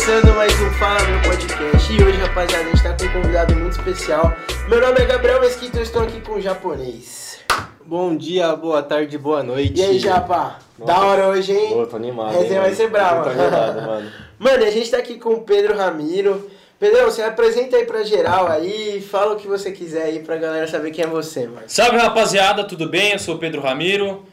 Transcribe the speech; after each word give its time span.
Começando 0.00 0.34
mais 0.34 0.52
um 0.62 0.70
Fala 0.78 0.98
Meu 1.02 1.20
Podcast 1.20 1.92
e 1.92 2.02
hoje, 2.02 2.16
rapaziada, 2.16 2.64
a 2.64 2.70
gente 2.70 2.82
tá 2.82 2.96
com 2.96 3.04
um 3.04 3.20
convidado 3.20 3.54
muito 3.54 3.72
especial. 3.72 4.32
Meu 4.66 4.80
nome 4.80 4.98
é 4.98 5.04
Gabriel 5.04 5.42
Mesquita 5.42 5.76
e 5.76 5.80
eu 5.80 5.82
estou 5.82 6.02
aqui 6.02 6.22
com 6.22 6.36
o 6.36 6.40
japonês. 6.40 7.38
Bom 7.84 8.16
dia, 8.16 8.56
boa 8.56 8.82
tarde, 8.82 9.18
boa 9.18 9.42
noite. 9.42 9.78
E 9.78 9.84
aí, 9.84 9.98
Japa? 9.98 10.58
Nossa. 10.78 10.90
Da 10.90 11.00
hora 11.04 11.28
hoje, 11.28 11.52
hein? 11.52 11.74
Pô, 11.74 11.86
tô 11.86 11.96
animado. 11.96 12.32
Resenha 12.32 12.44
hein, 12.44 12.50
vai 12.54 12.62
mano? 12.62 12.76
ser 12.76 12.88
brava. 12.88 13.24
Tô 13.24 13.28
animado, 13.28 13.82
mano. 13.86 14.12
Mano, 14.38 14.62
e 14.62 14.66
a 14.66 14.70
gente 14.70 14.90
tá 14.90 14.96
aqui 14.96 15.18
com 15.18 15.34
o 15.34 15.42
Pedro 15.42 15.76
Ramiro. 15.76 16.50
Pedrão, 16.78 17.04
você 17.04 17.22
apresenta 17.22 17.76
aí 17.76 17.84
pra 17.84 18.02
geral 18.02 18.46
aí, 18.46 19.02
fala 19.02 19.34
o 19.34 19.36
que 19.36 19.46
você 19.46 19.70
quiser 19.70 20.04
aí 20.04 20.20
pra 20.20 20.38
galera 20.38 20.66
saber 20.66 20.92
quem 20.92 21.04
é 21.04 21.08
você, 21.08 21.46
mano. 21.46 21.64
Salve 21.66 21.98
rapaziada, 21.98 22.64
tudo 22.64 22.88
bem? 22.88 23.12
Eu 23.12 23.18
sou 23.18 23.34
o 23.34 23.38
Pedro 23.38 23.60
Ramiro. 23.60 24.24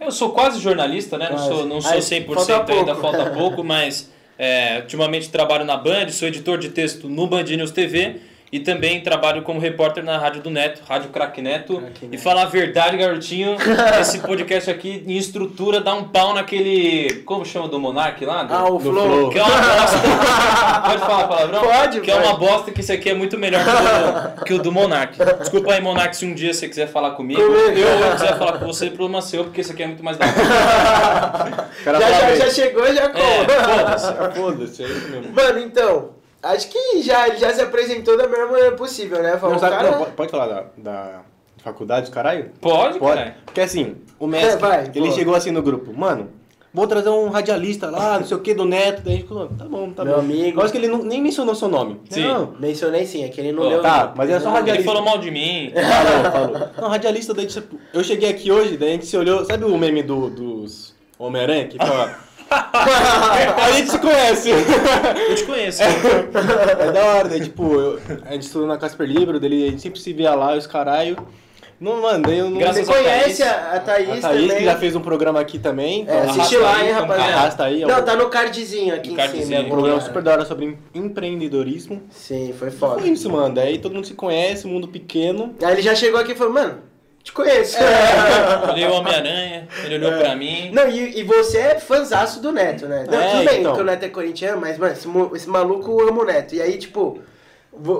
Eu 0.00 0.10
sou 0.10 0.32
quase 0.32 0.58
jornalista, 0.58 1.16
né? 1.16 1.28
Não 1.30 1.36
Quase. 1.36 1.48
sou, 1.48 1.66
não 1.66 1.80
sou 1.80 1.92
Aí, 1.92 2.00
100% 2.00 2.34
falta 2.34 2.72
ainda, 2.72 2.96
pouco. 2.96 3.00
falta 3.00 3.30
pouco, 3.38 3.62
mas 3.62 4.12
é, 4.38 4.78
ultimamente 4.80 5.30
trabalho 5.30 5.64
na 5.64 5.76
Band, 5.76 6.08
sou 6.10 6.28
editor 6.28 6.58
de 6.58 6.68
texto 6.68 7.08
no 7.08 7.26
Band 7.26 7.44
News 7.44 7.70
TV 7.70 8.20
e 8.52 8.60
também 8.60 9.00
trabalho 9.00 9.42
como 9.42 9.58
repórter 9.58 10.04
na 10.04 10.16
Rádio 10.16 10.40
do 10.42 10.48
Neto, 10.50 10.80
Rádio 10.88 11.10
Crack 11.10 11.42
Neto. 11.42 11.78
Crack 11.78 12.04
E 12.04 12.08
Neto. 12.08 12.22
falar 12.22 12.42
a 12.42 12.46
verdade, 12.46 12.96
garotinho, 12.96 13.56
esse 14.00 14.20
podcast 14.20 14.70
aqui 14.70 15.02
em 15.06 15.16
estrutura 15.16 15.80
dá 15.80 15.92
um 15.94 16.04
pau 16.04 16.32
naquele. 16.34 17.22
Como 17.24 17.44
chama 17.44 17.66
do 17.68 17.80
Monark 17.80 18.24
lá? 18.24 18.44
Do- 18.44 18.54
Ah, 18.54 18.70
o 18.70 18.78
Flow. 18.78 18.92
Flow. 19.08 19.30
Que 19.30 19.38
é 19.38 19.42
uma 19.42 19.56
bosta. 19.56 19.98
Pode 20.84 20.98
falar 21.00 21.26
palavrão? 21.28 21.60
Pode, 21.62 22.00
Que 22.00 22.10
é 22.10 22.14
pode. 22.14 22.26
uma 22.28 22.36
bosta 22.36 22.70
que 22.70 22.80
esse 22.80 22.92
aqui 22.92 23.10
é 23.10 23.14
muito 23.14 23.36
melhor 23.38 23.62
que 23.64 23.70
o 23.70 23.74
do, 24.38 24.44
que 24.44 24.54
o 24.54 24.58
do 24.62 24.70
Monark. 24.72 25.18
Desculpa 25.40 25.72
aí, 25.72 25.80
Monark, 25.80 26.14
se 26.16 26.24
um 26.24 26.34
dia 26.34 26.52
você 26.54 26.68
quiser 26.68 26.86
falar 26.86 27.12
comigo. 27.12 27.40
Comigo. 27.40 27.60
Eu, 27.78 27.88
eu 27.88 28.12
quiser 28.12 28.38
falar 28.38 28.58
com 28.58 28.66
você, 28.66 28.88
problema 28.90 29.20
seu, 29.22 29.44
porque 29.44 29.62
esse 29.62 29.72
aqui 29.72 29.82
é 29.82 29.86
muito 29.86 30.04
mais 30.04 30.16
da 30.16 30.26
hora. 30.26 30.34
Já, 31.84 32.00
já, 32.00 32.36
já 32.36 32.50
chegou, 32.50 32.86
já 32.94 33.04
É, 33.04 33.08
foda-se. 33.76 34.38
Foda-se, 34.40 34.82
é 34.84 34.86
isso 34.86 35.08
mesmo. 35.08 35.32
Mano, 35.34 35.58
então, 35.60 36.10
acho 36.44 36.68
que 36.68 37.02
já, 37.02 37.28
ele 37.28 37.38
já 37.38 37.52
se 37.52 37.60
apresentou 37.60 38.16
da 38.16 38.26
melhor 38.28 38.48
maneira 38.50 38.72
possível, 38.72 39.22
né? 39.22 39.36
Falou, 39.36 39.52
Não, 39.54 39.58
sabe, 39.60 39.76
cara... 39.76 39.90
não, 39.98 40.04
pode- 40.12 40.30
falar 40.30 40.46
da, 40.46 40.64
da 40.76 41.20
faculdade, 41.62 42.10
caralho? 42.10 42.50
Pode, 42.60 42.98
Pode. 42.98 43.16
caralho. 43.16 43.34
Porque 43.44 43.60
assim, 43.60 43.96
o 44.18 44.26
mestre, 44.26 44.52
É, 44.52 44.56
vai, 44.56 44.90
ele 44.94 45.08
pô. 45.08 45.12
chegou 45.14 45.34
assim 45.34 45.50
no 45.50 45.62
grupo, 45.62 45.92
mano, 45.96 46.28
vou 46.72 46.86
trazer 46.86 47.08
um 47.08 47.28
radialista 47.30 47.88
lá, 47.90 48.18
não 48.18 48.26
sei 48.26 48.36
o 48.36 48.40
que, 48.40 48.52
do 48.52 48.64
Neto. 48.64 49.02
Daí 49.02 49.14
a 49.14 49.16
gente 49.18 49.28
falou, 49.28 49.48
tá 49.48 49.64
bom, 49.64 49.90
tá 49.92 50.04
Meu 50.04 50.14
bom. 50.14 50.20
amigo. 50.20 50.58
Eu 50.58 50.62
acho 50.64 50.72
que 50.72 50.78
ele 50.78 50.88
não- 50.88 51.02
nem 51.02 51.22
mencionou 51.22 51.54
seu 51.54 51.68
nome. 51.68 52.00
Sim. 52.10 52.24
Não, 52.26 52.54
Mencionei 52.58 53.06
sim, 53.06 53.24
é 53.24 53.28
que 53.28 53.40
ele 53.40 53.52
não 53.52 53.62
Pô, 53.62 53.68
deu... 53.70 53.80
tá, 53.82 54.12
mas 54.16 54.28
é 54.28 54.40
só 54.40 54.48
Ele 54.48 54.56
radialista. 54.58 54.90
falou 54.90 55.04
mal 55.04 55.18
de 55.18 55.30
mim. 55.30 55.72
Falou, 56.32 56.32
falou. 56.52 56.68
Não, 56.80 56.88
radialista, 56.88 57.32
daí 57.32 57.46
tipo, 57.46 57.78
eu 57.92 58.02
cheguei 58.04 58.28
aqui 58.30 58.50
hoje, 58.50 58.76
daí 58.76 58.88
a 58.90 58.92
gente 58.92 59.06
se 59.06 59.16
olhou, 59.16 59.44
sabe 59.44 59.64
o 59.64 59.78
meme 59.78 60.02
do, 60.02 60.28
dos 60.28 60.94
Homem-Aranha 61.18 61.68
que 61.68 61.78
fala... 61.78 62.18
a 62.50 63.72
gente 63.72 63.90
se 63.90 63.98
conhece. 63.98 64.50
Eu 64.50 65.34
te 65.34 65.44
conheço. 65.44 65.82
É 65.82 66.92
da 66.92 67.04
hora, 67.04 67.28
daí, 67.28 67.40
tipo, 67.40 67.74
eu- 67.74 68.00
a 68.26 68.32
gente 68.32 68.42
estudou 68.42 68.66
na 68.66 68.76
Casper 68.78 69.06
Libro, 69.06 69.40
dele, 69.40 69.66
a 69.66 69.70
gente 69.70 69.82
sempre 69.82 70.00
se 70.00 70.12
via 70.12 70.34
lá, 70.34 70.54
os 70.54 70.66
caralho. 70.66 71.16
Não, 71.80 72.00
mano, 72.00 72.22
daí 72.22 72.38
eu 72.38 72.48
não... 72.48 72.58
Graças 72.58 72.86
Você 72.86 72.92
a 72.92 72.96
conhece 72.96 73.42
Thaís. 73.42 73.52
a, 73.52 73.72
a 73.76 73.80
Thaís, 73.80 74.08
a 74.08 74.28
Thaís, 74.28 74.42
também? 74.42 74.56
que 74.58 74.64
já 74.64 74.76
fez 74.76 74.94
um 74.96 75.00
programa 75.00 75.40
aqui 75.40 75.58
também. 75.58 76.06
É, 76.08 76.20
então, 76.20 76.30
assiste 76.30 76.56
lá, 76.56 76.76
aí, 76.76 76.82
hein, 76.82 76.88
então, 76.90 77.00
rapaziada. 77.02 77.32
arrasta 77.32 77.64
aí, 77.64 77.84
ó. 77.84 77.88
Não, 77.88 78.02
tá 78.04 78.16
no 78.16 78.28
cardzinho 78.30 78.94
aqui 78.94 79.08
No 79.08 79.14
em 79.14 79.16
cardzinho. 79.16 79.46
cima. 79.46 79.60
um 79.60 79.68
programa 79.68 79.98
cara. 79.98 80.06
super 80.08 80.22
da 80.22 80.32
hora 80.32 80.44
sobre 80.44 80.66
em- 80.66 80.78
empreendedorismo. 80.94 82.02
Sim, 82.10 82.54
foi 82.56 82.70
foda. 82.70 83.00
Foi 83.00 83.10
isso, 83.10 83.28
mano. 83.28 83.54
Daí 83.54 83.78
todo 83.78 83.92
mundo 83.94 84.06
se 84.06 84.14
conhece, 84.14 84.66
mundo 84.68 84.86
pequeno. 84.86 85.54
Aí 85.62 85.72
ele 85.72 85.82
já 85.82 85.94
chegou 85.96 86.18
aqui 86.20 86.32
e 86.32 86.34
falou, 86.36 86.52
mano, 86.54 86.78
te 87.24 87.32
conheço. 87.32 87.78
Olhei 88.70 88.86
o 88.86 88.92
Homem-Aranha, 88.92 89.66
ele 89.82 89.94
olhou 89.96 90.20
pra 90.20 90.36
mim. 90.36 90.70
Não, 90.72 90.86
e, 90.88 91.18
e 91.18 91.22
você 91.24 91.58
é 91.58 91.80
fãzaço 91.80 92.40
do 92.40 92.52
Neto, 92.52 92.86
né? 92.86 93.06
Não, 93.10 93.18
É, 93.20 93.30
tudo 93.30 93.44
bem 93.46 93.60
então. 93.60 93.74
que 93.74 93.80
o 93.80 93.84
Neto 93.84 94.04
é 94.04 94.08
corintiano, 94.10 94.60
mas, 94.60 94.78
mano, 94.78 94.92
esse, 94.92 95.08
esse 95.34 95.48
maluco 95.48 96.00
ama 96.06 96.22
o 96.22 96.24
Neto. 96.26 96.54
E 96.54 96.60
aí, 96.60 96.76
tipo, 96.76 97.18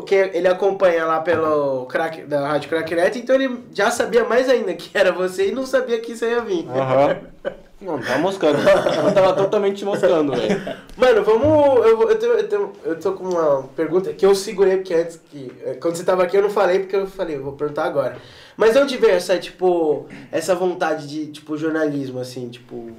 que 0.06 0.14
ele 0.14 0.46
acompanha 0.46 1.06
lá 1.06 1.20
pelo 1.20 1.86
crack, 1.86 2.22
da 2.22 2.46
Rádio 2.46 2.68
Crack 2.68 2.94
Neto, 2.94 3.18
então 3.18 3.34
ele 3.34 3.64
já 3.72 3.90
sabia 3.90 4.24
mais 4.24 4.48
ainda 4.48 4.74
que 4.74 4.90
era 4.96 5.10
você 5.10 5.48
e 5.48 5.52
não 5.52 5.64
sabia 5.66 5.98
que 6.00 6.12
isso 6.12 6.24
ia 6.24 6.40
vir. 6.42 6.68
Aham. 6.68 7.16
Não, 7.84 8.00
tá 8.00 8.18
moscando. 8.18 8.58
Eu 8.58 9.12
tava 9.12 9.34
totalmente 9.34 9.84
moscando, 9.84 10.32
velho. 10.34 10.76
Mano, 10.96 11.22
vamos. 11.22 11.86
Eu, 11.86 12.10
eu, 12.10 12.18
tô, 12.18 12.26
eu, 12.26 12.48
tô, 12.48 12.70
eu 12.84 13.00
tô 13.00 13.12
com 13.12 13.24
uma 13.24 13.62
pergunta 13.76 14.12
que 14.12 14.24
eu 14.24 14.34
segurei, 14.34 14.76
porque 14.78 14.94
antes 14.94 15.20
que. 15.30 15.52
eh, 15.64 15.74
Quando 15.74 15.96
você 15.96 16.04
tava 16.04 16.22
aqui 16.22 16.36
eu 16.36 16.42
não 16.42 16.50
falei, 16.50 16.80
porque 16.80 16.96
eu 16.96 17.06
falei, 17.06 17.36
eu 17.36 17.42
vou 17.42 17.52
perguntar 17.52 17.84
agora. 17.84 18.16
Mas 18.56 18.72
de 18.72 18.78
onde 18.78 18.96
veio 18.96 19.14
essa, 19.14 19.36
tipo, 19.38 20.06
essa 20.32 20.54
vontade 20.54 21.06
de, 21.06 21.26
tipo, 21.26 21.56
jornalismo, 21.56 22.20
assim, 22.20 22.48
tipo. 22.48 22.90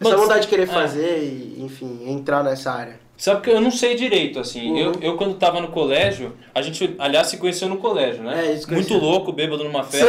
Essa 0.00 0.10
Mano, 0.10 0.22
vontade 0.22 0.42
de 0.42 0.48
querer 0.48 0.62
é. 0.62 0.66
fazer 0.66 1.18
e, 1.18 1.62
enfim, 1.62 2.04
entrar 2.10 2.42
nessa 2.42 2.72
área. 2.72 2.98
Sabe 3.20 3.42
que 3.42 3.50
eu 3.50 3.60
não 3.60 3.70
sei 3.70 3.94
direito, 3.96 4.40
assim. 4.40 4.70
Uhum. 4.70 4.78
Eu, 4.78 4.92
eu, 5.02 5.16
quando 5.18 5.34
tava 5.34 5.60
no 5.60 5.68
colégio, 5.68 6.34
a 6.54 6.62
gente, 6.62 6.96
aliás, 6.98 7.26
se 7.26 7.36
conheceu 7.36 7.68
no 7.68 7.76
colégio, 7.76 8.22
né? 8.22 8.46
É, 8.46 8.52
isso 8.54 8.72
Muito 8.72 8.94
louco, 8.94 9.30
bêbado 9.30 9.62
numa 9.62 9.84
festa. 9.84 10.06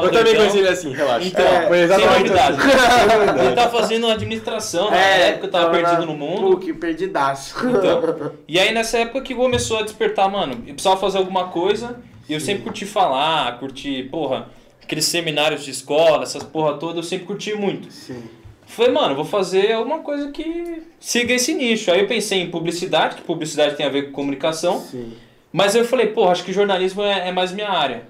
Eu 0.00 0.10
também 0.12 0.36
conheci 0.36 0.58
ele 0.58 0.68
assim, 0.68 0.92
relaxa. 0.92 1.26
Então, 1.26 1.44
É, 1.44 1.66
Foi 1.66 1.76
sem 1.76 1.84
exatamente 1.84 2.18
novidade. 2.30 2.56
assim. 2.60 3.40
Ele 3.46 3.54
tava 3.56 3.78
fazendo 3.80 4.06
administração, 4.06 4.90
na 4.92 4.96
época 4.96 5.46
eu 5.46 5.50
tava 5.50 5.64
É, 5.64 5.70
tava 5.70 5.84
perdido 5.84 6.06
no 6.06 6.16
mundo. 6.16 6.56
PUC, 6.56 6.72
perdidaço. 6.74 7.56
Então, 7.68 8.32
e 8.46 8.60
aí 8.60 8.72
nessa 8.72 8.98
época 8.98 9.20
que 9.22 9.34
começou 9.34 9.78
a 9.78 9.82
despertar, 9.82 10.30
mano, 10.30 10.52
eu 10.68 10.74
precisava 10.74 10.96
fazer 11.00 11.18
alguma 11.18 11.48
coisa, 11.48 11.98
e 12.28 12.32
eu 12.34 12.40
sempre 12.40 12.62
curti 12.62 12.86
falar, 12.86 13.58
curti, 13.58 14.04
porra, 14.04 14.48
aqueles 14.80 15.04
seminários 15.06 15.64
de 15.64 15.72
escola, 15.72 16.22
essas 16.22 16.44
porra 16.44 16.74
toda, 16.74 17.00
eu 17.00 17.02
sempre 17.02 17.26
curti 17.26 17.54
muito. 17.54 17.92
Sim. 17.92 18.22
Falei, 18.66 18.92
mano, 18.92 19.14
vou 19.14 19.24
fazer 19.24 19.72
alguma 19.72 20.00
coisa 20.00 20.30
que 20.30 20.82
siga 21.00 21.32
esse 21.34 21.54
nicho. 21.54 21.90
Aí 21.90 22.00
eu 22.00 22.06
pensei 22.06 22.40
em 22.40 22.50
publicidade, 22.50 23.16
que 23.16 23.22
publicidade 23.22 23.76
tem 23.76 23.86
a 23.86 23.88
ver 23.88 24.06
com 24.06 24.12
comunicação, 24.12 24.80
Sim. 24.80 25.12
mas 25.52 25.74
eu 25.74 25.84
falei, 25.84 26.08
porra, 26.08 26.32
acho 26.32 26.44
que 26.44 26.52
jornalismo 26.52 27.02
é, 27.02 27.28
é 27.28 27.32
mais 27.32 27.52
minha 27.52 27.70
área. 27.70 28.02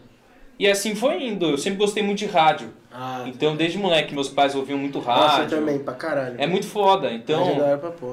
E 0.58 0.66
assim 0.66 0.94
foi 0.94 1.22
indo, 1.22 1.50
eu 1.50 1.58
sempre 1.58 1.78
gostei 1.78 2.02
muito 2.02 2.18
de 2.20 2.26
rádio. 2.26 2.70
Ah, 2.90 3.24
Então, 3.26 3.54
desde 3.54 3.76
moleque, 3.76 4.14
meus 4.14 4.28
pais 4.28 4.54
ouviam 4.54 4.78
muito 4.78 4.98
rádio. 4.98 5.44
eu 5.44 5.60
também, 5.60 5.78
pra 5.78 5.92
caralho. 5.92 6.36
É 6.38 6.46
muito 6.46 6.66
foda, 6.66 7.12
então... 7.12 7.44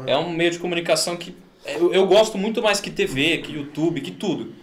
É. 0.05 0.11
É 0.11 0.17
um 0.17 0.29
meio 0.29 0.51
de 0.51 0.59
comunicação 0.59 1.15
que 1.15 1.33
eu, 1.65 1.93
eu 1.93 2.05
gosto 2.05 2.37
muito 2.37 2.61
mais 2.61 2.81
que 2.81 2.91
TV, 2.91 3.37
que 3.37 3.53
YouTube, 3.53 4.01
que 4.01 4.11
tudo. 4.11 4.53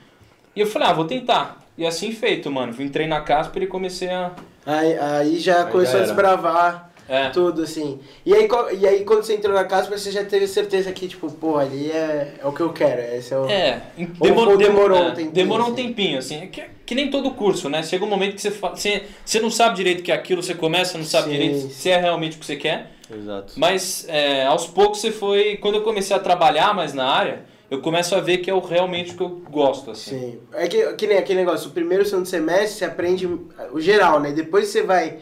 E 0.54 0.60
eu 0.60 0.66
falei, 0.66 0.88
ah, 0.88 0.92
vou 0.92 1.06
tentar. 1.06 1.64
E 1.78 1.86
assim 1.86 2.12
feito, 2.12 2.50
mano. 2.50 2.74
Entrei 2.78 3.06
na 3.06 3.22
Casper 3.22 3.62
e 3.62 3.66
comecei 3.66 4.10
a. 4.10 4.32
Aí, 4.66 4.98
aí 4.98 5.38
já 5.38 5.64
Aí 5.64 5.72
começou 5.72 5.92
já 5.94 5.98
a 6.00 6.02
era. 6.02 6.06
desbravar 6.08 6.89
É. 7.10 7.28
tudo, 7.30 7.62
assim. 7.62 7.98
E 8.24 8.32
aí, 8.32 8.48
e 8.78 8.86
aí 8.86 9.04
quando 9.04 9.24
você 9.24 9.34
entrou 9.34 9.52
na 9.52 9.64
casa, 9.64 9.90
você 9.90 10.12
já 10.12 10.24
teve 10.24 10.46
certeza 10.46 10.92
que, 10.92 11.08
tipo, 11.08 11.28
pô, 11.30 11.58
ali 11.58 11.90
é, 11.90 12.34
é 12.40 12.46
o 12.46 12.52
que 12.52 12.60
eu 12.60 12.72
quero. 12.72 13.02
Esse 13.16 13.34
é 13.34 13.38
o... 13.38 13.46
É, 13.50 13.82
demor- 13.98 14.48
ou 14.48 14.56
dem- 14.56 14.68
demorou 14.68 14.96
é, 14.96 15.00
um 15.02 15.10
tempinho, 15.10 15.32
Demorou 15.32 15.66
um 15.68 15.72
assim. 15.72 15.86
tempinho, 15.86 16.18
assim. 16.18 16.42
É 16.42 16.46
que, 16.46 16.62
que 16.86 16.94
nem 16.94 17.10
todo 17.10 17.32
curso, 17.32 17.68
né? 17.68 17.82
Chega 17.82 18.04
um 18.04 18.08
momento 18.08 18.36
que 18.36 18.40
você, 18.42 18.50
você, 18.50 19.02
você 19.24 19.40
não 19.40 19.50
sabe 19.50 19.74
direito 19.74 20.02
que 20.04 20.12
é 20.12 20.14
aquilo, 20.14 20.40
você 20.42 20.54
começa, 20.54 20.96
não 20.96 21.04
sabe 21.04 21.24
Sim. 21.24 21.30
direito 21.32 21.68
se 21.70 21.90
é 21.90 21.96
realmente 21.98 22.36
o 22.36 22.40
que 22.40 22.46
você 22.46 22.54
quer. 22.56 22.92
Exato. 23.12 23.54
Mas 23.56 24.06
é, 24.08 24.46
aos 24.46 24.68
poucos 24.68 25.00
você 25.00 25.10
foi. 25.10 25.56
Quando 25.56 25.74
eu 25.74 25.82
comecei 25.82 26.14
a 26.14 26.20
trabalhar 26.20 26.72
mais 26.72 26.94
na 26.94 27.06
área, 27.08 27.42
eu 27.68 27.80
começo 27.80 28.14
a 28.14 28.20
ver 28.20 28.38
que 28.38 28.48
é 28.48 28.54
o, 28.54 28.60
realmente 28.60 29.14
o 29.14 29.16
que 29.16 29.22
eu 29.24 29.28
gosto, 29.50 29.90
assim. 29.90 30.10
Sim. 30.32 30.38
É 30.52 30.68
que, 30.68 30.92
que 30.92 31.06
nem 31.08 31.18
aquele 31.18 31.40
negócio, 31.40 31.70
o 31.70 31.72
primeiro 31.72 32.04
o 32.04 32.06
segundo 32.06 32.26
semestre 32.26 32.78
você 32.78 32.84
aprende 32.84 33.26
o 33.26 33.80
geral, 33.80 34.20
né? 34.20 34.30
Depois 34.30 34.68
você 34.68 34.82
vai 34.84 35.18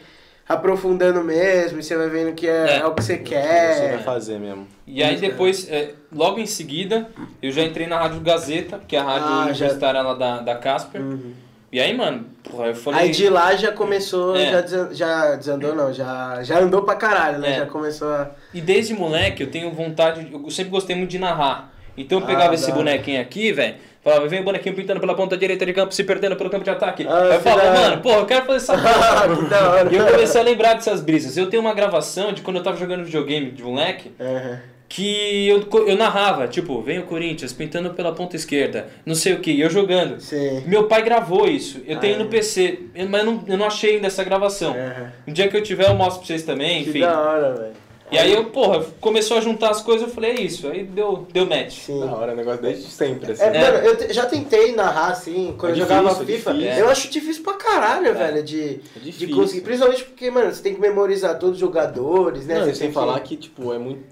aprofundando 0.49 1.23
mesmo, 1.23 1.79
e 1.79 1.83
você 1.83 1.97
vai 1.97 2.09
vendo 2.09 2.33
que 2.33 2.47
é, 2.49 2.77
É. 2.77 2.77
é 2.79 2.87
o 2.87 2.95
que 2.95 3.03
você 3.05 3.17
Você 3.19 3.23
vai 3.35 3.89
quer. 3.99 4.03
fazer 4.05 4.39
mesmo. 4.39 4.67
E 4.87 5.03
aí 5.03 5.17
é. 5.17 5.19
depois, 5.19 5.69
é, 5.71 5.91
logo 6.13 6.39
em 6.41 6.47
seguida, 6.47 7.09
eu 7.43 7.51
já 7.51 7.63
entrei 7.63 7.87
na 7.87 7.99
Rádio 7.99 8.21
Gazeta, 8.21 8.81
que 8.89 8.97
é 8.97 8.99
a 8.99 9.03
rádio 9.03 9.27
Ah, 9.27 9.31
já- 9.31 9.43
universitária 9.45 10.01
lá 10.03 10.15
da, 10.15 10.41
da 10.41 10.55
Casper. 10.57 11.01
Uhum. 11.03 11.33
E 11.71 11.79
aí, 11.79 11.95
mano, 11.95 12.25
porra, 12.43 12.69
eu 12.69 12.75
falei. 12.75 13.01
Aí 13.01 13.11
de 13.11 13.29
lá 13.29 13.55
já 13.55 13.71
começou, 13.71 14.35
É. 14.35 14.51
já, 14.51 14.61
desan- 14.63 14.89
já 14.95 15.35
desandou 15.37 15.75
não, 15.75 15.93
já, 15.93 16.43
já 16.43 16.59
andou 16.61 16.83
pra 16.83 16.95
caralho, 16.95 17.39
né? 17.39 17.53
É. 17.53 17.59
Já 17.59 17.67
começou 17.67 18.09
a... 18.09 18.31
E 18.55 18.61
desde 18.63 18.95
moleque 18.95 19.43
eu 19.43 19.51
tenho 19.51 19.71
vontade, 19.73 20.27
eu 20.33 20.51
sempre 20.51 20.71
gostei 20.71 20.97
muito 20.97 21.11
de 21.11 21.19
narrar. 21.19 21.71
Então 21.95 22.19
eu 22.21 22.25
Ah, 22.25 22.27
pegava 22.27 22.55
esse 22.55 22.69
da- 22.69 22.75
bonequinho 22.75 23.21
aqui, 23.21 23.53
velho. 23.53 23.75
Falava, 24.09 24.29
vem 24.29 24.41
o 24.41 24.45
bonequinho 24.45 24.75
pintando 24.75 25.01
pela 25.01 25.15
ponta 25.15 25.37
direita 25.37 25.67
de 25.67 25.73
campo, 25.73 25.93
se 25.95 26.03
perdendo 26.05 26.35
pelo 26.37 26.49
campo 26.51 26.65
de 26.65 26.71
ataque. 26.71 27.07
Ah, 27.09 27.23
aí 27.25 27.35
eu 27.35 27.41
falava, 27.41 27.73
mano, 27.73 28.03
porra, 28.03 28.17
eu 28.19 28.27
quero 28.27 28.47
fazer 28.47 28.57
essa 28.57 28.73
porra. 28.79 29.37
que 29.37 29.45
da 29.51 29.71
hora. 29.71 29.93
e 29.93 29.97
eu 29.97 30.07
comecei 30.07 30.41
a 30.41 30.45
lembrar 30.45 30.75
dessas 30.75 31.01
brisas. 31.01 31.37
Eu 31.37 31.49
tenho 31.51 31.61
uma 31.63 31.75
gravação 31.75 32.33
de 32.33 32.43
quando 32.43 32.57
eu 32.57 32.63
tava 32.63 32.77
jogando 32.77 33.05
videogame 33.05 33.51
de 33.51 33.63
moleque, 33.63 34.13
Uhum. 34.19 34.57
que 34.89 35.47
eu, 35.49 35.87
eu 35.87 35.97
narrava, 35.97 36.49
tipo, 36.49 36.81
vem 36.81 36.99
o 36.99 37.03
Corinthians 37.03 37.53
pintando 37.53 37.91
pela 37.91 38.13
ponta 38.15 38.35
esquerda, 38.37 38.87
não 39.05 39.15
sei 39.15 39.35
o 39.35 39.41
que, 39.41 39.51
e 39.51 39.61
eu 39.61 39.69
jogando. 39.69 40.19
Sim. 40.21 40.63
Meu 40.67 40.85
pai 40.85 41.03
gravou 41.03 41.47
isso. 41.47 41.83
Eu 41.87 41.97
Ah, 41.99 42.01
tenho 42.01 42.15
é. 42.15 42.19
no 42.19 42.27
PC, 42.27 42.79
mas 43.11 43.21
eu 43.21 43.27
não, 43.27 43.45
eu 43.47 43.57
não 43.59 43.67
achei 43.67 43.97
ainda 43.97 44.07
essa 44.07 44.25
gravação. 44.25 44.71
Uhum. 44.73 45.07
Um 45.29 45.33
dia 45.33 45.47
que 45.49 45.57
eu 45.57 45.63
tiver, 45.63 45.89
eu 45.89 45.95
mostro 45.95 46.21
pra 46.21 46.27
vocês 46.29 46.43
também, 46.43 46.85
Que 46.85 46.91
enfim. 46.91 47.01
da 47.01 47.21
hora, 47.21 47.53
velho. 47.55 47.88
E 48.11 48.19
aí 48.19 48.33
eu, 48.33 48.47
porra, 48.47 48.85
começou 49.01 49.37
a 49.37 49.41
juntar 49.41 49.71
as 49.71 49.83
coisas, 49.83 50.09
eu 50.09 50.15
falei, 50.15 50.31
é 50.31 50.41
isso. 50.41 50.67
Aí 50.69 50.83
deu, 50.85 51.27
deu 51.33 51.45
match. 51.47 51.81
Sim. 51.81 52.01
Da 52.01 52.15
hora, 52.17 52.35
negócio 52.35 52.63
desde 52.63 52.85
sempre, 52.91 53.33
assim. 53.33 53.43
É, 53.43 53.47
É. 53.57 53.61
Mano, 53.71 53.87
eu 53.87 54.15
já 54.15 54.25
tentei 54.27 54.75
narrar 54.75 55.09
assim, 55.13 55.55
quando 55.59 55.73
É 55.73 55.75
eu 55.75 55.79
jogava 55.81 56.09
difícil, 56.11 56.23
é 56.23 56.37
FIFA. 56.39 56.55
difícil. 56.55 56.79
Eu 56.85 56.89
acho 56.89 57.11
difícil 57.11 57.43
pra 57.45 57.53
caralho, 57.55 58.07
É. 58.09 58.13
velho, 58.13 58.43
de, 58.43 58.61
É 58.63 58.99
de 58.99 59.11
difícil. 59.13 59.37
conseguir. 59.37 59.61
Principalmente 59.61 60.05
porque, 60.05 60.31
mano, 60.31 60.53
você 60.53 60.63
tem 60.63 60.75
que 60.75 60.81
memorizar 60.81 61.39
todos 61.39 61.57
os 61.57 61.61
jogadores, 61.61 62.47
né? 62.47 62.55
Não, 62.59 62.65
Você 62.65 62.71
e 62.71 62.75
sem 62.77 62.87
tem 62.89 62.95
falar 62.95 63.21
que, 63.21 63.37
tipo, 63.37 63.73
é 63.73 63.79
muito. 63.79 64.03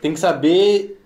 Tem 0.00 0.12
que 0.12 0.20
saber 0.20 1.00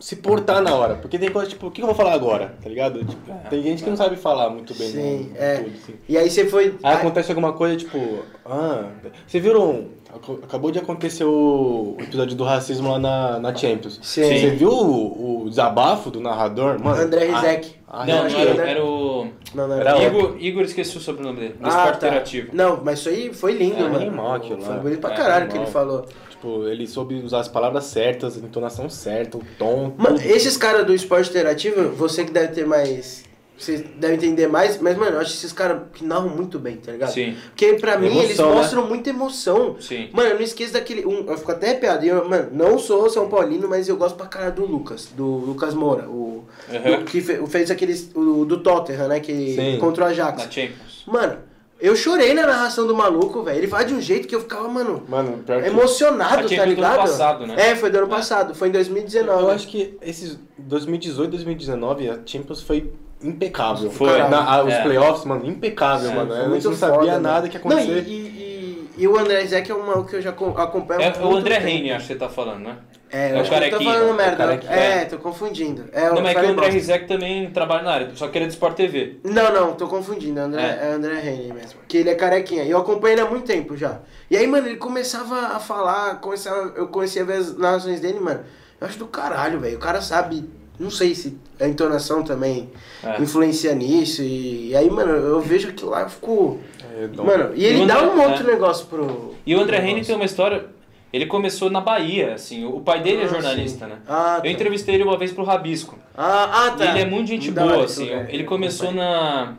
se 0.00 0.14
portar 0.16 0.62
na 0.62 0.72
hora. 0.74 0.94
Porque 0.94 1.18
tem 1.18 1.28
coisa, 1.30 1.48
tipo, 1.50 1.66
o 1.66 1.70
que 1.72 1.82
eu 1.82 1.86
vou 1.86 1.94
falar 1.94 2.12
agora? 2.12 2.54
Tá 2.62 2.68
ligado? 2.68 3.04
Tipo, 3.04 3.32
tem 3.50 3.62
gente 3.62 3.82
que 3.82 3.90
não 3.90 3.96
sabe 3.96 4.14
falar 4.16 4.48
muito 4.48 4.72
bem. 4.74 4.88
Sim, 4.92 5.30
né, 5.34 5.54
é. 5.54 5.56
tudo, 5.56 5.72
assim. 5.82 5.94
E 6.08 6.16
aí 6.16 6.30
você 6.30 6.46
foi. 6.46 6.76
Aí 6.84 6.94
acontece 6.94 7.30
alguma 7.32 7.52
coisa, 7.52 7.76
tipo, 7.76 8.20
ah, 8.46 8.90
vocês 9.26 9.42
viram, 9.42 9.70
ac- 9.70 9.88
acabou 10.42 10.70
de 10.70 10.78
acontecer 10.78 11.24
o 11.24 11.96
episódio 12.00 12.34
do 12.36 12.44
racismo 12.44 12.90
lá 12.90 12.98
na, 12.98 13.38
na 13.38 13.54
Champions. 13.54 13.98
Sim. 14.02 14.22
Você 14.22 14.50
viu 14.50 14.70
o, 14.70 15.42
o 15.44 15.48
desabafo 15.50 16.10
do 16.10 16.20
narrador? 16.20 16.82
Mano, 16.82 17.02
André 17.02 17.26
Rizek. 17.26 17.74
ah, 17.86 18.04
Não, 18.06 18.28
não 18.28 18.38
era, 18.38 18.50
era- 18.50 18.70
era 18.70 18.84
o. 18.84 19.28
Não, 19.54 19.68
não 19.68 19.74
Era 19.80 20.02
Igor, 20.02 20.36
Igor, 20.38 20.62
esqueci 20.64 20.96
o 20.96 21.00
sobrenome 21.00 21.40
dele. 21.40 21.54
Do 21.60 21.66
Ah, 21.66 21.68
esporte 21.68 22.00
tá. 22.00 22.06
interativo. 22.08 22.48
Não, 22.52 22.80
mas 22.82 23.00
isso 23.00 23.08
aí 23.10 23.32
foi 23.34 23.52
lindo, 23.52 23.76
É, 23.76 23.82
mano. 23.82 23.96
animal 23.96 24.34
aquilo 24.34 24.60
Foi 24.60 24.74
lá. 24.74 24.80
bonito 24.80 25.00
pra 25.00 25.12
É, 25.12 25.16
caralho 25.16 25.48
que 25.48 25.56
ele 25.56 25.66
falou. 25.66 26.04
Tipo, 26.30 26.68
ele 26.68 26.86
soube 26.86 27.16
usar 27.16 27.40
as 27.40 27.48
palavras 27.48 27.84
certas, 27.84 28.36
a 28.36 28.40
entonação 28.40 28.88
certa, 28.88 29.36
o 29.38 29.42
tom. 29.58 29.92
Mano, 29.98 30.16
tudo. 30.18 30.26
esses 30.30 30.56
caras 30.56 30.86
do 30.86 30.94
esporte 30.94 31.28
interativo, 31.30 31.90
você 31.90 32.24
que 32.24 32.30
deve 32.30 32.48
ter 32.54 32.64
mais. 32.66 33.24
Você 33.58 33.78
deve 33.96 34.14
entender 34.14 34.46
mais, 34.46 34.80
mas, 34.80 34.96
mano, 34.96 35.16
eu 35.16 35.20
acho 35.20 35.32
esses 35.34 35.52
caras 35.52 35.82
que 35.92 36.04
narram 36.04 36.28
muito 36.28 36.58
bem, 36.60 36.76
tá 36.76 36.92
ligado? 36.92 37.10
Sim, 37.12 37.36
Porque 37.48 37.74
pra 37.74 37.98
mim 37.98 38.06
Emoção, 38.06 38.22
eles 38.24 38.38
né? 38.38 38.44
mostram 38.44 38.86
muita 38.86 39.10
emoção. 39.10 39.76
sim. 39.80 40.08
Mano, 40.12 40.28
eu 40.30 40.34
não 40.36 40.42
esqueço 40.42 40.72
daquele. 40.74 41.04
Um, 41.04 41.28
eu 41.28 41.36
fico 41.36 41.50
até 41.50 41.70
arrepiado. 41.70 42.04
Eu, 42.06 42.28
mano, 42.28 42.50
não 42.52 42.78
sou 42.78 43.10
São 43.10 43.28
Paulino, 43.28 43.66
mas 43.68 43.88
eu 43.88 43.96
gosto 43.96 44.14
pra 44.16 44.26
caralho 44.26 44.54
do 44.54 44.64
Lucas, 44.64 45.06
do 45.16 45.24
Lucas 45.26 45.74
Moura. 45.74 46.08
O, 46.08 46.44
Uhum. 46.70 46.94
o 47.00 47.04
que 47.04 47.20
fe- 47.20 47.44
fez 47.48 47.70
aqueles. 47.70 48.10
O 48.14 48.44
do 48.44 48.58
Tottenham, 48.60 49.08
né? 49.08 49.18
Que 49.20 49.54
Sim. 49.54 49.78
contra 49.80 50.04
o 50.04 50.06
Ajax. 50.08 50.44
Na 50.44 50.50
Champions. 50.50 51.04
Mano, 51.06 51.38
eu 51.80 51.96
chorei 51.96 52.34
na 52.34 52.46
narração 52.46 52.86
do 52.86 52.94
maluco, 52.94 53.42
velho. 53.42 53.58
Ele 53.58 53.66
fala 53.66 53.84
de 53.84 53.94
um 53.94 54.00
jeito 54.00 54.28
que 54.28 54.34
eu 54.36 54.40
ficava, 54.40 54.68
mano, 54.68 55.02
Mano, 55.08 55.38
pior 55.44 55.62
que... 55.62 55.68
emocionado, 55.68 56.42
tá 56.42 56.48
Champions 56.48 56.64
do 56.64 56.74
ligado? 56.74 56.92
ano 57.00 57.02
passado, 57.08 57.46
né? 57.46 57.54
É, 57.70 57.74
foi 57.74 57.90
do 57.90 57.98
ano 57.98 58.06
É. 58.06 58.10
passado, 58.10 58.54
foi 58.54 58.68
em 58.68 58.72
2019. 58.72 59.42
Eu 59.42 59.50
acho 59.50 59.66
que 59.68 59.96
esses 60.02 60.38
2018, 60.58 61.30
2019, 61.32 62.08
a 62.08 62.18
Champions 62.24 62.60
foi 62.62 62.92
impecável. 63.22 63.90
Foi. 63.90 64.18
Na- 64.28 64.44
a- 64.44 64.64
os 64.64 64.72
É. 64.72 64.82
playoffs, 64.82 65.24
mano, 65.24 65.46
impecável, 65.46 66.10
É, 66.10 66.14
mano. 66.14 66.48
Muito 66.50 66.68
não 66.70 66.76
sabia 66.76 66.98
foda, 66.98 67.18
nada 67.18 67.40
mano. 67.40 67.48
que 67.48 67.56
ia 67.56 67.62
Não, 67.64 67.76
acontecer. 67.78 68.04
e, 68.06 68.12
e, 68.12 68.90
e 68.98 69.08
o 69.08 69.18
André 69.18 69.44
Zé, 69.46 69.60
que 69.60 69.70
é 69.72 69.74
um 69.74 69.86
maluco 69.86 70.08
que 70.10 70.16
eu 70.16 70.22
já 70.22 70.32
co- 70.32 70.54
acompanho 70.56 71.00
É 71.02 71.12
o 71.20 71.36
André. 71.36 71.58
Reine, 71.58 71.92
acho 71.92 72.06
que 72.06 72.12
você 72.12 72.18
tá 72.18 72.28
falando, 72.28 72.60
né? 72.64 72.76
É, 73.10 73.30
É 73.30 73.32
eu 73.32 73.36
o 73.36 73.40
acho 73.40 73.48
que 73.50 73.56
eu 73.56 73.60
tô 73.60 73.64
carequinha, 73.70 73.92
falando 73.94 74.16
merda. 74.16 74.44
É, 74.70 75.04
tô 75.06 75.16
confundindo. 75.18 75.86
É, 75.92 76.10
não, 76.10 76.20
mas 76.20 76.36
é 76.36 76.40
que 76.40 76.46
o 76.46 76.50
André. 76.50 76.68
Rizek 76.68 77.06
também 77.08 77.50
trabalha 77.50 77.82
na 77.82 77.90
área, 77.92 78.10
só 78.14 78.28
que 78.28 78.36
ele 78.36 78.44
é 78.44 78.48
de 78.48 78.52
Sport 78.54 78.76
TV. 78.76 79.16
Não, 79.24 79.50
não, 79.52 79.72
tô 79.72 79.88
confundindo. 79.88 80.38
André, 80.38 80.60
É. 80.62 80.88
é. 80.88 80.92
André 80.92 81.14
Reine 81.18 81.52
mesmo. 81.54 81.80
Que 81.88 81.96
ele 81.98 82.10
é 82.10 82.14
carequinha. 82.14 82.64
E 82.64 82.70
eu 82.70 82.76
acompanho 82.78 83.14
ele 83.14 83.20
há 83.22 83.26
muito 83.26 83.46
tempo 83.46 83.74
já. 83.78 84.00
E 84.30 84.36
aí, 84.36 84.46
mano, 84.46 84.66
ele 84.68 84.76
começava 84.76 85.38
a 85.56 85.58
falar, 85.58 86.16
começava, 86.20 86.74
eu 86.76 86.88
conhecia 86.88 87.22
a 87.22 87.24
ver 87.24 87.38
as 87.38 87.56
narrações 87.56 87.98
dele, 87.98 88.20
mano. 88.20 88.40
Eu 88.78 88.86
acho 88.86 88.98
do 88.98 89.06
caralho, 89.06 89.58
velho. 89.58 89.76
O 89.76 89.80
cara 89.80 90.02
sabe. 90.02 90.44
Não 90.78 90.90
sei 90.90 91.14
se 91.14 91.36
a 91.60 91.66
entonação 91.66 92.22
também 92.22 92.68
É. 93.02 93.20
influencia 93.20 93.74
nisso. 93.74 94.22
E, 94.22 94.68
e 94.70 94.76
aí, 94.76 94.88
mano, 94.90 95.10
eu 95.12 95.40
vejo 95.40 95.68
aquilo 95.68 95.90
lá 95.90 96.06
e 96.06 96.10
fico. 96.10 96.58
É, 96.96 97.06
Mano, 97.22 97.52
e 97.54 97.64
ele 97.64 97.80
E 97.80 97.82
o 97.82 97.86
dá 97.86 98.00
André- 98.00 98.14
um 98.14 98.28
outro 98.28 98.48
é. 98.48 98.52
negócio 98.52 98.86
pro. 98.86 99.34
E 99.46 99.54
o 99.54 99.60
André 99.60 99.80
negócio. 99.80 100.04
tem 100.06 100.14
uma 100.16 100.24
história. 100.24 100.66
Ele 101.12 101.24
começou 101.26 101.70
na 101.70 101.80
Bahia, 101.80 102.34
assim. 102.34 102.64
O 102.66 102.80
pai 102.80 103.00
dele 103.02 103.22
é 103.22 103.24
Ah, 103.24 103.28
jornalista, 103.28 103.86
sim. 103.86 103.90
né? 103.92 103.98
Ah, 104.06 104.34
Eu 104.38 104.42
tá. 104.42 104.48
entrevistei 104.50 104.94
ele 104.96 105.04
uma 105.04 105.16
vez 105.16 105.32
pro 105.32 105.42
Rabisco. 105.44 105.98
Ah, 106.16 106.66
ah, 106.66 106.70
tá. 106.72 106.84
E 106.84 106.88
ele 106.90 106.98
é 107.00 107.04
muito 107.06 107.28
gente 107.28 107.50
hora 107.50 107.60
boa, 107.72 107.84
esse 107.84 108.02
assim. 108.02 108.26
Ele 108.28 108.44
começou 108.44 108.92
na. 108.92 109.54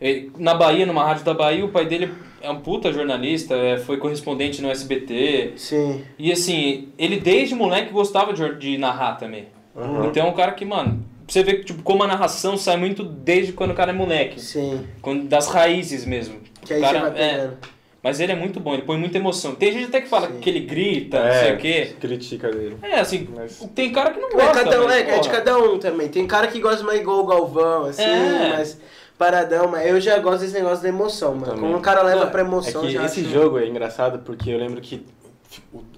ele- 0.00 0.30
Na 0.38 0.54
Bahia, 0.54 0.86
numa 0.86 1.04
rádio 1.04 1.24
da 1.24 1.34
Bahia, 1.34 1.64
o 1.64 1.68
pai 1.68 1.84
dele 1.86 2.10
é 2.40 2.50
um 2.50 2.60
puta 2.60 2.92
jornalista, 2.92 3.54
é, 3.54 3.76
foi 3.78 3.96
correspondente 3.98 4.62
no 4.62 4.70
SBT. 4.70 5.52
Sim. 5.56 6.04
E 6.18 6.30
assim, 6.32 6.88
ele 6.98 7.18
desde 7.20 7.54
moleque 7.54 7.92
gostava 7.92 8.32
de, 8.32 8.54
de 8.56 8.78
narrar 8.78 9.16
também. 9.16 9.48
Uhum. 9.76 10.06
Então 10.06 10.26
é 10.26 10.30
um 10.30 10.34
cara 10.34 10.52
que, 10.52 10.64
mano, 10.64 11.04
você 11.28 11.42
vê 11.42 11.62
tipo, 11.62 11.82
como 11.82 12.02
a 12.02 12.06
narração 12.06 12.56
sai 12.56 12.76
muito 12.76 13.02
desde 13.04 13.52
quando 13.52 13.72
o 13.72 13.74
cara 13.74 13.90
é 13.90 13.94
moleque. 13.94 14.40
Sim. 14.40 14.86
Quando, 15.02 15.24
das 15.28 15.48
raízes 15.48 16.04
mesmo. 16.04 16.40
Que 16.62 16.74
aí 16.74 16.80
o 16.80 16.82
cara, 16.82 16.98
você 17.00 17.10
vai 17.10 17.22
é, 17.22 17.30
pegando. 17.36 17.58
mas 18.02 18.20
ele 18.20 18.32
é 18.32 18.36
muito 18.36 18.58
bom, 18.60 18.72
ele 18.74 18.82
põe 18.82 18.96
muita 18.98 19.18
emoção. 19.18 19.54
Tem 19.54 19.72
gente 19.72 19.86
até 19.86 20.00
que 20.00 20.08
fala 20.08 20.28
Sim. 20.28 20.38
que 20.40 20.48
ele 20.50 20.60
grita, 20.60 21.22
não 21.22 21.32
sei 21.32 21.52
o 21.54 21.58
quê. 21.58 21.94
critica 22.00 22.50
dele. 22.50 22.76
É, 22.82 23.00
assim, 23.00 23.28
Mas- 23.34 23.58
tem 23.74 23.92
cara 23.92 24.10
que 24.12 24.20
não 24.20 24.28
É, 24.30 24.32
gosta. 24.32 24.64
cada 24.64 24.80
um, 24.80 24.84
mas, 24.84 24.94
é, 24.96 25.10
é 25.16 25.18
de 25.20 25.28
cada 25.28 25.58
um 25.58 25.78
também. 25.78 26.08
Tem 26.08 26.26
cara 26.26 26.46
que 26.46 26.58
gosta 26.60 26.82
mais 26.84 27.00
igual 27.00 27.20
o 27.20 27.26
Galvão, 27.26 27.84
assim, 27.86 28.02
É. 28.02 28.54
mas 28.56 28.80
paradão, 29.18 29.68
mas 29.68 29.86
eu 29.88 30.00
já 30.00 30.18
gosto 30.18 30.40
desse 30.42 30.54
negócio 30.54 30.82
da 30.82 30.88
emoção, 30.88 31.32
mano. 31.34 31.46
Também. 31.46 31.60
Quando 31.60 31.76
o 31.76 31.80
cara 31.80 32.02
leva 32.02 32.26
pra 32.26 32.40
É 32.42 32.44
emoção, 32.44 32.82
que 32.82 32.90
já 32.90 33.04
esse 33.04 33.20
acho- 33.20 33.30
jogo 33.30 33.58
é 33.58 33.66
engraçado 33.66 34.18
porque 34.20 34.50
eu 34.50 34.58
lembro 34.58 34.80
que 34.80 35.04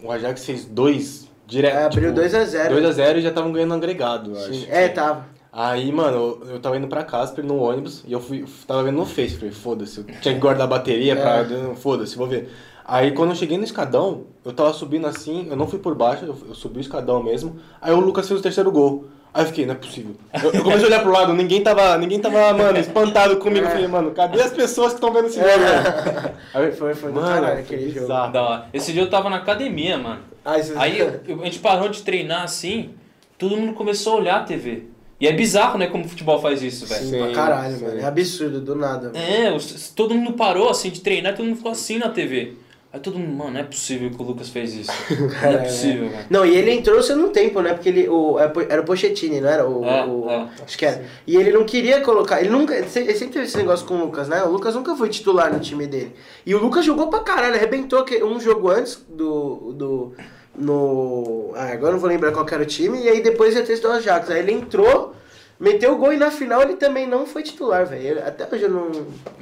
o 0.02 0.10
Ajax 0.12 0.44
fez 0.44 0.64
dois 0.64 1.27
direto. 1.48 1.74
É, 1.74 1.84
abriu 1.84 2.12
2 2.12 2.34
a 2.34 2.44
0 2.44 2.76
2x0 2.76 3.16
e 3.16 3.20
já 3.22 3.28
estavam 3.30 3.50
ganhando 3.50 3.74
agregado, 3.74 4.32
eu 4.32 4.38
acho. 4.38 4.66
É, 4.70 4.88
tava. 4.88 5.26
Aí, 5.50 5.90
mano, 5.90 6.16
eu, 6.42 6.52
eu 6.52 6.60
tava 6.60 6.76
indo 6.76 6.86
pra 6.86 7.02
casa, 7.02 7.32
pra 7.32 7.42
no 7.42 7.56
ônibus, 7.56 8.04
e 8.06 8.12
eu 8.12 8.20
fui, 8.20 8.44
tava 8.66 8.84
vendo 8.84 8.96
no 8.96 9.06
Face, 9.06 9.36
falei, 9.36 9.50
foda-se, 9.50 9.98
eu 9.98 10.04
tinha 10.20 10.34
que 10.34 10.40
guardar 10.40 10.66
a 10.66 10.70
bateria 10.70 11.16
pra. 11.16 11.38
É. 11.38 11.74
Foda-se, 11.74 12.16
vou 12.16 12.26
ver. 12.26 12.52
Aí 12.84 13.12
quando 13.12 13.30
eu 13.30 13.36
cheguei 13.36 13.58
no 13.58 13.64
escadão, 13.64 14.24
eu 14.44 14.52
tava 14.52 14.72
subindo 14.72 15.06
assim, 15.06 15.48
eu 15.50 15.56
não 15.56 15.66
fui 15.66 15.78
por 15.78 15.94
baixo, 15.94 16.24
eu, 16.24 16.36
eu 16.48 16.54
subi 16.54 16.78
o 16.78 16.80
escadão 16.80 17.22
mesmo. 17.22 17.56
Aí 17.80 17.92
o 17.92 18.00
Lucas 18.00 18.28
fez 18.28 18.38
o 18.38 18.42
terceiro 18.42 18.70
gol. 18.70 19.06
Aí 19.38 19.44
eu 19.44 19.46
fiquei, 19.46 19.66
não 19.66 19.74
é 19.74 19.76
possível. 19.76 20.16
Eu, 20.42 20.52
eu 20.52 20.62
comecei 20.64 20.84
a 20.84 20.86
olhar 20.88 21.00
pro 21.02 21.12
lado, 21.12 21.32
ninguém 21.32 21.62
tava, 21.62 21.96
ninguém 21.96 22.18
tava, 22.18 22.52
mano, 22.54 22.78
espantado 22.78 23.36
comigo. 23.36 23.66
Eu 23.66 23.70
falei, 23.70 23.86
mano, 23.86 24.10
cadê 24.10 24.42
as 24.42 24.50
pessoas 24.52 24.88
que 24.88 24.94
estão 24.96 25.12
vendo 25.12 25.26
esse 25.28 25.36
jogo, 25.36 25.48
velho? 25.48 26.32
Aí, 26.54 26.72
Foi- 26.72 26.94
foi 26.94 27.12
do 27.12 27.20
mano, 27.20 27.34
caralho 27.42 27.60
aquele 27.60 27.90
jogo. 27.90 28.08
Da 28.08 28.42
hora. 28.42 28.66
Esse 28.72 28.92
dia 28.92 29.02
eu 29.02 29.08
tava 29.10 29.30
na 29.30 29.36
academia, 29.36 29.96
mano. 29.96 30.20
Aí, 30.44 30.62
vocês- 30.62 30.76
Aí 30.76 30.98
eu- 30.98 31.20
eu- 31.28 31.40
a 31.42 31.44
gente 31.44 31.60
parou 31.60 31.88
de 31.88 32.02
treinar 32.02 32.42
assim, 32.42 32.90
todo 33.38 33.56
mundo 33.56 33.74
começou 33.74 34.14
a 34.14 34.16
olhar 34.16 34.36
a 34.40 34.42
TV. 34.42 34.84
E 35.20 35.26
é 35.26 35.32
bizarro, 35.32 35.78
né, 35.78 35.86
como 35.88 36.04
o 36.04 36.08
futebol 36.08 36.40
faz 36.40 36.62
isso, 36.62 36.86
velho. 36.86 37.04
Sim, 37.04 37.18
pra 37.18 37.32
caralho, 37.32 37.80
mano. 37.80 38.00
É 38.00 38.04
absurdo, 38.04 38.60
do 38.60 38.74
nada. 38.74 39.12
mano. 39.12 39.16
É, 39.18 39.56
todo 39.94 40.14
mundo 40.14 40.32
parou 40.34 40.68
assim 40.68 40.90
de 40.90 41.00
treinar, 41.00 41.34
todo 41.36 41.44
mundo 41.46 41.56
ficou 41.56 41.72
assim 41.72 41.98
na 41.98 42.08
TV. 42.08 42.54
Aí 42.90 42.98
todo 43.00 43.18
mundo, 43.18 43.34
mano, 43.36 43.50
não 43.50 43.60
é 43.60 43.64
possível 43.64 44.08
que 44.10 44.16
o 44.22 44.24
Lucas 44.24 44.48
fez 44.48 44.72
isso. 44.74 44.90
Não 45.20 45.26
é 45.28 45.30
Caralho, 45.34 45.62
possível, 45.64 46.08
velho. 46.08 46.24
Não, 46.30 46.46
e 46.46 46.56
ele 46.56 46.70
entrou 46.70 47.02
sendo 47.02 47.26
um 47.26 47.28
tempo, 47.28 47.60
né? 47.60 47.74
Porque 47.74 47.90
ele 47.90 48.08
o, 48.08 48.38
era 48.38 48.80
o 48.80 48.84
Pochettini, 48.84 49.42
não 49.42 49.48
era? 49.50 49.68
O, 49.68 49.84
É, 49.84 50.06
o- 50.06 50.30
é. 50.30 50.48
Acho 50.64 50.78
que 50.78 50.86
era. 50.86 51.04
E 51.26 51.36
ele 51.36 51.52
não 51.52 51.64
queria 51.64 52.00
colocar. 52.00 52.40
Ele 52.40 52.48
nunca. 52.48 52.74
Ele 52.74 52.88
sempre 52.88 53.28
teve 53.34 53.44
esse 53.44 53.58
negócio 53.58 53.86
com 53.86 53.92
o 53.94 54.04
Lucas, 54.06 54.26
né? 54.26 54.42
O 54.42 54.48
Lucas 54.50 54.74
nunca 54.74 54.96
foi 54.96 55.10
titular 55.10 55.52
no 55.52 55.60
time 55.60 55.86
dele. 55.86 56.14
E 56.46 56.54
o 56.54 56.58
Lucas 56.58 56.82
jogou 56.82 57.08
pra 57.08 57.20
caralho, 57.20 57.56
arrebentou 57.56 58.06
um 58.24 58.40
jogo 58.40 58.70
antes 58.70 59.04
do. 59.06 59.74
do 59.74 60.12
no. 60.56 61.52
Ah, 61.54 61.66
agora 61.72 61.88
eu 61.90 61.92
não 61.92 62.00
vou 62.00 62.08
lembrar 62.08 62.32
qual 62.32 62.44
que 62.44 62.54
era 62.54 62.62
o 62.62 62.66
time. 62.66 63.02
E 63.02 63.08
aí 63.08 63.20
depois 63.22 63.54
ia 63.54 63.62
ter 63.62 63.78
do 63.80 63.88
Ajax. 63.90 64.30
Aí 64.30 64.38
ele 64.40 64.52
entrou, 64.52 65.14
meteu 65.58 65.92
o 65.92 65.96
gol 65.96 66.12
e 66.12 66.16
na 66.16 66.30
final 66.30 66.62
ele 66.62 66.76
também 66.76 67.06
não 67.06 67.26
foi 67.26 67.42
titular, 67.42 67.86
velho. 67.86 68.18
Até 68.26 68.46
hoje 68.50 68.64
eu 68.64 68.70
não. 68.70 68.90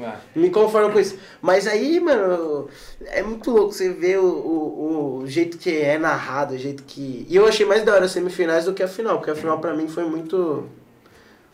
É. 0.00 0.14
Me 0.34 0.50
conformo 0.50 0.92
com 0.92 0.98
isso. 1.00 1.16
Mas 1.42 1.66
aí, 1.66 2.00
mano, 2.00 2.68
é 3.06 3.22
muito 3.22 3.50
louco 3.50 3.72
você 3.72 3.90
ver 3.90 4.18
o, 4.18 4.24
o, 4.26 5.18
o 5.22 5.26
jeito 5.26 5.58
que 5.58 5.70
é 5.76 5.98
narrado, 5.98 6.54
o 6.54 6.58
jeito 6.58 6.82
que. 6.84 7.26
E 7.28 7.36
eu 7.36 7.46
achei 7.46 7.66
mais 7.66 7.82
da 7.84 7.94
hora 7.94 8.04
as 8.06 8.12
semifinais 8.12 8.64
do 8.64 8.72
que 8.72 8.82
a 8.82 8.88
final, 8.88 9.18
porque 9.18 9.30
a 9.30 9.36
final 9.36 9.58
pra 9.58 9.74
mim 9.74 9.88
foi 9.88 10.04
muito. 10.04 10.64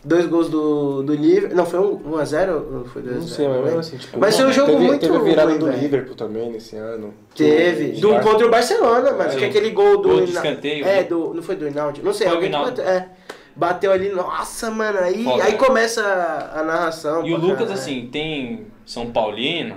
Dois 0.05 0.27
gols 0.27 0.49
do, 0.49 1.05
do 1.05 1.15
Liverpool. 1.15 1.57
Não, 1.57 1.65
foi 1.65 1.79
um 1.79 1.97
1x0 1.97 2.51
ou 2.51 2.85
foi 2.87 3.03
2x0? 3.03 3.15
Não 3.15 3.23
sei, 3.23 3.47
mas 3.49 3.65
mesmo 3.65 3.79
assim, 3.79 3.97
tipo. 3.99 4.19
Mas 4.19 4.37
foi 4.37 4.47
um 4.47 4.53
jogo 4.53 4.73
teve, 4.73 4.85
muito 4.85 5.01
Teve 5.01 5.17
a 5.17 5.21
virada 5.21 5.51
ruim, 5.51 5.59
do 5.61 5.67
velho. 5.67 5.79
Liverpool 5.81 6.15
também 6.17 6.51
nesse 6.51 6.75
ano. 6.75 7.15
Teve. 7.37 8.01
Do, 8.01 8.19
contra 8.19 8.45
o 8.45 8.51
Barcelona, 8.51 9.13
mano. 9.13 9.31
Sim. 9.31 9.39
Que 9.39 9.45
é 9.45 9.49
aquele 9.49 9.71
gol 9.71 9.99
do. 9.99 10.09
Gol 10.09 10.25
de 10.25 10.33
escanteio, 10.33 10.85
É, 10.85 10.97
né? 10.97 11.03
do. 11.05 11.33
Não 11.33 11.41
foi 11.41 11.55
do 11.55 11.69
Hinaldi? 11.69 12.03
Não 12.03 12.13
sei, 12.13 12.27
Foi 12.27 12.35
o 12.35 12.37
alguém 12.39 12.51
que 12.51 12.57
bateu. 12.59 12.85
É. 12.85 13.09
Bateu 13.55 13.93
ali, 13.93 14.09
nossa, 14.09 14.71
mano. 14.71 14.99
Aí, 14.99 15.25
Foda, 15.25 15.45
aí 15.45 15.53
né? 15.53 15.59
começa 15.59 16.03
a, 16.03 16.61
a 16.61 16.63
narração. 16.63 17.27
E 17.27 17.33
o 17.33 17.37
Lucas, 17.37 17.59
caralho. 17.59 17.75
assim, 17.75 18.09
tem 18.11 18.67
São 18.87 19.11
Paulino, 19.11 19.77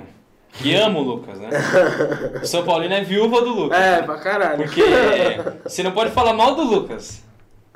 que 0.54 0.74
ama 0.76 1.00
o 1.00 1.04
Lucas, 1.04 1.40
né? 1.40 1.50
São 2.44 2.64
Paulino 2.64 2.94
é 2.94 3.02
viúva 3.02 3.42
do 3.42 3.50
Lucas. 3.50 3.78
É, 3.78 4.02
pra 4.02 4.18
caralho. 4.18 4.58
Porque 4.58 4.82
você 5.68 5.84
não 5.84 5.92
pode 5.92 6.12
falar 6.12 6.34
mal 6.34 6.56
do 6.56 6.64
Lucas, 6.64 7.25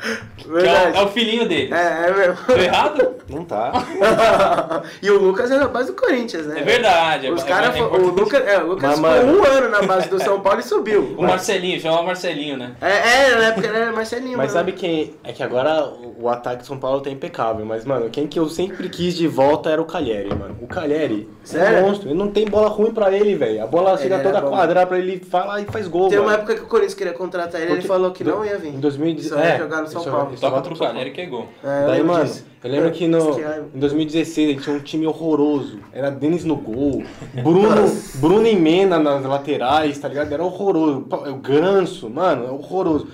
é 0.04 0.98
é 0.98 1.02
o 1.04 1.08
filhinho 1.10 1.48
dele. 1.48 1.74
É, 1.74 2.08
é 2.10 2.14
mesmo. 2.14 2.38
Tô 2.46 2.54
errado? 2.54 3.16
Não 3.30 3.44
tá. 3.46 3.72
e 5.02 5.10
o 5.12 5.20
Lucas 5.20 5.52
é 5.52 5.58
na 5.58 5.68
base 5.68 5.92
do 5.92 6.02
Corinthians, 6.02 6.46
né? 6.48 6.62
É 6.62 6.64
verdade. 6.64 7.28
é- 7.28 7.32
Os 7.32 7.44
é- 7.44 7.46
caras. 7.48 7.76
é 7.76 7.82
o. 7.84 7.98
Lucas, 8.10 8.48
é, 8.48 8.58
o 8.60 8.68
Lucas 8.68 9.00
Mas, 9.00 9.20
ficou 9.20 9.34
mano- 9.34 9.40
um 9.40 9.46
ano 9.58 9.70
na 9.70 9.82
base 9.84 10.10
do 10.10 10.20
São 10.22 10.40
Paulo 10.40 10.60
e 10.60 10.64
subiu. 10.64 11.16
O 11.18 11.22
Marcelinho, 11.24 11.80
chama 11.80 12.00
o 12.02 12.06
Marcelinho, 12.06 12.58
né? 12.58 12.72
É, 12.82 13.32
é, 13.32 13.36
na 13.36 13.46
época 13.48 13.68
era 13.68 13.92
Marcelinho. 13.92 14.38
Mas 14.38 14.48
mano. 14.48 14.60
sabe 14.60 14.72
quem. 14.72 15.16
É 15.24 15.32
que 15.34 15.44
agora 15.44 15.86
o, 16.18 16.28
ataque 16.30 16.62
de 16.62 16.68
São 16.68 16.78
Paulo 16.80 17.02
tá 17.02 17.10
impecável. 17.10 17.66
Mas, 17.66 17.86
mano, 17.86 18.10
quem 18.10 18.26
que 18.28 18.40
eu 18.40 18.48
sempre 18.50 18.90
quis 18.90 19.16
de 19.16 19.28
volta 19.28 19.70
era 19.70 19.82
o 19.82 19.86
Calheri, 19.86 20.30
mano. 20.34 20.58
O 20.62 20.68
Calheri 20.68 21.30
é 21.44 21.46
Sério? 21.46 21.80
um 21.80 21.88
monstro. 21.90 22.10
Ele 22.10 22.18
não 22.18 22.30
tem 22.32 22.46
bola 22.46 22.68
ruim 22.70 22.92
pra 22.92 23.12
ele, 23.12 23.36
velho. 23.36 23.64
A 23.64 23.68
bola 23.68 23.92
Ele 23.92 24.00
chega 24.04 24.20
toda 24.20 24.42
bom. 24.42 24.50
quadrada 24.50 24.88
pra 24.88 24.98
ele 24.98 25.20
falar 25.30 25.62
e 25.62 25.66
faz 25.66 25.88
gol, 25.88 26.10
Tem 26.10 26.18
uma 26.18 26.28
mano. 26.28 26.38
época 26.40 26.56
que 26.56 26.62
o 26.62 26.68
Corinthians 26.68 26.94
queria 26.96 27.14
contratar 27.14 27.62
ele, 27.62 27.74
ele 27.74 27.82
falou 27.82 28.12
que 28.12 28.24
do- 28.24 28.32
não 28.32 28.46
ia 28.46 28.58
vir. 28.58 28.70
Em 28.70 28.80
2010. 28.80 29.30
Só 29.30 29.38
ia 29.38 29.44
é, 29.44 29.58
jogar 29.58 29.82
no 29.82 29.88
São 29.92 30.02
isso- 30.02 30.12
Paulo. 30.12 30.36
Toca 30.40 30.62
pro 30.62 30.76
São. 30.76 30.88
Caleri 30.88 31.12
que 31.12 31.22
é 31.22 31.26
gol. 31.26 31.48
É, 31.64 31.84
eu 31.84 31.88
Daí, 31.88 31.98
lembro 32.00 32.14
mano, 32.14 32.26
disso. 32.26 32.46
eu 32.64 32.72
lembro 32.72 32.92
que 32.92 33.08
no, 33.08 33.40
é- 33.40 33.64
em 33.76 33.80
2016 33.80 34.50
ele 34.50 34.60
tinha 34.62 34.76
um 34.76 34.80
time 34.80 35.06
horroroso. 35.08 35.80
Era 35.94 36.10
Denis 36.10 36.44
no 36.46 36.56
gol, 36.56 37.04
Bruno, 37.44 37.70
Bruno 38.16 38.48
e 38.48 38.56
Mena 38.56 38.98
nas 39.00 39.24
laterais, 39.24 39.98
tá 40.00 40.08
ligado? 40.08 40.32
Era 40.34 40.44
horroroso. 40.44 41.06
O 41.10 41.36
Ganso, 41.36 42.10
mano, 42.10 42.46
é 42.48 42.52
horroroso. 42.52 43.08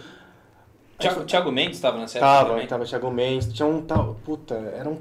Thiago, 0.98 1.26
Thiago 1.26 1.52
Mendes 1.52 1.80
tava 1.80 1.98
nessa 1.98 2.18
época 2.20 2.32
Tava, 2.32 2.50
também. 2.52 2.68
tava 2.68 2.86
Thiago 2.86 3.12
Mendes, 3.12 3.52
tinha 3.52 3.68
um 3.68 3.82
tal. 3.82 4.16
Puta, 4.26 4.56
era 4.78 4.88
um. 4.90 4.98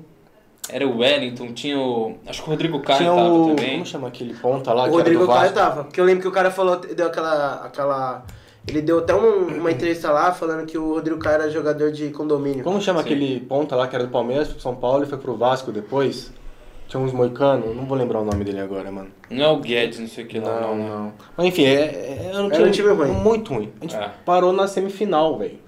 Era 0.69 0.89
o 0.89 0.99
Wellington, 0.99 1.53
tinha 1.53 1.79
o. 1.79 2.15
Acho 2.27 2.43
que 2.43 2.49
o 2.49 2.51
Rodrigo 2.51 2.81
Caio 2.81 2.99
tinha 2.99 3.11
tava 3.15 3.29
o. 3.33 3.49
também. 3.55 3.73
Como 3.75 3.87
chama 3.87 4.09
aquele 4.09 4.35
ponta 4.35 4.73
lá? 4.73 4.85
O 4.85 4.87
que 4.87 4.91
Rodrigo 4.97 5.23
era 5.25 5.33
do 5.33 5.39
Caio 5.39 5.53
tava. 5.53 5.85
Porque 5.85 6.01
eu 6.01 6.05
lembro 6.05 6.23
que 6.23 6.29
o 6.29 6.33
cara 6.33 6.51
falou, 6.51 6.77
deu 6.79 7.07
aquela. 7.07 7.67
aquela 7.67 8.25
ele 8.67 8.81
deu 8.83 8.99
até 8.99 9.15
um- 9.15 9.59
uma 9.59 9.71
entrevista 9.73 10.11
lá 10.11 10.33
falando 10.33 10.67
que 10.67 10.77
o 10.79 10.95
Rodrigo 10.95 11.19
Caio 11.19 11.35
era 11.43 11.51
jogador 11.51 11.91
de 11.93 12.11
condomínio. 12.11 12.65
Como 12.65 12.81
chama 12.81 13.01
Sim. 13.03 13.07
aquele 13.07 13.41
ponta 13.41 13.77
lá 13.77 13.87
que 13.89 13.95
era 13.95 14.05
do 14.05 14.11
Palmeiras, 14.11 14.47
foi 14.47 14.55
pro 14.55 14.63
São 14.63 14.75
Paulo 14.77 15.05
e 15.05 15.07
foi 15.07 15.19
pro 15.19 15.37
Vasco 15.37 15.71
depois? 15.73 16.33
Tinha 16.87 17.03
uns 17.03 17.13
moicanos, 17.13 17.75
não 17.75 17.87
vou 17.87 17.97
lembrar 17.97 18.21
o 18.21 18.25
nome 18.25 18.45
dele 18.45 18.61
agora, 18.61 18.91
mano. 18.93 19.09
Não 19.31 19.45
é 19.45 19.49
o 19.49 19.57
Guedes, 19.59 19.99
não 19.99 20.07
sei 20.07 20.25
o 20.25 20.27
que 20.27 20.39
lá. 20.39 20.61
Não, 20.61 20.77
Não, 20.77 20.89
não. 20.89 21.13
Mas 21.37 21.47
enfim, 21.47 21.65
é, 21.65 21.73
é, 21.81 22.31
era 22.31 22.43
um 22.43 22.53
Era 22.53 22.67
um 22.67 22.71
time 22.71 22.89
ruim. 22.91 23.09
Muito 23.11 23.55
ruim. 23.55 23.73
A 23.81 23.85
gente 23.85 23.97
É. 23.97 24.11
parou 24.25 24.53
na 24.53 24.67
semifinal, 24.69 25.39
velho. 25.39 25.59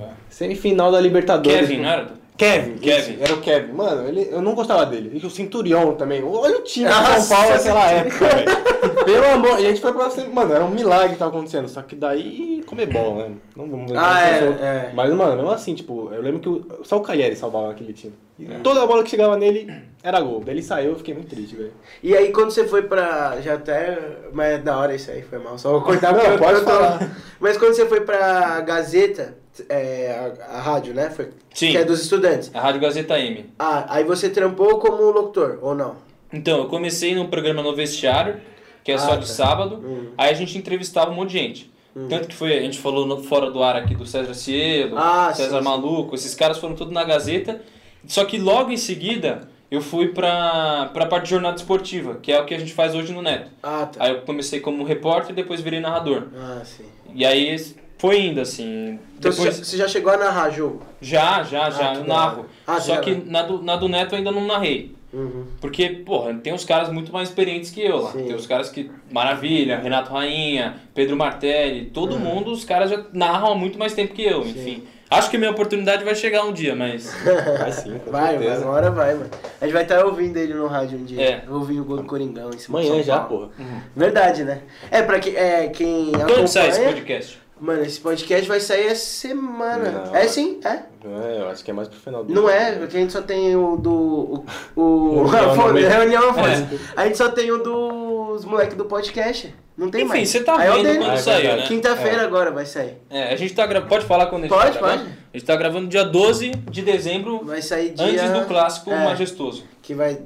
É. 0.00 0.08
Semifinal 0.30 0.90
da 0.90 1.00
Libertadores. 1.00 1.60
Kevin, 1.60 1.82
não 1.82 1.88
era? 1.88 2.08
Kevin, 2.36 2.76
Kevin. 2.78 3.12
esse, 3.14 3.22
era 3.22 3.34
o 3.34 3.40
Kevin. 3.40 3.72
Mano, 3.72 4.06
ele, 4.08 4.28
eu 4.30 4.42
não 4.42 4.54
gostava 4.54 4.84
dele. 4.86 5.10
E 5.20 5.26
o 5.26 5.30
Centurião 5.30 5.94
também. 5.94 6.22
Olha 6.22 6.58
o 6.58 6.62
time 6.62 6.86
do 6.86 6.94
Nossa, 6.94 7.20
São 7.20 7.36
Paulo 7.36 7.54
naquela 7.54 7.90
época, 7.90 8.28
velho. 8.28 8.66
Pelo 9.06 9.26
amor. 9.26 9.60
E 9.60 9.66
a 9.66 9.68
gente 9.70 9.80
foi 9.80 9.92
pra 9.92 10.10
Mano, 10.32 10.52
era 10.54 10.64
um 10.64 10.70
milagre 10.70 11.10
que 11.10 11.16
tava 11.16 11.30
acontecendo. 11.36 11.68
Só 11.68 11.80
que 11.82 11.94
daí 11.96 12.62
comer 12.66 12.86
bola, 12.86 13.28
né? 13.28 13.34
Não 13.56 13.68
vamos 13.70 13.92
Ah, 13.96 14.28
é, 14.28 14.38
é. 14.44 14.90
Mas, 14.94 15.10
mano, 15.12 15.36
mesmo 15.36 15.50
assim, 15.50 15.74
tipo, 15.74 16.10
eu 16.12 16.20
lembro 16.20 16.40
que 16.40 16.48
o- 16.48 16.80
só 16.84 16.96
o 16.96 17.00
Cagliari 17.00 17.36
salvava 17.36 17.70
aquele 17.70 17.92
time. 17.92 18.12
E 18.38 18.44
toda 18.62 18.86
bola 18.86 19.02
que 19.02 19.08
chegava 19.10 19.36
nele 19.36 19.72
era 20.02 20.20
gol. 20.20 20.42
Daí 20.44 20.54
ele 20.56 20.62
saiu, 20.62 20.90
eu 20.90 20.96
fiquei 20.96 21.14
muito 21.14 21.28
triste, 21.34 21.56
velho. 21.56 21.72
E 22.02 22.14
aí 22.14 22.30
quando 22.32 22.50
você 22.50 22.66
foi 22.66 22.82
pra. 22.82 23.40
Já 23.40 23.54
até. 23.54 23.98
Mas 24.32 24.54
é 24.54 24.58
da 24.58 24.76
hora 24.76 24.94
isso 24.94 25.10
aí, 25.10 25.22
foi 25.22 25.38
mal. 25.38 25.56
Só 25.56 25.70
vou 25.70 25.80
cortar 25.82 26.12
Não, 26.12 26.20
porque 26.20 26.34
eu- 26.34 26.38
pode 26.38 26.58
eu 26.58 26.64
tô- 26.64 26.70
falar. 26.70 27.16
Mas 27.40 27.56
quando 27.56 27.72
você 27.74 27.86
foi 27.86 28.00
pra 28.02 28.60
Gazeta, 28.60 29.36
é, 29.68 30.34
a, 30.48 30.56
a 30.56 30.60
rádio, 30.60 30.92
né? 30.94 31.10
Foi, 31.10 31.28
Sim. 31.54 31.70
Que 31.72 31.78
é 31.78 31.84
dos 31.84 32.02
estudantes. 32.02 32.50
A 32.54 32.60
Rádio 32.60 32.80
Gazeta 32.80 33.18
M. 33.18 33.46
Ah, 33.58 33.86
aí 33.88 34.04
você 34.04 34.28
trampou 34.30 34.78
como 34.78 35.10
locutor, 35.10 35.58
ou 35.62 35.74
não? 35.74 35.96
Então, 36.32 36.58
eu 36.58 36.66
comecei 36.66 37.14
num 37.14 37.26
programa 37.28 37.62
no 37.62 37.74
vestiário, 37.74 38.40
que 38.84 38.92
é 38.92 38.98
só 38.98 39.12
Ah, 39.12 39.16
de 39.16 39.26
tá. 39.26 39.32
sábado. 39.32 39.76
Hum. 39.84 40.08
Aí 40.18 40.30
a 40.30 40.34
gente 40.34 40.56
entrevistava 40.58 41.10
um 41.10 41.14
monte 41.14 41.30
de 41.30 41.38
gente. 41.38 41.76
Tanto 42.10 42.28
que 42.28 42.34
foi, 42.34 42.52
a 42.56 42.60
gente 42.60 42.78
falou 42.78 43.06
no- 43.06 43.22
fora 43.22 43.50
do 43.50 43.62
ar 43.62 43.74
aqui 43.74 43.94
do 43.94 44.04
César 44.04 44.34
Cielo, 44.34 44.98
Ah, 44.98 45.32
César 45.34 45.58
sim. 45.60 45.64
Maluco, 45.64 46.14
esses 46.14 46.34
caras 46.34 46.58
foram 46.58 46.74
tudo 46.74 46.92
na 46.92 47.02
Gazeta. 47.04 47.62
Só 48.06 48.22
que 48.26 48.36
logo 48.36 48.70
em 48.70 48.76
seguida 48.76 49.48
eu 49.70 49.80
fui 49.80 50.08
pra, 50.08 50.90
pra 50.92 51.06
parte 51.06 51.24
de 51.24 51.30
jornada 51.30 51.56
esportiva, 51.56 52.16
que 52.20 52.30
é 52.30 52.38
o 52.38 52.44
que 52.44 52.52
a 52.54 52.58
gente 52.58 52.74
faz 52.74 52.94
hoje 52.94 53.14
no 53.14 53.22
Neto. 53.22 53.50
Ah, 53.62 53.86
tá. 53.90 54.04
Aí 54.04 54.10
eu 54.12 54.20
comecei 54.20 54.60
como 54.60 54.84
repórter 54.84 55.30
e 55.32 55.34
depois 55.36 55.62
virei 55.62 55.80
narrador. 55.80 56.24
Ah, 56.36 56.60
sim. 56.66 56.84
E 57.14 57.24
aí 57.24 57.56
foi 57.98 58.20
indo 58.20 58.40
assim. 58.40 58.98
Então 59.18 59.30
depois... 59.30 59.56
você, 59.56 59.76
já, 59.76 59.84
já 59.84 59.88
chegou 59.88 60.12
a 60.12 60.16
narrar 60.16 60.50
jogo? 60.50 60.82
Já, 61.00 61.42
já, 61.42 61.70
já, 61.70 61.90
Ah, 61.90 61.92
que 61.94 61.98
eu 61.98 62.04
narro. 62.06 62.46
Ah, 62.66 62.80
Só 62.80 62.94
já 62.94 63.00
que 63.00 63.14
na 63.14 63.42
do, 63.42 63.62
na 63.62 63.76
do 63.76 63.88
Neto 63.88 64.14
eu 64.14 64.18
ainda 64.18 64.30
não 64.30 64.46
narrei. 64.46 64.94
Uhum. 65.12 65.46
Porque, 65.60 65.88
porra, 65.88 66.34
tem 66.34 66.52
uns 66.52 66.64
caras 66.64 66.90
muito 66.90 67.10
mais 67.12 67.28
experientes 67.28 67.70
que 67.70 67.80
eu 67.80 68.02
lá. 68.02 68.12
Sim. 68.12 68.24
Tem 68.24 68.34
os 68.34 68.46
caras 68.46 68.68
que. 68.68 68.90
Maravilha, 69.10 69.78
Renato 69.78 70.12
Rainha, 70.12 70.76
Pedro 70.94 71.16
Martelli, 71.16 71.86
todo 71.86 72.18
mundo, 72.18 72.52
os 72.52 72.64
caras 72.64 72.90
já 72.90 73.02
narram 73.12 73.52
há 73.52 73.54
muito 73.54 73.78
mais 73.78 73.94
tempo 73.94 74.12
que 74.12 74.22
eu, 74.22 74.42
enfim. 74.42 74.84
Acho 75.08 75.30
que 75.30 75.38
minha 75.38 75.52
oportunidade 75.52 76.04
vai 76.04 76.16
chegar 76.16 76.44
um 76.44 76.52
dia, 76.52 76.74
mas. 76.74 77.14
Vai 77.60 77.72
sim, 77.72 77.96
com 78.04 78.10
Vai, 78.10 78.36
vai, 78.36 78.42
certeza. 78.42 78.64
uma 78.64 78.74
hora 78.74 78.90
vai, 78.90 79.14
mano. 79.14 79.30
A 79.60 79.64
gente 79.64 79.72
vai 79.72 79.84
estar 79.84 80.04
ouvindo 80.04 80.36
ele 80.36 80.52
no 80.52 80.66
rádio 80.66 80.98
um 80.98 81.04
dia. 81.04 81.22
É. 81.22 81.44
Ouvindo 81.48 81.82
o 81.82 81.84
gol 81.84 81.98
do 81.98 82.04
Coringão 82.04 82.50
em 82.50 82.58
cima 82.58 82.80
Amanhã 82.80 83.00
já, 83.04 83.20
porra. 83.20 83.50
Verdade, 83.94 84.42
né? 84.42 84.62
É, 84.90 85.02
pra 85.02 85.20
que, 85.20 85.36
é, 85.36 85.68
quem 85.68 86.10
Quando 86.10 86.48
sai 86.48 86.68
esse 86.70 86.80
acompanha... 86.80 86.96
podcast? 86.96 87.45
Mano, 87.58 87.82
esse 87.82 87.98
podcast 88.00 88.46
vai 88.46 88.60
sair 88.60 88.88
essa 88.88 89.06
semana. 89.06 89.90
Não, 90.06 90.14
é 90.14 90.24
é. 90.24 90.28
sim, 90.28 90.60
é. 90.62 90.68
É, 91.04 91.40
eu 91.40 91.48
acho 91.48 91.64
que 91.64 91.70
é 91.70 91.74
mais 91.74 91.88
pro 91.88 91.98
final 91.98 92.22
do 92.22 92.34
Não 92.34 92.50
é, 92.50 92.72
porque 92.72 92.96
a 92.96 93.00
gente 93.00 93.12
só 93.14 93.22
tem 93.22 93.56
o 93.56 93.76
do. 93.76 94.44
O. 94.76 94.82
o 94.82 95.24
Reunião 95.26 95.72
meio. 95.72 95.88
reunião, 95.88 96.34
foda. 96.34 96.68
A 96.94 97.06
gente 97.06 97.16
só 97.16 97.30
tem 97.30 97.50
o 97.50 97.58
dos 97.58 98.44
moleques 98.44 98.76
do 98.76 98.84
podcast. 98.84 99.54
Não 99.76 99.90
tem 99.90 100.02
Enfim, 100.02 100.08
mais. 100.08 100.28
você 100.28 100.42
tá 100.42 100.58
Aí 100.58 100.68
é 100.68 100.72
o 100.74 100.82
vendo 100.82 100.98
quando 100.98 101.10
Ah, 101.10 101.14
é 101.14 101.16
saiu, 101.16 101.56
né? 101.56 101.62
Quinta-feira 101.66 102.22
agora 102.22 102.50
vai 102.50 102.66
sair. 102.66 102.98
É, 103.08 103.32
a 103.32 103.36
gente 103.36 103.54
tá 103.54 103.66
gravando. 103.66 103.88
Pode 103.90 104.04
falar 104.06 104.26
quando 104.26 104.44
a 104.44 104.46
gente 104.48 104.56
Pode, 104.56 104.72
tá 104.72 104.78
gravando? 104.80 105.04
pode. 105.04 105.16
A 105.32 105.36
gente 105.38 105.46
tá 105.46 105.56
gravando 105.56 105.88
dia 105.88 106.04
12 106.04 106.50
de 106.50 106.82
dezembro, 106.82 107.42
Vai 107.44 107.62
sair 107.62 107.90
dia. 107.90 108.04
antes 108.06 108.30
do 108.40 108.46
clássico 108.46 108.90
é, 108.90 109.04
majestoso. 109.04 109.64
Que 109.82 109.94
vai. 109.94 110.18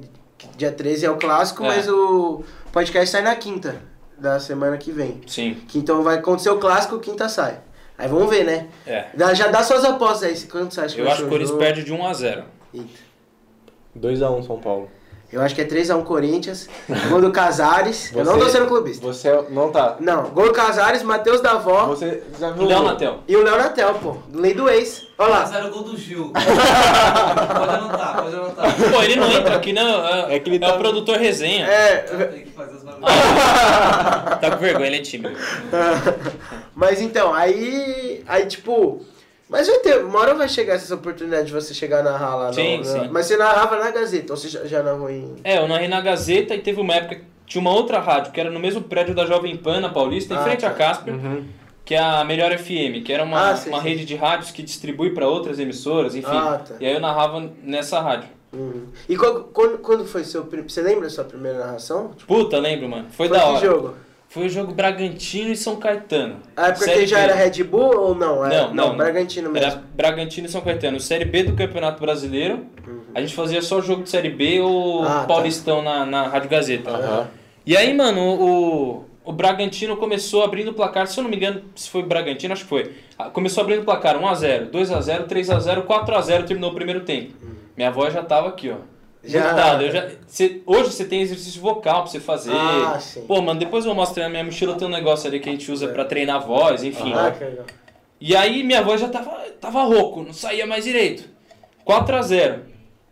Dia 0.57 0.71
13 0.71 1.05
é 1.05 1.09
o 1.11 1.17
clássico, 1.17 1.63
É. 1.63 1.67
mas 1.67 1.87
o 1.87 2.43
podcast 2.71 3.09
sai 3.09 3.21
na 3.21 3.35
quinta 3.35 3.89
da 4.21 4.39
semana 4.39 4.77
que 4.77 4.91
vem. 4.91 5.21
Sim. 5.27 5.55
Que 5.67 5.79
então 5.79 6.03
vai 6.03 6.17
acontecer 6.17 6.49
o 6.51 6.59
clássico, 6.59 6.99
quinta 6.99 7.27
sai. 7.27 7.59
Aí 7.97 8.07
vamos 8.07 8.29
ver, 8.29 8.43
né? 8.45 8.67
É. 8.85 9.07
Dá- 9.15 9.33
Já 9.33 9.47
dá 9.47 9.63
suas 9.63 9.83
apostas 9.83 10.23
aí. 10.29 10.35
se- 10.35 10.47
Quanto 10.47 10.73
você 10.73 10.81
acha 10.81 10.95
que 10.95 11.01
Eu 11.01 11.07
acho 11.09 11.17
que 11.17 11.23
o 11.25 11.29
Corinthians 11.29 11.57
perde 11.57 11.83
de 11.83 11.91
1 11.93 12.05
a 12.07 12.13
0 12.13 12.43
Eita. 12.73 12.87
2x1 13.95 14.43
São 14.43 14.59
Paulo. 14.59 14.89
Eu 15.31 15.41
acho 15.41 15.55
que 15.55 15.61
é 15.61 15.65
3x1 15.65 16.03
Corinthians. 16.03 16.67
Gol 17.09 17.21
do 17.21 17.31
Casares. 17.31 18.11
Eu 18.13 18.25
não 18.25 18.37
tô 18.37 18.49
sendo 18.49 18.67
clubista. 18.67 19.05
Você 19.05 19.29
é- 19.29 19.45
não 19.49 19.71
tá. 19.71 19.95
Não, 19.99 20.23
gol 20.31 20.47
do 20.47 20.51
Casares, 20.53 21.01
Matheus 21.03 21.39
da 21.39 21.51
Avó 21.53 21.85
Você 21.85 22.21
já 22.37 22.51
viu 22.51 22.63
O 22.63 22.67
Léo 22.67 22.83
Natel. 22.83 23.19
e 23.27 23.35
o 23.37 23.43
Léo 23.43 23.57
Natel, 23.57 23.93
pô. 23.95 24.17
Lei 24.33 24.53
do 24.53 24.69
ex. 24.69 25.07
Olha 25.17 25.29
lá. 25.29 25.39
Mas 25.41 25.53
era 25.55 25.67
o 25.67 25.69
gol 25.71 25.83
do 25.83 25.95
Gil. 25.97 26.31
pode 26.35 26.49
anotar, 27.75 28.21
pode 28.23 28.35
anotar. 28.35 28.75
Pô, 28.91 29.01
ele 29.03 29.15
não 29.15 29.31
entra 29.31 29.55
aqui, 29.55 29.71
não. 29.71 30.05
É, 30.05 30.35
É 30.35 30.39
que 30.39 30.49
ele 30.49 30.57
é 30.57 30.67
tá- 30.67 30.75
o 30.75 30.79
produtor 30.79 31.17
resenha. 31.17 31.65
É, 31.65 31.97
Tem 31.97 32.41
que 32.43 32.51
fazer 32.51 32.75
os 32.75 32.83
bagulhos. 32.83 33.09
Tá 34.41 34.51
com 34.51 34.57
vergonha, 34.57 34.87
ele 34.87 34.97
é 34.97 35.01
tímido. 35.01 35.35
mas 36.75 37.01
então, 37.01 37.33
aí. 37.33 38.23
Aí, 38.27 38.45
tipo. 38.47 39.01
Mas 39.51 39.67
vai 39.67 39.79
ter, 39.79 39.97
uma 40.03 40.17
hora 40.19 40.33
vai 40.33 40.47
chegar 40.47 40.75
essa 40.75 40.95
oportunidade 40.95 41.47
de 41.47 41.51
você 41.53 41.73
chegar 41.73 41.99
a 41.99 42.03
narrar 42.03 42.35
lá. 42.35 42.53
Sim, 42.53 42.77
no, 42.77 42.85
sim. 42.85 43.09
Mas 43.11 43.25
você 43.25 43.35
narrava 43.35 43.77
na 43.77 43.91
Gazeta, 43.91 44.31
ou 44.31 44.37
você 44.37 44.47
já, 44.47 44.63
já 44.65 44.81
narrou 44.81 45.09
em. 45.09 45.35
É, 45.43 45.57
eu 45.57 45.67
narrei 45.67 45.89
na 45.89 45.99
Gazeta 45.99 46.55
e 46.55 46.59
teve 46.61 46.79
uma 46.79 46.93
época 46.95 47.15
que 47.15 47.23
tinha 47.45 47.59
uma 47.61 47.73
outra 47.73 47.99
rádio, 47.99 48.31
que 48.31 48.39
era 48.39 48.49
no 48.49 48.59
mesmo 48.61 48.81
prédio 48.81 49.13
da 49.13 49.25
Jovem 49.25 49.57
Pan, 49.57 49.81
na 49.81 49.89
Paulista, 49.89 50.33
em 50.33 50.37
Ah, 50.37 50.43
frente 50.43 50.61
tá. 50.61 50.69
à 50.69 50.73
Casper, 50.73 51.13
que 51.83 51.93
é 51.93 51.99
a 51.99 52.23
Melhor 52.23 52.57
FM, 52.57 53.03
que 53.03 53.11
era 53.11 53.23
uma, 53.25 53.51
Ah, 53.51 53.57
sim, 53.57 53.67
uma 53.69 53.81
sim. 53.81 53.89
rede 53.89 54.05
de 54.05 54.15
rádios 54.15 54.51
que 54.51 54.63
distribui 54.63 55.09
para 55.09 55.27
outras 55.27 55.59
emissoras, 55.59 56.15
enfim. 56.15 56.27
Ah, 56.31 56.61
tá. 56.65 56.75
E 56.79 56.85
aí 56.85 56.93
eu 56.93 57.01
narrava 57.01 57.51
nessa 57.61 57.99
rádio. 57.99 58.29
Uhum. 58.53 58.85
E 59.09 59.17
qual- 59.17 59.43
quando, 59.53 59.77
quando 59.79 60.05
foi 60.05 60.23
seu. 60.23 60.47
Você 60.67 60.81
lembra 60.81 61.03
da 61.03 61.09
sua 61.09 61.23
primeira 61.25 61.57
narração? 61.59 62.11
Puta, 62.27 62.57
lembro, 62.57 62.87
mano. 62.87 63.07
Foi, 63.11 63.27
Foi 63.27 63.37
da 63.37 63.43
que 63.43 63.49
hora. 63.49 63.59
jogo? 63.65 63.95
Foi 64.31 64.45
o 64.45 64.49
jogo 64.49 64.73
Bragantino 64.73 65.51
e 65.51 65.57
São 65.57 65.75
Caetano. 65.75 66.37
A 66.55 66.67
época 66.69 66.85
Série 66.85 67.01
que 67.01 67.07
já 67.07 67.17
B. 67.17 67.23
era 67.23 67.35
Red 67.35 67.63
Bull 67.65 67.99
ou 67.99 68.15
não? 68.15 68.45
Era- 68.45 68.67
Não, 68.67 68.73
não. 68.73 68.95
Bragantino 68.97 69.49
mesmo. 69.51 69.67
Era 69.67 69.83
Bragantino 69.93 70.47
e 70.47 70.49
São 70.49 70.61
Caetano. 70.61 71.01
Série 71.01 71.25
B 71.25 71.43
do 71.43 71.53
Campeonato 71.53 71.99
Brasileiro. 71.99 72.65
A 73.13 73.19
gente 73.19 73.35
fazia 73.35 73.61
só 73.61 73.81
jogo 73.81 74.03
de 74.03 74.09
Série 74.09 74.29
B 74.29 74.61
ou 74.61 74.99
Uhum. 75.01 75.05
Ah, 75.05 75.19
tá. 75.21 75.25
Paulistão 75.27 75.81
na, 75.81 76.05
na 76.05 76.27
Rádio 76.29 76.49
Gazeta. 76.49 76.89
Aham. 76.91 77.27
E 77.65 77.75
aí, 77.75 77.93
mano, 77.93 78.21
o, 78.21 79.05
o 79.25 79.33
Bragantino 79.33 79.97
começou 79.97 80.43
abrindo 80.45 80.69
o 80.71 80.73
placar, 80.73 81.05
se 81.07 81.19
eu 81.19 81.23
não 81.23 81.29
me 81.29 81.35
engano, 81.35 81.61
se 81.75 81.89
foi 81.89 82.01
Bragantino, 82.01 82.53
acho 82.53 82.63
que 82.63 82.69
foi. 82.69 82.93
Ah, 83.19 83.29
Começou 83.29 83.61
abrindo 83.63 83.81
o 83.81 83.85
placar 83.85 84.17
1x0, 84.17 84.69
2x0, 84.71 85.27
3x0, 85.27 85.85
4x0, 85.85 86.45
terminou 86.45 86.71
o 86.71 86.73
primeiro 86.73 87.01
tempo. 87.01 87.33
Minha 87.75 87.89
avó 87.89 88.09
já 88.09 88.23
tava 88.23 88.47
aqui, 88.47 88.69
ó. 88.69 88.77
Já. 89.23 89.49
Mutada. 89.51 89.83
Eu 89.83 89.91
já, 89.91 90.07
cê- 90.27 90.61
hoje 90.65 90.91
você 90.91 91.05
tem 91.05 91.21
exercício 91.21 91.61
vocal 91.61 92.01
pra 92.03 92.11
você 92.11 92.19
fazer. 92.19 92.51
Ah, 92.53 92.97
sim. 92.99 93.21
Pô, 93.27 93.41
mano, 93.41 93.59
depois 93.59 93.85
eu 93.85 93.93
mostro 93.93 94.21
na 94.23 94.29
minha 94.29 94.43
mochila, 94.43 94.75
tem 94.75 94.87
um 94.87 94.91
negócio 94.91 95.27
ali 95.27 95.39
que 95.39 95.47
a 95.47 95.51
gente 95.51 95.71
usa 95.71 95.87
pra 95.89 96.03
treinar 96.05 96.37
a 96.37 96.39
voz, 96.39 96.83
enfim. 96.83 97.13
Ah, 97.13 97.31
que 97.31 97.43
legal. 97.43 97.65
E 98.19 98.35
aí 98.35 98.63
minha 98.63 98.81
voz 98.83 98.99
já 99.01 99.07
tava, 99.09 99.31
tava 99.59 99.83
rouco, 99.83 100.23
não 100.23 100.33
saía 100.33 100.65
mais 100.65 100.83
direito. 100.83 101.29
4 101.83 102.15
a 102.15 102.21
0 102.21 102.59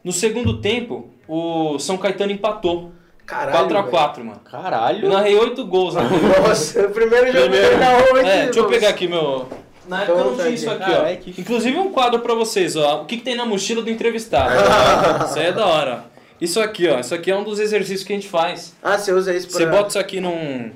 No 0.03 0.11
segundo 0.11 0.61
tempo, 0.61 1.09
o 1.27 1.77
São 1.79 1.97
Caetano 1.97 2.31
empatou. 2.31 2.91
Caralho. 3.25 3.51
4 3.51 3.77
a 3.77 3.81
velho. 3.81 3.91
4 3.91 4.25
mano. 4.25 4.41
Eu 4.43 4.51
Caralho. 4.51 5.09
narrei 5.09 5.35
8 5.35 5.63
gols 5.65 5.93
na 5.93 6.01
Nossa, 6.47 6.87
o 6.87 6.89
primeiro 6.91 7.27
jogo 7.27 7.39
Primeiro. 7.41 7.69
que 7.69 7.75
narrou 7.77 8.13
oito 8.15 8.27
É, 8.27 8.43
deixa 8.45 8.59
eu 8.59 8.67
pegar 8.67 8.89
aqui 8.89 9.07
meu. 9.07 9.47
Na 9.89 10.03
época 10.03 10.19
eu 10.19 10.25
não 10.25 10.35
tinha 10.35 10.49
isso 10.49 10.69
aqui, 10.69 10.83
ó. 10.83 10.95
Caralho, 10.95 11.17
que- 11.17 11.41
Inclusive 11.41 11.77
um 11.77 11.91
quadro 11.91 12.19
pra 12.19 12.35
vocês, 12.35 12.75
ó. 12.75 13.01
O 13.01 13.05
que, 13.05 13.17
que 13.17 13.23
tem 13.23 13.35
na 13.35 13.45
mochila 13.45 13.81
do 13.81 13.89
entrevistado? 13.89 14.53
isso 15.25 15.39
aí 15.39 15.47
é 15.47 15.51
da 15.51 15.65
hora. 15.65 16.03
ó. 16.05 16.19
Isso 16.39 16.61
aqui, 16.61 16.87
ó. 16.87 16.99
Isso 16.99 17.13
aqui 17.13 17.31
é 17.31 17.35
um 17.35 17.43
dos 17.43 17.59
exercícios 17.59 18.03
que 18.03 18.13
a 18.13 18.15
gente 18.15 18.29
faz. 18.29 18.75
Ah, 18.83 18.97
você 18.97 19.11
usa 19.11 19.33
isso 19.33 19.47
pra... 19.49 19.57
Você 19.57 19.65
bota 19.65 19.89
isso 19.89 19.99
aqui 19.99 20.21
num. 20.21 20.71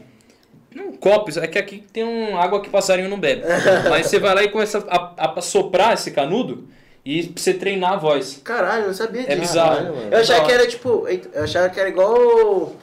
Num 0.75 0.93
copo, 0.93 1.29
é 1.39 1.45
que 1.45 1.59
aqui 1.59 1.83
tem 1.93 2.03
um 2.03 2.35
água 2.35 2.59
que 2.59 2.69
passarinho 2.69 3.07
não 3.07 3.19
bebe. 3.19 3.43
Mas 3.89 4.07
você 4.07 4.17
vai 4.17 4.33
lá 4.33 4.43
e 4.43 4.49
começa 4.49 4.83
a, 4.89 5.29
a 5.37 5.41
soprar 5.41 5.93
esse 5.93 6.09
canudo 6.09 6.67
e 7.05 7.27
pra 7.27 7.41
você 7.41 7.53
treinar 7.53 7.93
a 7.93 7.97
voz. 7.97 8.41
Caralho, 8.43 8.81
eu 8.83 8.87
não 8.87 8.93
sabia 8.95 9.21
disso. 9.21 9.31
É 9.31 9.35
bizarro. 9.35 9.75
Caralho. 9.75 10.07
Eu 10.11 10.17
achava 10.17 10.45
que 10.45 10.51
era 10.51 10.67
tipo... 10.67 11.07
Eu 11.31 11.43
achava 11.43 11.69
que 11.69 11.79
era 11.79 11.89
igual 11.89 12.73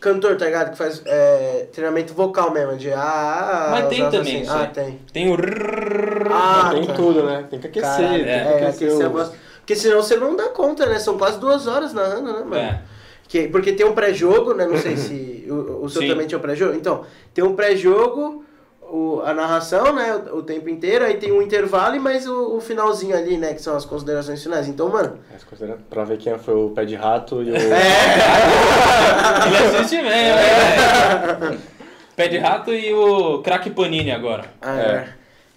cantor, 0.00 0.36
tá 0.36 0.46
ligado? 0.46 0.70
Que 0.72 0.78
faz 0.78 1.02
é, 1.04 1.66
treinamento 1.72 2.14
vocal 2.14 2.50
mesmo, 2.52 2.76
de... 2.76 2.90
Ah, 2.92 3.68
Mas 3.70 3.88
tem 3.88 4.10
também 4.10 4.42
isso 4.42 4.52
Ah, 4.52 4.66
tem. 4.66 4.98
Tem 5.12 5.30
o. 5.32 5.36
Ah, 6.30 6.70
tem 6.72 6.86
tá. 6.86 6.94
tudo, 6.94 7.22
né? 7.24 7.46
Tem 7.50 7.58
que 7.58 7.66
aquecer. 7.66 7.90
Caralho, 7.90 8.14
tem 8.14 8.24
que 8.24 8.30
é, 8.30 8.40
aquecer 8.68 8.88
aquecer 8.88 9.06
a 9.06 9.08
o- 9.08 9.12
voz. 9.12 9.30
Porque 9.60 9.76
senão 9.76 10.02
você 10.02 10.16
não 10.16 10.34
dá 10.34 10.48
conta, 10.48 10.86
né? 10.86 10.98
São 10.98 11.16
quase 11.18 11.38
duas 11.38 11.66
horas 11.66 11.92
narrando, 11.92 12.32
né, 12.32 12.38
mano? 12.40 12.56
É. 12.56 12.82
Que, 13.28 13.46
porque 13.46 13.72
tem 13.72 13.86
um 13.86 13.92
pré-jogo, 13.92 14.54
né? 14.54 14.66
Não 14.66 14.76
sei 14.76 14.96
se 14.96 15.46
o, 15.48 15.84
o 15.84 15.88
seu 15.88 16.02
Sim. 16.02 16.08
também 16.08 16.26
tinha 16.26 16.38
um 16.38 16.42
pré-jogo. 16.42 16.74
Então, 16.74 17.04
tem 17.32 17.44
um 17.44 17.54
pré-jogo, 17.54 18.44
o, 18.92 19.22
a 19.24 19.32
narração, 19.32 19.94
né, 19.94 20.14
o, 20.32 20.38
o 20.38 20.42
tempo 20.42 20.68
inteiro, 20.68 21.04
aí 21.04 21.14
tem 21.18 21.30
um 21.32 21.40
intervalo 21.40 21.94
e 21.94 21.98
mais 22.00 22.26
o, 22.26 22.56
o 22.56 22.60
finalzinho 22.60 23.16
ali, 23.16 23.36
né, 23.36 23.54
que 23.54 23.62
são 23.62 23.76
as 23.76 23.84
considerações 23.84 24.42
finais. 24.42 24.66
Então, 24.68 24.88
mano, 24.88 25.18
Mas 25.32 25.44
considerando- 25.44 25.80
Pra 25.88 26.04
ver 26.04 26.18
quem 26.18 26.36
foi 26.38 26.54
o 26.54 26.70
pé 26.70 26.84
de 26.84 26.94
rato 26.96 27.42
e 27.42 27.50
o. 27.50 27.54
Ele 29.46 29.56
assiste 29.76 29.96
mesmo, 29.96 30.10
né? 30.12 31.58
Pé 32.16 32.28
de 32.28 32.36
rato 32.38 32.72
e 32.74 32.92
o 32.92 33.38
craque 33.38 33.70
Panini 33.70 34.10
agora. 34.10 34.44
ah, 34.60 34.78
É. 34.78 35.08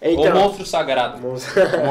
é. 0.02 0.10
o 0.10 0.12
então, 0.12 0.34
monstro 0.34 0.66
sagrado. 0.66 1.20
Monstro, 1.20 1.60
é, 1.62 1.84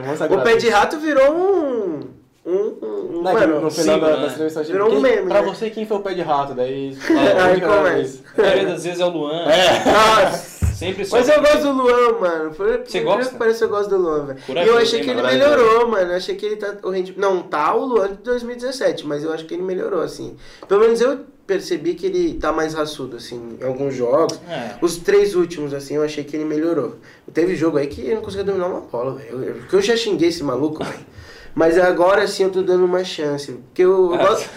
monstro 0.00 0.34
o 0.34 0.40
pé 0.42 0.56
de 0.56 0.70
rato 0.70 0.98
virou 0.98 1.30
um, 1.34 2.00
um, 2.46 2.52
um 2.52 3.22
Não, 3.22 3.32
mano, 3.34 3.60
no 3.60 3.70
final 3.70 3.96
símbolo, 3.96 4.12
da, 4.12 4.28
né? 4.28 4.48
da 4.48 4.62
Virou 4.62 4.88
um 4.88 4.90
quem- 4.92 5.00
meme, 5.02 5.28
Pra 5.28 5.42
né? 5.42 5.48
você, 5.48 5.68
quem 5.68 5.84
foi 5.84 5.98
o 5.98 6.00
pé 6.00 6.14
de 6.14 6.22
rato? 6.22 6.54
Daí. 6.54 6.96
Aí 7.44 7.58
É, 7.58 7.60
começa. 7.60 8.20
A 8.38 8.40
maioria 8.40 8.66
das 8.68 8.84
vezes 8.84 9.00
é 9.00 9.04
o 9.04 9.08
Luan. 9.10 9.44
Nossa. 9.44 10.49
Sempre. 10.80 11.06
Mas 11.10 11.28
eu 11.28 11.40
gosto 11.42 11.60
do 11.62 11.72
Luan, 11.72 12.18
mano. 12.18 12.54
Por, 12.54 12.80
Você 12.86 13.00
gosta? 13.00 13.32
que 13.32 13.38
Parece 13.38 13.58
que 13.58 13.64
eu 13.64 13.68
gosto 13.68 13.90
do 13.90 13.98
Luan, 13.98 14.24
velho. 14.24 14.38
E 14.48 14.66
eu 14.66 14.78
achei 14.78 15.00
que 15.02 15.10
ele 15.10 15.20
melhorou, 15.22 15.86
mano. 15.88 16.10
Eu 16.12 16.16
achei 16.16 16.34
que 16.34 16.46
ele 16.46 16.56
tá. 16.56 16.74
O 16.82 16.88
rendi... 16.88 17.14
Não, 17.18 17.42
tá 17.42 17.74
o 17.74 17.84
Luan 17.84 18.08
de 18.08 18.14
2017, 18.22 19.06
mas 19.06 19.22
eu 19.22 19.30
acho 19.32 19.44
que 19.44 19.52
ele 19.52 19.62
melhorou, 19.62 20.00
assim. 20.00 20.36
Pelo 20.66 20.80
menos 20.80 21.00
eu 21.02 21.20
percebi 21.46 21.94
que 21.94 22.06
ele 22.06 22.34
tá 22.34 22.50
mais 22.50 22.72
raçudo, 22.72 23.16
assim, 23.16 23.58
em 23.60 23.64
alguns 23.64 23.94
jogos. 23.94 24.40
É. 24.48 24.76
Os 24.80 24.96
três 24.96 25.34
últimos, 25.34 25.74
assim, 25.74 25.96
eu 25.96 26.02
achei 26.02 26.24
que 26.24 26.34
ele 26.34 26.44
melhorou. 26.46 26.96
Teve 27.34 27.54
jogo 27.56 27.76
aí 27.76 27.86
que 27.86 28.08
eu 28.08 28.14
não 28.16 28.22
conseguia 28.22 28.44
dominar 28.44 28.68
uma 28.68 28.80
bola, 28.80 29.16
velho. 29.16 29.56
Porque 29.56 29.76
eu 29.76 29.82
já 29.82 29.94
xinguei 29.96 30.28
esse 30.30 30.42
maluco, 30.42 30.82
velho. 30.82 31.06
Mas 31.54 31.76
agora 31.76 32.26
sim 32.26 32.44
eu 32.44 32.50
tô 32.50 32.62
dando 32.62 32.84
uma 32.86 33.04
chance. 33.04 33.52
Porque 33.52 33.82
eu, 33.82 34.14
eu, 34.14 34.14
Ah. 34.14 34.26
gosto- 34.28 34.48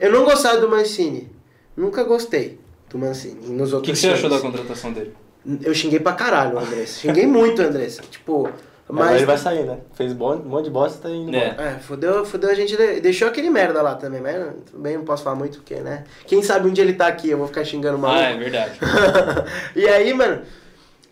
eu 0.00 0.12
não 0.12 0.24
gostava 0.24 0.58
do 0.58 0.68
Mancini. 0.68 1.30
Nunca 1.76 2.02
gostei 2.04 2.58
do 2.90 2.98
Mancini. 2.98 3.46
Nos 3.48 3.72
O 3.72 3.76
outros 3.76 3.98
que, 3.98 4.06
que 4.06 4.12
você 4.12 4.18
achou 4.18 4.28
da 4.28 4.40
contratação 4.40 4.92
dele? 4.92 5.14
Eu 5.62 5.74
xinguei 5.74 5.98
pra 6.00 6.12
caralho 6.12 6.56
o 6.56 6.58
Andressa. 6.58 7.00
Xinguei 7.00 7.26
muito 7.26 7.62
o 7.62 7.64
Andressa. 7.64 8.02
Tipo, 8.02 8.48
Mas 8.88 9.06
mas. 9.06 9.16
ele 9.16 9.26
vai 9.26 9.38
sair, 9.38 9.64
né? 9.64 9.78
Fez 9.94 10.12
bom- 10.12 10.34
um 10.36 10.48
monte 10.48 10.64
de 10.64 10.70
bosta 10.70 10.98
e 10.98 11.02
tá 11.02 11.16
indo 11.16 11.34
É. 11.36 11.54
É, 11.58 11.78
fudeu, 11.80 12.24
fudeu 12.26 12.50
a 12.50 12.54
gente. 12.54 12.76
de- 12.76 13.00
Deixou 13.00 13.28
aquele 13.28 13.48
merda 13.48 13.80
lá 13.80 13.94
também, 13.94 14.20
mas 14.20 14.34
bem, 14.74 14.96
não 14.98 15.04
posso 15.04 15.22
falar 15.22 15.36
muito 15.36 15.58
porque, 15.58 15.76
né? 15.76 16.04
Quem 16.26 16.42
sabe 16.42 16.68
um 16.68 16.72
dia 16.72 16.84
ele 16.84 16.94
tá 16.94 17.06
aqui, 17.06 17.30
eu 17.30 17.38
vou 17.38 17.46
ficar 17.46 17.64
xingando 17.64 17.98
maluco. 17.98 18.20
Ah, 18.20 18.30
é 18.30 18.36
verdade. 18.36 18.78
e 19.76 19.86
aí, 19.88 20.12
mano, 20.12 20.42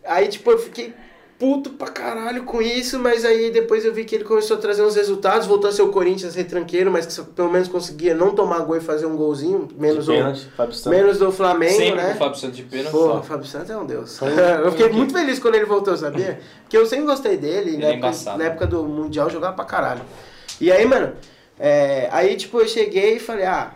aí 0.05 0.29
tipo, 0.29 0.51
eu 0.51 0.59
fiquei 0.59 0.93
puto 1.39 1.71
pra 1.71 1.87
caralho 1.89 2.43
com 2.45 2.61
isso, 2.61 2.99
mas 2.99 3.25
aí 3.25 3.51
depois 3.51 3.85
eu 3.85 3.95
vi 3.95 4.05
que 4.05 4.15
ele 4.15 4.25
começou 4.25 4.57
a 4.57 4.61
trazer 4.61 4.83
uns 4.83 4.97
resultados, 4.97 5.47
voltou 5.47 5.71
a 5.71 5.73
ser 5.73 5.83
o 5.83 5.89
Corinthians 5.89 6.35
retranqueiro, 6.35 6.91
mas 6.91 7.07
que 7.07 7.23
pelo 7.31 7.51
menos 7.51 7.69
conseguia 7.69 8.13
não 8.13 8.35
tomar 8.35 8.59
gol 8.61 8.77
e 8.77 8.81
fazer 8.81 9.07
um 9.07 9.17
golzinho, 9.17 9.69
menos, 9.79 10.05
De 10.07 10.11
o, 10.11 10.15
pênalti, 10.15 10.49
Fábio 10.57 10.75
Santos. 10.75 10.99
menos 10.99 11.19
do 11.19 11.31
Flamengo, 11.31 11.77
Sempre 11.77 11.95
né? 11.95 12.13
o 12.15 12.19
Fábio 12.19 12.39
Santos 12.41 12.57
de 12.57 12.63
pênalti. 12.65 12.91
Pô, 12.91 13.19
o 13.19 13.23
Fábio 13.23 13.47
Santos 13.47 13.71
é 13.71 13.77
um 13.77 13.87
deus. 13.87 14.19
Eu 14.65 14.73
fiquei 14.73 14.89
muito 14.89 15.13
feliz 15.13 15.39
quando 15.39 15.55
ele 15.55 15.65
voltou, 15.67 15.97
sabia? 15.97 16.41
Porque 16.63 16.77
eu 16.77 16.85
sempre 16.87 17.07
gostei 17.07 17.37
dele, 17.37 17.71
Ele 17.71 17.79
na, 17.79 17.87
é 17.89 17.93
época, 17.95 18.37
na 18.37 18.45
época 18.45 18.67
do 18.67 18.83
Mundial 18.85 19.31
jogava 19.31 19.55
pra 19.55 19.65
caralho. 19.65 20.03
E 20.61 20.71
aí, 20.73 20.85
mano, 20.85 21.13
é, 21.59 22.09
aí 22.11 22.37
tipo, 22.37 22.61
eu 22.61 22.67
cheguei 22.69 23.17
e 23.17 23.21
falei, 23.21 23.45
ah, 23.47 23.73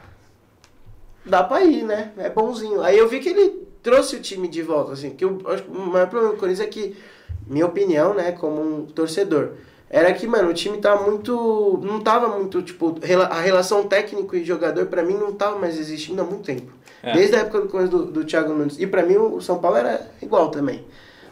dá 1.25 1.43
pra 1.45 1.63
ir, 1.63 1.85
né? 1.85 2.13
É 2.19 2.29
bonzinho. 2.29 2.83
Aí 2.83 2.99
eu 2.99 3.09
vi 3.09 3.21
que 3.21 3.29
ele 3.29 3.63
trouxe 3.83 4.17
o 4.17 4.21
time 4.21 4.49
de 4.49 4.63
volta, 4.63 4.93
assim, 4.93 5.11
que 5.11 5.25
eu 5.25 5.41
acho 5.47 5.63
que 5.63 5.71
o 5.71 5.81
maior 5.81 6.09
problema 6.09 6.35
do 6.35 6.39
Corinthians 6.39 6.67
é 6.67 6.71
que, 6.71 6.97
minha 7.47 7.67
opinião, 7.67 8.15
né, 8.15 8.33
como 8.33 8.61
um 8.61 8.87
torcedor, 8.87 9.53
era 9.89 10.13
que, 10.15 10.27
mano, 10.27 10.49
o 10.49 10.55
time 10.55 10.79
tá 10.79 10.97
muito. 10.97 11.79
Não 11.83 12.01
tava 12.01 12.29
muito, 12.29 12.63
tipo, 12.63 12.99
a 13.31 13.41
relação 13.41 13.87
técnico 13.87 14.35
e 14.35 14.43
jogador, 14.43 14.87
pra 14.87 15.03
mim, 15.03 15.15
não 15.15 15.33
tava 15.33 15.59
mais 15.59 15.79
existindo 15.79 16.23
há 16.23 16.25
muito 16.25 16.45
tempo. 16.45 16.73
É. 17.03 17.13
Desde 17.13 17.37
a 17.37 17.41
época 17.41 17.61
do, 17.61 17.69
começo 17.69 17.91
do, 17.91 18.07
do 18.07 18.25
Thiago 18.25 18.55
Nunes. 18.55 18.79
E 18.79 18.87
pra 18.87 19.03
mim, 19.03 19.17
o 19.17 19.41
São 19.43 19.59
Paulo 19.59 19.77
era 19.77 20.09
igual 20.23 20.51
também. 20.51 20.83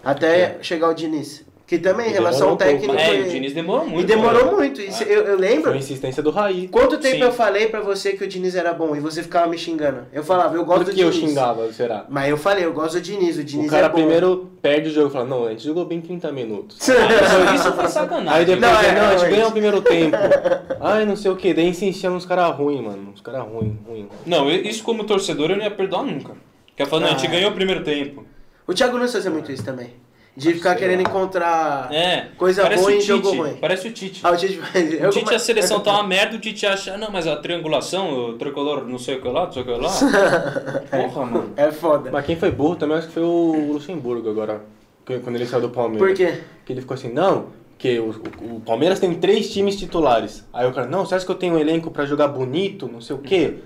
Até 0.04 0.58
chegar 0.60 0.90
o 0.90 0.94
Diniz. 0.94 1.44
Que 1.70 1.78
também, 1.78 2.08
E 2.08 2.12
relação 2.12 2.48
um 2.48 2.56
pouco, 2.56 2.64
técnica. 2.64 3.00
É, 3.00 3.14
e- 3.16 3.20
o 3.20 3.28
Diniz 3.30 3.52
demorou 3.54 3.86
muito. 3.86 4.02
e 4.02 4.04
demorou 4.04 4.46
né? 4.46 4.50
muito. 4.54 4.80
Isso, 4.80 5.04
eu, 5.04 5.22
eu 5.22 5.36
lembro. 5.38 5.62
Foi 5.62 5.74
a 5.74 5.76
insistência 5.76 6.20
do 6.20 6.32
Raí. 6.32 6.66
Quanto 6.66 6.98
tempo 6.98 7.18
Sim. 7.18 7.22
eu 7.22 7.30
falei 7.32 7.68
pra 7.68 7.80
você 7.80 8.14
que 8.14 8.24
o 8.24 8.26
Diniz 8.26 8.56
era 8.56 8.72
bom 8.72 8.96
e 8.96 8.98
você 8.98 9.22
ficava 9.22 9.46
me 9.46 9.56
xingando? 9.56 10.00
Eu 10.12 10.24
falava, 10.24 10.56
eu 10.56 10.64
gosto 10.64 10.78
Por 10.78 10.86
do 10.86 10.96
que 10.96 11.00
eu 11.00 11.12
Diniz. 11.12 11.28
xingava, 11.28 11.72
será? 11.72 12.06
Mas 12.08 12.28
eu 12.28 12.36
falei, 12.36 12.64
eu 12.64 12.72
gosto 12.72 12.94
do 12.94 13.00
Diniz, 13.00 13.38
o 13.38 13.44
Diniz 13.44 13.68
O 13.68 13.70
cara 13.70 13.86
é 13.86 13.88
bom. 13.88 13.94
primeiro 13.94 14.50
perde 14.60 14.88
o 14.88 14.92
jogo 14.92 15.10
e 15.10 15.12
fala, 15.12 15.26
não, 15.26 15.44
a 15.46 15.50
gente 15.50 15.62
jogou 15.62 15.84
bem 15.84 16.00
30 16.00 16.32
minutos. 16.32 16.76
Ah, 16.90 17.54
isso 17.54 17.72
foi 17.72 17.86
sacanagem. 17.86 18.32
Aí 18.40 18.44
depois, 18.44 18.62
Não, 18.62 18.72
não, 18.72 18.80
é, 18.80 19.14
a 19.14 19.16
gente 19.18 19.30
ganha 19.30 19.46
o 19.46 19.52
primeiro 19.52 19.80
tempo. 19.80 20.16
Ai, 20.80 21.04
não 21.06 21.14
sei 21.14 21.30
o 21.30 21.36
que, 21.36 21.54
daí 21.54 21.68
insistia 21.68 22.10
nos 22.10 22.26
caras 22.26 22.52
ruins, 22.56 22.80
mano. 22.82 23.12
Uns 23.14 23.20
caras 23.20 23.42
ruins, 23.46 23.74
ruins. 23.86 24.06
Não, 24.26 24.50
isso 24.50 24.82
como 24.82 25.04
torcedor 25.04 25.50
eu 25.52 25.56
não 25.56 25.62
ia 25.62 25.70
perdoar 25.70 26.02
nunca. 26.02 26.32
Quer 26.74 26.88
falar, 26.88 27.02
não, 27.02 27.08
a 27.10 27.10
gente 27.12 27.28
Ah. 27.28 27.30
ganhou 27.30 27.50
o 27.52 27.54
primeiro 27.54 27.84
tempo. 27.84 28.24
O 28.66 28.74
Thiago 28.74 28.96
Nunes 28.96 29.12
fazia 29.12 29.30
muito 29.30 29.52
isso 29.52 29.64
também. 29.64 29.90
De 30.36 30.54
ficar 30.54 30.74
querendo 30.76 31.00
encontrar 31.00 31.92
É. 31.92 32.28
coisa 32.38 32.68
boa 32.70 32.92
em 32.92 33.00
jogo 33.00 33.30
ruim. 33.34 33.54
Parece 33.60 33.88
o 33.88 33.92
Tite. 33.92 34.20
Ah, 34.22 34.30
o 34.30 34.36
Tite. 34.36 34.58
O 35.06 35.10
Tite, 35.10 35.34
a 35.34 35.38
seleção 35.38 35.80
tá 35.80 35.92
uma 35.92 36.04
merda, 36.04 36.36
o 36.36 36.38
Tite 36.40 36.64
acha, 36.66 36.96
não, 36.96 37.10
mas 37.10 37.26
a 37.26 37.36
triangulação, 37.36 38.12
o 38.30 38.32
tricolor, 38.38 38.86
não 38.86 38.98
sei 38.98 39.16
o 39.16 39.20
que 39.22 39.28
lá, 39.28 39.46
não 39.46 39.52
sei 39.52 39.62
o 39.62 39.64
que 39.66 39.72
lá. 39.72 39.90
Porra, 40.90 41.26
mano. 41.26 41.52
É 41.56 41.70
foda. 41.72 42.10
Mas 42.10 42.24
quem 42.24 42.36
foi 42.36 42.50
burro 42.50 42.76
também 42.76 42.96
acho 42.96 43.08
que 43.08 43.12
foi 43.14 43.22
o 43.24 43.72
Luxemburgo 43.72 44.30
agora. 44.30 44.62
Quando 45.04 45.34
ele 45.34 45.46
saiu 45.46 45.62
do 45.62 45.70
Palmeiras. 45.70 46.06
Por 46.08 46.16
quê? 46.16 46.40
Que 46.64 46.72
ele 46.72 46.80
ficou 46.82 46.94
assim, 46.94 47.12
não, 47.12 47.46
que 47.76 47.98
o, 47.98 48.10
o- 48.40 48.56
o 48.56 48.60
Palmeiras 48.60 49.00
tem 49.00 49.12
três 49.14 49.52
times 49.52 49.76
titulares. 49.76 50.46
Aí 50.52 50.66
o 50.68 50.72
cara, 50.72 50.86
não, 50.86 51.04
você 51.04 51.16
acha 51.16 51.26
que 51.26 51.32
eu 51.32 51.36
tenho 51.36 51.54
um 51.54 51.58
elenco 51.58 51.90
pra 51.90 52.06
jogar 52.06 52.28
bonito, 52.28 52.88
não 52.90 53.00
sei 53.00 53.16
o 53.16 53.18
quê? 53.18 53.56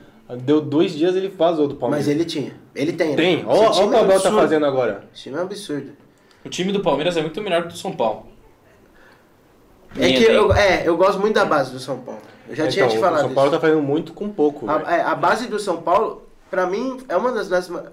Deu 0.42 0.62
dois 0.62 0.92
dias 0.96 1.14
ele 1.14 1.29
vazou 1.29 1.68
do 1.68 1.74
Palmeiras. 1.77 2.07
Mas 2.07 2.14
ele 2.16 2.24
tinha. 2.24 2.53
Ele 2.74 2.94
tem. 2.94 3.11
né? 3.11 3.16
Tem, 3.16 3.37
time 3.40 3.50
o 3.50 3.70
que 3.90 3.94
o 3.94 3.98
Abel 3.98 4.18
tá 4.20 4.33
fazendo 4.33 4.64
agora. 4.64 5.05
Esse 5.14 5.24
time 5.24 5.37
é 5.37 5.40
um 5.40 5.42
absurdo. 5.42 5.90
O 6.44 6.48
time 6.48 6.72
do 6.72 6.80
Palmeiras 6.80 7.16
é 7.16 7.22
muito 7.22 7.40
melhor 7.40 7.62
que 7.62 7.68
o 7.68 7.72
do 7.72 7.76
São 7.78 7.92
Paulo. 7.92 8.26
É 9.96 10.07
Minha 10.07 10.18
que 10.18 10.24
eu, 10.24 10.52
é, 10.52 10.83
eu 10.88 10.96
gosto 10.96 11.20
muito 11.20 11.35
da 11.35 11.44
base 11.44 11.70
do 11.72 11.78
São 11.78 11.98
Paulo. 11.98 12.20
Eu 12.48 12.54
já 12.54 12.68
tinha 12.68 12.85
Então, 12.85 12.94
te 12.96 12.98
o 12.98 13.00
falado 13.00 13.20
São 13.22 13.35
Paulo 13.35 13.50
isso. 13.50 13.61
tá 13.61 13.66
fazendo 13.66 13.83
muito 13.83 14.12
com 14.12 14.28
pouco. 14.28 14.68
A, 14.68 14.94
é, 14.96 15.00
a 15.02 15.14
base 15.14 15.46
do 15.46 15.59
São 15.59 15.78
Paulo, 15.80 16.26
pra 16.50 16.66
mim, 16.66 16.98
é 17.09 17.16
uma 17.16 17.33
das 17.33 17.68
ma- 17.68 17.85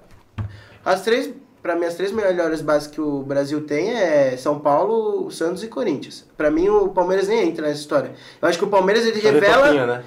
As 0.83 1.01
três, 1.03 1.31
pra 1.61 1.75
mim, 1.75 1.85
as 1.85 1.93
três 1.95 2.11
melhores 2.11 2.61
bases 2.61 2.87
que 2.87 2.99
o 2.99 3.21
Brasil 3.21 3.65
tem 3.65 3.91
é 3.93 4.35
São 4.35 4.59
Paulo, 4.59 5.29
Santos 5.31 5.63
e 5.63 5.67
Corinthians. 5.67 6.27
Pra 6.35 6.49
mim, 6.51 6.67
o 6.69 6.89
Palmeiras 6.89 7.27
nem 7.27 7.47
entra 7.47 7.67
nessa 7.67 7.79
história. 7.79 8.11
Eu 8.41 8.47
acho 8.49 8.57
que 8.57 8.65
o 8.65 8.69
Palmeiras 8.69 9.05
ele 9.05 9.21
Fazer 9.21 9.33
revela. 9.35 9.63
copinha, 9.67 9.85
né? 9.85 10.03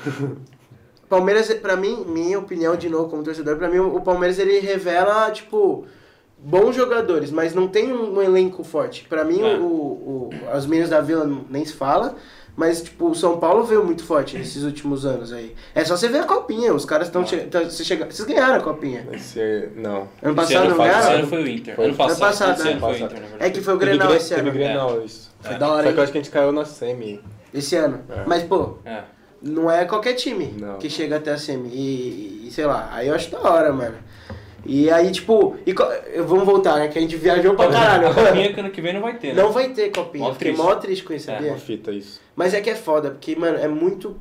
Palmeiras, 1.08 1.52
pra 1.54 1.76
mim, 1.76 2.04
minha 2.08 2.38
opinião 2.38 2.74
de 2.76 2.88
novo 2.88 3.08
como 3.08 3.22
torcedor, 3.22 3.56
pra 3.56 3.68
mim 3.68 3.78
o 3.78 4.00
Palmeiras 4.00 4.38
ele 4.38 4.58
revela, 4.58 5.30
tipo, 5.30 5.86
bons 6.44 6.76
jogadores, 6.76 7.30
mas 7.30 7.54
não 7.54 7.66
tem 7.66 7.92
um 7.92 8.20
elenco 8.20 8.62
forte. 8.62 9.04
Pra 9.08 9.24
mim, 9.24 9.40
É. 9.40 9.56
o, 9.56 9.64
o, 9.64 10.30
as 10.52 10.66
meninas 10.66 10.90
da 10.90 11.00
Vila 11.00 11.26
nem 11.48 11.64
se 11.64 11.72
fala, 11.72 12.16
mas, 12.56 12.82
tipo, 12.82 13.08
o 13.10 13.14
São 13.14 13.38
Paulo 13.40 13.64
veio 13.64 13.82
muito 13.84 14.04
forte 14.04 14.36
nesses 14.38 14.62
últimos 14.62 15.04
anos 15.06 15.32
aí. 15.32 15.54
É 15.74 15.84
só 15.84 15.96
você 15.96 16.06
ver 16.08 16.18
a 16.18 16.24
copinha, 16.24 16.72
os 16.74 16.84
caras 16.84 17.08
estão... 17.08 17.26
Che... 17.26 17.38
tão- 17.38 17.64
você 17.64 17.82
chega... 17.82 18.04
Vocês 18.04 18.28
ganharam 18.28 18.56
a 18.56 18.60
copinha. 18.60 19.08
Esse, 19.12 19.40
é- 19.40 19.68
não. 19.74 20.02
Ano 20.02 20.08
Esse 20.22 20.34
passado 20.34 20.56
ano, 20.58 20.68
não 20.68 20.76
foi- 20.76 20.86
esse 20.88 20.98
ganharam? 20.98 21.18
ano 21.18 21.26
foi 21.28 21.42
o 21.42 21.48
Inter. 21.48 21.74
Foi. 21.76 21.84
Ano 21.86 21.94
passado, 21.96 22.12
Ano 22.12 22.20
passado, 22.30 22.52
esse 22.52 22.62
ano 22.68 22.74
né? 22.74 22.80
foi 22.80 22.88
o 22.90 22.92
Passado. 23.00 23.12
Inter. 23.18 23.36
É 23.46 23.50
que 23.50 23.60
foi 23.60 23.74
o 23.74 23.78
Teve 23.78 23.90
Grenal 23.90 24.08
Gre- 24.08 24.16
esse 24.18 24.34
ano. 24.34 24.44
Teve 24.44 24.58
Grenal, 24.58 25.02
isso. 25.04 25.30
Foi 25.40 25.54
da 25.56 25.68
hora, 25.68 25.86
Só 25.88 25.92
que 25.92 25.98
eu 25.98 26.02
acho 26.04 26.12
que 26.12 26.18
a 26.18 26.22
gente 26.22 26.30
caiu 26.30 26.52
na 26.52 26.64
semi. 26.64 27.20
Esse 27.52 27.74
ano. 27.76 28.00
É. 28.08 28.22
Mas, 28.26 28.42
pô, 28.44 28.76
É. 28.84 29.00
não 29.42 29.70
é 29.70 29.84
qualquer 29.84 30.12
time 30.14 30.54
Não. 30.60 30.78
que 30.78 30.88
chega 30.90 31.16
até 31.16 31.32
a 31.32 31.38
semi. 31.38 31.68
E, 31.70 32.46
e 32.48 32.50
sei 32.52 32.66
lá, 32.66 32.88
aí 32.92 33.08
eu 33.08 33.14
acho 33.14 33.30
da 33.30 33.40
hora, 33.40 33.72
mano. 33.72 33.96
E 34.66 34.90
aí, 34.90 35.10
tipo, 35.12 35.56
e, 35.66 35.72
co- 35.74 35.86
vamos 36.26 36.44
voltar, 36.44 36.78
né? 36.78 36.88
Que 36.88 36.98
a 36.98 37.02
gente 37.02 37.16
viajou 37.16 37.54
pra 37.54 37.68
caralho. 37.68 38.08
A 38.08 38.14
copinha 38.14 38.52
que 38.52 38.60
ano 38.60 38.70
que 38.70 38.80
vem 38.80 38.92
não 38.94 39.00
vai 39.02 39.14
ter, 39.18 39.34
né? 39.34 39.42
Não 39.42 39.52
vai 39.52 39.68
ter 39.70 39.90
copinha. 39.90 40.24
Mó 40.24 40.32
Fiquei 40.32 40.52
triste. 40.52 40.64
mó 40.66 40.74
triste 40.76 41.04
com 41.04 41.12
isso, 41.12 41.30
É, 41.30 41.34
sabia? 41.34 41.50
Uma 41.52 41.58
fita, 41.58 41.90
isso. 41.92 42.20
Mas 42.34 42.54
é 42.54 42.60
que 42.60 42.70
é 42.70 42.74
foda, 42.74 43.10
porque, 43.10 43.36
mano, 43.36 43.58
é 43.58 43.68
muito 43.68 44.16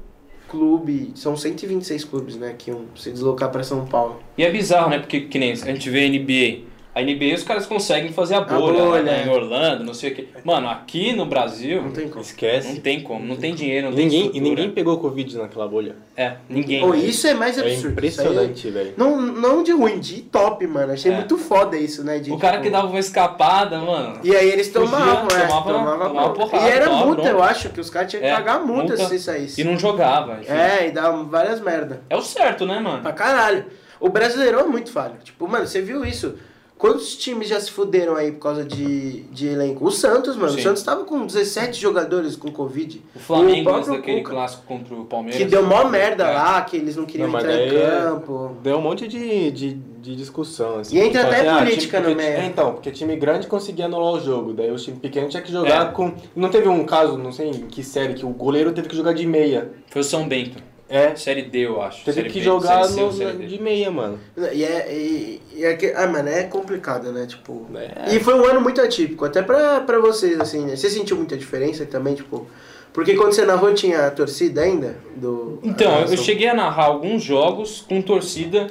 clube. 0.49 1.11
São 1.15 1.35
126 1.35 2.03
clubes, 2.05 2.35
né? 2.35 2.53
Que 2.57 2.69
iam 2.71 2.81
se 2.95 3.11
deslocar 3.11 3.49
pra 3.49 3.63
São 3.63 3.85
Paulo. 3.85 4.19
E 4.37 4.43
é 4.43 4.51
bizarro, 4.51 4.89
né? 4.89 4.99
Porque, 4.99 5.21
que 5.21 5.39
nem 5.39 5.51
a 5.51 5.55
gente 5.55 5.89
vê 5.89 6.05
a 6.05 6.09
NBA. 6.09 6.72
A 6.95 7.01
NBA 7.01 7.33
os 7.35 7.43
caras 7.43 7.65
conseguem 7.65 8.11
fazer 8.13 8.35
a 8.35 8.41
bolha, 8.41 8.83
bolha, 8.83 9.01
né? 9.01 9.23
é. 9.23 9.25
em 9.25 9.29
Orlando, 9.29 9.83
não 9.83 9.95
sei 9.95 10.11
o 10.11 10.15
quê. 10.15 10.27
Mano, 10.43 10.69
aqui 10.69 11.11
no 11.13 11.25
Brasil, 11.25 11.81
Não 11.81 11.91
tem 11.91 12.07
como. 12.07 12.21
Esquece. 12.21 12.67
não 12.67 12.75
tem 12.81 13.01
como. 13.01 13.25
Não 13.25 13.35
tem 13.35 13.55
dinheiro, 13.55 13.87
não 13.87 13.93
E 13.93 13.95
tem 13.95 14.05
ninguém, 14.07 14.31
e 14.35 14.39
ninguém 14.39 14.69
pegou 14.69 14.99
Covid 14.99 15.37
naquela 15.37 15.67
bolha. 15.67 15.95
É, 16.15 16.33
ninguém. 16.47 16.81
Pô, 16.81 16.93
isso 16.93 17.25
é 17.25 17.33
mais 17.33 17.57
É 17.57 17.61
absurdo. 17.61 17.93
impressionante, 17.93 18.57
Isso 18.59 18.67
aí 18.67 18.73
velho. 18.73 18.89
é- 18.89 18.93
Não, 18.95 19.19
não 19.19 19.63
de 19.63 19.71
ruim, 19.71 19.99
de 19.99 20.21
top, 20.21 20.67
mano. 20.67 20.93
Achei 20.93 21.11
É. 21.11 21.15
muito 21.15 21.35
foda 21.35 21.75
isso, 21.75 22.03
né? 22.03 22.19
De, 22.19 22.31
O 22.31 22.37
cara 22.37 22.53
tipo, 22.57 22.65
que 22.65 22.69
dava 22.69 22.87
uma 22.87 22.99
escapada, 22.99 23.79
mano. 23.79 24.19
E 24.23 24.35
aí 24.35 24.47
eles 24.51 24.67
Fugia, 24.67 24.81
tomavam, 24.81 25.27
é. 25.35 25.47
tomava- 25.47 25.73
Tomava, 25.73 26.07
tomava 26.09 26.29
porrada, 26.33 26.67
E 26.67 26.71
era 26.71 26.85
tomava 26.85 27.05
multa, 27.07 27.21
bronca. 27.23 27.37
eu 27.37 27.43
acho, 27.43 27.69
que 27.69 27.81
os 27.81 27.89
caras 27.89 28.11
tinham 28.11 28.21
que 28.21 28.27
É, 28.29 28.33
pagar 28.35 28.59
multa, 28.59 28.89
multa. 28.95 28.97
se 29.07 29.17
saísse. 29.17 29.59
E 29.59 29.63
não 29.63 29.79
jogava. 29.79 30.37
enfim. 30.41 30.51
É, 30.51 30.87
e 30.89 30.91
dava 30.91 31.23
várias 31.23 31.59
merda. 31.59 32.01
É 32.07 32.15
o 32.15 32.21
certo, 32.21 32.67
né, 32.67 32.79
mano? 32.79 33.01
Pra 33.01 33.13
caralho. 33.13 33.65
O 33.99 34.09
Brasileirão 34.09 34.59
é 34.59 34.63
muito 34.67 34.91
falho. 34.91 35.15
Tipo, 35.23 35.47
mano, 35.47 35.65
você 35.65 35.81
viu 35.81 36.05
isso? 36.05 36.35
Quantos 36.83 37.15
times 37.15 37.47
já 37.47 37.61
se 37.61 37.71
fuderam 37.71 38.13
aí 38.17 38.33
por 38.33 38.39
causa 38.39 38.65
de, 38.65 39.21
de 39.31 39.47
elenco? 39.47 39.85
O 39.85 39.89
Santos, 39.89 40.35
mano. 40.35 40.51
Sim. 40.51 40.59
O 40.59 40.63
Santos 40.63 40.83
tava 40.83 41.05
com 41.05 41.25
17 41.25 41.79
jogadores 41.79 42.35
com 42.35 42.51
Covid. 42.51 43.01
O 43.15 43.19
Flamengo, 43.19 43.63
próprio 43.63 43.75
antes 43.77 43.89
daquele 44.01 44.17
Cuca, 44.21 44.31
clássico 44.35 44.63
contra 44.67 44.93
o 44.93 45.05
Palmeiras. 45.05 45.37
Que 45.41 45.45
deu 45.45 45.65
mó 45.65 45.85
merda 45.85 46.25
É. 46.25 46.33
lá, 46.33 46.61
que 46.63 46.75
eles 46.75 46.97
não 46.97 47.05
queriam 47.05 47.29
Não, 47.29 47.39
entrar 47.39 47.55
em 47.55 47.69
campo. 47.71 48.57
deu 48.61 48.77
um 48.79 48.81
monte 48.81 49.07
de, 49.07 49.49
de, 49.51 49.73
de 49.75 50.13
discussão. 50.13 50.79
Assim, 50.79 50.97
E 50.97 50.99
entra 50.99 51.21
Tipo 51.23 51.33
até 51.33 51.47
assim, 51.49 51.59
política 51.63 51.97
time- 52.01 52.09
no 52.09 52.15
porque- 52.17 52.29
meio. 52.31 52.41
é, 52.43 52.45
então, 52.47 52.73
porque 52.73 52.91
time 52.91 53.15
grande 53.15 53.47
conseguia 53.47 53.85
anular 53.85 54.15
o 54.15 54.19
jogo, 54.19 54.51
daí 54.51 54.69
o 54.69 54.75
time 54.75 54.97
pequeno 54.97 55.29
tinha 55.29 55.41
que 55.41 55.53
jogar 55.53 55.87
É. 55.87 55.91
com... 55.91 56.11
Não 56.35 56.49
teve 56.49 56.67
um 56.67 56.83
caso, 56.83 57.17
não 57.17 57.31
sei 57.31 57.47
em 57.47 57.61
que 57.67 57.81
série, 57.81 58.13
que 58.13 58.25
o 58.25 58.29
goleiro 58.31 58.73
teve 58.73 58.89
que 58.89 58.95
jogar 58.97 59.13
de 59.13 59.25
meia. 59.25 59.71
Foi 59.89 60.01
o 60.01 60.03
São 60.03 60.27
Bento. 60.27 60.61
É, 60.95 61.15
Série 61.15 61.41
D, 61.41 61.59
eu 61.65 61.81
acho. 61.81 62.05
teve 62.05 62.17
série 62.21 62.29
que 62.29 62.39
B, 62.39 62.45
jogar 62.45 62.83
série 62.83 63.11
C 63.13 63.25
no- 63.25 63.47
de 63.47 63.59
meia, 63.61 63.89
mano. 63.89 64.19
E 64.53 64.63
é, 64.63 64.93
e, 64.93 65.41
e 65.55 65.65
é 65.65 65.73
que, 65.75 65.87
ah, 65.87 66.05
mano, 66.05 66.29
é 66.29 66.43
complicado, 66.43 67.11
né? 67.11 67.25
Tipo. 67.25 67.65
É. 67.75 68.15
E 68.15 68.19
foi 68.19 68.35
um 68.35 68.45
ano 68.45 68.61
muito 68.61 68.79
atípico, 68.79 69.25
até 69.25 69.41
pra, 69.41 69.81
pra 69.81 69.99
vocês, 69.99 70.39
assim, 70.39 70.65
né? 70.65 70.75
Você 70.75 70.89
sentiu 70.91 71.17
muita 71.17 71.35
diferença 71.35 71.83
também, 71.85 72.13
tipo. 72.13 72.45
Porque 72.93 73.15
quando 73.15 73.33
você 73.33 73.43
narrou 73.43 73.73
tinha 73.73 74.05
a 74.05 74.11
torcida 74.11 74.61
ainda? 74.61 74.95
Do, 75.15 75.59
Então, 75.63 75.91
a 75.95 76.01
eu 76.01 76.15
cheguei 76.17 76.47
a 76.47 76.53
narrar 76.53 76.85
alguns 76.85 77.23
jogos 77.23 77.83
com 77.89 77.99
torcida 77.99 78.67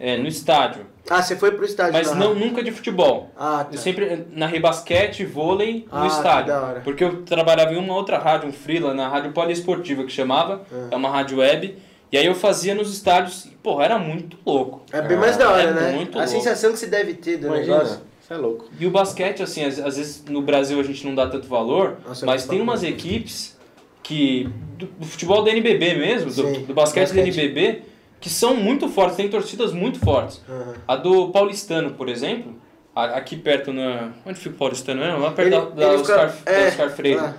é, 0.00 0.16
no 0.16 0.26
estádio. 0.26 0.86
Ah, 1.10 1.22
você 1.22 1.36
foi 1.36 1.52
pro 1.52 1.64
estádio 1.64 1.92
Mas 1.94 2.14
não, 2.14 2.34
nunca 2.34 2.62
de 2.62 2.70
futebol. 2.70 3.30
Ah, 3.36 3.64
tá. 3.64 3.68
Eu 3.74 3.78
sempre 3.78 4.26
narrei 4.32 4.60
basquete, 4.60 5.24
vôlei 5.24 5.86
no 5.90 6.02
Ah, 6.02 6.06
estádio. 6.06 6.44
que 6.54 6.60
da 6.60 6.66
hora. 6.66 6.80
Porque 6.80 7.02
eu 7.04 7.22
trabalhava 7.22 7.72
em 7.72 7.76
uma 7.78 7.94
outra 7.94 8.18
rádio, 8.18 8.48
um 8.48 8.52
freela, 8.52 8.92
na 8.92 9.08
rádio 9.08 9.32
poliesportiva 9.32 10.04
que 10.04 10.12
chamava. 10.12 10.62
Ah. 10.72 10.88
É 10.90 10.96
uma 10.96 11.08
rádio 11.10 11.38
web. 11.38 11.76
E 12.10 12.16
aí 12.18 12.26
eu 12.26 12.34
fazia 12.34 12.74
nos 12.74 12.92
estádios. 12.92 13.44
E, 13.46 13.48
porra, 13.50 13.84
era 13.84 13.98
muito 13.98 14.36
louco. 14.44 14.82
É 14.92 15.00
bem 15.02 15.16
mais 15.16 15.36
da 15.36 15.50
hora, 15.50 15.62
É 15.62 15.72
né? 15.72 15.92
muito 15.92 16.18
a 16.18 16.22
louco. 16.22 16.30
sensação 16.34 16.72
que 16.72 16.78
você 16.78 16.86
deve 16.86 17.14
ter 17.14 17.36
do 17.38 17.46
Imagina, 17.48 17.76
negócio. 17.78 18.00
você 18.20 18.34
é 18.34 18.36
louco. 18.36 18.66
E 18.78 18.86
o 18.86 18.90
basquete, 18.90 19.42
assim, 19.42 19.64
às, 19.64 19.78
às 19.78 19.96
vezes 19.96 20.24
no 20.28 20.40
Brasil 20.42 20.78
a 20.80 20.82
gente 20.82 21.06
não 21.06 21.14
dá 21.14 21.26
tanto 21.26 21.46
valor, 21.48 21.96
Nossa, 22.06 22.24
mas 22.26 22.46
tem 22.46 22.60
umas 22.60 22.82
equipes 22.82 23.56
que. 24.02 24.48
Do, 24.78 24.86
do 24.86 25.06
futebol 25.06 25.42
da 25.42 25.50
NBB 25.50 25.94
mesmo, 25.96 26.30
do, 26.30 26.60
do 26.66 26.72
basquete, 26.74 27.08
da 27.08 27.14
basquete. 27.22 27.40
NBB, 27.40 27.82
que 28.20 28.28
são 28.30 28.54
muito 28.56 28.88
fortes, 28.88 29.16
tem 29.16 29.28
torcidas 29.28 29.72
muito 29.72 29.98
fortes. 30.00 30.40
Aham. 30.48 30.74
A 30.86 30.96
do 30.96 31.28
Paulistano, 31.30 31.92
por 31.92 32.08
exemplo, 32.08 32.54
aqui 32.94 33.36
perto 33.36 33.72
na. 33.72 34.10
Onde 34.26 34.38
fica 34.38 34.54
o 34.54 34.58
Paulistano 34.58 35.00
mesmo? 35.00 35.20
Lá 35.20 35.30
perto 35.30 35.48
Ele- 35.54 35.56
da, 35.56 35.70
da, 35.70 35.92
ele 35.94 35.98
fica- 36.04 36.24
Oscar, 36.24 36.34
da 36.44 36.52
é, 36.52 36.68
Oscar 36.68 36.90
Freire. 36.90 37.20
lá. 37.20 37.34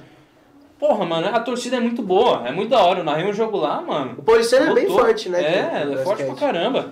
Porra, 0.80 1.06
mano, 1.06 1.28
a 1.28 1.39
torcida 1.42 1.76
é 1.76 1.80
muito 1.82 2.02
boa, 2.02 2.48
é 2.48 2.52
muito 2.54 2.70
da 2.70 2.82
hora. 2.82 3.00
Eu 3.00 3.04
narrei 3.04 3.30
um 3.30 3.34
jogo 3.34 3.58
lá, 3.58 3.82
mano. 3.82 4.15
O 4.18 4.24
Paulistano 4.24 4.72
é 4.72 4.74
bem 4.74 4.88
forte, 4.88 5.28
né? 5.28 5.42
É, 5.44 5.82
ela 5.82 5.96
do 5.96 6.00
é 6.00 6.04
forte 6.06 6.24
pra 6.24 6.28
basquete. 6.32 6.39
caramba. 6.39 6.92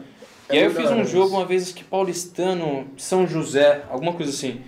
É 0.49 0.55
e 0.55 0.59
aí 0.59 0.63
eu 0.65 0.71
fiz 0.71 0.89
da 0.89 0.95
um 0.95 1.05
jogo 1.05 1.27
isso. 1.27 1.35
uma 1.35 1.45
vez 1.45 1.71
que 1.71 1.83
Paulistano, 1.85 2.87
São 2.97 3.25
José, 3.27 3.83
alguma 3.89 4.11
coisa 4.13 4.31
assim. 4.31 4.61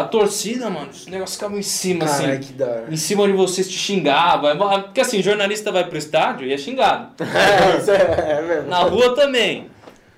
A 0.00 0.04
torcida, 0.04 0.68
mano, 0.70 0.88
os 0.90 1.06
negócios 1.06 1.36
ficavam 1.36 1.58
em 1.58 1.62
cima, 1.62 2.06
Caralho, 2.06 2.32
assim. 2.32 2.40
que 2.40 2.52
da 2.54 2.66
hora. 2.66 2.84
Em 2.90 2.96
cima 2.96 3.26
de 3.26 3.32
vocês 3.32 3.68
te 3.68 3.76
xingava. 3.78 4.54
Porque 4.84 5.00
assim, 5.00 5.22
jornalista 5.22 5.70
vai 5.70 5.84
pro 5.86 5.96
estádio 5.98 6.46
e 6.46 6.52
é 6.52 6.58
xingado. 6.58 7.10
É, 7.24 7.78
isso 7.78 7.90
é, 7.90 8.38
é 8.38 8.42
mesmo. 8.42 8.68
Na 8.68 8.78
rua 8.78 9.14
também. 9.14 9.68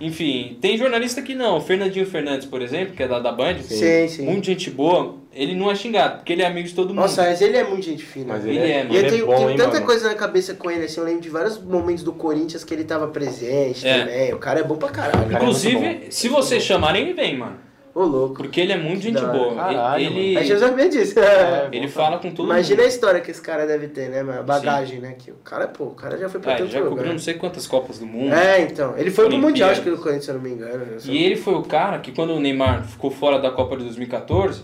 Enfim, 0.00 0.58
tem 0.60 0.76
jornalista 0.76 1.22
que 1.22 1.32
não. 1.32 1.58
O 1.58 1.60
Fernandinho 1.60 2.04
Fernandes, 2.04 2.44
por 2.46 2.60
exemplo, 2.60 2.92
que 2.96 3.02
é 3.04 3.06
da, 3.06 3.20
da 3.20 3.30
Band. 3.30 3.58
Sim, 3.62 4.08
sim. 4.08 4.24
Muito 4.24 4.46
gente 4.46 4.68
boa. 4.68 5.14
Ele 5.32 5.54
não 5.54 5.70
é 5.70 5.76
xingado, 5.76 6.16
porque 6.16 6.32
ele 6.32 6.42
é 6.42 6.46
amigo 6.46 6.66
de 6.66 6.74
todo 6.74 6.88
mundo. 6.88 6.96
Nossa, 7.02 7.22
mas 7.22 7.40
ele 7.40 7.56
é 7.56 7.62
muito 7.62 7.84
gente 7.86 8.04
fina. 8.04 8.34
Mas 8.34 8.44
Ele 8.44 8.58
ele, 8.58 8.72
é, 8.72 8.78
é, 8.78 8.82
mano. 8.82 8.92
E 8.92 8.96
eu 8.96 9.00
ele 9.00 9.06
é 9.06 9.10
tenho, 9.12 9.26
bom, 9.26 9.36
tenho 9.36 9.50
hein, 9.50 9.56
tanta 9.56 9.74
mano? 9.74 9.86
coisa 9.86 10.08
na 10.08 10.14
cabeça 10.16 10.54
com 10.54 10.68
ele, 10.70 10.84
assim, 10.86 10.98
eu 11.00 11.06
lembro 11.06 11.20
de 11.20 11.28
vários 11.30 11.56
momentos 11.62 12.02
do 12.02 12.12
Corinthians 12.12 12.64
que 12.64 12.74
ele 12.74 12.82
tava 12.84 13.06
presente 13.08 13.86
É. 13.86 13.98
também. 14.00 14.34
O 14.34 14.38
cara 14.38 14.58
é 14.60 14.62
bom 14.64 14.74
pra 14.76 14.88
caralho. 14.88 15.22
Cara, 15.26 15.34
é 15.34 15.36
Inclusive, 15.36 15.76
muito 15.78 16.12
se 16.12 16.28
vocês 16.28 16.62
chamarem, 16.64 17.02
ele 17.02 17.12
vem, 17.14 17.38
mano. 17.38 17.56
Ô, 17.94 18.04
louco. 18.04 18.36
Porque 18.36 18.58
ele 18.60 18.72
é 18.72 18.78
muito 18.78 19.00
Que 19.00 19.08
gente 19.08 19.20
boa. 19.20 19.54
Caralho, 19.54 20.02
ele 20.04 20.36
A 20.36 20.40
gente 20.40 20.48
já 20.48 20.58
sabia 20.60 20.88
disso. 20.88 21.18
É, 21.20 21.68
ele 21.72 21.86
bom, 21.86 21.92
fala 21.92 22.18
com 22.18 22.30
todo 22.30 22.46
Imagina 22.46 22.80
a 22.80 22.84
mundo. 22.84 22.88
história 22.92 23.20
que 23.20 23.30
esse 23.30 23.42
cara 23.42 23.66
deve 23.66 23.88
ter, 23.88 24.08
né, 24.08 24.22
mano? 24.22 24.40
A 24.40 24.42
bagagem, 24.42 24.98
né? 25.00 25.14
Que 25.18 25.30
o 25.30 25.34
cara, 25.44 25.68
pô, 25.68 25.84
o 25.84 25.94
cara 25.94 26.16
já 26.16 26.28
foi 26.28 26.40
pra 26.40 26.52
Ah, 26.52 26.54
ele 26.54 26.62
tanto 26.62 26.72
já 26.72 26.78
lugar. 26.78 26.90
cobriu 26.94 27.12
não 27.12 27.18
sei 27.18 27.34
quantas 27.34 27.66
Copas 27.66 27.98
do 27.98 28.06
Mundo. 28.06 28.32
É, 28.34 28.62
então. 28.62 28.94
Ele 28.96 29.10
foi 29.10 29.24
pro 29.26 29.34
Olimpíada. 29.34 29.46
Mundial, 29.46 29.70
acho 29.70 29.82
que 29.82 29.90
do 29.90 29.98
Corinthians, 29.98 30.24
se 30.24 30.30
eu 30.30 30.34
não 30.36 30.42
me 30.42 30.50
engano. 30.50 30.86
E 31.04 31.22
ele 31.24 31.36
foi 31.36 31.54
o 31.54 31.62
cara 31.62 31.98
que, 31.98 32.12
quando 32.12 32.30
o 32.32 32.40
Neymar 32.40 32.84
ficou 32.84 33.10
fora 33.10 33.38
da 33.38 33.50
Copa 33.50 33.76
de 33.76 33.84
2014, 33.84 34.62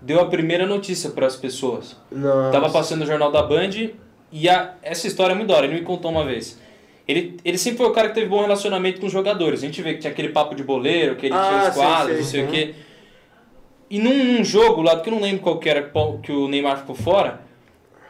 deu 0.00 0.18
a 0.20 0.26
primeira 0.26 0.66
notícia 0.66 1.10
para 1.10 1.26
as 1.26 1.36
pessoas. 1.36 1.96
Nossa. 2.10 2.50
Tava 2.52 2.70
passando 2.70 3.00
no 3.00 3.06
jornal 3.06 3.30
da 3.30 3.42
Band 3.42 3.90
e 4.32 4.48
a- 4.48 4.72
essa 4.82 5.06
história 5.06 5.32
é 5.34 5.36
muito 5.36 5.48
da 5.48 5.56
hora, 5.56 5.66
ele 5.66 5.74
me 5.74 5.82
contou 5.82 6.10
uma 6.10 6.24
vez. 6.24 6.58
Ele, 7.10 7.36
ele 7.44 7.58
sempre 7.58 7.78
foi 7.78 7.86
o 7.86 7.90
cara 7.92 8.08
que 8.08 8.14
teve 8.14 8.28
bom 8.28 8.40
relacionamento 8.40 9.00
com 9.00 9.06
os 9.06 9.12
jogadores. 9.12 9.62
A 9.62 9.66
gente 9.66 9.82
vê 9.82 9.94
que 9.94 10.00
tinha 10.00 10.10
aquele 10.12 10.28
papo 10.30 10.54
de 10.54 10.62
boleiro, 10.62 11.16
que 11.16 11.26
ele 11.26 11.34
Ah, 11.34 11.48
tinha 11.48 11.68
os 11.70 11.74
quadros, 11.76 12.16
não 12.18 12.24
sei 12.24 12.40
o 12.40 12.44
Uhum. 12.44 12.50
quê. 12.50 12.74
E 13.90 13.98
num, 13.98 14.24
num 14.24 14.44
jogo 14.44 14.82
lá, 14.82 14.98
que 15.00 15.08
eu 15.08 15.14
não 15.14 15.20
lembro 15.20 15.40
qual 15.42 15.58
que 15.58 15.68
era 15.68 15.90
que 16.22 16.30
o 16.30 16.46
Neymar 16.48 16.78
ficou 16.78 16.94
fora, 16.94 17.40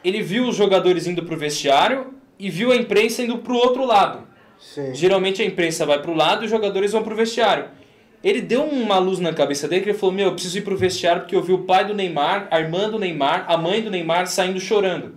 ele 0.04 0.20
viu 0.22 0.46
os 0.46 0.54
jogadores 0.56 1.06
indo 1.06 1.22
pro 1.24 1.36
vestiário 1.36 2.08
e 2.38 2.50
viu 2.50 2.70
a 2.72 2.76
imprensa 2.76 3.22
indo 3.22 3.38
pro 3.38 3.54
outro 3.54 3.84
lado. 3.86 4.28
Sim. 4.58 4.94
Geralmente 4.94 5.40
a 5.40 5.44
imprensa 5.44 5.86
vai 5.86 6.00
pro 6.02 6.12
lado 6.14 6.42
e 6.42 6.44
os 6.44 6.50
jogadores 6.50 6.92
vão 6.92 7.02
pro 7.02 7.16
vestiário. 7.16 7.64
Ele 8.22 8.42
deu 8.42 8.62
uma 8.64 8.98
luz 8.98 9.18
na 9.18 9.32
cabeça 9.32 9.66
dele 9.66 9.80
que 9.82 9.88
ele 9.88 9.96
falou: 9.98 10.14
Meu, 10.14 10.26
eu 10.26 10.32
preciso 10.32 10.58
ir 10.58 10.60
pro 10.60 10.76
vestiário 10.76 11.22
porque 11.22 11.34
eu 11.34 11.42
vi 11.42 11.54
o 11.54 11.60
pai 11.60 11.86
do 11.86 11.94
Neymar, 11.94 12.46
a 12.50 12.60
irmã 12.60 12.90
do 12.90 12.98
Neymar, 12.98 13.46
a 13.48 13.56
mãe 13.56 13.80
do 13.80 13.90
Neymar 13.90 14.26
saindo 14.26 14.60
chorando 14.60 15.14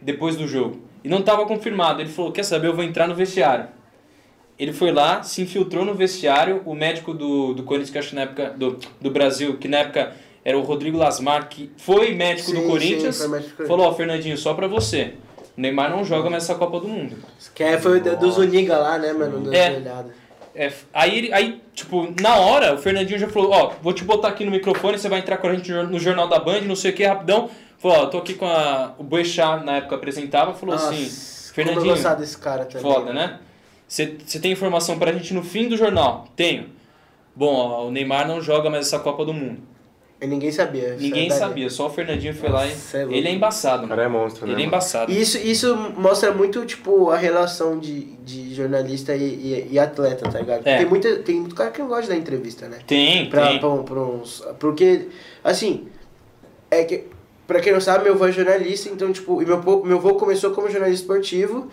depois 0.00 0.36
do 0.36 0.46
jogo. 0.46 0.83
E 1.04 1.08
não 1.08 1.18
estava 1.18 1.44
confirmado. 1.46 2.00
Ele 2.00 2.08
falou: 2.08 2.32
Quer 2.32 2.42
saber? 2.42 2.68
Eu 2.68 2.74
vou 2.74 2.82
entrar 2.82 3.06
no 3.06 3.14
vestiário. 3.14 3.66
Ele 4.58 4.72
foi 4.72 4.90
lá, 4.92 5.22
se 5.22 5.42
infiltrou 5.42 5.84
no 5.84 5.94
vestiário. 5.94 6.62
O 6.64 6.74
médico 6.74 7.12
do, 7.12 7.52
do 7.54 7.62
Corinthians, 7.64 7.90
que 7.90 7.98
acho 7.98 8.08
que 8.10 8.14
na 8.14 8.22
época 8.22 8.50
do, 8.56 8.78
do 9.00 9.10
Brasil, 9.10 9.58
que 9.58 9.68
na 9.68 9.78
época 9.78 10.12
era 10.44 10.56
o 10.58 10.62
Rodrigo 10.62 10.96
Lasmar, 10.96 11.48
que 11.48 11.70
foi 11.76 12.14
médico 12.14 12.50
Sim, 12.50 12.54
do 12.56 12.60
sim, 12.62 12.68
Corinthians, 12.68 13.18
foi 13.18 13.28
médico 13.28 13.66
falou: 13.66 13.86
Ó, 13.86 13.92
Fernandinho, 13.94 14.38
só 14.38 14.54
pra 14.54 14.66
você. 14.66 15.14
O 15.56 15.60
Neymar 15.60 15.90
não 15.90 16.04
joga 16.04 16.30
mais 16.30 16.44
essa 16.44 16.54
Copa 16.56 16.80
do 16.80 16.88
Mundo. 16.88 17.16
Que 17.54 17.62
é, 17.62 17.78
foi 17.78 18.00
do- 18.00 18.16
dos 18.16 18.38
Uniga 18.38 18.76
lá, 18.76 18.98
né, 18.98 19.12
mano? 19.12 19.40
Das 19.40 19.54
É. 19.54 20.04
É, 20.56 20.72
aí, 20.92 21.32
aí, 21.32 21.60
tipo, 21.74 22.14
na 22.20 22.36
hora, 22.36 22.74
o 22.74 22.78
Fernandinho 22.78 23.18
já 23.18 23.26
falou, 23.26 23.50
ó, 23.50 23.72
vou 23.82 23.92
te 23.92 24.04
botar 24.04 24.28
aqui 24.28 24.44
no 24.44 24.52
microfone, 24.52 24.96
você 24.96 25.08
vai 25.08 25.18
entrar 25.18 25.36
com 25.38 25.48
a 25.48 25.54
gente 25.54 25.72
no 25.72 25.98
Jornal 25.98 26.28
da 26.28 26.38
Band, 26.38 26.60
não 26.60 26.76
sei 26.76 26.92
o 26.92 26.94
que, 26.94 27.04
rapidão. 27.04 27.50
Falou, 27.84 27.98
ó, 27.98 28.06
tô 28.06 28.16
aqui 28.16 28.32
com 28.32 28.46
a... 28.46 28.94
O 28.96 29.02
Boechat, 29.04 29.62
na 29.62 29.76
época, 29.76 29.96
apresentava, 29.96 30.54
falou 30.54 30.74
Nossa, 30.74 30.88
assim, 30.88 31.02
como 31.54 31.68
eu 31.68 31.82
Fernandinho, 31.82 32.16
desse 32.16 32.38
cara 32.38 32.64
também. 32.64 32.80
foda, 32.80 33.12
né? 33.12 33.40
Você 33.86 34.06
tem 34.40 34.52
informação 34.52 34.98
pra 34.98 35.12
gente 35.12 35.34
no 35.34 35.42
fim 35.42 35.68
do 35.68 35.76
jornal? 35.76 36.26
Tenho. 36.34 36.70
Bom, 37.36 37.54
ó, 37.54 37.86
o 37.86 37.90
Neymar 37.90 38.26
não 38.26 38.40
joga 38.40 38.70
mais 38.70 38.86
essa 38.86 38.98
Copa 39.00 39.22
do 39.26 39.34
Mundo. 39.34 39.60
E 40.18 40.26
ninguém 40.26 40.50
sabia. 40.50 40.96
Ninguém 40.98 41.28
Sabe? 41.28 41.40
sabia, 41.40 41.68
só 41.68 41.88
o 41.88 41.90
Fernandinho 41.90 42.32
foi 42.32 42.48
lá 42.48 42.64
e... 42.66 42.70
Nossa, 42.70 42.96
é. 42.96 43.02
Ele 43.02 43.28
é 43.28 43.32
embaçado, 43.32 43.76
O 43.76 43.82
mano. 43.82 43.88
cara 43.90 44.02
é 44.04 44.08
monstro, 44.08 44.46
né? 44.46 44.54
Ele 44.54 44.62
é 44.62 44.64
embaçado. 44.64 45.12
Isso, 45.12 45.36
isso 45.36 45.76
mostra 45.76 46.32
muito, 46.32 46.64
tipo, 46.64 47.10
a 47.10 47.18
relação 47.18 47.78
de, 47.78 48.16
de 48.24 48.54
jornalista 48.54 49.14
e, 49.14 49.22
e, 49.22 49.68
e 49.72 49.78
atleta, 49.78 50.26
tá 50.30 50.38
ligado? 50.38 50.66
É. 50.66 50.78
Tem, 50.78 50.86
muita, 50.86 51.16
tem 51.16 51.34
muito 51.40 51.54
cara 51.54 51.70
que 51.70 51.80
não 51.82 51.88
gosta 51.88 52.06
da 52.08 52.16
entrevista, 52.16 52.66
né? 52.66 52.78
Tem, 52.86 53.28
Pra, 53.28 53.48
tem. 53.48 53.58
pra, 53.58 53.68
um- 53.68 53.82
pra 53.82 54.00
uns, 54.00 54.42
porque, 54.58 55.08
assim, 55.42 55.88
é 56.70 56.84
que, 56.84 57.12
pra 57.46 57.60
quem 57.60 57.72
não 57.72 57.80
sabe, 57.80 58.04
meu 58.04 58.14
avô 58.14 58.26
é 58.26 58.32
jornalista, 58.32 58.88
então, 58.88 59.12
tipo, 59.12 59.42
e 59.42 59.46
meu, 59.46 59.60
meu 59.84 59.98
avô 59.98 60.14
começou 60.14 60.50
como 60.52 60.68
jornalista 60.70 61.02
esportivo 61.02 61.70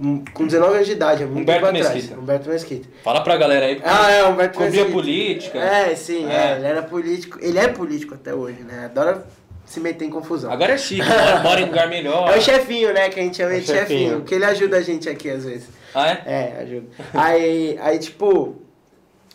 hum, 0.00 0.24
com 0.32 0.46
19 0.46 0.74
anos 0.74 0.86
de 0.86 0.92
idade, 0.92 1.22
é 1.22 1.26
muito 1.26 1.42
Humberto 1.42 1.66
tempo 1.66 1.76
atrás. 1.78 1.94
Mesquita. 1.94 2.20
Humberto 2.20 2.48
Mesquita. 2.50 2.88
Fala 3.02 3.20
pra 3.22 3.36
galera 3.36 3.66
aí. 3.66 3.80
Ah, 3.84 4.10
é, 4.10 4.24
Humberto 4.24 4.58
Cobria 4.58 4.84
Mesquita. 4.84 4.92
política. 4.92 5.58
É, 5.58 5.94
sim, 5.96 6.28
é. 6.28 6.52
É. 6.52 6.56
ele 6.56 6.66
era 6.66 6.82
político, 6.82 7.38
ele 7.40 7.58
é 7.58 7.68
político 7.68 8.14
até 8.14 8.34
hoje, 8.34 8.60
né? 8.62 8.84
Adora 8.86 9.26
se 9.66 9.80
meter 9.80 10.06
em 10.06 10.10
confusão. 10.10 10.50
Agora 10.50 10.72
é 10.72 10.78
chique, 10.78 11.06
mora, 11.06 11.40
mora 11.44 11.60
em 11.60 11.64
lugar 11.66 11.88
melhor. 11.88 12.32
É 12.34 12.38
o 12.38 12.40
chefinho, 12.40 12.92
né, 12.94 13.10
que 13.10 13.20
a 13.20 13.22
gente 13.22 13.36
chama 13.36 13.54
É 13.54 13.58
de 13.60 13.66
chefinho, 13.66 13.98
chefinho. 14.08 14.20
que 14.22 14.34
ele 14.34 14.44
ajuda 14.46 14.78
a 14.78 14.80
gente 14.80 15.08
aqui 15.10 15.28
às 15.30 15.44
vezes. 15.44 15.68
Ah, 15.94 16.10
é? 16.10 16.22
É, 16.26 16.62
ajuda. 16.62 16.86
Aí, 17.12 17.78
aí, 17.80 17.98
tipo, 17.98 18.56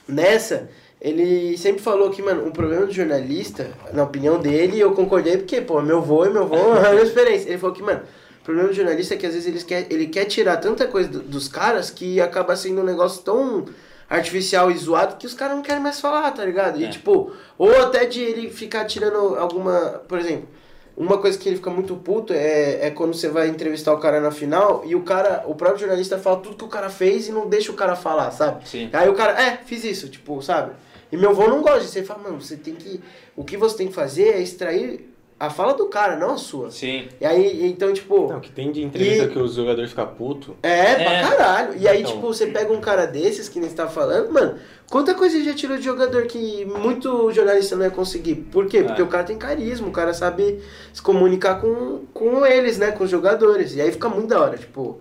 nessa, 0.07 0.69
ele 1.03 1.57
sempre 1.57 1.81
falou 1.81 2.09
que, 2.09 2.21
mano, 2.21 2.47
o 2.47 2.51
problema 2.51 2.85
do 2.85 2.93
jornalista, 2.93 3.67
na 3.91 4.03
opinião 4.03 4.39
dele, 4.39 4.79
eu 4.79 4.93
concordei 4.93 5.37
porque, 5.37 5.59
pô, 5.59 5.81
meu 5.81 6.01
vô 6.01 6.25
e 6.25 6.29
meu 6.29 6.47
vô 6.47 6.55
é 6.55 6.89
uma 6.91 7.01
experiência. 7.03 7.49
Ele 7.49 7.57
falou 7.57 7.75
que, 7.75 7.83
mano, 7.83 7.99
o 8.41 8.43
problema 8.45 8.69
do 8.69 8.73
jornalista 8.73 9.13
é 9.13 9.17
que 9.17 9.25
às 9.25 9.33
vezes 9.33 9.47
ele 9.47 9.61
quer, 9.63 9.85
ele 9.89 10.07
quer 10.07 10.23
tirar 10.25 10.57
tanta 10.57 10.87
coisa 10.87 11.09
do- 11.09 11.19
dos 11.21 11.49
caras 11.49 11.89
que 11.89 12.21
acaba 12.21 12.55
sendo 12.55 12.79
um 12.81 12.85
negócio 12.85 13.21
tão 13.21 13.65
artificial 14.09 14.71
e 14.71 14.77
zoado 14.77 15.15
que 15.17 15.25
os 15.25 15.33
caras 15.33 15.55
não 15.57 15.63
querem 15.63 15.81
mais 15.81 15.99
falar, 15.99 16.31
tá 16.31 16.45
ligado? 16.45 16.79
E 16.79 16.85
É. 16.85 16.89
tipo, 16.89 17.31
ou 17.57 17.81
até 17.81 18.05
de 18.05 18.21
ele 18.21 18.49
ficar 18.49 18.85
tirando 18.85 19.35
alguma, 19.37 20.01
por 20.07 20.19
exemplo, 20.19 20.47
uma 20.95 21.17
coisa 21.17 21.37
que 21.37 21.49
ele 21.49 21.55
fica 21.55 21.69
muito 21.71 21.95
puto 21.95 22.31
é, 22.33 22.87
é 22.87 22.91
quando 22.91 23.13
você 23.15 23.27
vai 23.27 23.47
entrevistar 23.47 23.91
o 23.93 23.97
cara 23.97 24.21
na 24.21 24.29
final 24.29 24.83
e 24.85 24.93
o 24.95 25.01
cara, 25.01 25.43
o 25.47 25.55
próprio 25.55 25.79
jornalista 25.79 26.17
fala 26.19 26.37
tudo 26.37 26.55
que 26.55 26.63
o 26.63 26.67
cara 26.67 26.89
fez 26.89 27.27
e 27.27 27.31
não 27.31 27.49
deixa 27.49 27.71
o 27.71 27.75
cara 27.75 27.95
falar, 27.95 28.29
sabe? 28.31 28.67
Sim. 28.69 28.89
Aí 28.93 29.09
o 29.09 29.13
cara, 29.15 29.41
é, 29.41 29.57
fiz 29.65 29.83
isso, 29.83 30.07
tipo, 30.07 30.39
sabe? 30.41 30.73
E 31.13 31.17
meu 31.17 31.29
avô 31.29 31.47
não 31.47 31.61
gosta 31.61 31.81
disso. 31.81 31.97
Ele 31.99 32.05
fala, 32.07 32.23
mano, 32.23 32.41
você 32.41 32.57
tem 32.57 32.73
que. 32.73 32.99
O 33.35 33.43
que 33.43 33.55
você 33.55 33.77
tem 33.77 33.87
que 33.87 33.93
fazer 33.93 34.29
é 34.29 34.41
extrair 34.41 35.09
a 35.39 35.49
fala 35.49 35.73
do 35.73 35.87
cara, 35.87 36.15
não 36.15 36.31
a 36.33 36.37
sua. 36.37 36.71
Sim. 36.71 37.07
E 37.21 37.25
aí, 37.25 37.67
então, 37.67 37.93
tipo. 37.93 38.29
Não, 38.29 38.39
que 38.39 38.51
tem 38.51 38.71
de 38.71 38.81
entrevista 38.81 39.25
E- 39.25 39.27
que 39.29 39.37
os 39.37 39.53
jogadores 39.55 39.91
ficam 39.91 40.07
putos. 40.07 40.55
É, 40.63 40.95
pra 40.95 41.13
É. 41.13 41.21
caralho. 41.21 41.75
E 41.77 41.87
aí, 41.87 42.01
Então. 42.01 42.13
tipo, 42.13 42.27
você 42.27 42.47
pega 42.47 42.71
um 42.73 42.81
cara 42.81 43.05
desses 43.05 43.47
que 43.47 43.59
nem 43.59 43.69
você 43.69 43.75
tá 43.75 43.87
falando, 43.87 44.31
mano, 44.31 44.57
quanta 44.89 45.13
coisa 45.13 45.35
ele 45.35 45.45
já 45.45 45.53
tirou 45.53 45.77
de 45.77 45.83
jogador 45.83 46.25
que 46.25 46.65
muito 46.65 47.31
jornalista 47.31 47.75
não 47.75 47.83
ia 47.83 47.91
conseguir. 47.91 48.35
Por 48.35 48.65
quê? 48.67 48.83
Porque 48.83 49.01
É. 49.01 49.03
o 49.03 49.07
cara 49.07 49.23
tem 49.23 49.37
carisma, 49.37 49.87
o 49.87 49.91
cara 49.91 50.13
sabe 50.13 50.59
se 50.93 51.01
comunicar 51.01 51.61
com, 51.61 52.05
com 52.13 52.45
eles, 52.45 52.77
né? 52.77 52.91
Com 52.91 53.03
os 53.03 53.09
jogadores. 53.09 53.75
E 53.75 53.81
aí 53.81 53.91
fica 53.91 54.09
muito 54.09 54.29
da 54.29 54.41
hora, 54.41 54.57
tipo, 54.57 54.99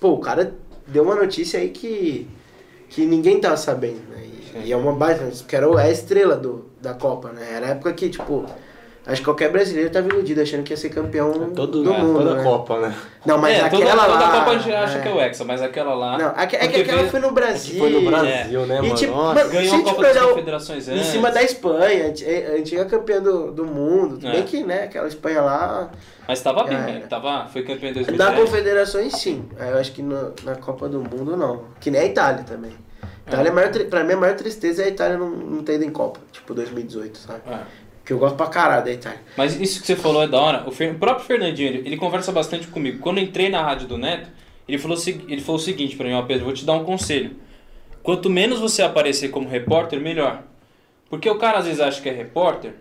pô, 0.00 0.10
o 0.14 0.18
cara 0.18 0.52
deu 0.86 1.04
uma 1.04 1.14
notícia 1.14 1.60
aí 1.60 1.68
que. 1.68 2.26
que 2.88 3.04
ninguém 3.04 3.38
tava 3.40 3.56
sabendo, 3.56 4.00
né? 4.10 4.22
E, 4.54 4.68
e 4.68 4.72
é 4.72 4.76
uma 4.76 4.92
baita, 4.92 5.28
que 5.46 5.56
era 5.56 5.68
o- 5.68 5.78
é 5.78 5.84
a 5.84 5.90
estrela 5.90 6.36
do, 6.36 6.66
da 6.80 6.94
Copa, 6.94 7.30
né? 7.30 7.46
Era 7.56 7.66
a 7.66 7.70
época 7.70 7.92
que, 7.92 8.08
tipo, 8.08 8.44
acho 9.06 9.20
que 9.20 9.24
qualquer 9.24 9.50
brasileiro 9.50 9.90
tava 9.90 10.08
iludido 10.08 10.40
achando 10.40 10.62
que 10.62 10.72
ia 10.72 10.76
ser 10.76 10.88
campeão 10.90 11.50
Todo, 11.54 11.82
do 11.82 11.92
é, 11.92 11.98
mundo, 11.98 12.18
toda 12.20 12.34
né? 12.36 12.42
Copa, 12.42 12.78
né? 12.80 12.94
Não, 13.26 13.36
mas 13.38 13.58
é, 13.58 13.60
aquela 13.62 13.90
toda, 13.90 13.94
lá... 13.94 14.06
toda 14.18 14.38
Copa 14.38 14.50
a 14.50 14.58
gente 14.58 14.72
acha 14.74 14.98
é. 14.98 15.02
que 15.02 15.08
é 15.08 15.12
o 15.12 15.20
Hexa, 15.20 15.44
mas 15.44 15.60
aquela 15.62 15.94
lá. 15.94 16.18
Não, 16.18 16.30
é 16.30 16.46
que, 16.46 16.56
é 16.56 16.58
que 16.60 16.66
porque 16.68 16.80
aquela 16.82 16.98
veio- 16.98 17.10
foi 17.10 17.20
no 17.20 17.32
Brasil. 17.32 17.78
foi 17.78 17.90
no 17.90 18.10
Brasil, 18.10 18.66
né, 18.66 18.78
E, 18.78 18.82
mano? 18.82 18.94
tipo, 18.94 19.12
Nossa. 19.14 19.34
mano, 19.34 19.50
Ganhou 19.50 19.68
se 19.68 19.74
a 19.74 19.78
tipo, 19.78 19.90
Copa 19.90 20.02
das 20.02 20.16
olhar 20.16 20.28
Confederações 20.28 20.88
Em 20.88 21.02
cima 21.04 21.30
da 21.30 21.42
Espanha, 21.42 22.14
é, 22.22 22.56
antiga 22.58 22.84
campeã 22.86 23.20
do, 23.20 23.50
do 23.52 23.64
mundo. 23.64 24.14
Tudo 24.16 24.28
É. 24.28 24.32
bem 24.32 24.42
que, 24.44 24.62
né, 24.62 24.84
aquela 24.84 25.08
Espanha 25.08 25.42
lá. 25.42 25.90
Mas 26.26 26.40
tava 26.40 26.64
bem, 26.64 26.76
né? 26.78 26.96
era. 27.00 27.06
Tava, 27.06 27.46
foi 27.52 27.62
campeão 27.62 27.90
em 27.90 27.94
Da 27.94 28.30
2010. 28.30 28.40
Confederações, 28.40 29.12
sim. 29.14 29.44
Eu 29.58 29.78
acho 29.78 29.92
que 29.92 30.00
no- 30.02 30.32
na 30.44 30.54
Copa 30.54 30.88
do 30.88 31.00
Mundo, 31.00 31.36
não. 31.36 31.64
Que 31.80 31.90
nem 31.90 32.00
a 32.00 32.04
Itália 32.06 32.44
também. 32.44 32.72
Itália, 33.26 33.48
é. 33.48 33.52
maior, 33.52 33.70
pra 33.86 34.04
mim, 34.04 34.12
a 34.12 34.16
maior 34.16 34.36
tristeza 34.36 34.82
é 34.82 34.86
a 34.86 34.88
Itália 34.88 35.16
não, 35.16 35.30
não 35.30 35.62
ter 35.64 35.74
ido 35.76 35.84
em 35.84 35.90
Copa. 35.90 36.20
Tipo, 36.32 36.54
2018, 36.54 37.18
sabe? 37.18 37.40
É. 37.50 37.60
Que 38.04 38.12
eu 38.12 38.18
gosto 38.18 38.36
pra 38.36 38.46
caralho 38.48 38.84
da 38.84 38.92
Itália. 38.92 39.20
Mas 39.36 39.58
isso 39.58 39.80
que 39.80 39.86
você 39.86 39.96
falou 39.96 40.22
é 40.22 40.28
da 40.28 40.38
hora. 40.38 40.64
O, 40.68 40.70
Fer- 40.70 40.92
o 40.94 40.98
próprio 40.98 41.24
Fernandinho, 41.26 41.68
ele, 41.68 41.78
ele 41.86 41.96
conversa 41.96 42.30
bastante 42.32 42.66
comigo. 42.66 42.98
Quando 42.98 43.18
eu 43.18 43.24
entrei 43.24 43.48
na 43.48 43.62
rádio 43.62 43.88
do 43.88 43.96
Neto, 43.96 44.28
ele 44.68 44.76
falou, 44.78 44.96
ele 45.06 45.40
falou 45.40 45.58
o 45.58 45.62
seguinte 45.64 45.96
pra 45.96 46.06
mim, 46.06 46.12
ó 46.14 46.22
Pedro, 46.22 46.44
vou 46.44 46.52
te 46.54 46.64
dar 46.66 46.74
um 46.74 46.84
conselho. 46.84 47.36
Quanto 48.02 48.28
menos 48.28 48.58
você 48.60 48.82
aparecer 48.82 49.28
como 49.30 49.48
repórter, 49.48 49.98
melhor. 50.00 50.42
Porque 51.08 51.28
o 51.30 51.38
cara 51.38 51.58
às 51.58 51.64
vezes 51.64 51.80
acha 51.80 52.00
que 52.02 52.08
é 52.08 52.12
repórter 52.12 52.74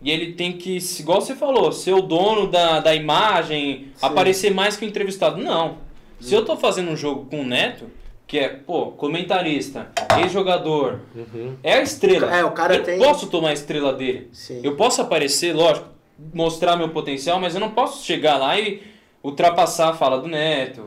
e 0.00 0.10
ele 0.12 0.34
tem 0.34 0.52
que, 0.52 0.78
igual 1.00 1.20
você 1.20 1.34
falou, 1.34 1.72
ser 1.72 1.92
o 1.94 2.00
dono 2.02 2.46
da, 2.48 2.78
da 2.78 2.94
imagem, 2.94 3.88
aparecer 4.00 4.54
mais 4.54 4.76
que 4.76 4.84
o 4.84 4.88
entrevistado. 4.88 5.42
Não. 5.42 5.78
Se 6.20 6.32
eu 6.34 6.44
tô 6.44 6.56
fazendo 6.56 6.90
um 6.90 6.96
jogo 6.96 7.26
com 7.26 7.40
o 7.40 7.44
Neto, 7.44 7.86
que 8.28 8.38
é, 8.38 8.48
pô, 8.50 8.92
comentarista, 8.92 9.88
ex-jogador, 10.20 11.00
Uhum. 11.16 11.56
é 11.62 11.72
a 11.78 11.82
estrela. 11.82 12.30
É, 12.36 12.44
o 12.44 12.50
cara 12.52 12.76
eu 12.76 12.84
tem- 12.84 12.98
posso 12.98 13.26
tomar 13.28 13.48
a 13.48 13.52
estrela 13.54 13.92
dele. 13.94 14.28
Sim. 14.32 14.60
Eu 14.62 14.76
posso 14.76 15.00
aparecer, 15.00 15.54
lógico, 15.54 15.88
mostrar 16.34 16.76
meu 16.76 16.90
potencial, 16.90 17.40
mas 17.40 17.54
eu 17.54 17.60
não 17.60 17.70
posso 17.70 18.04
chegar 18.04 18.36
lá 18.36 18.58
e 18.60 18.82
ultrapassar 19.24 19.88
a 19.88 19.94
fala 19.94 20.20
do 20.20 20.28
Neto. 20.28 20.84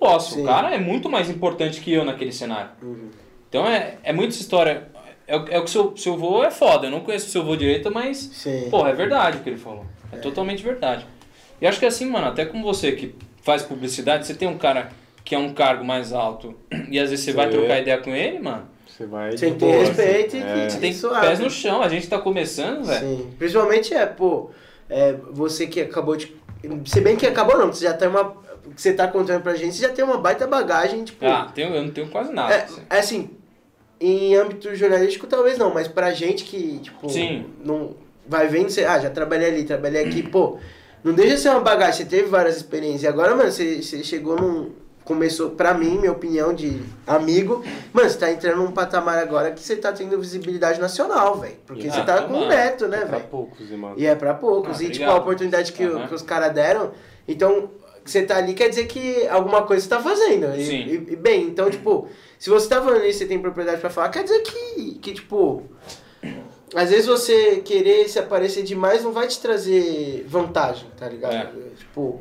Posso, 0.00 0.34
Sim. 0.34 0.42
o 0.42 0.46
cara 0.46 0.74
é 0.74 0.78
muito 0.78 1.10
mais 1.10 1.28
importante 1.28 1.80
que 1.82 1.92
eu 1.92 2.04
naquele 2.06 2.32
cenário. 2.32 2.70
Uhum. 2.82 3.10
Então 3.48 3.66
é, 3.66 3.98
é 4.02 4.12
muito 4.12 4.30
essa 4.30 4.40
história. 4.40 4.88
É, 5.26 5.36
o- 5.36 5.46
é 5.50 5.58
o 5.58 5.64
que 5.64 5.70
seu, 5.70 5.94
seu 5.94 6.16
vô 6.16 6.42
é 6.42 6.50
foda. 6.50 6.86
Eu 6.86 6.90
não 6.90 7.00
conheço 7.00 7.26
o 7.26 7.30
seu 7.30 7.44
vô 7.44 7.54
direito, 7.54 7.90
mas, 7.92 8.16
Sim. 8.16 8.68
porra, 8.70 8.88
é 8.90 8.92
verdade 8.94 9.36
o 9.36 9.40
que 9.40 9.50
ele 9.50 9.58
falou. 9.58 9.84
É, 10.10 10.16
totalmente 10.16 10.62
verdade. 10.62 11.04
E 11.60 11.66
acho 11.66 11.78
que 11.78 11.84
é 11.84 11.88
assim, 11.88 12.06
mano, 12.06 12.28
até 12.28 12.46
com 12.46 12.62
você 12.62 12.92
que 12.92 13.14
faz 13.42 13.62
publicidade, 13.62 14.26
você 14.26 14.32
tem 14.34 14.48
um 14.48 14.56
cara 14.56 14.88
que 15.28 15.34
é 15.34 15.38
um 15.38 15.52
cargo 15.52 15.84
mais 15.84 16.14
alto 16.14 16.54
e 16.90 16.98
às 16.98 17.10
vezes 17.10 17.22
você 17.26 17.32
vai 17.34 17.50
trocar 17.50 17.80
ideia 17.80 17.98
com 17.98 18.14
ele, 18.14 18.38
mano. 18.38 18.66
Você 18.86 19.04
vai. 19.04 19.34
Tem 19.34 19.52
que 19.52 19.58
ter 19.58 19.66
boa, 19.66 19.84
respeito 19.84 20.26
assim. 20.28 20.38
e 20.38 20.42
É. 20.42 20.64
que- 20.66 20.72
Você 20.72 20.78
tem 20.80 20.92
Suave. 20.94 21.26
pés 21.26 21.38
no 21.38 21.50
chão, 21.50 21.82
a 21.82 21.88
gente 21.90 22.08
tá 22.08 22.18
começando, 22.18 22.84
velho. 22.86 23.00
Sim. 23.18 23.30
Principalmente 23.38 23.92
é, 23.92 24.06
pô, 24.06 24.48
é, 24.88 25.12
você 25.32 25.66
que 25.66 25.82
acabou 25.82 26.16
de. 26.16 26.34
Se 26.86 27.02
bem 27.02 27.14
que 27.14 27.26
acabou 27.26 27.58
não, 27.58 27.70
você 27.70 27.84
já 27.84 27.92
tem 27.92 28.08
uma. 28.08 28.34
Que 28.74 28.80
você 28.80 28.94
tá 28.94 29.06
contando 29.06 29.42
pra 29.42 29.54
gente, 29.54 29.74
você 29.76 29.82
já 29.82 29.90
tem 29.90 30.02
uma 30.02 30.16
baita 30.16 30.46
bagagem, 30.46 31.04
tipo. 31.04 31.24
Ah, 31.26 31.52
tenho, 31.54 31.74
eu 31.74 31.82
não 31.82 31.90
tenho 31.90 32.08
quase 32.08 32.32
nada. 32.32 32.54
É, 32.54 32.62
assim. 32.64 32.80
é 32.88 32.98
assim, 32.98 33.30
em 34.00 34.34
âmbito 34.34 34.74
jornalístico 34.74 35.26
talvez 35.26 35.58
não, 35.58 35.72
mas 35.74 35.88
pra 35.88 36.10
gente 36.12 36.44
que, 36.44 36.78
tipo, 36.78 37.06
Sim. 37.10 37.44
não 37.62 37.94
vai 38.26 38.48
vendo, 38.48 38.70
você, 38.70 38.84
ah, 38.84 38.98
já 38.98 39.10
trabalhei 39.10 39.48
ali, 39.50 39.64
trabalhei 39.64 40.04
aqui, 40.04 40.22
pô, 40.22 40.56
não 41.04 41.12
deixa 41.12 41.34
de 41.36 41.40
ser 41.42 41.48
uma 41.50 41.60
bagagem, 41.60 41.92
você 41.94 42.04
teve 42.06 42.28
várias 42.30 42.56
experiências. 42.56 43.02
E 43.02 43.06
agora, 43.08 43.34
mano, 43.36 43.50
você, 43.52 43.82
você 43.82 44.02
chegou 44.02 44.34
num. 44.36 44.70
Começou, 45.08 45.48
pra 45.52 45.72
mim, 45.72 45.96
minha 45.98 46.12
opinião 46.12 46.52
de 46.52 46.82
amigo, 47.06 47.64
mano, 47.94 48.10
você 48.10 48.18
tá 48.18 48.30
entrando 48.30 48.58
num 48.58 48.70
patamar 48.70 49.16
agora 49.18 49.52
que 49.52 49.60
você 49.62 49.74
tá 49.74 49.90
tendo 49.90 50.18
visibilidade 50.20 50.78
nacional, 50.78 51.38
velho. 51.40 51.56
Porque 51.66 51.88
Ah, 51.88 51.92
você 51.92 52.02
tá 52.02 52.22
com 52.24 52.34
o 52.34 52.46
neto, 52.46 52.86
né, 52.86 52.98
É 52.98 53.04
pra 53.06 53.16
velho? 53.16 53.30
poucos, 53.30 53.70
mano. 53.70 53.94
E 53.96 54.04
é 54.04 54.14
pra 54.14 54.34
poucos. 54.34 54.78
Ah, 54.78 54.82
e, 54.82 54.90
tipo, 54.90 54.96
obrigado. 54.96 55.16
a 55.16 55.18
oportunidade 55.18 55.72
que, 55.72 55.86
o- 55.86 55.96
Aham. 55.96 56.08
que 56.08 56.14
os 56.14 56.20
caras 56.20 56.52
deram. 56.52 56.90
Então, 57.26 57.70
que 58.04 58.10
você 58.10 58.22
tá 58.22 58.36
ali 58.36 58.52
quer 58.52 58.68
dizer 58.68 58.86
que 58.86 59.26
alguma 59.28 59.62
coisa 59.62 59.82
você 59.82 59.88
tá 59.88 59.98
fazendo. 59.98 60.54
E- 60.54 60.62
Sim. 60.66 60.76
E, 60.86 60.94
e, 61.14 61.16
bem, 61.16 61.44
então, 61.44 61.70
tipo, 61.70 62.06
se 62.38 62.50
você 62.50 62.68
tá 62.68 62.82
falando 62.82 63.06
isso 63.06 63.22
e 63.22 63.26
tem 63.26 63.38
propriedade 63.38 63.80
pra 63.80 63.88
falar, 63.88 64.10
quer 64.10 64.24
dizer 64.24 64.40
que, 64.42 64.98
que, 65.00 65.14
tipo. 65.14 65.62
Às 66.74 66.90
vezes 66.90 67.06
você 67.06 67.62
querer 67.64 68.06
se 68.10 68.18
aparecer 68.18 68.62
demais 68.62 69.02
não 69.02 69.10
vai 69.10 69.26
te 69.26 69.40
trazer 69.40 70.26
vantagem, 70.28 70.86
tá 70.98 71.08
ligado? 71.08 71.34
É. 71.34 71.50
Tipo. 71.78 72.20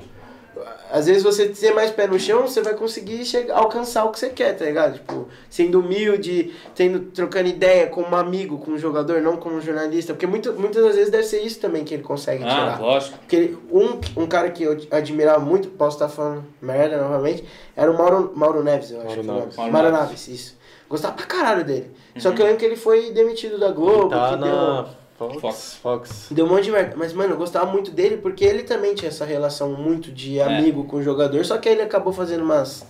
Às 0.91 1.05
vezes 1.07 1.23
você 1.23 1.47
ter 1.49 1.73
mais 1.73 1.91
pé 1.91 2.07
no 2.07 2.19
chão, 2.19 2.43
você 2.47 2.61
vai 2.61 2.73
conseguir 2.73 3.23
chegar, 3.25 3.55
alcançar 3.57 4.05
o 4.05 4.11
que 4.11 4.19
você 4.19 4.29
quer, 4.29 4.53
tá 4.55 4.65
ligado? 4.65 4.93
Tipo, 4.95 5.27
sendo 5.49 5.79
humilde, 5.79 6.53
tendo, 6.75 6.99
trocando 7.11 7.49
ideia 7.49 7.87
com 7.87 8.01
um 8.01 8.15
amigo, 8.15 8.57
com 8.57 8.71
um 8.71 8.77
jogador, 8.77 9.21
não 9.21 9.37
com 9.37 9.49
um 9.49 9.61
jornalista. 9.61 10.13
Porque 10.13 10.25
muito, 10.27 10.53
muitas 10.53 10.83
das 10.83 10.95
vezes 10.95 11.11
deve 11.11 11.23
ser 11.23 11.41
isso 11.41 11.59
também 11.59 11.83
que 11.83 11.93
ele 11.93 12.03
consegue 12.03 12.43
Ah, 12.43 12.47
tirar. 12.49 12.81
lógico. 12.81 13.17
Porque 13.19 13.35
ele- 13.35 13.57
um, 13.71 13.99
um 14.23 14.25
cara 14.27 14.49
que 14.49 14.63
eu 14.63 14.77
admirava 14.91 15.39
muito, 15.39 15.67
posso 15.69 15.97
estar 15.97 16.09
falando 16.09 16.45
merda 16.61 16.97
novamente, 16.97 17.43
era 17.75 17.91
o 17.91 17.97
Mauro, 17.97 18.31
Mauro 18.35 18.63
Neves, 18.63 18.91
eu 18.91 18.97
acho. 19.01 19.07
Mauro 19.23 19.23
Naves. 19.41 19.57
nome. 19.57 19.71
Mauro. 19.71 19.91
Naves, 19.91 20.27
isso. 20.27 20.57
Gostava 20.89 21.15
pra 21.15 21.25
caralho 21.25 21.65
dele. 21.65 21.91
Só 22.17 22.31
que 22.31 22.41
eu 22.41 22.45
lembro 22.45 22.59
que 22.59 22.65
ele 22.65 22.77
foi 22.77 23.11
demitido 23.11 23.59
da 23.59 23.69
Globo, 23.71 24.09
Tá 24.09 24.29
que 24.29 24.35
na 24.37 24.47
deu... 24.85 24.85
Fox. 25.17 25.41
Fox. 25.41 25.79
Fox. 25.81 26.27
Deu 26.31 26.45
um 26.45 26.49
monte 26.49 26.65
de 26.65 26.71
merda. 26.71 26.93
Mas, 26.95 27.11
mano, 27.13 27.33
eu 27.33 27.37
gostava 27.37 27.65
muito 27.65 27.89
dele 27.91 28.17
porque 28.17 28.45
ele 28.45 28.63
também 28.63 28.93
tinha 28.93 29.09
essa 29.09 29.25
relação 29.25 29.71
muito 29.73 30.11
de 30.11 30.39
É. 30.39 30.43
amigo 30.43 30.83
com 30.83 30.97
o 30.97 31.01
jogador, 31.03 31.43
só 31.43 31.57
que 31.57 31.67
ele 31.67 31.81
acabou 31.81 32.13
fazendo 32.13 32.43
umas, 32.43 32.85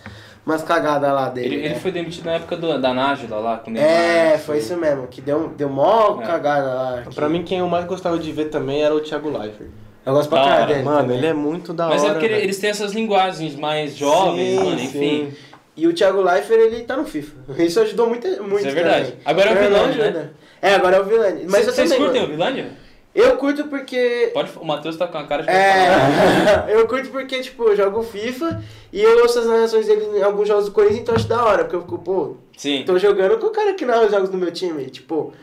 umas 0.45 0.61
cagadas 0.61 1.09
lá 1.13 1.29
dele. 1.29 1.47
Ele, 1.47 1.57
né? 1.57 1.65
ele 1.67 1.75
foi 1.75 1.91
demitido 1.91 2.25
na 2.25 2.33
época 2.33 2.57
do, 2.57 2.77
da 2.81 2.93
Nájila 2.93 3.37
lá, 3.39 3.57
com 3.57 3.69
o 3.69 3.73
Neymar. 3.73 3.89
É, 3.91 4.37
foi 4.37 4.57
isso 4.57 4.75
mesmo, 4.75 5.07
que 5.07 5.21
deu, 5.21 5.47
deu 5.49 5.69
mó 5.69 6.19
É. 6.21 6.25
cagada 6.25 6.73
lá. 6.73 7.01
que- 7.07 7.15
Pra 7.15 7.29
mim, 7.29 7.43
quem 7.43 7.59
eu 7.59 7.67
mais 7.69 7.85
gostava 7.85 8.19
de 8.19 8.31
ver 8.31 8.45
também 8.49 8.83
era 8.83 8.93
o 8.93 8.99
Thiago 8.99 9.29
Leifert. 9.29 9.69
Eu 10.05 10.13
gosto 10.13 10.29
pra 10.29 10.41
caralho 10.43 10.67
dele. 10.67 10.83
Mano, 10.83 10.99
também. 11.01 11.17
ele 11.17 11.27
é 11.27 11.33
muito 11.33 11.73
da 11.73 11.87
Mas 11.87 12.01
hora. 12.01 12.11
é 12.11 12.13
porque 12.13 12.27
velho. 12.29 12.41
eles 12.43 12.57
têm 12.59 12.69
essas 12.69 12.93
linguagens 12.93 13.55
mais 13.55 13.95
jovens, 13.95 14.49
Sim, 14.59 14.65
mano, 14.65 14.79
enfim. 14.79 14.89
sim. 14.99 15.33
E 15.75 15.85
o 15.85 15.93
Thiago 15.93 16.21
Leifert, 16.21 16.59
ele 16.59 16.81
tá 16.83 16.95
no 16.97 17.05
FIFA. 17.05 17.35
Isso 17.63 17.79
ajudou 17.81 18.07
muito, 18.07 18.25
muito 18.43 18.59
Isso 18.59 18.67
é 18.67 18.71
verdade. 18.71 19.05
também. 19.11 19.19
Agora 19.25 19.49
é 19.49 19.69
o 19.71 19.85
ajuda. 19.85 20.11
né? 20.11 20.29
É, 20.61 20.75
agora 20.75 20.97
é 20.97 20.99
o 20.99 21.05
Vilani. 21.05 21.45
Mas 21.49 21.67
eu 21.67 21.73
Vocês 21.73 21.93
curtem 21.93 22.23
o. 22.23 22.27
Vilândia? 22.27 22.71
Eu 23.13 23.35
curto 23.37 23.63
porque... 23.63 24.29
Pode, 24.31 24.51
o 24.57 24.63
Matheus 24.63 24.95
tá 24.95 25.07
com 25.07 25.17
a 25.17 25.25
cara 25.25 25.41
de. 25.41 25.49
É, 25.49 26.65
eu 26.69 26.87
curto 26.87 27.09
porque, 27.09 27.39
tipo, 27.41 27.63
eu 27.63 27.75
jogo 27.75 28.03
FIFA 28.03 28.63
e 28.93 29.01
eu 29.01 29.23
ouço 29.23 29.39
as 29.39 29.47
narrações 29.47 29.87
dele 29.87 30.19
em 30.19 30.21
alguns 30.21 30.47
jogos 30.47 30.65
do 30.65 30.71
Corinthians, 30.71 30.99
então 30.99 31.15
acho 31.15 31.27
da 31.27 31.43
hora, 31.43 31.63
porque 31.63 31.75
eu 31.75 31.81
fico, 31.81 31.97
pô, 31.97 32.35
Sim. 32.55 32.83
tô 32.85 32.99
jogando 32.99 33.39
com 33.39 33.47
o 33.47 33.49
cara 33.49 33.73
que 33.73 33.85
narra 33.85 34.05
os 34.05 34.11
jogos 34.11 34.29
do 34.29 34.37
meu 34.37 34.51
time, 34.51 34.85
tipo... 34.85 35.33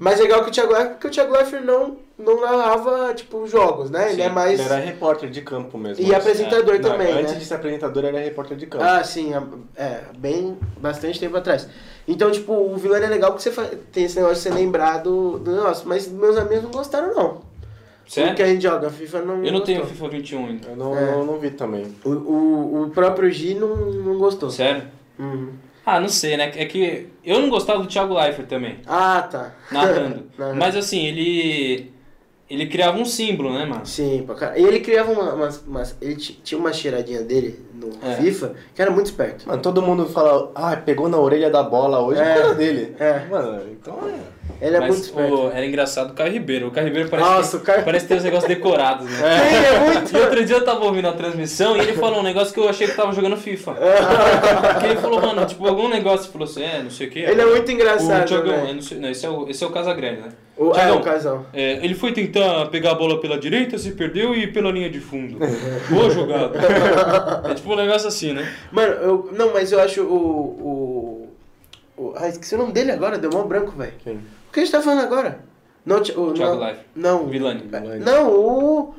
Mais 0.00 0.18
legal 0.18 0.42
que 0.42 0.48
o 0.48 0.52
Thiago 0.52 0.72
Leifert, 0.72 0.92
porque 0.94 1.06
o 1.08 1.10
Thiago 1.10 1.32
Leifert 1.34 1.62
não, 1.62 1.96
não 2.18 2.40
narrava, 2.40 3.12
tipo, 3.12 3.46
jogos, 3.46 3.90
né? 3.90 4.06
Ele 4.06 4.14
Sim, 4.16 4.22
é 4.22 4.28
mais... 4.30 4.58
Ele 4.58 4.68
era 4.68 4.76
repórter 4.78 5.28
de 5.28 5.42
campo 5.42 5.76
mesmo. 5.76 6.02
E 6.02 6.14
apresentador 6.14 6.74
Não, 6.80 6.90
também, 6.90 7.12
Antes 7.12 7.32
né? 7.34 7.38
de 7.38 7.44
ser 7.44 7.54
apresentador, 7.54 8.04
ele 8.04 8.16
era 8.16 8.24
repórter 8.24 8.56
de 8.56 8.66
campo. 8.66 8.82
Ah, 8.82 9.04
sim, 9.04 9.32
é, 9.76 10.00
bem, 10.16 10.56
bastante 10.78 11.20
tempo 11.20 11.36
atrás. 11.36 11.68
Então, 12.08 12.30
tipo, 12.30 12.52
o 12.54 12.76
Vilani 12.78 13.04
é 13.04 13.08
legal 13.08 13.30
porque 13.32 13.42
você 13.42 13.52
fa- 13.52 13.68
tem 13.92 14.04
esse 14.04 14.16
negócio 14.16 14.36
de 14.36 14.40
ser 14.42 14.54
lembrado 14.54 15.38
do 15.38 15.50
negócio, 15.52 15.86
mas 15.86 16.08
meus 16.08 16.36
amigos 16.38 16.64
não 16.64 16.70
gostaram, 16.70 17.14
não. 17.14 17.40
Sério? 18.08 18.30
Porque 18.30 18.42
a 18.42 18.46
gente 18.46 18.62
joga 18.62 18.88
FIFA 18.90 19.18
não 19.20 19.34
Eu 19.44 19.52
não 19.52 19.58
gostou. 19.60 19.66
tenho 19.66 19.84
FIFA 19.86 20.08
21 20.08 20.46
ainda. 20.46 20.68
Eu 20.68 20.76
não, 20.76 20.96
É. 20.98 21.12
eu 21.12 21.24
não 21.26 21.38
vi 21.38 21.50
também. 21.50 21.94
O, 22.04 22.08
o, 22.10 22.82
o 22.84 22.90
próprio 22.90 23.30
G 23.30 23.54
não, 23.54 23.76
não 23.76 24.18
gostou. 24.18 24.50
Sério? 24.50 24.82
Uhum. 25.18 25.50
Ah, 25.84 25.98
não 26.00 26.08
sei, 26.08 26.36
né? 26.36 26.52
É 26.56 26.64
que 26.66 27.08
eu 27.24 27.40
não 27.40 27.48
gostava 27.48 27.80
do 27.82 27.88
Thiago 27.88 28.14
Leifert 28.14 28.46
também, 28.48 28.78
Ah, 28.86 29.22
tá. 29.30 29.52
narrando. 29.72 30.24
Mas 30.56 30.76
assim, 30.76 31.04
ele. 31.06 31.92
Ele 32.48 32.66
criava 32.66 32.98
um 32.98 33.04
símbolo, 33.04 33.52
né, 33.56 33.64
mano? 33.64 33.86
Sim, 33.86 34.24
pra 34.26 34.34
caralho. 34.34 34.60
E 34.60 34.64
ele 34.66 34.80
criava 34.80 35.12
uma, 35.12 35.34
umas, 35.34 35.62
umas- 35.64 35.96
Ele 36.02 36.16
ti- 36.16 36.40
tinha 36.42 36.58
uma 36.58 36.72
cheiradinha 36.72 37.22
dele 37.22 37.64
no 37.72 37.90
É. 38.04 38.16
FIFA 38.16 38.54
que 38.74 38.82
era 38.82 38.90
muito 38.90 39.06
esperto. 39.06 39.46
Mano, 39.48 39.62
todo 39.62 39.80
mundo 39.80 40.06
fala, 40.06 40.50
ah, 40.56 40.76
pegou 40.76 41.08
na 41.08 41.16
orelha 41.16 41.48
da 41.48 41.62
bola 41.62 42.00
hoje, 42.00 42.20
É. 42.20 42.34
coisa 42.34 42.54
dele. 42.56 42.96
É. 42.98 43.24
Mano, 43.30 43.62
então 43.70 43.96
é. 44.08 44.39
Ele 44.60 44.76
é 44.76 44.80
muito 44.80 44.92
Mas 44.92 45.00
esperto. 45.06 45.34
o, 45.34 45.50
era 45.50 45.64
engraçado 45.66 46.10
o 46.10 46.14
Caio 46.14 46.32
Ribeiro. 46.32 46.68
O 46.68 46.70
Caio 46.70 46.86
Ribeiro 46.86 47.08
parece, 47.08 47.28
Nossa, 47.30 47.58
que, 47.58 47.64
Caio- 47.66 47.84
parece 47.84 48.06
ter 48.06 48.16
os 48.16 48.24
negócios 48.24 48.48
decorados, 48.48 49.06
né? 49.10 49.18
Sim, 49.18 49.56
é 49.56 49.80
muito. 49.80 50.16
E 50.16 50.20
outro 50.20 50.44
dia 50.44 50.56
eu 50.56 50.64
tava 50.64 50.84
ouvindo 50.84 51.08
a 51.08 51.12
transmissão 51.12 51.76
e 51.76 51.80
ele 51.80 51.92
falou 51.94 52.20
um 52.20 52.22
negócio 52.22 52.52
que 52.54 52.60
eu 52.60 52.68
achei 52.68 52.86
que 52.86 52.94
tava 52.94 53.12
jogando 53.12 53.36
FIFA. 53.36 53.74
Porque 54.72 54.86
ele 54.86 54.96
falou, 54.96 55.20
mano, 55.20 55.44
tipo, 55.46 55.66
algum 55.66 55.88
negócio, 55.88 56.30
falou 56.30 56.46
assim, 56.46 56.62
é, 56.62 56.82
não 56.82 56.90
sei 56.90 57.06
o 57.06 57.10
que. 57.10 57.18
Ele 57.20 57.40
é 57.40 57.46
muito 57.46 57.70
engraçado, 57.70 58.22
O 58.22 58.26
Thiagão, 58.26 58.64
né? 58.64 58.72
não, 58.72 58.82
sei, 58.82 58.98
não, 58.98 59.10
esse 59.10 59.26
é 59.26 59.28
o, 59.30 59.48
esse 59.48 59.62
é 59.62 59.66
o 59.66 59.70
Casagrande, 59.70 60.20
né? 60.22 60.28
O, 60.56 60.72
é, 60.76 60.92
o 60.92 61.00
casal. 61.00 61.46
é, 61.54 61.82
ele 61.82 61.94
foi 61.94 62.12
tentar 62.12 62.66
pegar 62.66 62.90
a 62.90 62.94
bola 62.94 63.18
pela 63.18 63.38
direita, 63.38 63.78
se 63.78 63.92
perdeu 63.92 64.34
e 64.34 64.46
pela 64.46 64.70
linha 64.70 64.90
de 64.90 65.00
fundo. 65.00 65.38
Boa 65.88 66.10
jogada. 66.10 66.58
É 67.50 67.54
tipo 67.54 67.72
um 67.72 67.76
negócio 67.76 68.06
assim, 68.08 68.34
né? 68.34 68.46
Mano, 68.70 68.92
eu. 68.92 69.30
Não, 69.32 69.54
mas 69.54 69.72
eu 69.72 69.80
acho 69.80 70.02
o. 70.02 71.28
o, 71.96 72.02
o 72.02 72.12
ah, 72.14 72.28
esqueci 72.28 72.54
o 72.54 72.58
nome 72.58 72.72
dele 72.72 72.92
agora, 72.92 73.16
deu 73.16 73.30
mó 73.32 73.42
branco, 73.44 73.72
velho. 73.74 73.92
O 74.50 74.52
que 74.52 74.58
a 74.58 74.64
gente 74.64 74.72
tá 74.72 74.82
falando 74.82 75.02
agora? 75.04 75.38
Não, 75.86 75.98
o, 75.98 76.02
Thiago 76.02 76.24
não, 76.36 76.58
Leifert. 76.58 76.86
não. 76.96 77.26
Vilani. 77.28 77.60
Vilani. 77.62 78.04
Não, 78.04 78.30
o. 78.32 78.94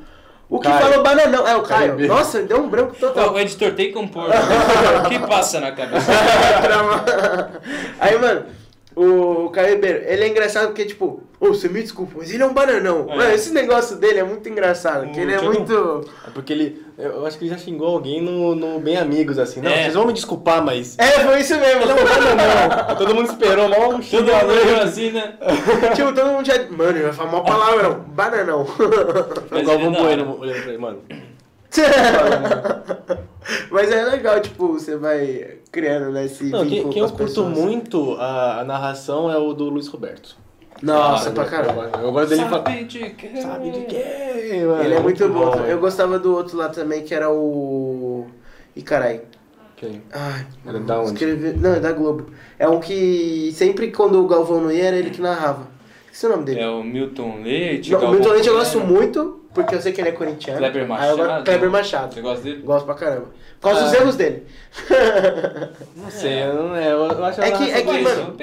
O 0.48 0.58
que 0.58 0.66
Caio. 0.66 0.80
falou 0.80 1.02
bananão. 1.02 1.46
É 1.46 1.54
o 1.54 1.62
Caio. 1.62 1.96
Caio. 1.96 2.08
Nossa, 2.08 2.42
deu 2.42 2.62
um 2.62 2.70
branco 2.70 2.96
total. 2.98 3.34
O 3.34 3.38
editor 3.38 3.72
tem 3.74 3.88
que 3.88 3.92
compor. 3.92 4.30
o 5.04 5.08
que 5.10 5.18
passa 5.18 5.60
na 5.60 5.72
cabeça? 5.72 6.10
Aí, 8.00 8.18
mano, 8.18 8.46
o 8.94 9.48
Caio 9.50 9.74
Ribeiro, 9.74 10.02
ele 10.06 10.24
é 10.24 10.28
engraçado 10.28 10.66
porque, 10.68 10.84
tipo, 10.84 11.22
ô, 11.40 11.48
você 11.48 11.68
me 11.68 11.80
desculpa, 11.82 12.12
mas 12.18 12.32
ele 12.32 12.42
é 12.42 12.46
um 12.46 12.52
bananão. 12.52 13.06
É. 13.10 13.16
Mano, 13.16 13.30
esse 13.34 13.52
negócio 13.52 13.96
dele 13.96 14.18
é 14.20 14.24
muito 14.24 14.48
engraçado, 14.48 15.10
que 15.12 15.18
ele 15.20 15.32
é 15.32 15.40
Muito. 15.40 15.58
muito... 15.72 16.10
É 16.26 16.30
porque 16.30 16.52
ele. 16.52 16.82
Eu 16.98 17.24
acho 17.26 17.36
que 17.38 17.44
ele 17.44 17.50
já 17.52 17.58
xingou 17.58 17.88
alguém 17.88 18.20
no, 18.22 18.54
no 18.54 18.78
Bem 18.78 18.96
Amigos, 18.96 19.38
assim. 19.38 19.60
Não, 19.60 19.70
É. 19.70 19.82
vocês 19.82 19.94
vão 19.94 20.06
me 20.06 20.12
desculpar, 20.12 20.62
mas. 20.64 20.96
É, 20.98 21.10
foi 21.20 21.40
isso 21.40 21.54
mesmo. 21.58 21.82
Ele 21.82 21.90
é 21.90 21.94
um 21.94 22.04
bananão. 22.04 22.96
Todo 22.98 23.14
mundo 23.14 23.30
esperou, 23.30 23.68
mal 23.68 23.80
um 23.88 23.92
Todo 23.92 24.02
xingamento. 24.04 24.66
mundo 24.66 24.80
assim, 24.82 25.10
né? 25.10 25.34
tipo, 25.96 26.12
todo 26.14 26.26
mundo 26.30 26.46
já... 26.46 26.58
Mano, 26.70 26.90
ele 26.90 27.02
vai 27.04 27.12
falar 27.12 27.32
mal 27.32 27.44
palavrão. 27.44 28.04
Bananão. 28.08 28.62
O 28.62 29.56
é 29.58 29.62
da 29.62 29.76
Bueno 29.78 29.98
hora. 29.98 30.22
olhando 30.40 30.60
pra 30.62 30.68
ele, 30.68 30.78
mano. 30.78 30.98
Mas 33.70 33.90
é 33.90 34.04
legal, 34.04 34.40
tipo, 34.40 34.68
você 34.74 34.96
vai 34.96 35.58
criando, 35.70 36.10
né, 36.12 36.26
esse 36.26 36.44
Não, 36.44 36.66
quem, 36.66 36.82
quem 36.88 36.92
com 36.92 36.98
eu 36.98 37.08
curto 37.08 37.16
pessoas. 37.24 37.58
muito 37.58 38.14
a, 38.18 38.60
a 38.60 38.64
narração 38.64 39.30
é 39.30 39.36
o 39.38 39.52
do 39.52 39.64
Luiz 39.68 39.88
Roberto. 39.88 40.36
Nossa, 40.82 41.28
Ah, 41.30 41.32
pra 41.32 41.44
Eu, 41.44 41.48
caramba. 41.50 41.90
eu 42.02 42.12
gosto 42.12 42.28
dele. 42.30 42.42
Sabe 42.48 42.84
de 42.84 43.10
quê? 43.10 43.30
Sabe 43.40 43.70
de 43.70 43.80
quê, 43.82 44.64
mano? 44.66 44.82
Ele 44.82 44.94
é 44.94 45.00
muito 45.00 45.28
bom. 45.28 45.50
velho. 45.52 45.66
Eu 45.66 45.78
gostava 45.78 46.18
do 46.18 46.34
outro 46.34 46.56
lá 46.56 46.68
também, 46.68 47.02
que 47.02 47.14
era 47.14 47.30
o... 47.30 48.26
Ih, 48.74 48.82
carai. 48.82 49.20
Quem? 49.76 50.02
Ai, 50.12 50.46
Era 50.66 50.80
da 50.80 50.98
onde? 51.00 51.12
escrevi- 51.12 51.52
Não, 51.58 51.74
é 51.74 51.80
da 51.80 51.92
Globo. 51.92 52.26
É 52.58 52.68
um 52.68 52.80
que 52.80 53.52
sempre 53.54 53.90
quando 53.92 54.22
o 54.22 54.26
Galvão 54.26 54.60
não 54.60 54.72
ia, 54.72 54.84
era 54.84 54.96
ele 54.96 55.10
que 55.10 55.20
narrava. 55.20 55.68
Esqueci 56.06 56.26
o 56.26 56.30
nome 56.30 56.44
dele. 56.44 56.60
É 56.60 56.68
o 56.68 56.82
Milton 56.82 57.42
Leite. 57.42 57.90
Não, 57.92 58.00
o 58.04 58.10
Milton 58.12 58.28
Leite 58.30 58.48
eu 58.48 58.54
gosto 58.56 58.80
muito, 58.80 59.40
porque 59.54 59.74
eu 59.74 59.80
sei 59.80 59.92
que 59.92 60.00
ele 60.00 60.08
é 60.10 60.12
corintiano. 60.12 60.58
Kleber 60.58 60.82
Aí 60.82 60.88
eu 60.88 60.88
Machado. 60.88 61.16
gosto- 61.16 61.44
Kleber 61.44 61.70
Machado. 61.70 62.14
Você 62.14 62.20
gosta 62.20 62.44
dele? 62.44 62.62
Gosto 62.62 62.84
pra 62.86 62.94
caramba. 62.94 63.26
Por 63.60 63.68
causa 63.70 63.84
dos 63.84 63.92
Ah. 63.94 63.96
erros 63.98 64.16
dele. 64.16 64.46
Não 65.96 66.10
sei, 66.10 66.42
eu, 66.44 66.54
não, 66.54 66.76
é, 66.76 66.92
eu, 66.92 67.06
eu 67.06 67.24
acho 67.24 67.40
a 67.40 67.46
É 67.46 67.50
que- 67.52 67.70
é 67.70 67.82
que, 67.82 67.98
mano-. 68.00 68.36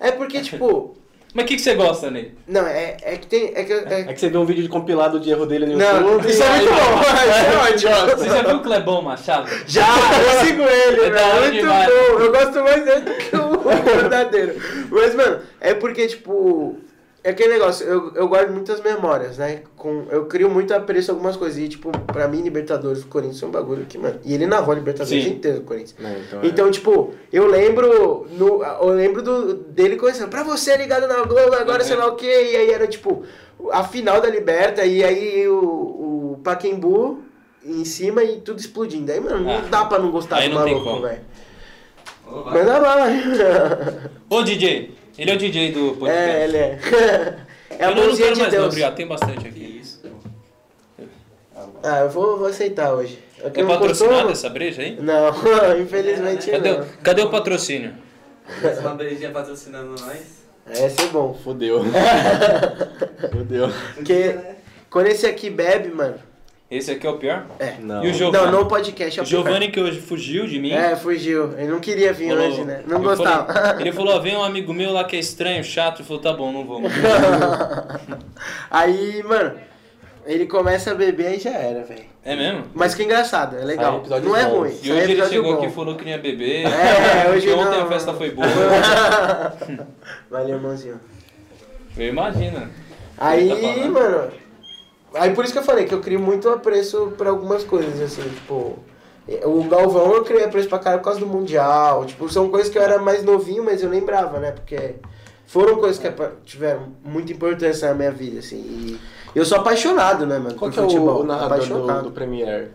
É 0.00 0.10
porque, 0.12 0.40
tipo. 0.40 0.96
Mas 1.34 1.44
o 1.44 1.48
que, 1.48 1.56
que 1.56 1.62
você 1.62 1.74
gosta 1.74 2.10
nele? 2.10 2.36
Não, 2.46 2.66
é, 2.66 2.94
é 3.00 3.16
que 3.16 3.26
tem. 3.26 3.52
É 3.56 3.64
que, 3.64 3.72
é- 3.72 4.00
É 4.00 4.12
que 4.12 4.20
você 4.20 4.28
vê 4.28 4.36
um 4.36 4.44
vídeo 4.44 4.62
de 4.62 4.68
compilado 4.68 5.18
de 5.18 5.30
erro 5.30 5.46
dele 5.46 5.64
no 5.64 5.78
Não, 5.78 6.00
YouTube. 6.10 6.28
isso 6.30 6.42
é 6.42 6.48
muito 6.56 6.68
bom. 6.68 6.76
Isso 7.72 7.86
é 7.86 7.90
ótimo. 7.96 8.18
Você 8.18 8.28
já 8.28 8.42
viu 8.42 8.56
o 8.56 8.60
Clebão 8.62 9.00
Machado? 9.00 9.48
Já, 9.66 9.86
eu 9.88 10.44
sigo 10.44 10.60
ele, 10.62 11.00
É 11.06 11.10
velho. 11.10 11.40
Muito 11.40 11.52
demais. 11.54 11.86
bom. 11.88 12.20
Eu 12.20 12.32
gosto 12.32 12.62
mais 12.62 12.84
dele 12.84 13.00
do 13.00 13.14
que 13.14 13.34
o 13.36 13.58
verdadeiro. 13.82 14.54
Mas, 14.90 15.14
mano, 15.14 15.40
é 15.58 15.72
porque, 15.72 16.06
tipo. 16.06 16.76
É 17.24 17.30
aquele 17.30 17.52
negócio, 17.52 17.86
eu, 17.86 18.12
eu 18.16 18.26
guardo 18.26 18.50
muitas 18.50 18.80
memórias, 18.80 19.38
né? 19.38 19.62
Com, 19.76 20.06
eu 20.10 20.26
crio 20.26 20.50
muito 20.50 20.74
apreço 20.74 21.12
algumas 21.12 21.36
coisas. 21.36 21.56
E, 21.56 21.68
tipo, 21.68 21.90
pra 22.08 22.26
mim, 22.26 22.42
Libertadores 22.42 23.02
do 23.02 23.08
Corinthians 23.08 23.40
é 23.40 23.46
um 23.46 23.50
bagulho 23.52 23.86
que, 23.86 23.96
mano. 23.96 24.18
E 24.24 24.34
ele 24.34 24.44
narrou 24.44 24.74
Libertadores 24.74 25.22
Sim. 25.24 25.30
inteiro 25.30 25.60
do 25.60 25.64
Corinthians. 25.64 25.94
Não, 26.00 26.10
então, 26.18 26.40
é. 26.42 26.46
Então, 26.46 26.70
tipo, 26.72 27.14
eu 27.32 27.46
lembro. 27.46 28.26
No, 28.32 28.64
eu 28.64 28.88
lembro 28.88 29.22
do, 29.22 29.54
dele 29.54 29.94
começando, 29.94 30.30
pra 30.30 30.42
você 30.42 30.76
ligado 30.76 31.06
na 31.06 31.22
Globo, 31.24 31.54
agora 31.54 31.82
Uhum. 31.82 31.88
sei 31.88 31.96
lá 31.96 32.06
o 32.08 32.16
quê. 32.16 32.26
E 32.26 32.56
aí 32.56 32.70
era 32.72 32.88
tipo, 32.88 33.22
a 33.70 33.84
final 33.84 34.20
da 34.20 34.28
Liberta, 34.28 34.84
e 34.84 35.04
aí 35.04 35.46
o, 35.46 36.34
o 36.34 36.40
Paquembu 36.42 37.20
em 37.64 37.84
cima 37.84 38.24
e 38.24 38.40
tudo 38.40 38.58
explodindo. 38.58 39.12
Aí, 39.12 39.20
mano, 39.20 39.38
não 39.44 39.58
Ah, 39.58 39.62
dá 39.70 39.84
pra 39.84 40.00
não 40.00 40.10
gostar 40.10 40.38
aí 40.38 40.48
do 40.48 40.56
não 40.56 40.66
maluco, 40.66 41.00
velho. 41.02 41.20
Manda 42.26 42.80
bala. 42.80 43.06
Ô, 44.28 44.42
DJ. 44.42 45.01
Ele 45.18 45.30
é 45.30 45.34
o 45.34 45.38
DJ 45.38 45.72
do 45.72 45.92
podcast. 45.96 46.30
é, 46.30 46.44
ele 46.44 46.56
é. 46.56 46.78
É 47.78 47.86
a 47.86 47.90
eu 47.90 47.96
não, 47.96 48.06
não 48.08 48.16
quero 48.16 48.34
de 48.34 48.40
mais 48.40 48.52
não, 48.52 48.60
Deus. 48.60 48.66
obrigado. 48.66 48.94
Tem 48.96 49.06
bastante 49.06 49.40
Que 49.40 49.48
aqui. 49.48 49.78
isso? 49.80 50.00
ah, 51.82 52.00
eu 52.00 52.10
vou, 52.10 52.38
vou 52.38 52.46
aceitar 52.48 52.92
hoje. 52.92 53.18
É 53.38 53.46
É 53.46 53.62
não 53.62 53.68
patrocinada 53.70 54.14
costumo- 54.16 54.30
essa 54.32 54.48
breja 54.50 54.82
aí? 54.82 54.98
Não, 55.00 55.30
infelizmente 55.80 56.50
Cadê, 56.50 56.72
não. 56.76 56.80
o- 56.84 56.86
cadê 57.02 57.22
o 57.22 57.30
patrocínio? 57.30 57.94
Essa 58.62 58.80
uma 58.82 58.94
brejinha 58.94 59.30
patrocinando 59.30 59.90
nós. 60.02 60.42
Esse 60.70 61.02
é 61.02 61.06
bom. 61.06 61.32
Fodeu. 61.42 61.80
Fodeu. 63.32 63.68
Porque 63.94 64.36
quando 64.90 65.06
esse 65.06 65.26
aqui 65.26 65.48
bebe, 65.50 65.88
mano. 65.94 66.16
Esse 66.74 66.90
aqui 66.92 67.06
é 67.06 67.10
o 67.10 67.18
pior? 67.18 67.44
É. 67.58 67.74
Não. 67.80 68.02
E 68.02 68.10
o 68.10 68.14
Giovanni? 68.14 68.50
Não, 68.50 68.60
no 68.60 68.66
podcast 68.66 69.20
é 69.20 69.22
O 69.22 69.26
o 69.26 69.28
pior. 69.28 69.42
Giovanni 69.44 69.70
que 69.70 69.78
hoje 69.78 70.00
fugiu 70.00 70.46
de 70.46 70.58
mim. 70.58 70.72
É, 70.72 70.96
fugiu. 70.96 71.52
Ele 71.58 71.68
não 71.70 71.80
queria 71.80 72.14
vir 72.14 72.30
falou- 72.30 72.48
hoje, 72.48 72.64
né? 72.64 72.82
Não 72.86 73.02
gostava. 73.02 73.52
falei- 73.52 73.82
ele 73.82 73.92
falou, 73.92 74.14
ó, 74.14 74.18
vem 74.20 74.34
um 74.34 74.42
amigo 74.42 74.72
meu 74.72 74.90
lá 74.90 75.04
que 75.04 75.14
é 75.14 75.18
estranho, 75.20 75.62
chato. 75.62 75.98
Ele 75.98 76.08
falou, 76.08 76.22
tá 76.22 76.32
bom, 76.32 76.50
não 76.50 76.64
vou. 76.64 76.80
Aí, 78.70 79.22
mano, 79.22 79.52
ele 80.24 80.46
começa 80.46 80.92
a 80.92 80.94
beber 80.94 81.36
e 81.36 81.40
já 81.40 81.50
era, 81.50 81.82
velho. 81.84 82.04
É 82.24 82.36
mesmo? 82.36 82.64
Mas 82.72 82.94
que 82.94 83.02
engraçado, 83.02 83.58
é 83.58 83.64
legal. 83.64 84.02
Não 84.22 84.36
é 84.36 84.44
bons. 84.44 84.52
ruim. 84.56 84.70
E 84.82 84.92
hoje 84.92 85.00
ele 85.02 85.12
episódio 85.12 85.32
chegou 85.34 85.52
bom. 85.52 85.58
aqui 85.58 85.66
e 85.66 85.70
falou 85.74 85.94
que 85.96 86.04
não 86.04 86.10
ia 86.10 86.18
beber. 86.18 86.64
É, 86.72 87.28
hoje 87.30 87.46
que 87.48 87.52
ontem 87.52 87.78
não. 87.78 87.82
a 87.82 87.86
festa 87.88 88.14
foi 88.14 88.30
boa. 88.30 88.46
Valeu, 90.30 90.56
irmãozinho. 90.56 90.98
Eu 91.98 92.08
imagino. 92.08 92.68
Aí, 93.18 93.48
Tá 93.84 93.90
mano. 93.90 94.30
Aí 95.14 95.34
por 95.34 95.44
isso 95.44 95.52
que 95.52 95.58
eu 95.58 95.64
falei 95.64 95.84
que 95.84 95.94
eu 95.94 96.00
crio 96.00 96.20
muito 96.20 96.48
apreço 96.48 97.12
pra 97.16 97.30
algumas 97.30 97.64
coisas, 97.64 98.00
assim, 98.00 98.22
tipo. 98.28 98.78
O 99.44 99.62
Galvão 99.64 100.14
eu 100.14 100.24
criei 100.24 100.44
apreço 100.44 100.68
pra 100.68 100.80
cara 100.80 100.98
por 100.98 101.04
causa 101.04 101.20
do 101.20 101.26
Mundial. 101.26 102.04
Tipo, 102.04 102.28
são 102.28 102.48
coisas 102.48 102.68
que 102.68 102.76
eu 102.76 102.82
era 102.82 102.98
mais 102.98 103.22
novinho, 103.22 103.64
mas 103.64 103.82
eu 103.82 103.88
lembrava, 103.88 104.40
né? 104.40 104.50
Porque 104.50 104.96
foram 105.46 105.76
coisas 105.76 105.98
que 105.98 106.08
tiveram 106.44 106.88
muita 107.04 107.32
importância 107.32 107.88
na 107.88 107.94
minha 107.94 108.10
vida, 108.10 108.40
assim. 108.40 108.56
E 108.56 108.98
eu 109.34 109.44
sou 109.44 109.58
apaixonado, 109.58 110.26
né, 110.26 110.38
mano? 110.38 110.56
Qual 110.56 110.70
por 110.70 110.74
que 110.74 110.80
é 110.80 110.82
o, 110.82 110.86
futebol. 110.86 111.24
narrador 111.24 111.48
do, 111.48 111.54
apaixonado. 111.54 112.02
do 112.04 112.10
Premiere? 112.10 112.70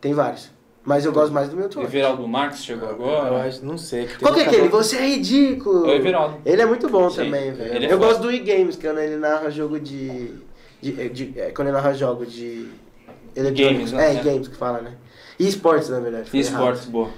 Tem 0.00 0.14
vários. 0.14 0.50
Mas 0.84 1.06
eu 1.06 1.12
gosto 1.12 1.32
mais 1.32 1.48
do 1.48 1.56
Milton. 1.56 1.80
Everaldo 1.82 2.28
Marques 2.28 2.62
chegou 2.62 2.88
Eu 2.88 2.94
agora. 2.94 3.44
acho, 3.44 3.64
não 3.64 3.78
sei. 3.78 4.06
Que 4.06 4.18
Qual 4.18 4.34
que 4.34 4.40
é 4.40 4.44
um 4.44 4.46
aquele? 4.46 4.68
Você 4.68 4.96
é 4.96 5.06
ridículo. 5.06 5.86
É 5.86 5.88
o 5.88 5.94
Everaldo. 5.94 6.36
Ele 6.44 6.60
é 6.60 6.66
muito 6.66 6.88
bom 6.90 7.08
Sim, 7.08 7.24
também, 7.24 7.52
velho. 7.52 7.72
é 7.72 7.86
eu 7.86 7.98
foda. 7.98 8.06
gosto 8.06 8.20
do 8.20 8.30
e-games, 8.30 8.76
que 8.76 8.86
é 8.86 8.90
quando 8.90 8.98
ele 9.00 9.16
narra 9.16 9.50
jogo 9.50 9.80
de. 9.80 10.30
De, 10.92 11.08
de- 11.10 11.40
é, 11.40 11.50
quando 11.50 11.68
ele 11.68 11.76
narra 11.76 11.92
jogo 11.94 12.26
de. 12.26 12.68
Games, 13.36 13.90
né? 13.92 14.14
É, 14.14 14.18
É. 14.18 14.22
games 14.22 14.46
que 14.48 14.56
fala, 14.56 14.80
né? 14.80 14.92
E 15.38 15.48
esportes, 15.48 15.88
na 15.88 15.98
verdade. 15.98 16.28
E 16.32 16.38
esportes, 16.38 16.84
boa. 16.84 17.08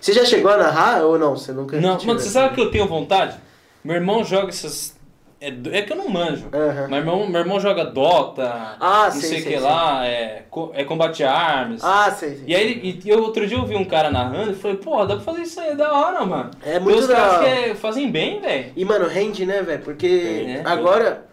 Você 0.00 0.12
já 0.12 0.24
chegou 0.24 0.50
a 0.52 0.56
narrar 0.56 1.02
ou 1.04 1.18
não? 1.18 1.36
Você 1.36 1.50
nunca 1.52 1.80
Não, 1.80 1.94
mano, 1.94 2.14
né? 2.14 2.20
você 2.20 2.28
sabe 2.28 2.54
que 2.54 2.60
eu 2.60 2.70
tenho 2.70 2.86
vontade? 2.86 3.36
Meu 3.82 3.96
irmão 3.96 4.22
joga 4.22 4.48
essas. 4.48 4.94
É, 5.40 5.48
é 5.72 5.82
que 5.82 5.92
eu 5.92 5.96
não 5.96 6.08
manjo. 6.08 6.46
Mas 6.52 6.88
meu 6.88 6.98
irmão, 6.98 7.26
meu 7.26 7.40
irmão 7.40 7.58
joga 7.58 7.84
Dota, 7.84 8.76
Ah, 8.80 9.10
não 9.12 9.20
sei, 9.20 9.28
sei 9.30 9.38
que 9.42 9.48
sei. 9.48 9.60
lá, 9.60 10.06
é, 10.06 10.44
é 10.74 10.84
combate 10.84 11.24
armas. 11.24 11.82
Ah, 11.82 12.10
sei, 12.12 12.36
sei. 12.36 12.44
E 12.46 12.54
aí, 12.54 13.00
e 13.04 13.08
eu, 13.10 13.20
outro 13.22 13.46
dia 13.46 13.58
eu 13.58 13.66
vi 13.66 13.74
um 13.74 13.84
cara 13.84 14.10
narrando 14.10 14.52
e 14.52 14.54
falei, 14.54 14.76
porra, 14.76 15.06
dá 15.06 15.16
pra 15.16 15.24
fazer 15.24 15.42
isso 15.42 15.60
aí, 15.60 15.70
é 15.70 15.74
da 15.74 15.92
hora, 15.92 16.24
mano. 16.24 16.50
É 16.64 16.78
muito 16.78 16.94
Tem 16.94 17.00
os 17.02 17.08
da 17.08 17.14
caras 17.16 17.38
que 17.40 17.46
é- 17.70 17.74
fazem 17.74 18.10
bem, 18.10 18.40
velho. 18.40 18.72
E, 18.76 18.84
mano, 18.84 19.06
rende, 19.08 19.44
né, 19.44 19.60
velho? 19.60 19.82
Porque 19.82 20.08
Tem, 20.08 20.46
né? 20.46 20.62
agora 20.64 21.24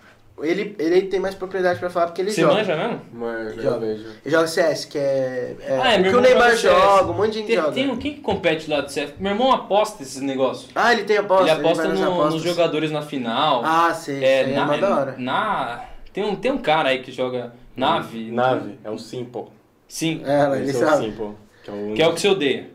ele, 0.44 0.76
ele 0.80 1.04
tem 1.04 1.20
mais 1.20 1.36
propriedade 1.36 1.80
pra 1.80 1.90
falar 1.90 2.08
porque 2.08 2.22
ele 2.22 2.32
Você 2.32 2.42
joga. 2.42 2.54
manja 2.56 2.76
mesmo? 2.76 3.26
Eu 3.26 3.62
Joga. 3.62 3.80
vejo. 3.80 4.04
Ele 4.26 4.36
joga 4.36 4.48
CS, 4.48 4.86
que 4.86 4.98
é. 4.98 5.56
é 5.62 5.80
Ah, 5.82 5.94
é, 5.94 5.98
o 5.98 6.02
meu 6.02 6.12
que 6.12 6.18
o 6.18 6.22
Neymar 6.22 6.56
joga 6.56 6.80
CS. 6.98 7.02
um 7.10 7.14
monte 7.14 7.32
de 7.32 7.38
gente 7.40 7.48
Tem, 7.48 7.56
joga. 7.56 7.72
tem 7.72 7.90
um, 7.92 7.98
quem 7.98 8.14
que 8.16 8.22
compete 8.22 8.70
lá 8.70 8.82
do 8.82 8.88
CF? 8.88 9.14
Meu 9.20 9.32
irmão 9.32 9.52
aposta 9.52 10.02
esses 10.04 10.22
negócios. 10.22 10.70
Ah, 10.76 10.94
ele 10.94 11.04
tem 11.04 11.18
aposta. 11.18 11.44
ele 11.44 11.52
aposta 11.52 11.88
nas 11.88 12.00
no- 12.00 12.30
nos 12.30 12.42
jogadores 12.42 12.92
na 12.92 13.02
final. 13.02 13.62
Ah, 13.66 13.94
sei. 13.94 14.24
é, 14.24 14.40
aí 14.46 14.54
na, 14.56 14.62
é 14.62 14.66
mó 14.66 14.78
da 14.78 14.96
hora. 14.98 15.16
na- 15.18 15.86
tem, 16.14 16.24
um, 16.24 16.36
tem 16.36 16.52
um 16.52 16.58
cara 16.58 16.90
aí 16.90 17.02
que 17.02 17.12
joga 17.12 17.54
nave. 17.76 18.32
Nave, 18.32 18.80
é 18.84 18.90
o 18.90 18.98
Simple. 18.98 19.46
Sim. 19.88 20.22
É, 20.26 20.56
ele 20.58 20.70
Esse 20.70 20.82
é 20.82 20.86
o 20.86 20.90
sabe. 20.90 21.06
Simple. 21.06 21.30
Que 21.64 21.70
é 21.70 21.74
o, 21.74 21.94
Que 21.96 22.02
é 22.02 22.08
o 22.08 22.14
que 22.14 22.22
você 22.22 22.28
odeia. 22.30 22.70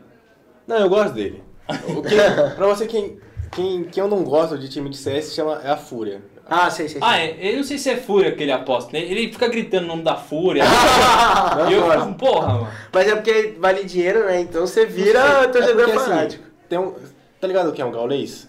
Não, 0.67 0.77
eu 0.77 0.89
gosto 0.89 1.13
dele. 1.13 1.43
O 1.95 2.01
que, 2.01 2.15
pra 2.55 2.65
você, 2.67 2.85
quem, 2.87 3.17
quem, 3.51 3.83
quem 3.83 4.01
eu 4.03 4.07
não 4.09 4.23
gosto 4.23 4.57
de 4.57 4.69
time 4.69 4.89
de 4.89 4.95
CS 4.97 5.33
chama, 5.33 5.61
é 5.63 5.69
a 5.69 5.75
Fúria. 5.77 6.21
Ah, 6.49 6.69
sei, 6.69 6.87
sei. 6.87 6.99
sei. 6.99 7.09
Ah, 7.09 7.19
é, 7.19 7.37
eu 7.51 7.57
não 7.57 7.63
sei 7.63 7.77
se 7.77 7.89
é 7.89 7.97
Fúria 7.97 8.31
que 8.31 8.41
ele 8.43 8.51
aposta. 8.51 8.91
né? 8.93 8.99
Ele 9.03 9.31
fica 9.31 9.47
gritando 9.47 9.83
o 9.85 9.87
nome 9.87 10.03
da 10.03 10.15
Fúria. 10.15 10.63
e 11.69 11.73
eu 11.73 11.89
fico, 11.91 12.13
porra, 12.15 12.47
mano. 12.53 12.67
Mas 12.93 13.07
é 13.07 13.15
porque 13.15 13.55
vale 13.59 13.83
dinheiro, 13.83 14.25
né? 14.25 14.41
Então 14.41 14.65
você 14.65 14.85
vira 14.85 15.19
É 15.19 15.47
torcedor 15.47 15.85
porque, 15.85 15.91
assim, 15.97 16.09
fanático. 16.09 16.43
tem 16.69 16.79
um, 16.79 16.93
tá 17.39 17.47
ligado 17.47 17.69
o 17.69 17.73
que 17.73 17.81
é 17.81 17.85
um 17.85 17.91
gaulês? 17.91 18.47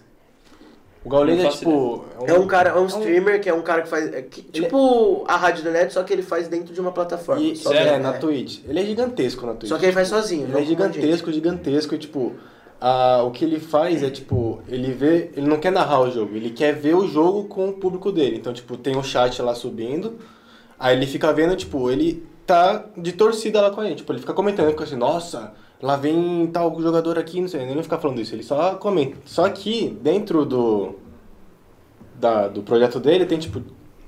O 1.03 1.09
gaulês 1.09 1.41
é 1.43 1.47
tipo... 1.49 2.03
É 2.27 2.33
um 2.33 2.45
cara, 2.45 2.71
é 2.71 2.75
um 2.77 2.85
streamer 2.87 3.39
que 3.39 3.47
é 3.49 3.53
um 3.53 3.61
cara 3.61 3.83
que 3.83 3.87
faz. 3.89 4.13
é 4.13 4.21
que- 4.21 4.45
Ele- 4.53 4.63
tipo 4.65 5.23
a 5.29 5.37
Rádio 5.37 5.63
do 5.63 5.71
Net, 5.71 5.93
só 5.93 6.03
que 6.03 6.11
ele 6.11 6.21
faz 6.21 6.49
dentro 6.49 6.73
de 6.73 6.81
uma 6.81 6.91
plataforma. 6.91 7.41
E, 7.41 7.55
só 7.55 7.69
que, 7.69 7.77
Sério? 7.77 7.93
é, 7.93 7.99
na 7.99 8.13
Twitch. 8.13 8.59
Ele 8.67 8.81
é 8.81 8.85
gigantesco 8.85 9.45
na 9.45 9.53
Twitch. 9.53 9.69
Só 9.69 9.77
que 9.77 9.85
ele 9.85 9.93
faz 9.93 10.09
sozinho. 10.09 10.47
Ele 10.47 10.57
é 10.57 10.61
um 10.61 10.65
gigantesco, 10.65 11.31
gigantesco, 11.31 11.95
e 11.95 11.97
tipo, 11.97 12.33
ah, 12.81 13.23
o 13.25 13.31
que 13.31 13.43
ele 13.45 13.59
faz 13.59 14.01
é 14.03 14.09
tipo, 14.09 14.61
ele 14.67 14.91
vê, 14.91 15.31
ele 15.35 15.47
não 15.47 15.57
quer 15.59 15.71
narrar 15.71 16.01
o 16.01 16.11
jogo, 16.11 16.35
ele 16.35 16.49
quer 16.51 16.73
ver 16.73 16.95
o 16.95 17.07
jogo 17.07 17.45
com 17.45 17.69
o 17.69 17.73
público 17.73 18.11
dele. 18.11 18.37
Então, 18.37 18.53
tipo, 18.53 18.77
tem 18.77 18.95
um 18.97 19.03
chat 19.03 19.41
lá 19.41 19.53
subindo, 19.53 20.17
aí 20.79 20.95
ele 20.95 21.05
fica 21.05 21.31
vendo, 21.33 21.55
tipo, 21.55 21.89
ele 21.89 22.23
tá 22.45 22.85
de 22.97 23.11
torcida 23.13 23.61
lá 23.61 23.69
com 23.71 23.81
a 23.81 23.85
gente. 23.85 23.97
Tipo, 23.97 24.11
ele 24.13 24.19
fica 24.19 24.33
comentando, 24.33 24.69
fica 24.69 24.83
assim, 24.85 24.95
nossa, 24.95 25.53
lá 25.81 25.95
vem 25.95 26.47
tal 26.53 26.79
jogador 26.81 27.19
aqui, 27.19 27.41
não 27.41 27.47
sei, 27.47 27.61
ele 27.63 27.75
não 27.75 27.83
fica 27.83 27.97
falando 27.97 28.19
isso, 28.21 28.33
ele 28.33 28.43
só 28.43 28.75
comenta. 28.75 29.17
Só 29.25 29.47
que 29.49 29.89
dentro 30.01 30.45
do, 30.45 30.95
da, 32.15 32.47
do 32.47 32.61
projeto 32.63 32.99
dele 32.99 33.25
tem, 33.25 33.37
tipo, 33.39 33.61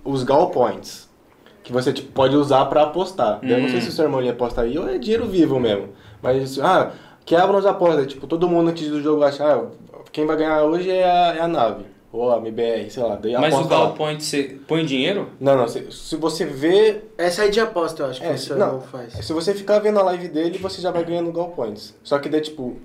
os 0.04 0.24
Gal 0.24 0.50
Points. 0.50 1.10
que 1.64 1.72
você 1.72 1.94
tipo, 1.94 2.12
pode 2.12 2.36
usar 2.36 2.66
pra 2.66 2.84
apostar. 2.84 3.40
Eu 3.44 3.60
não 3.60 3.70
sei 3.70 3.78
Hum. 3.78 3.82
se 3.82 3.90
o 3.90 3.92
seu 3.92 4.06
irmão 4.06 4.22
ia 4.22 4.32
apostar 4.32 4.66
aí 4.66 4.78
ou 4.80 4.90
é 4.90 4.98
dinheiro 4.98 5.28
vivo 5.28 5.60
mesmo. 5.60 5.90
Mas, 6.22 6.58
ah, 6.60 6.92
quebram 7.36 7.58
as 7.58 7.66
apostas. 7.66 8.08
Tipo, 8.08 8.28
todo 8.28 8.48
mundo 8.50 8.70
antes 8.70 8.90
do 8.90 9.02
jogo 9.02 9.24
acha, 9.24 9.46
ah, 9.46 9.64
quem 10.12 10.26
vai 10.26 10.36
ganhar 10.36 10.64
hoje 10.64 10.90
é 10.90 11.04
a, 11.04 11.36
é 11.38 11.40
a 11.42 11.48
nave. 11.48 11.86
Ou 12.12 12.30
a 12.30 12.38
MBR, 12.40 12.90
sei 12.92 13.02
lá. 13.04 13.16
Daí 13.16 13.32
Mas 13.38 13.56
o. 13.58 13.64
Gal 13.64 13.94
Point, 13.94 14.22
você 14.22 14.58
põe 14.68 14.84
dinheiro? 14.86 15.30
Não, 15.40 15.56
não. 15.56 15.66
Se, 15.70 15.90
se 15.92 16.18
você 16.18 16.44
vê. 16.46 17.04
Essa 17.18 17.44
aí 17.44 17.50
de 17.50 17.62
aposta, 17.62 18.04
eu 18.04 18.08
acho 18.08 18.20
que 18.20 18.28
É, 18.28 18.54
o 18.54 18.58
não, 18.58 18.82
faz. 18.82 19.14
se 19.14 19.32
você 19.32 19.54
ficar 19.54 19.80
vendo 19.80 19.98
a 19.98 20.04
live 20.04 20.28
dele, 20.28 20.58
você 20.58 20.82
já 20.82 20.92
vai 20.92 21.06
ganhando 21.06 21.32
Gal 21.32 21.50
Points. 21.52 21.96
Só 22.04 22.20
que 22.20 22.28
daí, 22.28 22.42
tipo, 22.42 22.76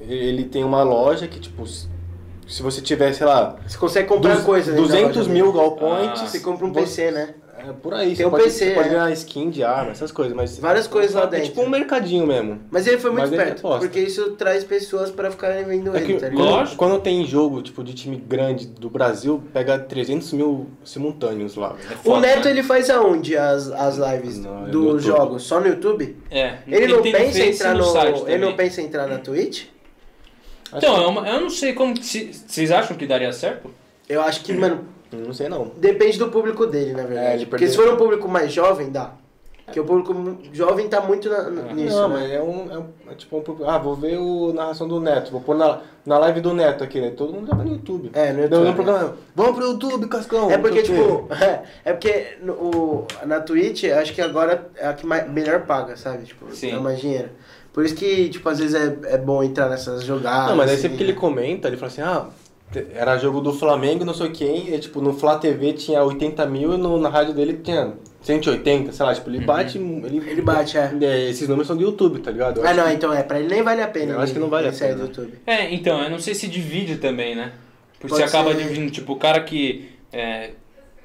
ele 0.00 0.44
tem 0.44 0.64
uma 0.64 0.82
loja 0.82 1.28
que, 1.28 1.38
tipo, 1.38 1.62
se 1.66 2.62
você 2.62 2.80
tiver, 2.80 3.12
sei 3.12 3.26
lá, 3.26 3.56
Você 3.68 3.76
consegue 3.76 4.08
comprar 4.08 4.32
duz- 4.36 4.46
coisa, 4.46 4.70
né? 4.72 4.78
200 4.78 5.14
na 5.14 5.22
loja 5.24 5.30
mil. 5.30 5.52
Gal 5.52 5.72
Points. 5.72 6.22
Ah. 6.22 6.26
Você 6.26 6.40
compra 6.40 6.64
um 6.66 6.72
PC, 6.72 7.10
né? 7.10 7.34
É 7.68 7.72
por 7.72 7.94
aí, 7.94 8.06
Tem 8.08 8.16
você 8.16 8.26
um 8.26 8.30
pode, 8.30 8.44
PC, 8.44 8.64
você 8.68 8.74
pode 8.74 8.88
é. 8.88 8.92
ganhar 8.92 9.10
skin 9.12 9.50
de 9.50 9.62
arma, 9.62 9.90
essas 9.90 10.10
coisas, 10.10 10.34
mas... 10.34 10.58
Várias 10.58 10.86
coisas 10.86 11.14
lá 11.14 11.24
É 11.24 11.26
dentro. 11.26 11.46
tipo 11.46 11.62
um 11.62 11.68
mercadinho 11.68 12.26
mesmo. 12.26 12.60
Mas 12.70 12.86
ele 12.86 12.98
foi 12.98 13.10
muito 13.10 13.22
Mas 13.22 13.32
ele 13.32 13.42
esperto, 13.42 13.78
porque 13.78 14.00
isso 14.00 14.30
traz 14.32 14.64
pessoas 14.64 15.10
pra 15.10 15.30
ficarem 15.30 15.64
vendo 15.64 15.94
É 15.96 16.00
ele, 16.00 16.14
que 16.14 16.20
tá 16.20 16.28
ligado? 16.28 16.42
quando, 16.44 16.50
Lógico. 16.56 16.76
quando 16.76 17.00
tem 17.00 17.24
jogo, 17.26 17.62
tipo, 17.62 17.84
de 17.84 17.94
time 17.94 18.16
grande 18.16 18.66
do 18.66 18.88
Brasil, 18.88 19.42
pega 19.52 19.78
300 19.78 20.32
mil 20.32 20.66
simultâneos 20.84 21.56
lá. 21.56 21.76
É 21.90 21.94
O 21.94 21.98
foda, 21.98 22.20
Neto, 22.20 22.44
né? 22.46 22.50
ele 22.50 22.62
faz 22.62 22.88
aonde 22.90 23.36
as, 23.36 23.70
as 23.70 23.96
lives 23.96 24.38
Não, 24.38 24.66
é 24.66 24.70
dos 24.70 25.02
jogos? 25.02 25.42
Só 25.42 25.60
no 25.60 25.66
YouTube? 25.68 26.16
É. 26.30 26.58
Ele 26.66 26.86
não 26.88 27.02
tem 27.02 27.12
no 27.12 27.18
pensa 27.18 27.40
em 27.40 27.50
entrar 27.50 27.74
no, 27.74 27.84
site 27.84 28.22
ele 28.26 28.38
não 28.44 28.54
pensa 28.56 28.80
em 28.80 28.84
entrar 28.86 29.06
na 29.06 29.18
Twitch? 29.18 29.64
Acho 30.72 30.86
Então, 30.86 30.94
que- 30.96 31.02
é 31.02 31.06
uma- 31.06 31.28
eu 31.28 31.40
não 31.40 31.50
sei 31.50 31.72
como. 31.72 31.94
Vocês 31.96 32.70
acham 32.70 32.96
que 32.96 33.04
daria 33.06 33.32
certo? 33.32 33.70
Eu 34.08 34.22
acho 34.22 34.42
que, 34.42 34.52
mano, 34.52 34.84
Não 35.12 35.32
sei 35.32 35.48
não. 35.48 35.72
depende 35.76 36.18
do 36.18 36.28
público 36.28 36.66
dele, 36.66 36.92
na 36.92 37.02
É, 37.02 37.06
verdade. 37.06 37.34
ele 37.42 37.46
Porque 37.46 37.66
se 37.68 37.76
for 37.76 37.88
um 37.92 37.96
público 37.96 38.28
mais 38.28 38.52
jovem, 38.52 38.90
dá. 38.90 39.12
Porque 39.64 39.78
o 39.78 39.84
público 39.84 40.12
jovem 40.52 40.88
tá 40.88 41.00
muito 41.00 41.28
na- 41.30 41.48
nisso, 41.48 41.94
não, 41.96 42.08
né? 42.08 42.16
mas 42.22 42.30
é 42.32 42.42
um, 42.42 42.72
é 42.72 42.78
um- 42.78 42.86
é 43.08 43.14
tipo 43.14 43.36
um... 43.36 43.68
Ah, 43.70 43.78
vou 43.78 43.94
ver 43.94 44.18
o 44.18 44.52
narração 44.52 44.88
do 44.88 44.98
Neto, 45.00 45.30
vou 45.30 45.40
pôr 45.40 45.56
na, 45.56 45.78
na 46.04 46.18
live 46.18 46.40
do 46.40 46.52
Neto 46.52 46.82
aqui, 46.82 47.00
né? 47.00 47.10
Todo 47.10 47.32
mundo 47.32 47.46
já 47.46 47.54
vai 47.54 47.64
no 47.66 47.72
YouTube. 47.74 48.10
É, 48.12 48.32
no 48.32 48.42
YouTube. 48.42 48.74
programa, 48.74 49.14
vamos 49.32 49.54
pro 49.54 49.66
YouTube, 49.66 50.08
Cascão! 50.08 50.50
É 50.50 50.56
não 50.56 50.62
porque, 50.62 50.82
tipo, 50.82 51.28
é 51.84 51.92
porque 51.92 52.36
no, 52.42 53.04
na 53.24 53.38
Twitch, 53.38 53.84
acho 53.84 54.12
que 54.12 54.20
agora 54.20 54.68
é 54.76 54.88
a 54.88 54.92
que 54.92 55.06
mais, 55.06 55.30
melhor 55.30 55.60
paga, 55.66 55.96
sabe? 55.96 56.24
Tipo, 56.24 56.50
Sim. 56.52 56.72
dá 56.72 56.80
mais 56.80 56.98
dinheiro. 56.98 57.28
Por 57.72 57.84
isso 57.84 57.94
que, 57.94 58.28
tipo, 58.28 58.48
às 58.48 58.58
vezes 58.58 58.74
é, 58.74 59.14
é 59.14 59.18
bom 59.18 59.40
entrar 59.44 59.68
nessas 59.68 60.02
jogadas. 60.02 60.48
Não, 60.50 60.56
mas 60.56 60.68
aí 60.70 60.74
assim, 60.74 60.82
sempre 60.82 60.96
que 60.98 61.04
ele 61.04 61.12
comenta, 61.14 61.68
ele 61.68 61.76
fala 61.76 61.92
assim, 61.92 62.02
ah, 62.02 62.26
era 62.94 63.18
jogo 63.18 63.40
do 63.40 63.52
Flamengo, 63.52 64.04
não 64.04 64.14
sei 64.14 64.28
quem, 64.30 64.72
e 64.74 64.78
tipo, 64.78 65.00
no 65.00 65.12
Flá 65.12 65.38
TV 65.38 65.72
tinha 65.72 66.02
80 66.04 66.46
mil 66.46 66.74
e 66.74 66.76
no, 66.76 66.98
na 67.00 67.08
rádio 67.08 67.34
dele 67.34 67.54
tinha 67.62 67.94
180, 68.22 68.92
sei 68.92 69.06
lá, 69.06 69.14
tipo, 69.14 69.28
ele 69.30 69.40
bate... 69.44 69.78
Ele, 69.78 70.18
Ele 70.30 70.42
bate, 70.42 70.76
é. 70.78 70.92
Esses 71.30 71.48
números 71.48 71.66
são 71.66 71.76
do 71.76 71.82
YouTube, 71.82 72.20
tá 72.20 72.30
ligado? 72.30 72.58
Eu 72.60 72.66
Ah, 72.66 72.70
acho 72.70 72.78
não, 72.80 72.86
que- 72.86 72.92
então 72.94 73.12
é, 73.12 73.22
pra 73.22 73.40
ele 73.40 73.48
nem 73.48 73.62
vale 73.62 73.82
a 73.82 73.88
pena. 73.88 74.12
Eu 74.12 74.18
acho 74.20 74.26
ele- 74.26 74.34
que 74.34 74.38
não 74.40 74.48
vale 74.50 74.68
a 74.68 74.72
pena. 74.72 74.94
do 74.94 75.00
YouTube. 75.02 75.32
É, 75.46 75.72
então, 75.74 76.00
eu 76.02 76.10
não 76.10 76.18
sei 76.18 76.34
se 76.34 76.46
divide 76.46 76.96
também, 76.96 77.34
né? 77.34 77.52
Porque 77.98 78.08
Pode 78.14 78.22
você 78.22 78.28
acaba 78.36 78.52
ser. 78.54 78.58
dividindo, 78.62 78.90
tipo, 78.90 79.12
o 79.14 79.16
cara 79.16 79.40
que 79.40 79.90
é, 80.12 80.50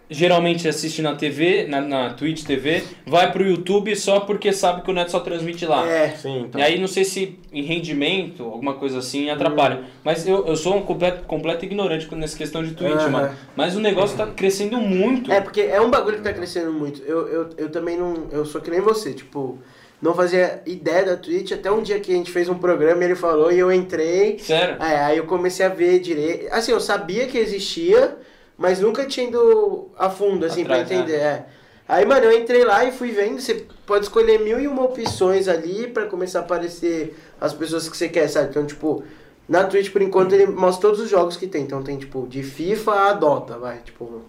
geralmente 0.10 0.68
assiste 0.68 1.02
na 1.02 1.16
TV, 1.16 1.66
na, 1.68 1.82
na 1.82 2.14
Twitch 2.14 2.44
TV, 2.44 2.84
vai 3.06 3.32
pro 3.32 3.46
YouTube 3.46 3.96
só 3.96 4.22
porque 4.22 4.52
sabe 4.54 4.82
que 4.82 4.92
o 4.92 4.94
Neto 4.94 5.12
só 5.12 5.20
transmite 5.20 5.66
lá. 5.66 5.88
É, 5.90 6.10
Sim, 6.10 6.42
então... 6.42 6.60
E 6.60 6.64
aí 6.64 6.80
não 6.80 6.88
sei 6.88 7.04
se 7.04 7.40
em 7.52 7.64
rendimento, 7.64 8.44
alguma 8.44 8.74
coisa 8.74 9.00
assim, 9.00 9.30
atrapalha. 9.30 9.84
Mas 10.04 10.28
eu, 10.28 10.46
eu 10.46 10.56
sou 10.56 10.76
um 10.76 10.82
completo, 10.82 11.24
completo 11.24 11.66
ignorante 11.66 12.14
nessa 12.16 12.38
questão 12.38 12.64
de 12.64 12.74
Twitch, 12.74 12.94
Aham. 12.94 13.10
mano. 13.10 13.36
Mas 13.56 13.76
o 13.76 13.80
negócio 13.80 14.18
tá 14.18 14.28
crescendo 14.28 14.78
muito. 14.78 15.32
É, 15.32 15.42
porque 15.42 15.62
é 15.62 15.82
um 15.82 15.90
bagulho 15.90 16.18
que 16.18 16.24
tá 16.24 16.34
crescendo 16.34 16.72
muito. 16.72 17.02
Eu, 17.04 17.28
eu, 17.28 17.50
eu 17.58 17.70
também 17.70 17.98
não. 17.98 18.28
Eu 18.32 18.46
sou 18.46 18.62
que 18.62 18.70
nem 18.70 18.82
você, 18.82 19.14
tipo, 19.14 19.60
não 20.02 20.14
fazia 20.14 20.62
ideia 20.66 21.06
da 21.06 21.18
Twitch 21.18 21.52
até 21.52 21.72
um 21.72 21.82
dia 21.82 22.00
que 22.00 22.12
a 22.12 22.16
gente 22.16 22.32
fez 22.32 22.50
um 22.50 22.56
programa 22.56 23.02
e 23.02 23.06
ele 23.06 23.16
falou 23.16 23.52
e 23.52 23.58
eu 23.60 23.72
entrei. 23.72 24.38
Sério? 24.40 24.82
É, 24.82 25.06
aí 25.06 25.18
eu 25.18 25.26
comecei 25.26 25.66
a 25.66 25.70
ver 25.70 26.00
direito. 26.00 26.48
Assim, 26.52 26.72
eu 26.72 26.80
sabia 26.80 27.26
que 27.26 27.38
existia, 27.38 28.18
mas 28.58 28.80
nunca 28.80 29.06
tinha 29.06 29.28
ido 29.28 29.90
a 29.98 30.10
fundo, 30.10 30.46
assim, 30.46 30.64
Atrás, 30.64 30.88
pra 30.88 30.98
entender. 30.98 31.18
É. 31.18 31.46
Aí, 31.88 32.06
mano, 32.06 32.26
eu 32.26 32.38
entrei 32.40 32.64
lá 32.66 32.84
e 32.84 32.92
fui 32.92 33.12
vendo. 33.12 33.40
Você 33.40 33.66
pode 33.86 34.06
escolher 34.06 34.40
mil 34.40 34.60
e 34.60 34.68
uma 34.68 34.84
opções 34.84 35.48
ali 35.48 35.88
pra 35.88 36.06
começar 36.08 36.40
a 36.40 36.42
aparecer 36.42 37.16
as 37.40 37.54
pessoas 37.54 37.88
que 37.88 37.96
você 37.96 38.10
quer, 38.10 38.28
sabe? 38.28 38.50
Então, 38.50 38.66
tipo, 38.66 39.04
na 39.48 39.66
Twitch, 39.66 39.92
por 39.92 40.02
enquanto, 40.02 40.34
ele 40.34 40.48
mostra 40.48 40.82
todos 40.82 41.00
os 41.00 41.10
jogos 41.10 41.38
que 41.38 41.46
tem. 41.46 41.62
Então 41.64 41.84
tem, 41.84 41.98
tipo, 41.98 42.26
de 42.28 42.42
FIFA 42.42 42.92
a 42.92 43.14
Dota, 43.14 43.58
vai. 43.60 43.78
Tipo, 43.80 44.22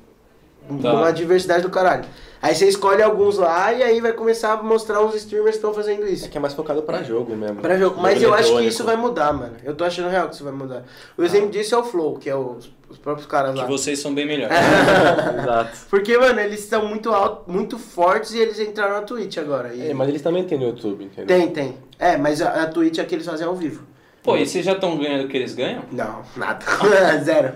Tá. 0.83 0.93
uma 0.95 1.12
diversidade 1.12 1.62
do 1.62 1.70
caralho. 1.70 2.05
Aí 2.47 2.55
você 2.55 2.68
escolhe 2.68 3.03
alguns 3.03 3.38
lá 3.38 3.72
e 3.72 3.82
aí 3.82 4.01
vai 4.01 4.12
começar 4.12 4.53
a 4.53 4.62
mostrar 4.62 5.01
os 5.01 5.14
streamers 5.16 5.51
que 5.53 5.57
estão 5.57 5.74
fazendo 5.74 6.07
isso. 6.07 6.26
É 6.26 6.28
que 6.28 6.36
é 6.38 6.40
mais 6.40 6.55
focado 6.55 6.80
pra 6.82 7.03
jogo 7.03 7.34
mesmo. 7.34 7.57
Pra 7.57 7.76
jogo. 7.76 8.01
Mas 8.01 8.22
eu 8.22 8.32
acho 8.32 8.57
que 8.57 8.64
isso 8.66 8.84
vai 8.84 8.97
mudar, 8.97 9.32
mano. 9.32 9.57
Eu 9.64 9.74
tô 9.74 9.82
achando 9.84 10.09
real 10.09 10.28
que 10.28 10.34
isso 10.36 10.44
vai 10.44 10.53
mudar. 10.53 10.84
O 11.18 11.24
exemplo 11.24 11.51
disso 11.51 11.74
é 11.74 11.78
o 11.78 11.82
Flow, 11.82 12.16
que 12.18 12.30
é 12.30 12.36
os, 12.36 12.70
os 12.88 12.99
próprios 12.99 13.26
caras 13.26 13.53
Que 13.55 13.61
lá. 13.61 13.66
vocês 13.66 13.99
são 13.99 14.14
bem 14.14 14.26
melhores. 14.26 14.57
Exato. 15.42 15.78
Porque, 15.90 16.16
mano, 16.16 16.38
eles 16.40 16.61
estão 16.61 16.86
muito 16.86 17.12
alto, 17.12 17.51
muito 17.51 17.78
fortes 17.78 18.32
e 18.32 18.38
eles 18.38 18.61
entraram 18.61 18.94
na 18.94 19.03
Twitch 19.03 19.38
agora. 19.38 19.74
E 19.74 19.90
É, 19.90 19.94
mas 19.94 20.09
eles 20.09 20.22
também 20.22 20.44
têm 20.44 20.59
no 20.59 20.66
YouTube, 20.66 21.05
entendeu? 21.05 21.26
Tem, 21.26 21.49
tem. 21.49 21.76
É, 21.99 22.16
mas 22.16 22.40
a, 22.40 22.62
a 22.62 22.66
Twitch 22.66 22.99
é 22.99 23.05
que 23.05 23.14
eles 23.14 23.26
fazem 23.26 23.47
ao 23.47 23.55
vivo. 23.57 23.82
Pô, 24.22 24.36
e 24.36 24.47
vocês 24.47 24.64
já 24.64 24.72
estão 24.72 24.97
ganhando 24.99 25.24
o 25.24 25.28
que 25.28 25.36
eles 25.36 25.55
ganham? 25.55 25.82
Não, 25.90 26.22
nada. 26.36 26.64
Zero. 27.22 27.53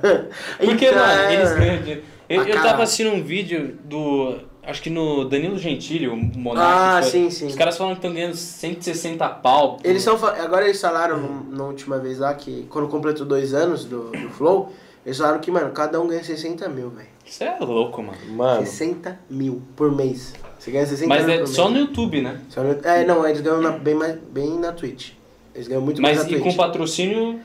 Porque, 0.59 0.87
Então, 0.87 0.99
mano, 0.99 1.23
é- 1.23 1.35
eles 1.35 1.53
ganham 1.53 1.77
dinheiro. 1.79 2.03
Eu, 2.29 2.43
Ah, 2.43 2.49
eu 2.49 2.63
tava 2.63 2.83
assistindo 2.85 3.11
um 3.11 3.23
vídeo 3.25 3.77
do. 3.85 4.39
Acho 4.63 4.83
que 4.83 4.91
no 4.91 5.25
Danilo 5.25 5.59
Gentili, 5.59 6.07
o 6.07 6.15
Monark. 6.17 6.69
Ah, 6.71 7.03
foi- 7.03 7.11
sim, 7.11 7.31
sim. 7.31 7.47
Os 7.47 7.55
caras 7.55 7.77
falam 7.79 7.95
que 7.95 7.99
estão 7.99 8.13
ganhando 8.13 8.37
160 8.37 9.29
pau. 9.29 9.77
por- 9.77 9.87
Eles 9.89 10.03
são. 10.03 10.15
Agora 10.25 10.65
eles 10.67 10.81
falaram 10.81 11.19
no- 11.19 11.57
na 11.57 11.65
última 11.65 11.99
vez 11.99 12.19
lá 12.19 12.33
que 12.35 12.67
quando 12.69 12.87
completou 12.89 13.25
dois 13.27 13.55
anos 13.55 13.85
do, 13.85 14.11
do 14.11 14.29
Flow, 14.31 14.71
eles 15.05 15.17
falaram 15.19 15.41
que, 15.41 15.51
mano, 15.51 15.71
cada 15.73 16.01
um 16.01 16.07
ganha 16.07 16.23
60 16.23 16.69
mil, 16.69 16.91
velho. 16.91 17.09
Você 17.25 17.45
é 17.45 17.59
louco, 17.59 18.03
mano. 18.03 18.19
Mano, 18.31 18.61
60 18.67 19.19
mil 19.31 19.63
por 19.75 19.91
mês. 19.95 20.35
Você 20.59 20.71
ganha 20.71 20.85
60 20.87 21.09
Mas 21.09 21.25
mil 21.25 21.35
é 21.35 21.39
por 21.39 21.47
só 21.49 21.65
mês. 21.69 21.75
no 21.75 21.81
YouTube, 21.87 22.21
né? 22.21 22.41
Só 22.51 22.63
no- 22.63 22.79
É, 22.85 23.05
não, 23.05 23.27
eles 23.27 23.41
ganham 23.41 23.63
na- 23.63 23.71
bem, 23.73 23.95
mais, 23.95 24.17
bem 24.31 24.59
na 24.59 24.73
Twitch. 24.73 25.13
Eles 25.55 25.69
ganham 25.69 25.83
muito 25.83 26.03
mais 26.03 26.19
Mas 26.19 26.27
na 26.27 26.33
e 26.33 26.41
Twitch. 26.41 26.53
com 26.53 26.57
patrocínio. 26.57 27.41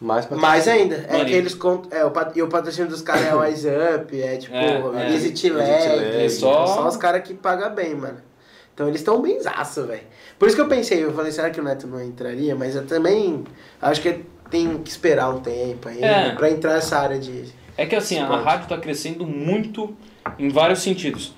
Mais 0.00 0.28
Mais 0.30 0.68
ainda. 0.68 1.06
É 1.08 1.24
que 1.24 1.32
eles 1.32 1.54
contam. 1.54 1.96
É, 1.96 2.04
o, 2.04 2.10
pat- 2.10 2.36
e 2.36 2.42
o 2.42 2.48
patrocínio 2.48 2.90
dos 2.90 3.02
caras 3.02 3.26
é 3.26 3.34
o 3.34 3.40
Wise 3.42 3.68
Up, 3.68 4.20
é 4.22 4.36
tipo, 4.36 4.54
É, 4.54 4.82
é. 5.06 5.12
Easy 5.12 5.48
Lag. 5.50 5.68
Lag. 5.70 6.24
É 6.24 6.28
só- 6.28 6.66
Só 6.66 6.88
os 6.88 6.96
caras 6.96 7.22
que 7.22 7.34
pagam 7.34 7.74
bem, 7.74 7.94
mano. 7.94 8.18
Então 8.74 8.88
eles 8.88 9.00
estão 9.00 9.22
benzaço, 9.22 9.84
velho. 9.86 10.02
Por 10.38 10.46
isso 10.48 10.56
que 10.56 10.60
eu 10.62 10.68
pensei, 10.68 11.04
eu 11.04 11.12
falei, 11.14 11.30
será 11.30 11.48
que 11.48 11.60
o 11.60 11.62
Neto 11.62 11.86
não 11.86 12.02
entraria? 12.02 12.56
Mas 12.56 12.74
eu 12.74 12.84
também 12.84 13.44
acho 13.80 14.00
que 14.02 14.24
tem 14.50 14.78
que 14.78 14.90
esperar 14.90 15.30
um 15.30 15.38
tempo 15.40 15.88
ainda 15.88 16.04
É. 16.06 16.34
pra 16.34 16.50
entrar 16.50 16.74
nessa 16.74 16.98
área 16.98 17.18
de. 17.18 17.44
É 17.76 17.86
que 17.86 17.94
assim, 17.94 18.18
a 18.18 18.22
Esporte. 18.22 18.44
rádio 18.44 18.68
tá 18.68 18.76
crescendo 18.78 19.24
muito 19.26 19.96
em 20.38 20.48
vários 20.48 20.80
sentidos. 20.80 21.34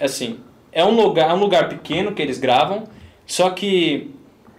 Assim, 0.00 0.40
é 0.72 0.84
um 0.84 0.94
lugar, 0.94 1.30
é 1.30 1.34
um 1.34 1.38
lugar 1.38 1.68
pequeno 1.68 2.12
que 2.12 2.22
eles 2.22 2.38
gravam, 2.38 2.84
só 3.26 3.50
que 3.50 4.14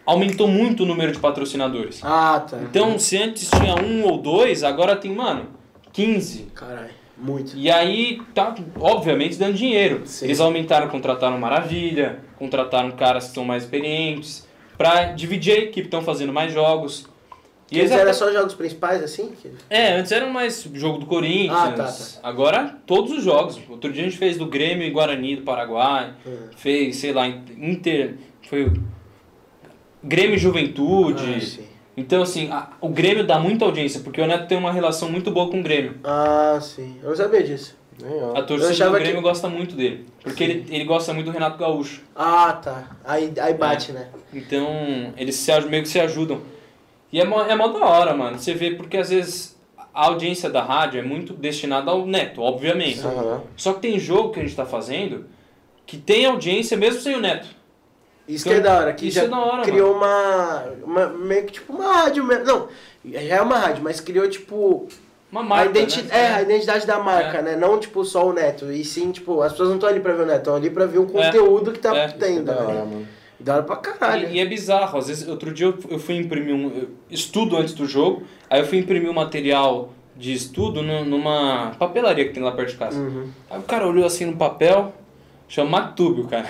aumentou 0.07 0.47
muito 0.47 0.83
o 0.83 0.85
número 0.85 1.11
de 1.11 1.19
patrocinadores. 1.19 1.99
Ah, 2.03 2.39
tá. 2.49 2.57
Então, 2.63 2.97
se 2.97 3.17
antes 3.17 3.49
tinha 3.49 3.75
um 3.75 4.03
ou 4.05 4.17
dois, 4.17 4.63
agora 4.63 4.95
tem, 4.95 5.13
mano, 5.13 5.47
15. 5.91 6.43
Caralho, 6.55 6.89
muito. 7.17 7.55
E 7.55 7.69
aí 7.69 8.21
tá, 8.33 8.55
obviamente, 8.79 9.37
dando 9.37 9.53
dinheiro. 9.55 10.01
Sim. 10.05 10.25
Eles 10.25 10.39
aumentaram, 10.39 10.87
contrataram 10.87 11.37
Maravilha, 11.37 12.19
contrataram 12.39 12.89
caras 12.91 13.27
que 13.27 13.33
são 13.35 13.43
mais 13.43 13.63
experientes, 13.63 14.47
pra 14.77 15.11
dividir 15.11 15.53
a 15.53 15.59
equipe, 15.59 15.87
estão 15.87 16.01
fazendo 16.01 16.31
mais 16.31 16.53
jogos. 16.53 17.05
E 17.69 17.79
eles 17.79 17.91
até- 17.91 18.01
eram 18.03 18.13
só 18.13 18.31
jogos 18.31 18.53
principais, 18.53 19.03
assim? 19.03 19.31
Que- 19.41 19.51
É, 19.69 19.95
antes 19.95 20.09
era 20.13 20.25
mais 20.27 20.65
jogo 20.73 20.99
do 20.99 21.05
Corinthians. 21.05 21.51
Ah, 21.59 21.71
tá, 21.73 21.83
tá. 21.83 22.05
Agora, 22.23 22.77
todos 22.85 23.11
os 23.11 23.21
jogos. 23.21 23.59
Outro 23.67 23.91
dia 23.91 24.03
a 24.03 24.05
gente 24.05 24.17
fez 24.17 24.37
do 24.37 24.45
Grêmio 24.45 24.87
e 24.87 24.89
Guarani 24.89 25.35
do 25.35 25.41
Paraguai. 25.41 26.13
Hum. 26.25 26.47
Fez, 26.55 26.95
sei 26.95 27.11
lá, 27.11 27.27
Inter. 27.27 28.15
Foi 28.47 28.63
o 28.67 28.73
Grêmio 30.07 30.35
e 30.35 30.37
Juventude. 30.39 31.35
Ah, 31.35 31.39
sim. 31.39 31.63
então, 31.95 32.21
assim, 32.21 32.49
a- 32.51 32.69
o 32.81 32.89
Grêmio 32.89 33.25
dá 33.25 33.37
muita 33.39 33.65
audiência, 33.65 33.99
porque 34.01 34.21
o 34.21 34.25
Neto 34.27 34.47
tem 34.47 34.57
uma 34.57 34.71
relação 34.71 35.09
muito 35.09 35.29
boa 35.31 35.49
com 35.49 35.59
o 35.59 35.63
Grêmio. 35.63 35.95
Ah, 36.03 36.59
sim. 36.61 36.97
Eu 37.03 37.15
sabia 37.15 37.43
disso. 37.43 37.75
A 38.35 38.43
torcida 38.43 38.85
do 38.85 38.91
Grêmio 38.93 39.15
que- 39.15 39.21
gosta 39.21 39.49
muito 39.49 39.75
dele. 39.75 40.05
Porque 40.21 40.43
ele, 40.43 40.65
ele 40.69 40.83
gosta 40.83 41.13
muito 41.13 41.25
do 41.25 41.31
Renato 41.31 41.57
Gaúcho. 41.57 42.01
Ah, 42.15 42.53
tá. 42.53 42.95
Aí, 43.03 43.33
aí 43.39 43.53
bate, 43.55 43.91
né? 43.91 44.09
Então, 44.31 45.13
eles 45.17 45.35
se, 45.35 45.59
meio 45.61 45.81
que 45.81 45.89
se 45.89 45.99
ajudam. 45.99 46.41
E 47.11 47.19
é 47.19 47.25
mó, 47.25 47.41
é 47.41 47.55
mó 47.55 47.67
da 47.69 47.79
hora, 47.85 48.13
mano. 48.15 48.37
Você 48.37 48.53
vê, 48.53 48.71
porque 48.71 48.97
às 48.97 49.09
vezes 49.09 49.57
a 49.95 50.05
audiência 50.05 50.47
da 50.47 50.61
rádio 50.61 50.99
é 50.99 51.03
muito 51.03 51.33
destinada 51.33 51.89
ao 51.89 52.05
Neto, 52.05 52.41
obviamente. 52.41 52.99
Aham. 52.99 53.41
Só 53.55 53.73
que 53.73 53.79
tem 53.81 53.97
jogo 53.97 54.29
que 54.31 54.39
a 54.41 54.43
gente 54.43 54.55
tá 54.55 54.65
fazendo 54.65 55.25
que 55.87 55.97
tem 55.97 56.25
audiência 56.27 56.77
mesmo 56.77 57.01
sem 57.01 57.15
o 57.15 57.19
Neto. 57.19 57.47
Isso 58.27 58.47
Então, 58.47 58.61
que 58.61 58.67
é 58.67 58.71
da 58.71 58.77
hora, 58.79 58.93
que 58.93 59.07
isso 59.07 59.15
já 59.19 59.23
é 59.23 59.27
da 59.27 59.39
hora, 59.39 59.61
criou 59.63 59.95
uma, 59.95 60.63
uma. 60.83 61.07
meio 61.07 61.45
que 61.45 61.53
tipo 61.53 61.71
uma 61.73 61.93
rádio 61.93 62.23
mesmo. 62.23 62.43
Não, 62.45 62.67
já 63.05 63.19
é 63.37 63.41
uma 63.41 63.57
rádio, 63.57 63.81
mas 63.83 64.01
criou 64.01 64.27
tipo 64.29 64.87
Uma 65.31 65.41
a, 65.41 65.43
marca, 65.43 65.69
identi 65.69 66.01
né? 66.03 66.09
é, 66.11 66.27
a 66.33 66.41
identidade 66.41 66.85
da 66.85 66.99
marca, 66.99 67.37
É. 67.37 67.41
né? 67.41 67.55
Não, 67.55 67.79
tipo, 67.79 68.03
só 68.03 68.27
o 68.27 68.33
Neto. 68.33 68.71
E 68.71 68.83
sim, 68.83 69.11
tipo, 69.11 69.41
as 69.41 69.51
pessoas 69.53 69.69
não 69.69 69.75
estão 69.75 69.89
ali 69.89 69.99
pra 70.01 70.13
ver 70.13 70.23
o 70.23 70.25
Neto, 70.25 70.37
estão 70.39 70.55
ali 70.55 70.69
pra 70.69 70.85
ver 70.85 70.99
o 70.99 71.05
conteúdo 71.05 71.71
que 71.71 71.79
tá 71.79 71.95
É. 71.95 72.07
tendo, 72.09 72.45
Da 72.45 72.55
hora, 72.57 72.73
né? 72.73 72.79
mano. 72.79 73.07
Da 73.39 73.53
hora 73.53 73.63
pra 73.63 73.75
caralho. 73.77 74.27
E, 74.29 74.33
e 74.37 74.39
é 74.39 74.45
bizarro, 74.45 74.97
às 74.97 75.07
vezes, 75.07 75.27
outro 75.27 75.53
dia 75.53 75.67
eu, 75.67 75.77
eu 75.91 75.99
fui 75.99 76.15
imprimir 76.17 76.53
um. 76.55 76.87
estudo 77.09 77.55
antes 77.55 77.73
do 77.73 77.85
jogo, 77.85 78.23
aí 78.49 78.59
eu 78.59 78.65
fui 78.65 78.79
imprimir 78.79 79.09
um 79.09 79.13
material 79.13 79.89
de 80.17 80.33
estudo 80.33 80.81
nu- 80.81 81.05
numa 81.05 81.71
papelaria 81.77 82.25
que 82.27 82.33
tem 82.33 82.41
lá 82.43 82.51
perto 82.51 82.71
de 82.71 82.75
casa. 82.77 82.99
Uhum. 82.99 83.29
Aí 83.49 83.59
o 83.59 83.63
cara 83.63 83.87
olhou 83.87 84.03
assim 84.05 84.25
no 84.25 84.35
papel, 84.35 84.91
chama 85.47 85.69
Mactúbio, 85.79 86.25
cara. 86.27 86.47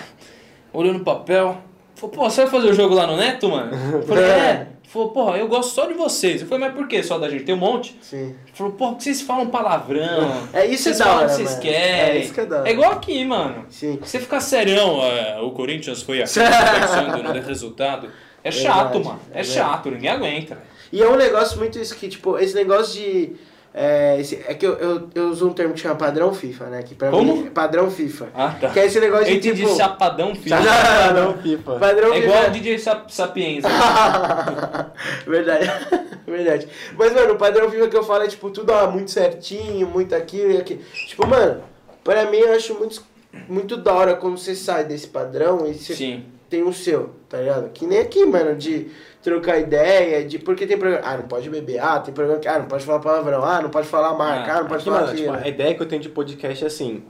Olhou 0.71 0.93
no 0.93 1.01
papel, 1.03 1.57
falou, 1.99 2.15
pô, 2.15 2.29
você 2.29 2.41
vai 2.43 2.51
fazer 2.51 2.69
o 2.69 2.73
jogo 2.73 2.93
lá 2.95 3.05
no 3.07 3.17
Neto, 3.17 3.49
mano? 3.49 3.71
Eu 3.93 4.03
falei, 4.03 4.23
é. 4.23 4.67
Ele 4.69 4.77
Falou, 4.89 5.09
porra, 5.09 5.37
eu 5.37 5.49
gosto 5.49 5.75
só 5.75 5.85
de 5.85 5.93
vocês. 5.93 6.41
Eu 6.41 6.47
falei, 6.47 6.65
mas 6.65 6.73
por 6.77 6.87
que 6.87 7.03
só 7.03 7.19
da 7.19 7.29
gente? 7.29 7.43
Tem 7.43 7.53
um 7.53 7.57
monte. 7.57 7.97
Sim. 8.01 8.33
Falou, 8.53 8.71
porra, 8.71 8.91
porque 8.91 9.03
vocês 9.03 9.21
falam 9.21 9.47
palavrão. 9.47 10.31
É 10.53 10.65
isso 10.65 10.83
vocês 10.83 11.01
é 11.01 11.03
da 11.03 11.13
hora, 11.13 11.27
vocês 11.27 11.49
mano. 11.49 11.61
querem. 11.61 12.21
É 12.21 12.23
isso 12.23 12.33
que 12.33 12.39
é 12.39 12.45
da 12.45 12.59
hora. 12.59 12.69
É 12.69 12.71
igual 12.71 12.91
aqui, 12.93 13.25
mano. 13.25 13.65
Sim. 13.69 13.99
Você 14.01 14.17
ficar 14.17 14.39
serião, 14.39 15.03
é, 15.03 15.41
o 15.41 15.51
Corinthians 15.51 16.01
foi 16.01 16.21
aqui 16.21 16.35
pensando 16.39 17.21
no 17.21 17.41
resultado. 17.41 18.09
É 18.41 18.49
chato, 18.49 18.93
Verdade, 18.93 19.05
mano. 19.05 19.19
é 19.33 19.39
É 19.41 19.43
chato, 19.43 19.91
ninguém 19.91 20.09
aguenta. 20.09 20.57
E 20.89 21.01
é 21.01 21.09
um 21.09 21.17
negócio 21.17 21.57
muito 21.59 21.77
isso 21.77 21.93
que, 21.93 22.07
tipo, 22.07 22.37
esse 22.37 22.55
negócio 22.55 22.93
de. 22.93 23.35
É, 23.73 24.19
esse- 24.19 24.43
é 24.47 24.53
que 24.55 24.65
eu, 24.65 24.73
eu, 24.73 25.09
eu 25.13 25.29
uso 25.29 25.47
um 25.47 25.53
termo 25.53 25.73
que 25.75 25.79
chama 25.79 25.95
padrão 25.95 26.33
FIFA, 26.33 26.65
né? 26.65 26.81
Que 26.83 26.95
pra 26.95 27.11
Como? 27.11 27.35
mim 27.35 27.47
é 27.47 27.49
padrão 27.51 27.91
FIFA. 27.91 28.27
Ah, 28.33 28.55
tá. 28.59 28.69
Que 28.69 28.79
é 28.79 28.85
esse 28.87 28.99
negócio 28.99 29.27
Eu 29.27 29.39
de 29.39 29.47
entendi 29.49 29.63
tipo. 29.63 29.75
chapadão. 29.77 30.33
Ah, 30.51 31.13
Não, 31.13 31.37
FIFA. 31.37 31.73
Padrão 31.75 32.13
É 32.13 32.17
igual 32.17 32.37
o 32.37 32.41
FIFA. 32.45 32.51
DJ 32.51 32.79
Sap 32.79 33.09
Sapienza. 33.11 33.67
Verdade. 35.27 35.69
Verdade. 36.25 36.67
Mas, 36.97 37.13
mano, 37.13 37.33
o 37.33 37.37
padrão 37.37 37.69
FIFA 37.69 37.87
que 37.87 37.97
eu 37.97 38.03
falo 38.03 38.23
é, 38.23 38.27
tipo, 38.27 38.49
tudo 38.49 38.71
ó, 38.73 38.89
muito 38.89 39.11
certinho, 39.11 39.87
muito 39.87 40.13
aquilo 40.15 40.51
e 40.51 40.57
aquilo. 40.57 40.81
Tipo, 41.07 41.25
mano, 41.27 41.61
pra 42.03 42.25
mim 42.29 42.37
eu 42.37 42.53
acho 42.53 42.73
muito, 42.75 43.01
muito 43.47 43.77
da 43.77 43.93
hora 43.93 44.15
quando 44.15 44.37
você 44.37 44.55
sai 44.55 44.83
desse 44.85 45.07
padrão 45.07 45.65
e 45.67 45.73
você 45.73 45.93
Sim. 45.95 46.25
tem 46.49 46.63
o 46.63 46.73
seu, 46.73 47.11
tá 47.29 47.37
ligado? 47.37 47.69
Que 47.69 47.85
nem 47.85 47.99
aqui, 47.99 48.25
mano, 48.25 48.55
de 48.55 48.87
trocar 49.27 49.57
ideia, 49.59 50.23
de. 50.25 50.39
Porque 50.39 50.65
tem 50.65 50.77
programa. 50.77 51.03
Ah, 51.05 51.17
não 51.17 51.27
pode 51.27 51.49
beber. 51.49 51.79
Ah, 51.79 51.99
tem 51.99 52.13
programa 52.13 52.39
que. 52.39 52.47
Ah, 52.47 52.59
não 52.59 52.65
pode 52.67 52.85
falar 52.85 52.99
palavrão. 52.99 53.43
Ah, 53.43 53.61
não 53.61 53.69
pode 53.69 53.87
falar 53.87 54.13
marca. 54.13 54.53
Ah, 54.53 54.61
não 54.61 54.67
pode 54.67 54.81
Aqui, 54.81 54.89
falar 54.89 55.01
mano, 55.07 55.17
tipo, 55.17 55.31
a 55.33 55.47
ideia 55.47 55.75
que 55.75 55.81
eu 55.81 55.85
tenho 55.85 56.01
de 56.01 56.09
podcast 56.09 56.63
é 56.63 56.67
assim: 56.67 57.03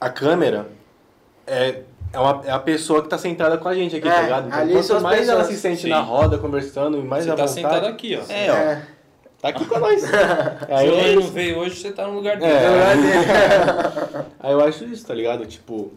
a 0.00 0.08
câmera 0.08 0.68
é, 1.46 1.80
é, 2.12 2.18
uma, 2.18 2.42
é 2.44 2.50
a 2.52 2.58
pessoa 2.58 3.02
que 3.02 3.08
tá 3.08 3.18
sentada 3.18 3.58
com 3.58 3.68
a 3.68 3.74
gente 3.74 3.96
aqui, 3.96 4.06
É, 4.08 4.12
tá 4.12 4.22
ligado? 4.22 4.46
Então, 4.48 4.58
ali 4.60 4.72
quanto 4.74 5.00
mais 5.00 5.28
ela 5.28 5.38
pessoas. 5.40 5.56
se 5.56 5.60
sente 5.60 5.82
Sim. 5.82 5.88
na 5.90 6.00
roda 6.00 6.38
conversando, 6.38 7.02
mais 7.02 7.24
Você 7.24 7.30
à 7.30 7.34
tá 7.34 7.46
vontade. 7.46 7.60
sentado 7.60 7.86
aqui, 7.86 8.16
ó. 8.16 8.32
É, 8.32 8.50
ó. 8.50 8.54
É. 8.54 8.82
Tá 9.40 9.48
aqui 9.48 9.64
com 9.66 9.78
nós. 9.78 10.02
Aí, 10.68 10.88
Se 10.88 10.94
Lane 10.94 11.14
não 11.14 11.22
veio 11.30 11.58
hoje, 11.58 11.76
você 11.76 11.92
tá 11.92 12.06
no 12.06 12.14
lugar 12.14 12.36
dele. 12.38 12.52
É. 12.52 14.24
Aí 14.40 14.52
eu 14.52 14.60
acho 14.64 14.84
isso, 14.84 15.06
tá 15.06 15.14
ligado? 15.14 15.46
Tipo, 15.46 15.92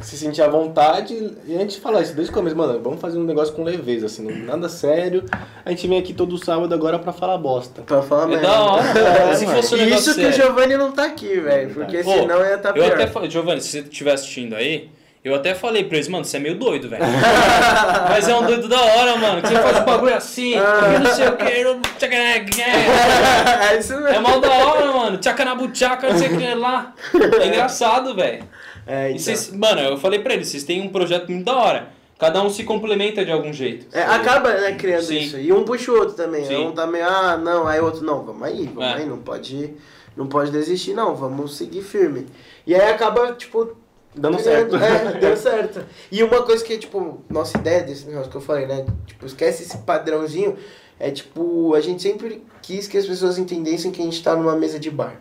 se 0.00 0.18
sentir 0.18 0.42
à 0.42 0.48
vontade 0.48 1.14
e 1.46 1.54
a 1.54 1.58
gente 1.60 1.80
fala 1.80 2.02
isso 2.02 2.14
desde 2.14 2.30
o 2.32 2.34
começo, 2.34 2.56
mano, 2.56 2.80
vamos 2.82 3.00
fazer 3.00 3.16
um 3.18 3.24
negócio 3.24 3.54
com 3.54 3.62
leveza, 3.62 4.06
assim, 4.06 4.26
nada 4.44 4.68
sério. 4.68 5.24
A 5.64 5.70
gente 5.70 5.86
vem 5.86 5.98
aqui 5.98 6.12
todo 6.12 6.36
sábado 6.36 6.74
agora 6.74 6.98
pra 6.98 7.12
falar 7.12 7.38
bosta. 7.38 7.82
Pra 7.82 8.02
falar 8.02 8.24
É 8.24 8.26
merda. 8.26 8.46
da 8.48 8.60
hora, 8.60 8.84
É, 9.30 9.34
Se 9.36 9.46
fosse 9.46 9.74
um 9.74 9.78
negócio 9.78 10.10
isso 10.10 10.14
que 10.20 10.26
o 10.26 10.32
sério. 10.32 10.46
Giovanni 10.46 10.76
não 10.76 10.90
tá 10.92 11.04
aqui, 11.04 11.40
velho. 11.40 11.72
Porque 11.74 11.98
Pô, 12.02 12.12
senão 12.12 12.40
ia 12.44 12.54
estar 12.56 12.72
tá 12.72 12.78
Eu 12.78 12.84
pior. 12.84 12.94
até 12.94 13.06
falei, 13.06 13.30
Giovanni, 13.30 13.60
se 13.60 13.68
você 13.70 13.78
estiver 13.80 14.12
assistindo 14.12 14.54
aí, 14.56 14.90
eu 15.24 15.34
até 15.34 15.54
falei 15.54 15.84
pra 15.84 15.96
eles, 15.96 16.08
mano, 16.08 16.24
você 16.24 16.36
é 16.36 16.40
meio 16.40 16.58
doido, 16.58 16.88
velho. 16.88 17.02
Mas 18.10 18.28
é 18.28 18.34
um 18.36 18.44
doido 18.44 18.68
da 18.68 18.80
hora, 18.82 19.16
mano. 19.16 19.40
Que 19.42 19.48
você 19.48 19.54
faz 19.62 19.78
um 19.80 19.84
bagulho 19.84 20.14
assim, 20.14 20.54
Ah. 20.56 20.94
e 20.96 20.98
não 20.98 21.10
sei 21.14 21.28
o 21.28 21.36
que. 21.36 21.64
não- 21.64 21.80
tchaca- 21.80 22.14
é 23.72 23.78
isso 23.78 23.92
É 23.94 24.00
mesmo. 24.00 24.22
mal 24.22 24.40
da 24.40 24.50
hora, 24.52 24.92
mano. 24.92 25.16
Tchaca 25.18 25.44
na 25.44 25.54
buchaca, 25.54 26.10
não 26.10 26.18
sei 26.18 26.28
o 26.28 26.36
que 26.36 26.54
lá. 26.54 26.92
É 27.40 27.46
engraçado, 27.46 28.14
velho. 28.14 28.44
É, 28.86 29.08
E 29.08 29.12
então. 29.12 29.18
vocês, 29.24 29.50
mano, 29.50 29.80
eu 29.80 29.96
falei 29.96 30.18
pra 30.20 30.34
eles, 30.34 30.48
vocês 30.48 30.64
têm 30.64 30.82
um 30.82 30.88
projeto 30.90 31.30
muito 31.30 31.44
da 31.44 31.56
hora. 31.56 31.88
Cada 32.18 32.42
um 32.42 32.48
se 32.48 32.62
complementa 32.64 33.24
de 33.24 33.30
algum 33.32 33.52
jeito. 33.52 33.86
É, 33.92 34.02
acaba 34.02 34.52
né, 34.54 34.72
criando 34.74 35.02
Sim. 35.04 35.18
isso. 35.18 35.38
E 35.38 35.52
um 35.52 35.64
puxa 35.64 35.90
o 35.90 35.96
outro 35.98 36.14
também. 36.14 36.44
Sim. 36.44 36.66
Um 36.68 36.72
tá 36.72 36.86
meio, 36.86 37.04
ah, 37.06 37.36
não, 37.36 37.66
aí 37.66 37.80
o 37.80 37.84
outro, 37.86 38.04
não, 38.04 38.22
vamos 38.24 38.42
aí, 38.42 38.66
vamos 38.66 38.84
É. 38.84 38.94
aí, 38.94 39.06
não 39.06 39.18
pode, 39.18 39.74
não 40.16 40.26
pode 40.26 40.50
desistir, 40.52 40.94
não, 40.94 41.14
vamos 41.16 41.56
seguir 41.56 41.82
firme. 41.82 42.26
E 42.66 42.74
aí 42.74 42.90
acaba, 42.92 43.32
tipo, 43.32 43.76
Dando 44.14 44.38
criando- 44.38 44.78
certo. 44.78 45.16
É, 45.16 45.18
deu 45.18 45.36
certo. 45.36 45.84
E 46.10 46.22
uma 46.22 46.42
coisa 46.42 46.64
que, 46.64 46.78
tipo, 46.78 47.20
nossa 47.28 47.58
ideia 47.58 47.82
desse 47.82 48.06
negócio 48.06 48.30
que 48.30 48.36
eu 48.36 48.40
falei, 48.40 48.64
né? 48.66 48.86
Tipo, 49.06 49.26
esquece 49.26 49.64
esse 49.64 49.78
padrãozinho. 49.78 50.56
É 51.00 51.10
tipo, 51.10 51.74
a 51.74 51.80
gente 51.80 52.00
sempre 52.00 52.44
quis 52.62 52.86
que 52.86 52.96
as 52.96 53.04
pessoas 53.06 53.38
entendessem 53.38 53.90
que 53.90 54.00
a 54.00 54.04
gente 54.04 54.22
tá 54.22 54.36
numa 54.36 54.54
mesa 54.54 54.78
de 54.78 54.88
bar. 54.88 55.16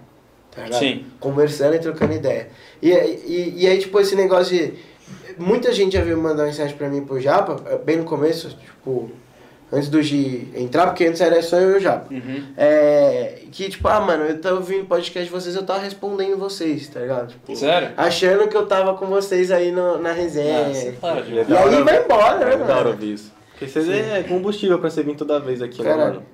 Tá 0.56 0.64
ligado? 0.64 0.80
Sim. 0.80 1.06
Conversando 1.20 1.76
e 1.76 1.80
trocando 1.80 2.14
ideia. 2.14 2.50
E, 2.82 2.90
e, 2.92 3.54
e 3.64 3.68
aí, 3.68 3.80
tipo, 3.80 4.00
esse 4.00 4.16
negócio 4.16 4.56
de. 4.56 4.74
Muita 5.38 5.72
gente 5.72 5.94
já 5.94 6.02
veio 6.04 6.18
mandar 6.18 6.46
mensagem 6.46 6.76
pra 6.78 6.88
mim 6.90 7.04
pro 7.04 7.20
Japa, 7.20 7.56
bem 7.84 7.98
no 7.98 8.04
começo, 8.04 8.50
tipo, 8.50 9.10
antes 9.72 9.90
do 9.90 10.00
Gi 10.02 10.50
entrar, 10.56 10.86
porque 10.88 11.06
antes 11.06 11.20
era 11.22 11.42
só 11.42 11.58
eu 11.58 11.72
e 11.72 11.78
o 11.78 11.80
Japa. 11.80 12.14
Uhum. 12.14 12.44
É, 12.56 13.40
que 13.52 13.68
tipo, 13.70 13.88
ah, 13.88 14.00
mano, 14.00 14.26
eu 14.26 14.40
tava 14.40 14.58
ouvindo 14.58 14.86
podcast 14.86 15.26
de 15.26 15.32
vocês, 15.32 15.56
eu 15.56 15.64
tava 15.64 15.80
respondendo 15.80 16.38
vocês, 16.38 16.88
tá 16.88 17.00
ligado? 17.00 17.30
Tipo, 17.30 17.56
Sério? 17.56 17.90
Achando 17.98 18.48
que 18.48 18.56
eu 18.56 18.66
tava 18.68 18.94
com 18.96 19.08
vocês 19.08 19.50
aí 19.50 19.72
no, 19.72 19.98
na 19.98 20.12
resenha. 20.12 20.68
Ah, 20.68 20.74
você 20.74 20.92
para 21.02 21.22
de 21.22 21.40
É 21.40 21.46
e 21.50 21.58
aí 21.58 21.64
hora. 21.76 21.84
vai 21.84 22.04
embora, 22.04 22.46
né, 22.46 22.54
É 22.54 22.58
da 22.58 22.64
hora 22.66 22.76
mano? 22.76 22.90
ouvir 22.92 23.14
isso. 23.14 23.34
Porque 23.52 23.68
vocês 23.68 23.90
é 23.90 24.24
combustível 24.24 24.78
pra 24.80 24.90
você 24.92 25.02
vir 25.02 25.16
toda 25.16 25.40
vez 25.40 25.62
aqui, 25.64 25.82
né, 25.82 25.90
Caralho. 25.90 26.14
mano? 26.16 26.26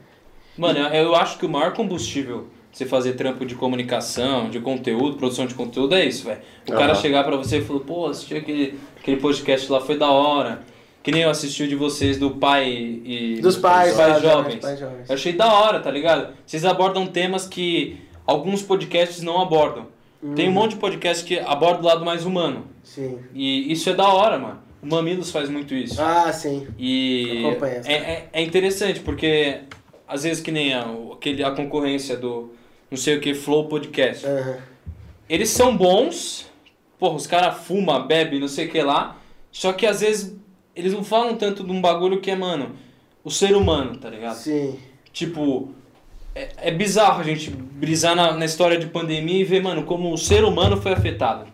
Mano, 0.57 0.79
eu 0.93 1.15
acho 1.15 1.37
que 1.39 1.45
o 1.45 1.49
maior 1.49 1.71
combustível 1.73 2.47
você 2.71 2.85
fazer 2.85 3.13
trampo 3.13 3.45
de 3.45 3.55
comunicação, 3.55 4.49
de 4.49 4.59
conteúdo, 4.59 5.17
produção 5.17 5.45
de 5.45 5.53
conteúdo 5.53 5.95
é 5.95 6.05
isso, 6.05 6.25
velho. 6.25 6.39
O 6.67 6.71
cara 6.71 6.93
Aham. 6.93 7.01
chegar 7.01 7.23
pra 7.23 7.35
você 7.35 7.57
e 7.57 7.61
falar, 7.61 7.79
pô, 7.81 8.05
assisti 8.07 8.35
aquele, 8.35 8.79
aquele 8.99 9.17
podcast 9.17 9.71
lá, 9.71 9.79
foi 9.81 9.97
da 9.97 10.09
hora. 10.09 10.61
Que 11.01 11.11
nem 11.11 11.21
eu 11.21 11.29
assisti 11.29 11.63
o 11.63 11.67
de 11.67 11.75
vocês 11.75 12.17
do 12.19 12.31
pai 12.31 12.69
e. 12.69 13.39
Dos 13.41 13.55
pais, 13.57 13.95
pais 13.95 14.15
tá, 14.15 14.19
jovens. 14.19 14.55
dos 14.55 14.61
pais 14.65 14.79
jovens. 14.79 15.09
Eu 15.09 15.15
achei 15.15 15.33
da 15.33 15.51
hora, 15.53 15.79
tá 15.79 15.89
ligado? 15.89 16.33
Vocês 16.45 16.65
abordam 16.65 17.07
temas 17.07 17.47
que 17.47 17.97
alguns 18.27 18.61
podcasts 18.61 19.21
não 19.23 19.41
abordam. 19.41 19.87
Tem 20.35 20.45
Uhum. 20.47 20.51
um 20.51 20.53
monte 20.55 20.71
de 20.71 20.77
podcast 20.77 21.23
que 21.23 21.39
aborda 21.39 21.81
o 21.81 21.85
lado 21.85 22.03
mais 22.03 22.25
humano. 22.25 22.65
Sim. 22.83 23.17
E 23.33 23.71
isso 23.71 23.89
é 23.89 23.93
da 23.93 24.09
hora, 24.09 24.37
mano. 24.37 24.59
O 24.83 24.87
Mamilos 24.87 25.31
faz 25.31 25.49
muito 25.49 25.73
isso. 25.73 25.99
Ah, 26.01 26.31
sim. 26.33 26.67
E 26.77 27.43
é, 27.85 27.93
é, 27.93 28.29
é 28.33 28.41
interessante, 28.41 28.99
porque 28.99 29.59
às 30.05 30.23
vezes 30.23 30.41
que 30.43 30.51
nem 30.51 30.73
a, 30.73 30.85
aquele, 31.13 31.43
a 31.43 31.51
concorrência 31.51 32.17
do 32.17 32.51
não 32.89 32.97
sei 32.97 33.17
o 33.17 33.21
que, 33.21 33.33
Flow 33.33 33.67
Podcast. 33.67 34.25
Aham. 34.25 34.57
Eles 35.29 35.49
são 35.49 35.77
bons, 35.77 36.49
porra, 36.97 37.15
os 37.15 37.27
caras 37.27 37.59
fumam, 37.65 38.07
bebem, 38.07 38.39
não 38.39 38.47
sei 38.47 38.67
o 38.67 38.71
que 38.71 38.81
lá, 38.81 39.17
só 39.51 39.73
que 39.73 39.85
às 39.85 40.01
vezes 40.01 40.35
eles 40.75 40.93
não 40.93 41.03
falam 41.03 41.35
tanto 41.35 41.63
de 41.63 41.71
um 41.71 41.79
bagulho 41.79 42.19
que 42.19 42.31
é, 42.31 42.35
mano, 42.35 42.75
o 43.23 43.29
ser 43.29 43.55
humano, 43.55 43.97
tá 43.97 44.09
ligado? 44.09 44.35
Sim. 44.35 44.79
Tipo, 45.11 45.73
é, 46.33 46.49
é 46.57 46.71
bizarro 46.71 47.21
a 47.21 47.23
gente 47.23 47.51
brisar 47.51 48.15
na, 48.15 48.33
na 48.33 48.45
história 48.45 48.77
de 48.79 48.87
pandemia 48.87 49.41
e 49.41 49.43
ver, 49.43 49.61
mano, 49.61 49.83
como 49.83 50.11
o 50.11 50.17
ser 50.17 50.43
humano 50.43 50.77
foi 50.77 50.93
afetado. 50.93 51.47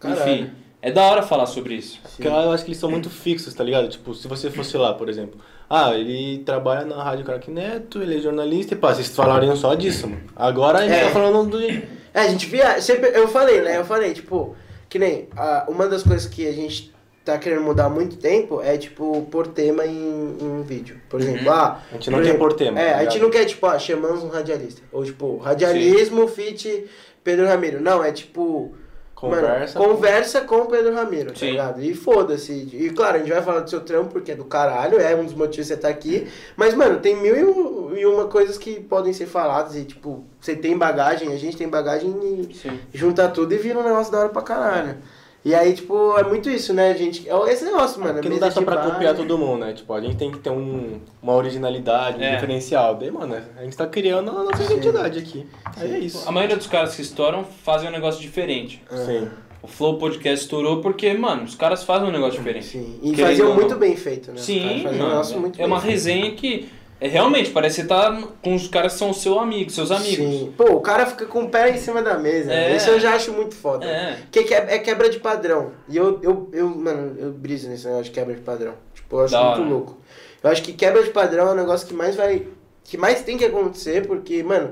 Caralho. 0.00 0.32
Enfim, 0.32 0.50
é 0.88 0.92
da 0.92 1.02
hora 1.02 1.22
falar 1.22 1.46
sobre 1.46 1.74
isso. 1.74 1.98
Porque 2.02 2.28
lá 2.28 2.44
eu 2.44 2.52
acho 2.52 2.64
que 2.64 2.70
eles 2.70 2.78
são 2.78 2.90
muito 2.90 3.08
fixos, 3.10 3.54
tá 3.54 3.64
ligado? 3.64 3.88
Tipo, 3.88 4.14
se 4.14 4.28
você 4.28 4.50
fosse 4.50 4.76
lá, 4.76 4.92
por 4.94 5.08
exemplo. 5.08 5.40
Ah, 5.68 5.94
ele 5.94 6.42
trabalha 6.44 6.84
na 6.84 7.02
Rádio 7.02 7.24
Crack 7.24 7.50
Neto, 7.50 8.02
ele 8.02 8.18
é 8.18 8.20
jornalista 8.20 8.74
e 8.74 8.76
pá, 8.76 8.94
vocês 8.94 9.08
falariam 9.08 9.56
só 9.56 9.74
disso, 9.74 10.06
mano. 10.06 10.22
Agora 10.36 10.80
a 10.80 10.82
gente 10.82 10.92
É. 10.94 11.04
tá 11.06 11.10
falando 11.10 11.50
do. 11.50 11.60
É, 11.62 11.82
a 12.20 12.28
gente 12.28 12.46
via. 12.46 12.80
Sempre, 12.80 13.10
eu 13.14 13.26
falei, 13.28 13.62
né? 13.62 13.78
Eu 13.78 13.84
falei, 13.84 14.12
tipo, 14.12 14.54
que 14.88 14.98
nem. 14.98 15.28
ah, 15.36 15.64
uma 15.68 15.88
das 15.88 16.02
coisas 16.02 16.26
que 16.26 16.46
a 16.46 16.52
gente 16.52 16.92
tá 17.24 17.38
querendo 17.38 17.62
mudar 17.62 17.86
há 17.86 17.88
muito 17.88 18.16
tempo 18.18 18.60
é, 18.60 18.76
tipo, 18.76 19.22
pôr 19.30 19.46
tema 19.46 19.86
em, 19.86 20.36
em 20.38 20.62
vídeo. 20.62 21.00
Por 21.08 21.18
exemplo, 21.20 21.50
ah. 21.50 21.80
A 21.90 21.94
gente 21.94 22.10
não 22.10 22.18
por 22.18 22.22
quer 22.22 22.28
exemplo, 22.28 22.46
pôr 22.48 22.52
tema, 22.56 22.78
É, 22.80 22.92
tá 22.92 22.98
a 22.98 23.04
gente 23.04 23.18
não 23.20 23.30
quer, 23.30 23.44
tipo, 23.46 23.66
ah, 23.66 23.78
chamamos 23.78 24.22
um 24.22 24.28
radialista. 24.28 24.82
Ou, 24.92 25.02
tipo, 25.02 25.38
radialismo, 25.38 26.28
fit 26.28 26.84
Pedro 27.24 27.46
Ramiro. 27.46 27.80
Não, 27.80 28.04
é 28.04 28.12
tipo. 28.12 28.74
Conversa 29.14 29.78
Mano, 29.78 29.90
com- 29.90 29.96
conversa 29.96 30.40
com 30.42 30.56
o 30.56 30.66
Pedro 30.66 30.94
Ramiro, 30.94 31.30
tá 31.32 31.38
Sim. 31.38 31.52
ligado? 31.52 31.82
E 31.82 31.94
foda-se. 31.94 32.52
E 32.52 32.90
claro, 32.90 33.16
a 33.16 33.18
gente 33.20 33.30
vai 33.32 33.40
falar 33.42 33.60
do 33.60 33.70
seu 33.70 33.80
trampo 33.80 34.10
porque 34.12 34.32
é 34.32 34.34
do 34.34 34.44
caralho, 34.44 35.00
é 35.00 35.14
um 35.14 35.24
dos 35.24 35.34
motivos 35.34 35.68
que 35.68 35.74
você 35.74 35.76
tá 35.80 35.88
aqui. 35.88 36.26
Mas, 36.56 36.74
mano, 36.74 36.98
tem 37.00 37.16
mil 37.16 37.36
e 37.36 37.44
um- 37.44 37.96
e 37.96 38.04
uma 38.04 38.26
coisas 38.26 38.58
que 38.58 38.80
podem 38.80 39.12
ser 39.12 39.26
faladas 39.26 39.76
e, 39.76 39.84
tipo, 39.84 40.24
você 40.40 40.56
tem 40.56 40.76
bagagem, 40.76 41.32
a 41.32 41.36
gente 41.38 41.56
tem 41.56 41.68
bagagem 41.68 42.10
e 42.50 42.54
Sim. 42.54 42.78
junta 42.92 43.28
tudo 43.28 43.54
e 43.54 43.56
vira 43.56 43.78
um 43.78 43.84
negócio 43.84 44.12
da 44.12 44.18
hora 44.18 44.28
pra 44.28 44.42
caralho. 44.42 44.96
E 45.44 45.54
aí, 45.54 45.74
tipo, 45.74 46.16
é 46.16 46.22
muito 46.24 46.48
isso, 46.48 46.72
né, 46.72 46.94
gente? 46.96 47.28
É 47.28 47.52
esse 47.52 47.64
negócio, 47.66 48.00
mano. 48.00 48.14
Porque 48.14 48.28
é 48.28 48.30
não 48.30 48.36
mesa 48.36 48.46
dá 48.46 48.50
só 48.52 48.62
pra 48.62 48.76
bar. 48.76 48.92
copiar 48.92 49.14
todo 49.14 49.36
mundo, 49.36 49.58
né? 49.64 49.74
Tipo, 49.74 49.92
a 49.92 50.00
gente 50.00 50.16
tem 50.16 50.30
que 50.30 50.38
ter 50.38 50.48
um, 50.48 50.98
uma 51.22 51.34
originalidade, 51.34 52.18
um 52.18 52.22
É. 52.22 52.34
diferencial. 52.34 52.94
Daí, 52.94 53.10
mano, 53.10 53.36
a 53.58 53.62
gente 53.62 53.76
tá 53.76 53.86
criando 53.86 54.30
a 54.30 54.42
nossa 54.44 54.62
identidade 54.62 55.18
aqui. 55.18 55.46
Aí 55.76 55.92
é 55.94 55.98
isso. 55.98 56.26
A 56.26 56.32
maioria 56.32 56.56
dos 56.56 56.66
caras 56.66 56.94
que 56.96 57.02
estouram 57.02 57.44
fazem 57.44 57.88
um 57.88 57.92
negócio 57.92 58.22
diferente. 58.22 58.82
Sim. 58.90 59.28
O 59.62 59.66
Flow 59.66 59.98
Podcast 59.98 60.44
estourou 60.44 60.80
porque, 60.80 61.12
mano, 61.14 61.44
os 61.44 61.54
caras 61.54 61.82
fazem 61.84 62.08
um 62.08 62.12
negócio 62.12 62.38
diferente. 62.38 62.66
Sim. 62.66 62.98
E 63.02 63.14
faziam 63.16 63.54
muito 63.54 63.70
não. 63.72 63.78
bem 63.78 63.96
feito, 63.96 64.30
né? 64.32 64.36
Os 64.40 64.46
caras 64.46 64.46
Sim, 64.46 64.80
um 64.80 64.84
mano. 64.84 65.08
negócio 65.08 65.40
muito 65.40 65.54
é 65.56 65.58
bem 65.58 65.66
uma 65.66 65.80
feito. 65.80 65.90
resenha 65.92 66.30
que 66.32 66.68
É 67.04 67.08
realmente, 67.08 67.50
parece 67.50 67.82
que 67.82 67.82
você 67.82 67.88
tá 67.88 68.18
com 68.42 68.54
os 68.54 68.66
caras 68.66 68.94
que 68.94 68.98
são 68.98 69.12
seus 69.12 69.36
amigos, 69.36 69.74
seus 69.74 69.90
amigos. 69.90 70.24
Sim. 70.24 70.54
Pô, 70.56 70.72
o 70.72 70.80
cara 70.80 71.04
fica 71.04 71.26
com 71.26 71.42
o 71.42 71.50
pé 71.50 71.68
em 71.68 71.76
cima 71.76 72.00
da 72.00 72.16
mesa. 72.18 72.50
É. 72.50 72.74
Isso 72.74 72.88
eu 72.88 72.98
já 72.98 73.14
acho 73.14 73.30
muito 73.30 73.54
foda. 73.54 73.84
É. 73.84 74.20
Que 74.32 74.42
que 74.44 74.54
é, 74.54 74.76
é 74.76 74.78
quebra 74.78 75.10
de 75.10 75.20
padrão. 75.20 75.72
E 75.86 75.98
eu, 75.98 76.18
eu, 76.22 76.48
eu, 76.50 76.66
mano, 76.70 77.14
eu 77.18 77.30
briso 77.30 77.68
nesse 77.68 77.84
negócio 77.84 78.04
de 78.04 78.10
quebra 78.10 78.34
de 78.34 78.40
padrão. 78.40 78.72
Tipo, 78.94 79.16
eu 79.16 79.20
acho 79.24 79.32
Da 79.34 79.44
muito 79.44 79.60
hora. 79.60 79.68
louco. 79.70 79.98
Eu 80.42 80.48
acho 80.50 80.62
que 80.62 80.72
quebra 80.72 81.02
de 81.02 81.10
padrão 81.10 81.48
é 81.48 81.52
o 81.52 81.54
negócio 81.54 81.86
que 81.86 81.92
mais 81.92 82.16
vai. 82.16 82.46
que 82.82 82.96
mais 82.96 83.20
tem 83.20 83.36
que 83.36 83.44
acontecer, 83.44 84.06
porque, 84.06 84.42
mano, 84.42 84.70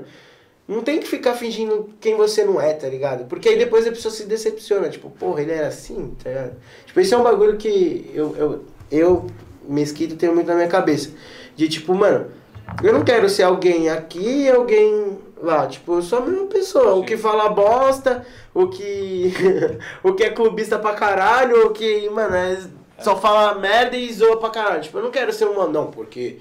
não 0.67 0.81
tem 0.81 0.97
que 0.99 1.07
ficar 1.07 1.35
fingindo 1.35 1.91
quem 2.01 2.15
você 2.15 2.43
não 2.43 2.59
é, 2.59 2.73
tá 2.73 2.87
ligado? 2.87 3.25
Porque 3.25 3.47
aí 3.49 3.59
depois 3.59 3.85
a 3.85 3.91
pessoa 3.91 4.11
se 4.11 4.25
decepciona. 4.25 4.89
Tipo, 4.89 5.11
porra, 5.11 5.43
ele 5.43 5.51
era 5.51 5.67
assim, 5.67 6.15
tá 6.23 6.31
ligado? 6.31 6.55
Tipo, 6.87 6.99
esse 6.99 7.13
é 7.13 7.17
um 7.17 7.21
bagulho 7.23 7.57
que 7.57 8.09
eu, 8.11 8.35
eu, 8.35 8.65
eu 8.91 9.27
mesquito, 9.69 10.15
tenho 10.15 10.33
muito 10.33 10.47
na 10.47 10.55
minha 10.55 10.67
cabeça. 10.67 11.11
De 11.55 11.67
tipo, 11.69 11.93
mano, 11.93 12.27
eu 12.81 12.93
não 12.93 13.03
quero 13.03 13.29
ser 13.29 13.43
alguém 13.43 13.89
aqui 13.89 14.43
e 14.43 14.49
alguém 14.49 15.17
lá. 15.41 15.67
Tipo, 15.67 15.95
eu 15.95 16.01
sou 16.01 16.19
a 16.19 16.21
mesma 16.21 16.47
pessoa. 16.47 16.93
O 16.95 16.99
Sim. 16.99 17.05
que 17.05 17.17
fala 17.17 17.49
bosta, 17.49 18.25
o 18.53 18.67
que. 18.67 19.33
o 20.03 20.13
que 20.13 20.23
é 20.23 20.29
clubista 20.29 20.79
pra 20.79 20.93
caralho, 20.93 21.67
o 21.67 21.71
que, 21.71 22.09
mano, 22.09 22.35
é- 22.35 22.57
só 22.99 23.15
fala 23.17 23.55
merda 23.55 23.97
e 23.97 24.11
zoa 24.13 24.37
pra 24.39 24.49
caralho. 24.49 24.81
Tipo, 24.81 24.97
eu 24.99 25.03
não 25.03 25.11
quero 25.11 25.33
ser 25.33 25.45
uma. 25.45 25.67
Não, 25.67 25.87
porque. 25.87 26.39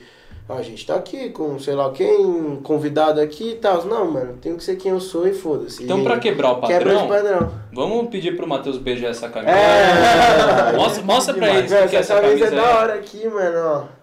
a 0.48 0.60
gente 0.60 0.86
tá 0.86 0.94
aqui 0.96 1.30
com 1.30 1.58
sei 1.58 1.74
lá 1.74 1.90
quem, 1.92 2.60
convidado 2.62 3.20
aqui 3.20 3.52
e 3.52 3.54
tal. 3.56 3.84
Não, 3.86 4.10
mano, 4.10 4.38
tenho 4.40 4.56
que 4.56 4.62
ser 4.62 4.76
quem 4.76 4.92
eu 4.92 5.00
sou 5.00 5.26
e 5.26 5.32
foda-se. 5.32 5.82
Então, 5.82 6.04
pra 6.04 6.18
quebrar 6.18 6.52
o 6.52 6.60
Quebra 6.60 6.94
de 6.94 7.06
padrão, 7.08 7.08
padrão. 7.08 7.52
vamos 7.72 8.08
pedir 8.10 8.36
pro 8.36 8.46
Matheus 8.46 8.76
beijar 8.78 9.08
essa 9.10 9.28
camisa. 9.28 9.50
É. 9.56 10.72
Mostra, 10.76 11.02
mostra 11.02 11.34
pra 11.34 11.48
eles 11.50 11.70
Mano, 11.72 11.86
o 11.86 11.88
que 11.88 11.96
é 11.96 11.98
essa 12.00 12.14
essa 12.14 12.22
camisa 12.22 12.46
é 12.46 12.50
da 12.50 12.78
hora 12.78 12.94
aqui, 12.94 13.26
mano, 13.28 13.58
ó. 13.66 14.01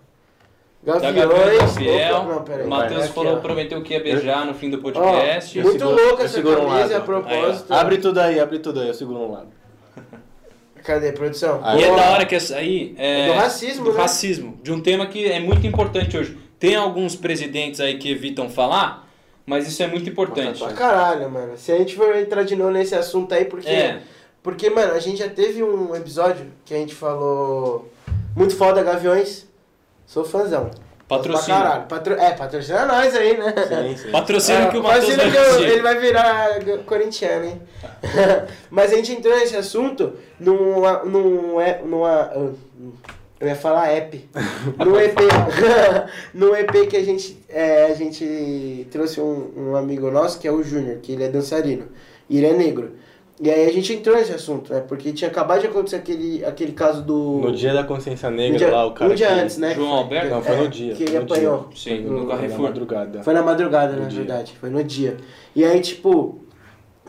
Gaviões. 0.81 1.15
Gabriela 1.15 1.67
Fiel. 1.67 2.15
Opa, 2.17 2.33
não, 2.33 2.43
peraí. 2.43 2.65
o 2.65 2.69
Matheus 2.69 3.03
Aqui, 3.03 3.13
falou, 3.13 3.33
ó. 3.33 3.39
prometeu 3.39 3.81
que 3.81 3.93
ia 3.93 4.01
beijar 4.01 4.45
no 4.45 4.53
fim 4.53 4.69
do 4.69 4.77
Ó, 4.77 4.81
podcast. 4.81 5.61
muito 5.61 5.79
seguro- 5.79 6.03
louca 6.07 6.23
essa 6.23 6.39
um 6.39 6.43
camisa, 6.43 6.65
lado. 6.67 6.95
a 6.95 7.01
propósito. 7.01 7.73
Abre 7.73 7.97
tudo 7.97 8.17
aí, 8.19 8.39
abre 8.39 8.59
tudo 8.59 8.79
aí, 8.79 8.87
eu 8.87 8.93
seguro 8.93 9.19
um 9.19 9.31
lado. 9.31 9.47
Cadê, 10.83 11.11
produção? 11.11 11.59
Aí. 11.63 11.81
E 11.81 11.83
é 11.83 11.95
da 11.95 12.09
hora 12.11 12.25
que 12.25 12.33
essa 12.33 12.55
aí 12.55 12.95
é. 12.97 13.25
É 13.25 13.27
do 13.27 13.33
racismo, 13.33 13.83
do 13.85 13.91
né? 13.93 13.97
racismo. 14.01 14.59
De 14.63 14.71
um 14.71 14.79
tema 14.81 15.05
que 15.05 15.25
é 15.29 15.39
muito 15.39 15.67
importante 15.67 16.17
hoje. 16.17 16.37
Tem 16.57 16.75
alguns 16.75 17.15
presidentes 17.15 17.79
aí 17.81 17.97
que 17.97 18.09
evitam 18.09 18.49
falar, 18.49 19.07
mas 19.45 19.67
isso 19.67 19.83
é 19.83 19.87
muito 19.87 20.09
importante. 20.09 20.59
Pra 20.63 20.73
caralho, 20.73 21.29
mano. 21.29 21.57
Se 21.57 21.71
a 21.71 21.77
gente 21.77 21.95
for 21.95 22.15
entrar 22.15 22.43
de 22.43 22.55
novo 22.55 22.71
nesse 22.71 22.95
assunto 22.95 23.33
aí, 23.33 23.45
porque. 23.45 23.67
É. 23.69 24.01
Porque, 24.41 24.69
mano, 24.69 24.93
a 24.93 24.99
gente 24.99 25.19
já 25.19 25.27
teve 25.29 25.61
um 25.61 25.93
episódio 25.93 26.45
que 26.63 26.73
a 26.73 26.77
gente 26.77 26.95
falou. 26.95 27.91
Muito 28.35 28.55
foda, 28.55 28.81
Gaviões. 28.81 29.48
Sou 30.09 30.25
fãzão. 30.25 30.71
Patrocínio. 31.07 31.45
Pra 31.45 31.63
caralho. 31.69 31.85
Patro... 31.87 32.13
É, 32.15 32.31
patrocina 32.31 32.85
nós 32.87 33.15
aí, 33.15 33.37
né? 33.37 33.53
Sim, 33.67 33.97
sim. 33.97 34.11
Patrocínio 34.11 34.61
É, 34.63 34.71
que 34.71 34.77
o 34.77 34.81
Matheus 34.83 35.05
patrocina 35.05 35.23
vai 35.23 35.31
que 35.31 35.63
eu- 35.63 35.69
ele 35.69 35.81
vai 35.83 35.99
virar 35.99 36.49
corintiano, 36.87 37.45
hein? 37.45 37.61
Mas 38.71 38.91
a 38.91 38.95
gente 38.95 39.11
entrou 39.11 39.37
nesse 39.37 39.55
assunto 39.55 40.13
numa. 40.39 41.03
numa, 41.03 41.73
numa 41.85 42.31
eu 43.39 43.47
ia 43.47 43.55
falar 43.55 43.91
app. 43.91 44.29
No 44.77 44.99
EP. 44.99 45.15
no 46.33 46.55
EP 46.55 46.87
que 46.89 46.97
a 46.97 47.03
gente. 47.03 47.39
é, 47.47 47.85
a 47.85 47.93
gente 47.93 48.87
trouxe 48.91 49.21
um, 49.21 49.53
um 49.55 49.75
amigo 49.75 50.09
nosso 50.09 50.39
que 50.39 50.47
é 50.47 50.51
o 50.51 50.63
Júnior, 50.63 50.97
que 51.03 51.11
ele 51.11 51.23
é 51.23 51.29
dançarino. 51.29 51.87
E 52.27 52.37
ele 52.37 52.47
é 52.47 52.53
negro. 52.53 52.93
E 53.41 53.49
aí 53.49 53.69
a 53.69 53.71
gente 53.71 53.93
entrou 53.93 54.17
nesse 54.17 54.33
assunto, 54.33 54.73
né? 54.73 54.81
Porque 54.81 55.13
tinha 55.13 55.29
acabado 55.29 55.61
de 55.61 55.67
acontecer 55.67 55.95
aquele, 55.95 56.43
aquele 56.43 56.73
caso 56.73 57.01
do. 57.01 57.39
No 57.39 57.53
dia 57.53 57.73
da 57.73 57.85
consciência 57.85 58.29
negra 58.29 58.57
dia, 58.57 58.69
lá, 58.71 58.85
o 58.85 58.91
cara 58.91 59.11
um 59.11 59.15
dia 59.15 59.27
que... 59.27 59.33
antes, 59.33 59.57
né? 59.57 59.73
João 59.75 59.93
Alberto? 59.93 60.29
Não, 60.29 60.41
foi 60.41 60.55
É, 60.55 60.61
no 60.61 60.67
dia. 60.67 60.93
Que 60.95 61.03
ele 61.03 61.17
no 61.19 61.23
apanhou. 61.23 61.67
Dia. 61.73 61.77
Sim, 61.97 62.01
no 62.03 62.09
Foi 62.17 62.25
na 62.25 62.35
Carrefour. 62.35 62.59
madrugada. 62.59 63.23
Foi 63.23 63.33
na 63.33 63.41
madrugada, 63.41 63.93
No 63.93 64.01
na 64.01 64.07
dia. 64.09 64.19
verdade. 64.19 64.53
Foi 64.59 64.69
no 64.69 64.83
dia. 64.83 65.15
E 65.55 65.63
aí, 65.63 65.79
tipo, 65.79 66.41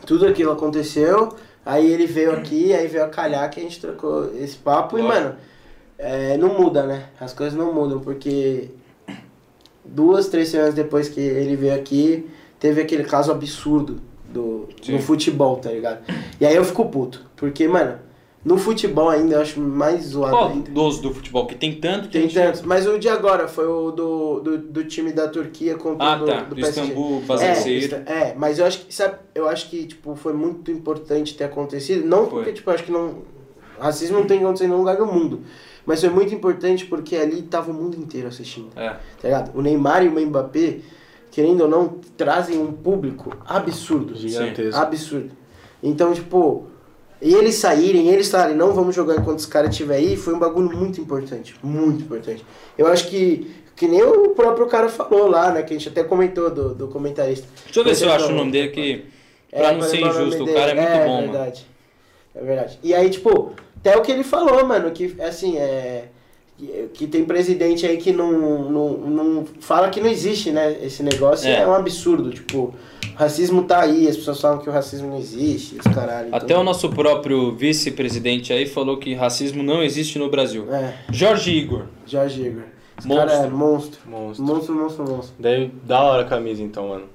tudo 0.05 0.25
aquilo 0.25 0.51
aconteceu. 0.53 1.35
Aí 1.65 1.91
ele 1.91 2.05
veio 2.07 2.31
aqui, 2.31 2.73
aí 2.73 2.87
veio 2.87 3.03
a 3.03 3.09
calhar 3.09 3.49
que 3.49 3.59
a 3.59 3.63
gente 3.63 3.81
trocou 3.81 4.31
esse 4.35 4.55
papo. 4.55 4.97
E, 4.97 5.01
Lógico. 5.01 5.21
mano, 5.21 5.35
é, 5.99 6.37
não 6.37 6.57
muda, 6.57 6.83
né? 6.83 7.07
As 7.19 7.33
coisas 7.33 7.57
não 7.57 7.73
mudam, 7.73 7.99
porque 7.99 8.69
duas, 9.83 10.29
três 10.29 10.47
semanas 10.47 10.73
depois 10.73 11.09
que 11.09 11.19
ele 11.19 11.55
veio 11.57 11.75
aqui, 11.75 12.27
teve 12.57 12.81
aquele 12.81 13.03
caso 13.03 13.31
absurdo 13.31 14.01
do, 14.31 14.67
Sim. 14.81 14.93
no 14.93 14.99
futebol, 15.01 15.57
tá 15.57 15.71
ligado? 15.71 15.99
E 16.39 16.45
aí 16.45 16.55
eu 16.55 16.63
fico 16.65 16.85
puto. 16.89 17.25
Porque, 17.35 17.67
mano, 17.67 17.99
no 18.43 18.57
futebol 18.57 19.09
ainda 19.09 19.35
eu 19.35 19.41
acho 19.41 19.59
mais 19.59 20.05
zoado 20.05 20.35
Qual 20.35 20.49
ainda. 20.49 20.71
dos 20.71 20.99
do 20.99 21.13
futebol? 21.13 21.45
Que 21.45 21.55
tem 21.55 21.75
tanto 21.75 22.07
que 22.07 22.13
Tem 22.13 22.23
gente... 22.23 22.33
tantos. 22.33 22.61
Mas 22.63 22.87
o 22.87 22.97
de 22.97 23.07
agora 23.07 23.47
foi 23.47 23.67
o 23.67 23.91
do, 23.91 24.39
do, 24.39 24.57
do 24.57 24.83
time 24.85 25.11
da 25.11 25.27
Turquia 25.27 25.75
contra 25.75 26.05
Ah, 26.07 26.15
o 26.15 26.19
do, 26.19 26.25
tá. 26.25 26.43
do 26.43 26.55
Do. 26.55 26.61
Istambul, 26.61 27.23
É, 28.07 28.13
é, 28.13 28.35
mas 28.35 28.57
eu 28.57 28.65
acho 28.65 28.85
que, 28.85 28.93
sabe, 28.93 29.15
eu 29.35 29.47
acho 29.47 29.69
que, 29.69 29.85
tipo, 29.85 30.15
foi 30.15 30.33
muito 30.33 30.71
importante 30.71 31.35
ter 31.35 31.43
acontecido. 31.43 32.05
Não 32.07 32.21
Foi. 32.25 32.29
porque, 32.29 32.53
tipo, 32.53 32.69
eu 32.69 32.73
acho 32.73 32.83
que 32.83 32.91
não. 32.91 33.19
Racismo 33.79 34.19
não 34.19 34.25
tem 34.27 34.37
que 34.39 34.43
acontecer 34.43 34.65
em 34.65 34.67
nenhum 34.67 34.79
lugar 34.79 34.95
do 34.97 35.05
mundo. 35.05 35.41
Mas 35.85 35.99
foi 36.01 36.09
muito 36.09 36.33
importante 36.33 36.85
porque 36.85 37.15
ali 37.15 37.41
tava 37.41 37.71
o 37.71 37.73
mundo 37.73 37.97
inteiro 37.97 38.27
assistindo. 38.27 38.69
É. 38.75 38.89
Tá 38.89 38.97
ligado? 39.23 39.57
O 39.57 39.61
Neymar 39.61 40.03
e 40.03 40.07
o 40.07 40.19
Mbappé, 40.27 40.77
querendo 41.31 41.61
ou 41.61 41.67
não, 41.67 41.99
trazem 42.17 42.59
um 42.59 42.71
público 42.71 43.35
absurdo. 43.47 44.15
Gigantesco. 44.15 44.79
Absurdo. 44.79 45.31
Então, 45.81 46.13
tipo, 46.13 46.67
eles 47.21 47.55
saírem, 47.55 48.09
eles 48.09 48.29
falarem, 48.29 48.55
não 48.55 48.73
vamos 48.73 48.93
jogar 48.95 49.15
enquanto 49.15 49.39
os 49.39 49.45
caras 49.45 49.71
estiver 49.71 49.95
aí, 49.95 50.15
foi 50.15 50.33
um 50.33 50.39
bagulho 50.39 50.75
muito 50.75 50.99
importante. 51.01 51.55
Muito 51.63 52.03
importante. 52.03 52.45
Eu 52.77 52.87
acho 52.87 53.07
que, 53.07 53.49
que 53.75 53.87
nem 53.87 54.03
o 54.03 54.29
próprio 54.29 54.67
cara 54.67 54.89
falou 54.89 55.27
lá, 55.27 55.51
né? 55.51 55.63
Que 55.63 55.73
a 55.73 55.77
gente 55.77 55.89
até 55.89 56.03
comentou 56.03 56.49
do, 56.49 56.75
do 56.75 56.87
comentarista. 56.87 57.47
Deixa 57.65 57.79
eu 57.79 57.83
ver 57.83 57.95
se 57.95 58.03
eu 58.03 58.11
acho 58.11 58.27
o 58.27 58.35
nome 58.35 58.51
dele 58.51 58.67
aqui. 58.69 59.05
É, 59.51 59.59
Pra 59.59 59.71
não 59.71 59.79
pra 59.79 59.87
ser 59.87 60.01
injusto, 60.01 60.43
o 60.43 60.53
cara 60.53 60.71
é 60.71 60.75
muito 60.75 61.07
bom, 61.07 61.15
mano. 61.21 61.31
verdade. 61.33 61.65
É 62.33 62.41
verdade. 62.41 62.79
E 62.81 62.93
aí, 62.93 63.09
tipo, 63.09 63.53
até 63.77 63.97
o 63.97 64.01
que 64.01 64.11
ele 64.11 64.23
falou, 64.23 64.65
mano, 64.65 64.91
que 64.91 65.15
assim, 65.21 65.57
é. 65.57 66.05
Que- 66.65 66.89
Que 66.93 67.07
tem 67.07 67.25
presidente 67.25 67.85
aí 67.85 67.97
que 67.97 68.11
não, 68.11 68.31
não, 68.71 68.89
não 68.97 69.45
fala 69.59 69.89
que 69.89 69.99
não 69.99 70.09
existe, 70.09 70.51
né? 70.51 70.77
Esse 70.83 71.01
negócio 71.03 71.47
é. 71.49 71.61
É. 71.61 71.67
um 71.67 71.73
absurdo. 71.73 72.29
Tipo, 72.31 72.73
o 73.13 73.15
racismo 73.15 73.63
tá 73.63 73.81
aí, 73.81 74.07
as 74.07 74.15
pessoas 74.17 74.39
falam 74.39 74.59
que 74.59 74.69
o 74.69 74.71
racismo 74.71 75.09
não 75.09 75.17
existe, 75.17 75.75
os 75.75 75.93
caralho. 75.93 76.27
então- 76.27 76.37
Até 76.37 76.57
o 76.57 76.63
nosso 76.63 76.89
próprio 76.89 77.55
vice-presidente 77.55 78.53
aí 78.53 78.65
falou 78.65 78.97
que 78.97 79.13
racismo 79.13 79.63
não 79.63 79.81
existe 79.83 80.19
no 80.19 80.29
Brasil. 80.29 80.71
É, 80.73 80.93
Jorge 81.11 81.51
Igor. 81.51 81.85
Jorge 82.05 82.41
Igor. 82.41 82.63
Esse 82.99 83.07
Monstro. 83.07 83.27
cara 83.29 83.45
é 83.45 83.49
monstro. 83.49 83.99
Monstro. 84.05 84.45
Monstro, 84.45 84.75
monstro, 84.75 85.03
monstro. 85.09 85.33
Daí, 85.39 85.71
da 85.83 86.01
hora 86.03 86.21
a 86.21 86.25
camisa 86.25 86.61
então, 86.61 86.89
mano. 86.89 87.05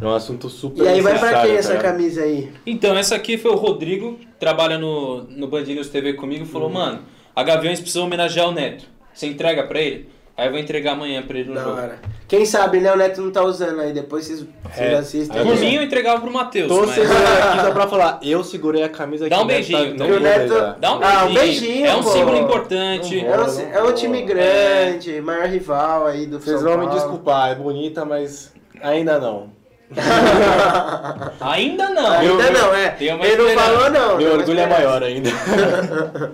É 0.00 0.04
um 0.06 0.14
assunto 0.14 0.48
super 0.48 0.84
E 0.84 0.88
aí 0.88 1.00
vai 1.00 1.18
pra 1.18 1.42
quem 1.42 1.52
tá 1.52 1.58
essa 1.58 1.76
camisa 1.76 2.22
aí? 2.22 2.50
Então, 2.66 2.96
essa 2.96 3.14
aqui 3.14 3.36
foi 3.38 3.50
o 3.50 3.56
Rodrigo, 3.56 4.14
que 4.14 4.26
trabalha 4.38 4.78
no, 4.78 5.22
no 5.24 5.46
Band 5.48 5.62
News 5.64 5.88
TV 5.88 6.12
comigo, 6.14 6.44
e 6.44 6.46
falou, 6.46 6.68
Uhum. 6.68 6.74
mano, 6.74 6.98
a 7.34 7.42
Gaviões 7.42 7.80
precisa 7.80 8.02
homenagear 8.04 8.48
o 8.48 8.52
Neto. 8.52 8.84
Você 9.12 9.26
entrega 9.26 9.64
pra 9.64 9.80
ele? 9.80 10.08
Aí 10.36 10.46
eu 10.46 10.50
vou 10.52 10.58
entregar 10.60 10.92
amanhã 10.92 11.22
pra 11.22 11.38
ele 11.38 11.50
no 11.50 11.54
Da 11.54 11.62
jogo. 11.62 11.76
hora. 11.76 11.98
Quem 12.26 12.46
sabe, 12.46 12.80
né? 12.80 12.90
O 12.90 12.96
Neto 12.96 13.20
não 13.20 13.30
tá 13.30 13.42
usando 13.42 13.78
aí, 13.80 13.92
depois 13.92 14.24
vocês, 14.24 14.40
vocês 14.40 14.78
É. 14.92 14.94
assistem. 14.94 15.42
Por 15.44 15.52
eu 15.52 15.58
mim, 15.60 15.74
eu 15.74 15.82
entregava 15.82 16.18
pro 16.22 16.32
Matheus. 16.32 16.68
Tô 16.68 16.80
mas- 16.86 16.94
segurando 16.94 17.26
aqui 17.26 17.60
só 17.60 17.70
pra 17.72 17.86
falar, 17.86 18.18
eu 18.22 18.42
segurei 18.42 18.82
a 18.82 18.88
camisa 18.88 19.28
Dá 19.28 19.42
um 19.42 19.46
beijinho, 19.46 19.78
tá- 19.78 19.84
então. 19.84 19.98
não 19.98 20.06
Que 20.06 20.12
o 20.12 20.20
vou 20.20 20.28
Neto-. 20.30 20.80
Dá 20.80 20.92
um 20.96 21.00
Ah, 21.04 21.24
um 21.26 21.34
beijinho. 21.34 21.40
beijinho, 21.70 21.86
É 21.86 21.94
um 21.94 22.02
pô. 22.02 22.08
símbolo 22.10 22.38
importante. 22.38 23.22
Não 23.22 23.30
É 23.34 23.38
um, 23.40 23.70
é 23.72 23.82
um 23.82 23.92
time 23.92 24.22
grande, 24.22 25.20
maior 25.20 25.46
rival 25.46 26.06
aí 26.06 26.24
do 26.26 26.40
Vocês 26.40 26.62
vão 26.62 26.78
me 26.78 26.86
desculpar, 26.88 27.50
é 27.52 27.54
bonita, 27.54 28.06
mas 28.06 28.50
ainda 28.80 29.18
não. 29.20 29.50
Ainda 31.40 31.90
não. 31.90 32.10
Ainda 32.12 32.44
Eu- 32.44 32.52
não, 32.52 32.74
é. 32.74 32.96
Ele 32.98 33.36
não 33.36 33.48
falou 33.62 33.90
não. 33.90 34.16
Meu 34.16 34.32
orgulho 34.32 34.58
é 34.60 34.66
maior 34.66 35.02
ainda. 35.02 35.28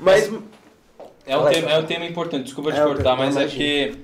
Mas, 0.00 0.32
É 1.26 1.36
um, 1.36 1.44
tema, 1.46 1.70
é 1.70 1.78
um 1.78 1.84
tema 1.84 2.04
importante, 2.04 2.44
desculpa 2.44 2.72
te 2.72 2.78
É, 2.78 2.82
cortar, 2.84 3.16
mas 3.16 3.36
é 3.36 3.46
que 3.46 3.94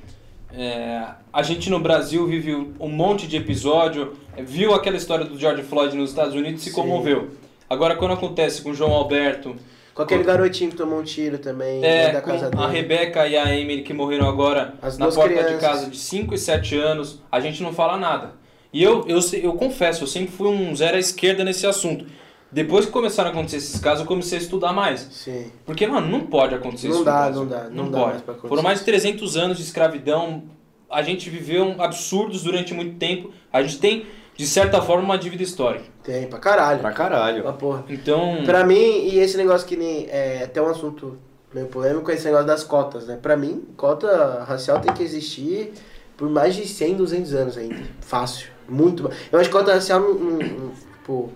é, 0.54 1.04
a 1.32 1.42
gente 1.42 1.70
no 1.70 1.78
Brasil 1.78 2.26
vive 2.26 2.54
um 2.78 2.88
monte 2.88 3.26
de 3.26 3.36
episódio, 3.36 4.16
viu 4.38 4.74
aquela 4.74 4.96
história 4.96 5.24
do 5.24 5.38
George 5.38 5.62
Floyd 5.62 5.96
nos 5.96 6.10
Estados 6.10 6.34
Unidos 6.34 6.60
e 6.60 6.64
se 6.64 6.70
Sim. 6.70 6.76
comoveu. 6.76 7.30
Agora, 7.70 7.96
quando 7.96 8.12
acontece 8.12 8.60
com 8.60 8.70
o 8.70 8.74
João 8.74 8.92
Alberto, 8.92 9.56
com 9.94 10.02
aquele 10.02 10.24
garotinho 10.24 10.70
que 10.70 10.76
tomou 10.76 11.00
um 11.00 11.02
tiro 11.02 11.38
também, 11.38 11.84
é, 11.84 12.12
da 12.12 12.20
com 12.22 12.30
casa 12.30 12.50
dele. 12.50 12.62
a 12.62 12.66
Rebeca 12.66 13.26
e 13.26 13.36
a 13.36 13.54
Emily 13.54 13.82
que 13.82 13.92
morreram 13.92 14.26
agora 14.26 14.74
As 14.80 14.96
na 14.96 15.06
porta 15.08 15.28
de 15.28 15.34
crianças. 15.34 15.60
casa 15.60 15.90
de 15.90 15.98
5 15.98 16.34
e 16.34 16.38
7 16.38 16.76
anos, 16.78 17.20
a 17.30 17.40
gente 17.40 17.62
não 17.62 17.72
fala 17.74 17.98
nada. 17.98 18.32
E 18.72 18.82
eu, 18.82 19.06
eu, 19.06 19.20
eu 19.42 19.52
confesso, 19.52 20.04
eu 20.04 20.06
sempre 20.06 20.32
fui 20.32 20.48
um 20.48 20.74
zero 20.74 20.96
à 20.96 20.98
esquerda 20.98 21.44
nesse 21.44 21.66
assunto. 21.66 22.06
Depois 22.52 22.84
que 22.84 22.92
começaram 22.92 23.30
a 23.30 23.32
acontecer 23.32 23.56
esses 23.56 23.80
casos, 23.80 24.00
eu 24.00 24.06
comecei 24.06 24.38
a 24.38 24.40
estudar 24.42 24.72
mais. 24.74 25.08
Sim. 25.10 25.50
Porque, 25.64 25.86
mano, 25.86 26.06
não 26.08 26.26
pode 26.26 26.54
acontecer 26.54 26.88
Não 26.88 26.96
isso. 26.96 27.04
dá, 27.04 27.30
não 27.30 27.46
dá, 27.46 27.64
não 27.70 27.84
Não, 27.84 27.90
dá 27.90 27.98
pode. 28.00 28.22
mais 28.26 28.40
Foram 28.42 28.62
mais 28.62 28.78
de 28.78 28.90
isso. 28.90 29.00
300 29.00 29.36
anos 29.38 29.56
de 29.56 29.62
escravidão. 29.62 30.44
A 30.90 31.00
gente 31.02 31.30
viveu 31.30 31.74
absurdos 31.78 32.42
durante 32.42 32.74
muito 32.74 32.96
tempo. 32.98 33.30
A 33.50 33.62
gente 33.62 33.78
tem, 33.78 34.04
de 34.36 34.46
certa 34.46 34.82
forma, 34.82 35.02
uma 35.02 35.16
dívida 35.16 35.42
histórica. 35.42 35.84
Tem, 36.04 36.26
pra 36.26 36.38
caralho. 36.38 36.80
Pra 36.80 36.92
caralho. 36.92 37.42
Pra 37.42 37.52
porra. 37.54 37.84
Então. 37.88 38.42
Pra 38.44 38.62
mim, 38.64 38.74
e 39.08 39.18
esse 39.18 39.38
negócio 39.38 39.66
que 39.66 39.76
nem. 39.76 40.06
É 40.10 40.42
até 40.44 40.60
um 40.60 40.66
assunto 40.68 41.16
meio 41.54 41.66
polêmico 41.68 42.10
é 42.10 42.14
esse 42.14 42.26
negócio 42.26 42.46
das 42.46 42.62
cotas, 42.64 43.06
né? 43.06 43.18
Pra 43.20 43.34
mim, 43.36 43.64
cota 43.78 44.44
racial 44.46 44.78
tem 44.80 44.92
que 44.92 45.02
existir 45.02 45.72
por 46.18 46.28
mais 46.28 46.54
de 46.54 46.66
100, 46.66 46.96
200 46.96 47.34
anos 47.34 47.56
ainda. 47.56 47.82
Fácil. 48.02 48.48
Muito. 48.68 49.10
Eu 49.30 49.38
acho 49.40 49.48
que 49.48 49.56
cota 49.56 49.72
racial, 49.72 50.00
não, 50.00 50.14
não, 50.14 50.38
não, 50.38 50.70
tipo, 50.98 51.32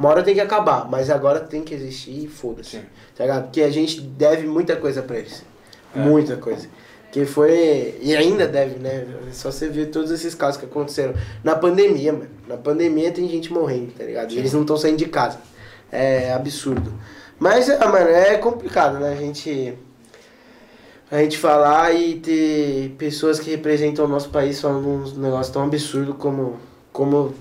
uma 0.00 0.08
hora 0.08 0.22
tem 0.22 0.32
que 0.32 0.40
acabar, 0.40 0.88
mas 0.88 1.10
agora 1.10 1.40
tem 1.40 1.62
que 1.62 1.74
existir 1.74 2.24
e 2.24 2.26
foda-se. 2.26 2.78
Tá 3.14 3.24
ligado? 3.24 3.42
Porque 3.44 3.60
a 3.60 3.68
gente 3.68 4.00
deve 4.00 4.46
muita 4.46 4.74
coisa 4.74 5.02
pra 5.02 5.18
eles. 5.18 5.44
É. 5.94 5.98
Muita 5.98 6.38
coisa. 6.38 6.68
Que 7.12 7.26
foi. 7.26 7.98
E 8.00 8.16
ainda 8.16 8.48
deve, 8.48 8.78
né? 8.78 9.06
Só 9.30 9.52
você 9.52 9.68
ver 9.68 9.90
todos 9.90 10.10
esses 10.10 10.34
casos 10.34 10.58
que 10.58 10.64
aconteceram. 10.64 11.12
Na 11.44 11.54
pandemia, 11.54 12.14
mano. 12.14 12.30
Na 12.48 12.56
pandemia 12.56 13.12
tem 13.12 13.28
gente 13.28 13.52
morrendo, 13.52 13.92
tá 13.92 14.02
ligado? 14.04 14.32
E 14.32 14.38
eles 14.38 14.54
não 14.54 14.62
estão 14.62 14.78
saindo 14.78 14.96
de 14.96 15.04
casa. 15.04 15.38
É 15.92 16.32
absurdo. 16.32 16.94
Mas, 17.38 17.68
ah, 17.68 17.86
mano, 17.86 18.08
é 18.08 18.38
complicado, 18.38 18.98
né? 18.98 19.12
A 19.12 19.16
gente. 19.16 19.76
A 21.10 21.18
gente 21.18 21.36
falar 21.36 21.92
e 21.92 22.14
ter 22.20 22.94
pessoas 22.96 23.38
que 23.38 23.50
representam 23.50 24.06
o 24.06 24.08
nosso 24.08 24.30
país 24.30 24.58
falando 24.58 24.88
uns 24.88 25.14
negócios 25.14 25.50
tão 25.52 25.64
absurdos 25.64 26.16
como. 26.16 26.58
Como 26.90 27.34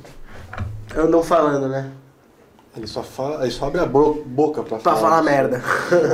andam 0.93 1.24
falando, 1.24 1.70
né? 1.70 1.89
Ele 2.80 2.88
só 2.88 3.03
fala, 3.03 3.41
ele 3.43 3.51
só 3.51 3.67
abre 3.67 3.82
a 3.82 3.86
bo- 3.86 4.23
boca 4.25 4.63
pra, 4.63 4.77
Pra 4.80 4.95
falar 4.95 5.21
merda. 5.21 5.61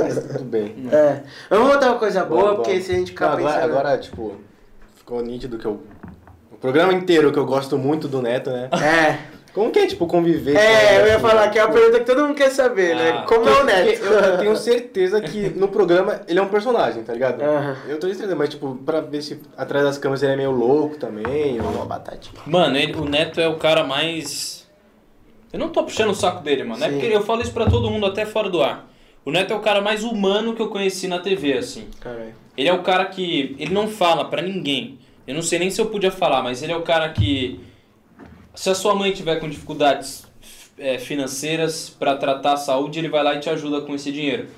Mas 0.02 0.14
tudo 0.18 0.44
bem. 0.44 0.74
É. 0.92 1.22
Vamos 1.48 1.72
botar 1.72 1.86
uma 1.90 1.98
coisa 1.98 2.24
boa, 2.24 2.56
porque 2.56 2.80
se 2.80 2.90
a 2.92 2.94
gente 2.96 3.12
ficar 3.12 3.32
agora, 3.32 3.54
pensando- 3.54 3.70
agora, 3.72 3.98
tipo, 3.98 4.34
ficou 4.96 5.22
nítido 5.22 5.58
que 5.58 5.64
eu. 5.64 5.80
O 6.50 6.56
programa 6.56 6.92
inteiro 6.92 7.30
que 7.32 7.38
eu 7.38 7.46
gosto 7.46 7.78
muito 7.78 8.08
do 8.08 8.20
Neto, 8.20 8.50
né? 8.50 8.68
É. 8.72 9.36
Como 9.54 9.70
que 9.70 9.78
é, 9.78 9.86
tipo, 9.86 10.06
conviver 10.06 10.52
com 10.52 10.58
É, 10.58 11.00
eu 11.00 11.06
ia 11.06 11.12
ele, 11.14 11.20
falar 11.20 11.42
assim, 11.44 11.50
que 11.52 11.58
é 11.58 11.62
a 11.62 11.68
pergunta 11.68 11.98
que 12.00 12.04
todo 12.04 12.22
mundo 12.26 12.34
quer 12.34 12.50
saber, 12.50 12.94
né? 12.94 13.10
Ah. 13.20 13.22
Como 13.26 13.48
é 13.48 13.60
o 13.60 13.64
Neto? 13.64 14.04
Eu, 14.04 14.12
eu 14.12 14.38
tenho 14.38 14.56
certeza 14.56 15.18
que 15.20 15.48
no 15.50 15.68
programa 15.68 16.20
ele 16.28 16.38
é 16.38 16.42
um 16.42 16.48
personagem, 16.48 17.02
tá 17.02 17.12
ligado? 17.14 17.40
Eu 17.88 17.98
tô 17.98 18.06
certeza, 18.08 18.34
mas 18.36 18.50
tipo, 18.50 18.74
pra 18.84 19.00
ver 19.00 19.22
se 19.22 19.40
atrás 19.56 19.84
das 19.84 19.96
câmeras 19.96 20.22
ele 20.22 20.32
é 20.32 20.36
meio 20.36 20.50
louco 20.50 20.96
também. 20.96 21.58
Uma 21.60 21.80
Ou... 21.80 21.86
batatinha. 21.86 22.42
Mano, 22.44 22.76
ele- 22.76 22.94
o 22.96 23.04
Neto 23.06 23.40
é 23.40 23.48
o 23.48 23.56
cara 23.56 23.82
mais. 23.84 24.65
Eu 25.56 25.58
não 25.58 25.70
tô 25.70 25.82
puxando 25.84 26.10
o 26.10 26.14
saco 26.14 26.42
dele, 26.42 26.64
mano. 26.64 26.84
É 26.84 26.88
Sim. 26.88 26.98
porque 26.98 27.06
eu 27.14 27.22
falo 27.22 27.40
isso 27.40 27.50
pra 27.50 27.64
todo 27.64 27.90
mundo, 27.90 28.04
até 28.04 28.26
fora 28.26 28.50
do 28.50 28.62
ar. 28.62 28.86
O 29.24 29.30
Neto 29.30 29.54
é 29.54 29.56
o 29.56 29.60
cara 29.60 29.80
mais 29.80 30.04
humano 30.04 30.54
que 30.54 30.60
eu 30.60 30.68
conheci 30.68 31.08
na 31.08 31.18
TV, 31.18 31.54
assim. 31.54 31.88
Caralho. 31.98 32.34
Ele 32.54 32.68
é 32.68 32.72
o 32.74 32.82
cara 32.82 33.06
que. 33.06 33.56
Ele 33.58 33.72
não 33.72 33.88
fala 33.88 34.26
pra 34.26 34.42
ninguém. 34.42 34.98
Eu 35.26 35.34
não 35.34 35.40
sei 35.40 35.58
nem 35.58 35.70
se 35.70 35.80
eu 35.80 35.86
podia 35.86 36.10
falar, 36.10 36.42
mas 36.42 36.62
ele 36.62 36.72
é 36.72 36.76
o 36.76 36.82
cara 36.82 37.08
que. 37.08 37.58
Se 38.54 38.68
a 38.68 38.74
sua 38.74 38.94
mãe 38.94 39.12
tiver 39.12 39.36
com 39.36 39.48
dificuldades 39.48 40.26
é, 40.78 40.98
financeiras 40.98 41.88
pra 41.88 42.16
tratar 42.16 42.52
a 42.52 42.56
saúde, 42.58 42.98
ele 42.98 43.08
vai 43.08 43.24
lá 43.24 43.34
e 43.34 43.40
te 43.40 43.48
ajuda 43.48 43.80
com 43.80 43.94
esse 43.94 44.12
dinheiro. 44.12 44.48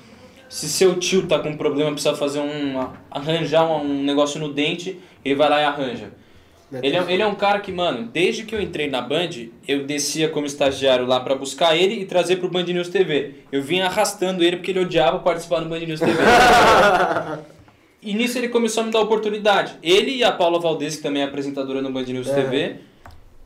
Se 0.49 0.67
seu 0.67 0.99
tio 0.99 1.27
tá 1.27 1.39
com 1.39 1.55
problema, 1.55 1.93
precisa 1.93 2.13
fazer 2.13 2.41
um. 2.41 2.89
arranjar 3.09 3.65
um, 3.65 3.85
um 3.85 4.03
negócio 4.03 4.37
no 4.37 4.51
dente, 4.51 4.99
ele 5.23 5.35
vai 5.35 5.49
lá 5.49 5.61
e 5.61 5.63
arranja. 5.63 6.11
Ele 6.71 6.95
é, 6.95 7.05
ele 7.13 7.21
é 7.23 7.25
um 7.25 7.33
cara 7.33 7.59
que, 7.59 7.71
mano, 7.71 8.07
desde 8.13 8.43
que 8.43 8.53
eu 8.53 8.61
entrei 8.61 8.87
na 8.87 9.01
Band, 9.01 9.29
eu 9.67 9.85
descia 9.85 10.29
como 10.29 10.45
estagiário 10.45 11.05
lá 11.05 11.19
pra 11.19 11.33
buscar 11.33 11.75
ele 11.75 11.95
e 11.95 12.05
trazer 12.05 12.35
pro 12.35 12.49
Band 12.49 12.65
News 12.65 12.89
TV. 12.89 13.35
Eu 13.51 13.63
vinha 13.63 13.87
arrastando 13.87 14.43
ele 14.43 14.57
porque 14.57 14.71
ele 14.71 14.81
odiava 14.81 15.17
participar 15.19 15.61
do 15.61 15.69
Band 15.69 15.79
News 15.79 15.99
TV. 15.99 16.13
e 18.03 18.13
nisso 18.13 18.37
ele 18.37 18.49
começou 18.49 18.83
a 18.83 18.85
me 18.85 18.91
dar 18.91 18.99
oportunidade. 18.99 19.77
Ele 19.81 20.17
e 20.17 20.23
a 20.23 20.31
Paula 20.31 20.59
Valdez, 20.59 20.97
que 20.97 21.01
também 21.01 21.23
é 21.23 21.25
apresentadora 21.25 21.81
no 21.81 21.91
Band 21.91 22.03
News 22.03 22.29
É. 22.29 22.35
TV, 22.35 22.75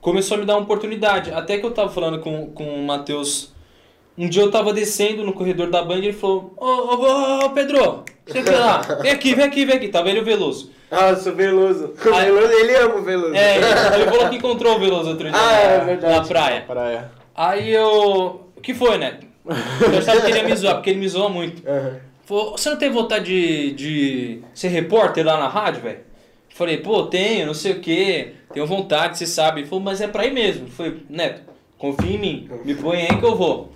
começou 0.01 0.36
a 0.36 0.39
me 0.41 0.45
dar 0.45 0.55
uma 0.55 0.63
oportunidade. 0.63 1.32
Até 1.32 1.57
que 1.57 1.65
eu 1.65 1.71
tava 1.71 1.89
falando 1.89 2.19
com, 2.19 2.47
com 2.47 2.65
o 2.65 2.86
Matheus. 2.86 3.53
Um 4.17 4.28
dia 4.28 4.43
eu 4.43 4.51
tava 4.51 4.74
descendo 4.74 5.24
no 5.24 5.34
corredor 5.34 5.69
da 5.71 5.82
Band 5.82 5.99
e 5.99 6.07
ele 6.07 6.13
falou: 6.13 6.53
Ô, 6.57 6.65
ô, 6.65 6.95
ô, 6.95 7.45
ô, 7.45 7.49
Pedro, 7.51 8.03
sei 8.28 8.43
lá, 8.43 8.80
vem 9.01 9.11
aqui, 9.11 9.34
vem 9.34 9.45
aqui, 9.45 9.65
vem 9.65 9.78
aqui. 9.78 9.88
Tava 9.88 10.09
ele 10.09 10.19
o 10.19 10.26
Veloso. 10.26 10.69
Nossa, 10.94 11.32
o 11.32 11.36
Veloso. 11.36 11.86
O 12.06 12.14
Ah, 12.14 12.20
Veloso, 12.24 12.52
ele 12.54 12.76
ama 12.76 12.96
o 12.96 13.02
Veloso. 13.02 13.36
É, 13.36 13.58
ele 13.58 14.06
falou 14.12 14.30
que 14.30 14.36
encontrou 14.38 14.76
o 14.76 14.80
Veloso 14.80 15.10
outro 15.10 15.30
dia 15.30 15.38
Ah, 15.38 15.52
na, 15.52 15.60
é 15.60 15.86
verdade. 15.86 16.16
na 16.18 16.24
praia. 16.26 16.62
Praia. 16.68 17.12
Aí 17.36 17.72
eu. 17.72 18.41
O 18.56 18.62
que 18.62 18.74
foi, 18.74 18.98
né? 18.98 19.20
Eu 19.46 19.98
achava 19.98 20.22
que 20.22 20.28
ele 20.32 20.38
ia 20.38 20.44
me 20.44 20.56
zoar, 20.56 20.76
porque 20.76 20.89
ele 20.91 21.00
me 21.00 21.08
zoa 21.10 21.28
muito. 21.30 21.62
Aham. 21.68 22.00
Falou, 22.26 22.52
você 22.58 22.70
não 22.70 22.78
tem 22.78 22.89
vontade 22.89 23.26
de, 23.26 23.72
de 23.74 24.39
ser 24.54 24.70
repórter 24.70 25.26
lá 25.26 25.38
na 25.38 25.50
rádio, 25.50 25.82
velho? 25.82 26.00
Falei, 26.56 26.78
pô, 26.78 27.04
tenho, 27.04 27.48
não 27.48 27.54
sei 27.54 27.74
o 27.74 27.80
quê, 27.82 28.34
tenho 28.54 28.66
vontade, 28.66 29.18
você 29.18 29.26
sabe. 29.28 29.62
Ele 29.62 29.68
falou, 29.68 29.84
mas 29.84 30.00
é 30.00 30.08
pra 30.08 30.26
ir 30.26 30.32
mesmo. 30.32 30.68
Falei, 30.68 30.98
Neto, 31.10 31.41
confia 31.78 32.16
em 32.16 32.20
mim, 32.20 32.50
me 32.64 32.76
põe 32.76 33.02
aí 33.02 33.18
que 33.18 33.26
eu 33.26 33.36
vou. 33.36 33.72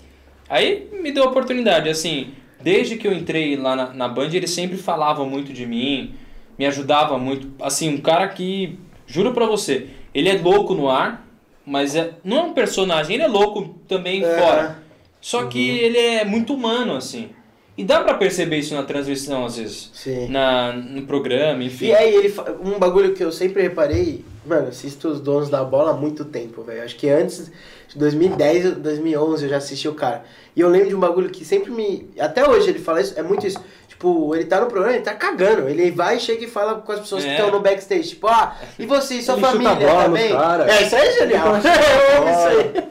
Aí 0.49 0.88
me 0.93 1.11
deu 1.11 1.24
a 1.26 1.28
oportunidade, 1.28 1.89
assim, 1.89 2.30
desde 2.61 2.95
que 2.95 3.05
eu 3.05 3.11
entrei 3.11 3.57
lá 3.57 3.76
na, 3.76 3.93
na 3.93 4.07
Band, 4.07 4.30
ele 4.32 4.47
sempre 4.47 4.78
falava 4.78 5.26
muito 5.26 5.51
de 5.51 5.65
mim, 5.65 6.13
me 6.58 6.66
ajudava 6.66 7.18
muito. 7.18 7.51
Assim, 7.62 7.89
um 7.93 7.97
cara 8.01 8.28
que, 8.28 8.78
juro 9.05 9.34
pra 9.34 9.45
você, 9.45 9.88
ele 10.14 10.30
é 10.30 10.38
louco 10.39 10.74
no 10.74 10.89
ar, 10.89 11.26
mas 11.66 11.95
é, 11.95 12.12
não 12.24 12.38
é 12.38 12.41
um 12.43 12.53
personagem, 12.53 13.16
ele 13.16 13.24
é 13.24 13.28
louco 13.28 13.76
também 13.88 14.24
É. 14.24 14.38
fora. 14.38 14.84
Só 15.20 15.45
que 15.45 15.70
ele 15.80 15.97
é 15.97 16.24
muito 16.24 16.53
humano, 16.53 16.95
assim. 16.95 17.30
E 17.78 17.84
dá 17.84 18.01
pra 18.01 18.16
perceber 18.16 18.58
isso 18.58 18.74
na 18.74 18.82
transmissão, 18.84 19.45
às 19.45 19.58
vezes. 19.58 19.91
Sim. 19.93 20.28
Na, 20.30 20.74
no 20.74 21.03
programa, 21.03 21.64
enfim. 21.64 21.88
E 21.88 21.93
aí, 21.93 22.16
ele 22.16 22.34
um 22.64 22.80
bagulho 22.80 23.14
que 23.14 23.24
eu 23.24 23.32
sempre 23.32 23.62
reparei, 23.62 24.26
mano, 24.45 24.70
assisto 24.70 25.08
os 25.10 25.20
donos 25.20 25.49
da 25.49 25.64
bola 25.64 25.91
há 25.91 25.93
muito 25.93 26.26
tempo, 26.26 26.64
velho. 26.64 26.84
Acho 26.84 26.95
que 26.95 27.08
antes 27.08 27.51
de 27.88 27.97
2010, 27.99 28.78
2011 28.78 29.43
eu 29.43 29.49
já 29.49 29.58
assisti 29.58 29.88
o 29.88 29.93
cara. 29.93 30.24
E 30.55 30.62
eu 30.62 30.70
lembro 30.70 30.89
de 30.89 30.95
um 30.95 30.99
bagulho 30.99 31.30
que 31.30 31.45
sempre 31.45 31.70
me. 31.70 32.10
Até 32.20 32.47
hoje 32.49 32.70
ele 32.70 32.80
fala 32.80 32.99
isso, 32.99 33.14
é 33.20 33.22
muito 33.22 33.45
isso. 33.45 33.60
Tipo, 33.97 34.35
ele 34.35 34.45
tá 34.45 34.59
no 34.61 34.67
programa, 34.67 34.93
ele 34.95 35.03
tá 35.03 35.15
cagando. 35.15 35.67
Ele 35.67 35.89
vai, 35.89 36.19
chega 36.19 36.43
e 36.43 36.47
fala 36.47 36.75
com 36.75 36.91
as 36.91 36.99
pessoas 36.99 37.23
que 37.23 37.29
É. 37.31 37.33
estão 37.33 37.49
no 37.49 37.59
backstage. 37.61 38.09
Tipo, 38.09 38.27
ah, 38.27 38.55
e 38.77 38.85
você, 38.85 39.15
e 39.15 39.23
sua 39.23 39.33
Ele 39.33 39.41
família 39.41 39.75
tá 39.75 40.37
cara. 40.37 40.71
É, 40.71 40.83
isso 40.83 40.95
aí 40.95 41.07
é 41.07 41.11
genial. 41.13 41.47
eu 41.57 42.21
amo 42.21 42.29
isso 42.29 42.47
aí. 42.47 42.87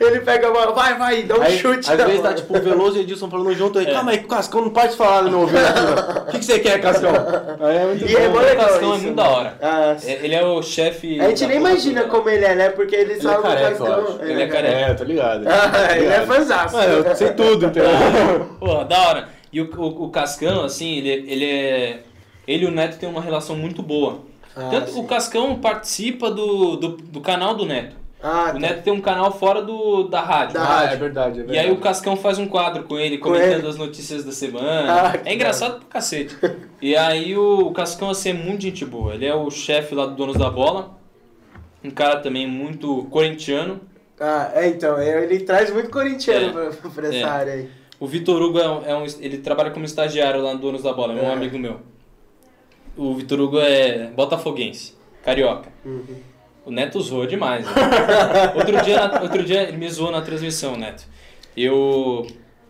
Ele 0.00 0.20
pega 0.20 0.46
a 0.48 0.50
bola, 0.52 0.72
vai, 0.72 0.94
vai, 0.96 1.22
dá 1.24 1.34
um 1.36 1.42
Aí, 1.42 1.58
chute. 1.58 1.90
às 1.90 1.96
vezes 2.02 2.20
tá 2.22 2.32
tipo 2.32 2.56
o 2.56 2.60
Veloso 2.62 2.96
e 2.96 3.00
Edilson 3.00 3.28
falando 3.28 3.52
junto 3.54 3.78
aí. 3.80 3.86
É. 3.88 3.92
Calma 3.92 4.12
aí, 4.12 4.18
Cascão, 4.20 4.62
não 4.62 4.70
pode 4.70 4.96
falar 4.96 5.22
no 5.24 5.30
meu 5.30 5.40
ouvido 5.40 5.58
mano. 5.60 6.22
O 6.28 6.30
que, 6.30 6.38
que 6.38 6.44
você 6.44 6.58
quer, 6.60 6.80
Cascão? 6.80 7.10
Aí 7.60 7.76
é 7.76 7.84
muito 7.84 8.06
E 8.08 8.16
é 8.16 8.28
bom. 8.28 8.38
O 8.38 8.40
legal 8.40 8.66
Cascão 8.68 8.92
é 8.92 8.94
isso, 8.96 9.04
muito 9.04 9.16
né? 9.16 9.22
da 9.24 9.28
hora. 9.28 9.54
Ah, 9.60 9.96
É, 10.06 10.12
Ele 10.24 10.34
é 10.34 10.44
o 10.44 10.62
chefe. 10.62 11.20
a 11.20 11.28
gente 11.28 11.44
nem 11.46 11.56
imagina 11.56 12.04
como 12.04 12.28
ele 12.28 12.44
é, 12.44 12.54
né? 12.54 12.68
Porque 12.70 12.94
ele 12.94 13.14
Ele 13.14 13.18
é 13.20 13.22
sabe 13.22 13.42
careca, 13.42 13.66
o 13.66 13.70
eu 13.72 13.76
Cascão. 13.96 14.04
acho. 14.16 14.22
Ele 14.30 14.42
é 14.42 14.46
careca. 14.46 14.76
É, 14.78 14.94
tô 14.94 15.04
ligado. 15.04 15.44
Ah, 15.50 15.96
ele 15.96 16.06
é. 16.06 16.24
Mano, 16.24 16.92
eu 17.04 17.16
sei 17.16 17.30
tudo, 17.32 17.66
entendeu? 17.66 17.90
Porra, 18.60 18.84
da 18.84 18.98
hora. 19.08 19.35
E 19.52 19.60
o, 19.60 19.70
o, 19.80 20.04
o 20.04 20.10
Cascão, 20.10 20.64
assim, 20.64 20.96
ele, 20.98 21.30
ele 21.30 21.44
é. 21.44 22.02
Ele 22.46 22.64
e 22.64 22.68
o 22.68 22.70
Neto 22.70 22.98
têm 22.98 23.08
uma 23.08 23.20
relação 23.20 23.56
muito 23.56 23.82
boa. 23.82 24.20
Ah, 24.54 24.68
Tanto 24.70 24.90
sim. 24.92 25.00
o 25.00 25.04
Cascão 25.04 25.56
participa 25.58 26.30
do, 26.30 26.76
do, 26.76 26.88
do 26.96 27.20
canal 27.20 27.54
do 27.54 27.66
Neto. 27.66 27.96
Ah, 28.22 28.46
O 28.50 28.52
tá. 28.54 28.58
Neto 28.58 28.82
tem 28.82 28.92
um 28.92 29.00
canal 29.00 29.30
fora 29.36 29.60
do, 29.62 30.04
da 30.04 30.20
rádio. 30.22 30.54
Da 30.54 30.62
Ah, 30.62 30.66
rádio. 30.78 30.94
é 30.94 30.96
verdade, 30.96 31.30
é 31.40 31.42
verdade. 31.42 31.52
E 31.54 31.58
aí 31.58 31.70
o 31.70 31.76
Cascão 31.76 32.16
faz 32.16 32.38
um 32.38 32.46
quadro 32.48 32.84
com 32.84 32.98
ele, 32.98 33.18
Com 33.18 33.30
comentando 33.30 33.58
ele. 33.60 33.68
as 33.68 33.76
notícias 33.76 34.24
da 34.24 34.32
semana. 34.32 35.12
Ah, 35.12 35.20
é 35.24 35.34
engraçado 35.34 35.80
pra 35.80 35.88
cacete. 35.88 36.36
E 36.80 36.96
aí 36.96 37.36
o, 37.36 37.66
o 37.66 37.72
Cascão, 37.72 38.08
assim, 38.10 38.30
é 38.30 38.32
muito 38.32 38.62
gente 38.62 38.84
boa. 38.84 39.14
Ele 39.14 39.26
é 39.26 39.34
o 39.34 39.50
chefe 39.50 39.94
lá 39.94 40.06
do 40.06 40.14
Donos 40.14 40.36
da 40.36 40.48
Bola. 40.50 40.96
Um 41.84 41.90
cara 41.90 42.20
também 42.20 42.46
muito 42.48 43.04
corintiano. 43.10 43.80
Ah, 44.18 44.50
é, 44.54 44.68
então, 44.68 45.00
ele 45.00 45.40
traz 45.40 45.70
muito 45.72 45.90
corintiano 45.90 46.58
É. 46.60 46.70
pra, 46.70 46.90
pra 46.90 47.08
essa 47.08 47.16
É. 47.16 47.22
área 47.24 47.52
aí. 47.52 47.68
O 47.98 48.06
Vitor 48.06 48.40
Hugo 48.42 48.58
é 48.58 48.68
um, 48.68 48.84
é 48.84 48.96
um- 48.96 49.04
Ele 49.20 49.38
trabalha 49.38 49.70
como 49.70 49.84
estagiário 49.84 50.42
lá 50.42 50.52
no 50.54 50.60
Donos 50.60 50.82
da 50.82 50.92
Bola, 50.92 51.14
é 51.14 51.22
um 51.22 51.30
É. 51.30 51.32
amigo 51.32 51.58
meu. 51.58 51.80
O 52.96 53.14
Vitor 53.14 53.40
Hugo 53.40 53.58
é 53.58 54.08
botafoguense, 54.08 54.94
carioca. 55.22 55.70
Uhum. 55.84 56.04
O 56.64 56.70
Neto 56.70 57.00
zoou 57.00 57.26
demais. 57.26 57.64
né? 57.64 57.72
outro, 58.56 58.82
dia, 58.82 59.22
outro 59.22 59.42
dia 59.44 59.62
ele 59.62 59.76
me 59.76 59.88
zoou 59.88 60.10
na 60.10 60.20
transmissão, 60.20 60.76
Neto. 60.76 61.06
Eu. 61.56 62.26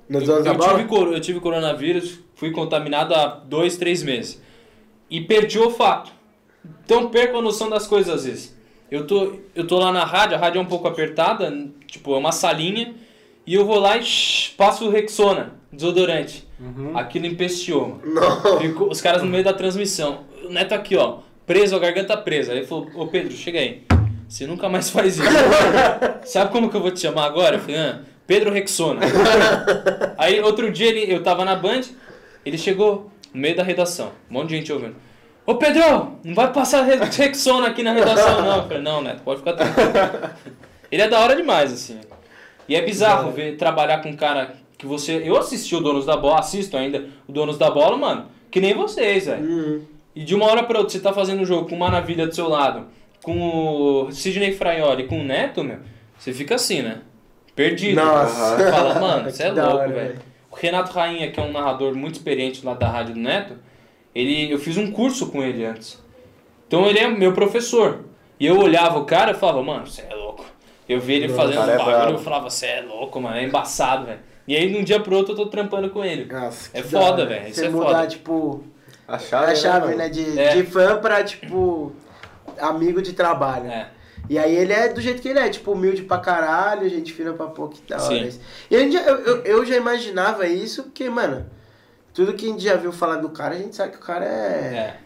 Eu, 0.08 0.20
eu 0.20 0.42
tive, 0.58 1.14
eu 1.14 1.20
tive 1.20 1.40
coronavírus, 1.40 2.20
fui 2.36 2.52
contaminado 2.52 3.12
há 3.14 3.26
dois, 3.26 3.76
três 3.76 4.02
meses. 4.04 4.40
E 5.10 5.20
perdi 5.20 5.58
o 5.58 5.64
olfato. 5.64 6.12
Então 6.84 7.08
perco 7.08 7.38
a 7.38 7.42
noção 7.42 7.68
das 7.68 7.86
coisas 7.88 8.14
às 8.14 8.24
vezes. 8.24 8.56
Eu 8.90 9.04
tô, 9.06 9.32
eu 9.54 9.66
tô 9.66 9.78
lá 9.78 9.90
na 9.92 10.04
rádio, 10.04 10.36
a 10.36 10.38
rádio 10.40 10.58
é 10.60 10.62
um 10.62 10.66
pouco 10.66 10.86
apertada, 10.86 11.52
tipo, 11.88 12.14
é 12.14 12.18
uma 12.18 12.30
salinha, 12.30 12.94
e 13.46 13.54
eu 13.54 13.64
vou 13.64 13.78
lá 13.78 13.96
e 13.96 14.02
shh, 14.02 14.50
passo 14.56 14.86
o 14.86 14.90
Rexona, 14.90 15.52
desodorante. 15.72 16.46
Aquilo 16.94 17.26
empesteou, 17.26 17.88
mano. 17.88 18.00
Não. 18.14 18.60
Ficou- 18.60 18.90
os 18.90 19.00
caras 19.00 19.22
no 19.22 19.28
meio 19.28 19.44
da 19.44 19.52
transmissão. 19.52 20.20
O 20.44 20.48
Neto 20.52 20.72
aqui, 20.72 20.96
ó, 20.96 21.18
preso, 21.46 21.76
a 21.76 21.78
garganta 21.78 22.16
presa. 22.16 22.52
Aí 22.52 22.58
ele 22.58 22.66
falou, 22.66 22.88
ô 22.94 23.06
Pedro, 23.06 23.32
chega 23.32 23.58
aí. 23.58 23.82
Você 24.28 24.46
nunca 24.46 24.68
mais 24.68 24.88
faz 24.90 25.18
isso. 25.18 25.28
Sabe 26.24 26.50
como 26.50 26.70
que 26.70 26.76
eu 26.76 26.80
vou 26.80 26.90
te 26.90 27.00
chamar 27.00 27.26
agora? 27.26 27.56
Eu 27.56 27.60
falei, 27.60 27.76
ah, 27.76 28.00
Pedro 28.26 28.50
Rexona. 28.52 29.00
aí 30.18 30.40
outro 30.40 30.70
dia 30.72 30.88
ele, 30.88 31.12
eu 31.12 31.22
tava 31.22 31.44
na 31.44 31.54
Band, 31.54 31.82
ele 32.44 32.56
chegou 32.58 33.10
no 33.32 33.40
meio 33.40 33.54
da 33.56 33.62
redação. 33.62 34.12
Um 34.30 34.34
monte 34.34 34.48
de 34.50 34.56
gente 34.56 34.72
ouvindo. 34.72 34.96
Ô 35.44 35.54
Pedro, 35.56 36.18
não 36.24 36.34
vai 36.34 36.52
passar 36.52 36.82
Re- 36.82 36.96
Rexona 36.96 37.68
aqui 37.68 37.82
na 37.82 37.92
redação, 37.92 38.42
não. 38.42 38.56
Eu 38.56 38.62
falei, 38.64 38.82
não, 38.82 39.00
Neto, 39.02 39.20
pode 39.22 39.38
ficar 39.40 39.52
tranquilo. 39.52 39.90
Ele 40.90 41.02
é 41.02 41.08
da 41.08 41.20
hora 41.20 41.36
demais, 41.36 41.72
assim. 41.72 42.00
E 42.68 42.74
é 42.74 42.82
bizarro 42.82 43.30
ver 43.30 43.56
trabalhar 43.56 44.02
com 44.02 44.10
um 44.10 44.16
cara 44.16 44.54
que 44.76 44.86
você. 44.86 45.22
Eu 45.24 45.36
assisti 45.36 45.74
o 45.74 45.80
Donos 45.80 46.04
da 46.04 46.16
Bola, 46.16 46.40
assisto 46.40 46.76
ainda 46.76 47.06
o 47.26 47.32
Donos 47.32 47.58
da 47.58 47.70
Bola, 47.70 47.96
mano, 47.96 48.26
que 48.50 48.60
nem 48.60 48.74
vocês, 48.74 49.26
velho. 49.26 49.44
Uhum. 49.44 49.82
E 50.14 50.24
de 50.24 50.34
uma 50.34 50.46
hora 50.46 50.62
pra 50.62 50.78
outra, 50.78 50.92
você 50.92 51.00
tá 51.00 51.12
fazendo 51.12 51.42
um 51.42 51.44
jogo 51.44 51.68
com 51.68 51.76
uma 51.76 51.90
na 51.90 52.00
vida 52.00 52.26
do 52.26 52.34
seu 52.34 52.48
lado, 52.48 52.86
com 53.22 54.06
o 54.06 54.12
Sidney 54.12 54.52
Fraioli 54.52 55.04
e 55.04 55.06
com 55.06 55.20
o 55.20 55.24
Neto, 55.24 55.62
meu, 55.62 55.78
você 56.18 56.32
fica 56.32 56.54
assim, 56.54 56.82
né? 56.82 57.02
Perdido. 57.54 57.96
Nossa. 57.96 58.56
Você 58.56 58.70
fala, 58.70 59.00
mano, 59.00 59.24
você 59.30 59.42
é 59.44 59.50
louco, 59.50 59.88
velho. 59.90 60.18
O 60.50 60.56
Renato 60.56 60.92
Rainha, 60.92 61.30
que 61.30 61.38
é 61.38 61.42
um 61.42 61.52
narrador 61.52 61.94
muito 61.94 62.14
experiente 62.14 62.64
lá 62.64 62.74
da 62.74 62.88
rádio 62.88 63.14
do 63.14 63.20
Neto, 63.20 63.54
ele, 64.14 64.50
eu 64.50 64.58
fiz 64.58 64.78
um 64.78 64.90
curso 64.90 65.26
com 65.30 65.42
ele 65.42 65.64
antes. 65.64 66.02
Então 66.66 66.86
ele 66.86 66.98
é 66.98 67.08
meu 67.08 67.32
professor. 67.32 68.04
E 68.40 68.46
eu 68.46 68.58
olhava 68.58 68.98
o 68.98 69.04
cara 69.04 69.32
e 69.32 69.34
falava, 69.34 69.62
mano, 69.62 69.86
você 69.86 70.02
é 70.08 70.14
louco. 70.14 70.44
Eu 70.88 71.00
vi 71.00 71.14
ele 71.14 71.28
fazendo 71.28 71.58
é 71.70 71.74
um 71.74 71.78
bagulho 71.78 71.96
brabo. 71.96 72.12
eu 72.12 72.18
falava, 72.18 72.48
você 72.50 72.66
é 72.66 72.80
louco, 72.80 73.20
mano, 73.20 73.36
é 73.36 73.44
embaçado, 73.44 74.06
velho. 74.06 74.20
E 74.46 74.56
aí, 74.56 74.70
de 74.72 74.78
um 74.78 74.84
dia 74.84 75.00
pro 75.00 75.16
outro, 75.16 75.32
eu 75.32 75.36
tô 75.36 75.46
trampando 75.46 75.90
com 75.90 76.04
ele. 76.04 76.24
Nossa, 76.32 76.70
É 76.72 76.82
foda, 76.82 77.26
velho, 77.26 77.48
isso 77.48 77.60
Você 77.60 77.66
é 77.66 77.68
mudar, 77.68 77.86
foda. 77.86 78.06
tipo, 78.06 78.64
A 79.08 79.16
a 79.16 79.18
chave, 79.18 79.56
chave, 79.56 79.86
mano? 79.86 79.98
né? 79.98 80.08
De, 80.08 80.38
É. 80.38 80.54
de 80.54 80.62
fã 80.64 80.96
pra, 80.98 81.24
tipo, 81.24 81.92
amigo 82.60 83.02
de 83.02 83.12
trabalho. 83.12 83.66
É. 83.70 83.88
E 84.30 84.38
aí 84.38 84.54
ele 84.56 84.72
é 84.72 84.88
do 84.88 85.00
jeito 85.00 85.20
que 85.22 85.28
ele 85.28 85.38
é, 85.38 85.48
tipo, 85.48 85.72
humilde 85.72 86.02
pra 86.02 86.18
caralho, 86.18 86.88
gente 86.88 87.12
fina 87.12 87.32
pra 87.32 87.46
pouco 87.46 87.74
que 87.74 87.88
da 87.88 88.00
hora. 88.02 88.30
Sim. 88.30 88.40
E 88.70 88.76
a 88.76 88.78
gente 88.80 88.92
já- 88.92 89.02
eu, 89.02 89.16
eu, 89.18 89.36
eu 89.42 89.64
já 89.66 89.76
imaginava 89.76 90.46
isso, 90.46 90.84
porque, 90.84 91.08
mano, 91.10 91.46
tudo 92.14 92.32
que 92.34 92.46
a 92.46 92.48
gente 92.48 92.62
já 92.64 92.74
viu 92.76 92.92
falar 92.92 93.16
do 93.16 93.28
cara, 93.30 93.54
a 93.54 93.58
gente 93.58 93.74
sabe 93.76 93.92
que 93.92 93.98
o 93.98 94.00
cara 94.00 94.24
é. 94.24 94.28
É. 94.74 94.96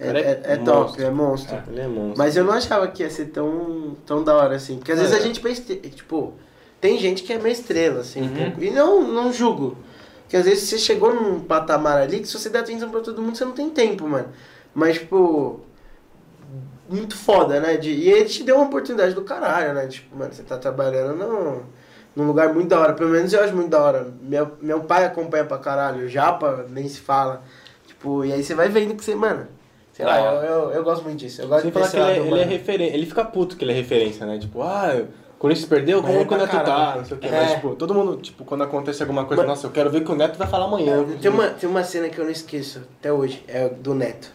É, 0.00 0.08
é- 0.08 0.40
é 0.54 0.58
um 0.58 0.64
top, 0.64 0.80
monstro. 0.82 1.04
é 1.04 1.10
monstro. 1.10 1.62
Ele 1.68 1.80
é 1.80 1.86
monstro. 1.86 2.14
Mas 2.18 2.36
eu 2.36 2.44
não 2.44 2.54
achava 2.54 2.88
que 2.88 3.02
ia 3.02 3.10
ser 3.10 3.26
tão, 3.26 3.96
tão 4.06 4.24
da 4.24 4.34
hora 4.34 4.56
assim. 4.56 4.78
Porque 4.78 4.92
às 4.92 4.98
vezes 4.98 5.14
É. 5.14 5.18
a 5.18 5.20
gente 5.20 5.40
pensa, 5.40 5.62
tipo, 5.62 6.32
tem 6.80 6.98
gente 6.98 7.22
que 7.22 7.32
é 7.32 7.38
meio 7.38 7.52
estrela, 7.52 8.00
assim, 8.00 8.22
um 8.22 8.24
Uhum. 8.26 8.44
pouco. 8.50 8.64
E 8.64 8.70
não, 8.70 9.02
não 9.02 9.32
julgo. 9.32 9.76
Porque 10.22 10.36
às 10.36 10.44
vezes 10.44 10.68
você 10.68 10.78
chegou 10.78 11.12
num 11.14 11.40
patamar 11.40 11.98
ali 12.00 12.20
que 12.20 12.26
se 12.28 12.38
você 12.38 12.48
der 12.48 12.60
atenção 12.60 12.88
pra 12.90 13.00
todo 13.00 13.20
mundo, 13.20 13.36
você 13.36 13.44
não 13.44 13.52
tem 13.52 13.68
tempo, 13.68 14.08
mano. 14.08 14.28
Mas, 14.74 14.96
tipo, 14.98 15.60
muito 16.88 17.16
foda, 17.16 17.60
né? 17.60 17.76
De, 17.76 17.90
e 17.90 18.08
ele 18.10 18.24
te 18.24 18.42
deu 18.42 18.56
uma 18.56 18.66
oportunidade 18.66 19.14
do 19.14 19.22
caralho, 19.22 19.74
né? 19.74 19.86
Tipo, 19.86 20.16
mano, 20.16 20.32
você 20.32 20.42
tá 20.42 20.56
trabalhando 20.56 21.14
num, 21.16 21.60
num 22.16 22.26
lugar 22.26 22.52
muito 22.54 22.68
da 22.68 22.80
hora. 22.80 22.92
Pelo 22.94 23.10
menos 23.10 23.32
eu 23.32 23.42
acho 23.42 23.54
muito 23.54 23.68
da 23.70 23.80
hora. 23.82 24.12
Meu, 24.22 24.52
meu 24.60 24.80
pai 24.80 25.04
acompanha 25.04 25.44
pra 25.44 25.58
caralho, 25.58 26.06
o 26.06 26.08
Japa 26.08 26.64
nem 26.68 26.88
se 26.88 27.00
fala. 27.00 27.42
Tipo, 27.86 28.24
e 28.24 28.32
aí 28.32 28.42
você 28.42 28.54
vai 28.54 28.68
vendo 28.68 28.94
que 28.94 29.04
você, 29.04 29.14
mano. 29.14 29.46
Sei 30.00 30.06
lá, 30.06 30.20
eu, 30.20 30.42
eu, 30.42 30.70
eu 30.72 30.84
gosto 30.84 31.02
muito 31.04 31.18
disso. 31.18 31.42
Eu 31.42 31.48
gosto 31.48 31.62
Sem 31.62 31.70
de 31.70 31.74
falar 31.74 31.90
que 31.90 31.96
ele 31.96 32.04
é, 32.04 32.26
ele 32.32 32.40
é 32.40 32.44
referência. 32.44 32.94
Ele 32.94 33.06
fica 33.06 33.24
puto 33.24 33.56
que 33.56 33.64
ele 33.64 33.72
é 33.72 33.74
referência, 33.74 34.26
né? 34.26 34.38
Tipo, 34.38 34.62
ah, 34.62 35.02
o 35.34 35.38
Corinthians 35.38 35.68
perdeu, 35.68 36.02
como 36.02 36.18
é 36.18 36.24
que 36.24 36.34
o 36.34 36.36
Neto 36.36 36.50
tá? 36.50 36.94
Não 36.96 37.04
sei 37.04 37.16
o 37.16 37.20
quê. 37.20 37.28
É. 37.28 37.30
Mas, 37.30 37.52
tipo, 37.52 37.74
todo 37.76 37.94
mundo, 37.94 38.16
tipo, 38.18 38.44
quando 38.44 38.62
acontece 38.62 39.02
alguma 39.02 39.24
coisa, 39.24 39.42
Mas- 39.42 39.50
nossa, 39.50 39.66
eu 39.66 39.70
quero 39.70 39.90
ver 39.90 39.98
o 39.98 40.04
que 40.04 40.12
o 40.12 40.16
Neto 40.16 40.36
vai 40.38 40.46
falar 40.48 40.66
amanhã. 40.66 41.04
Tem 41.20 41.30
uma, 41.30 41.48
tem 41.48 41.68
uma 41.68 41.84
cena 41.84 42.08
que 42.08 42.18
eu 42.18 42.24
não 42.24 42.32
esqueço 42.32 42.82
até 42.98 43.12
hoje, 43.12 43.42
é 43.48 43.68
do 43.68 43.94
Neto. 43.94 44.30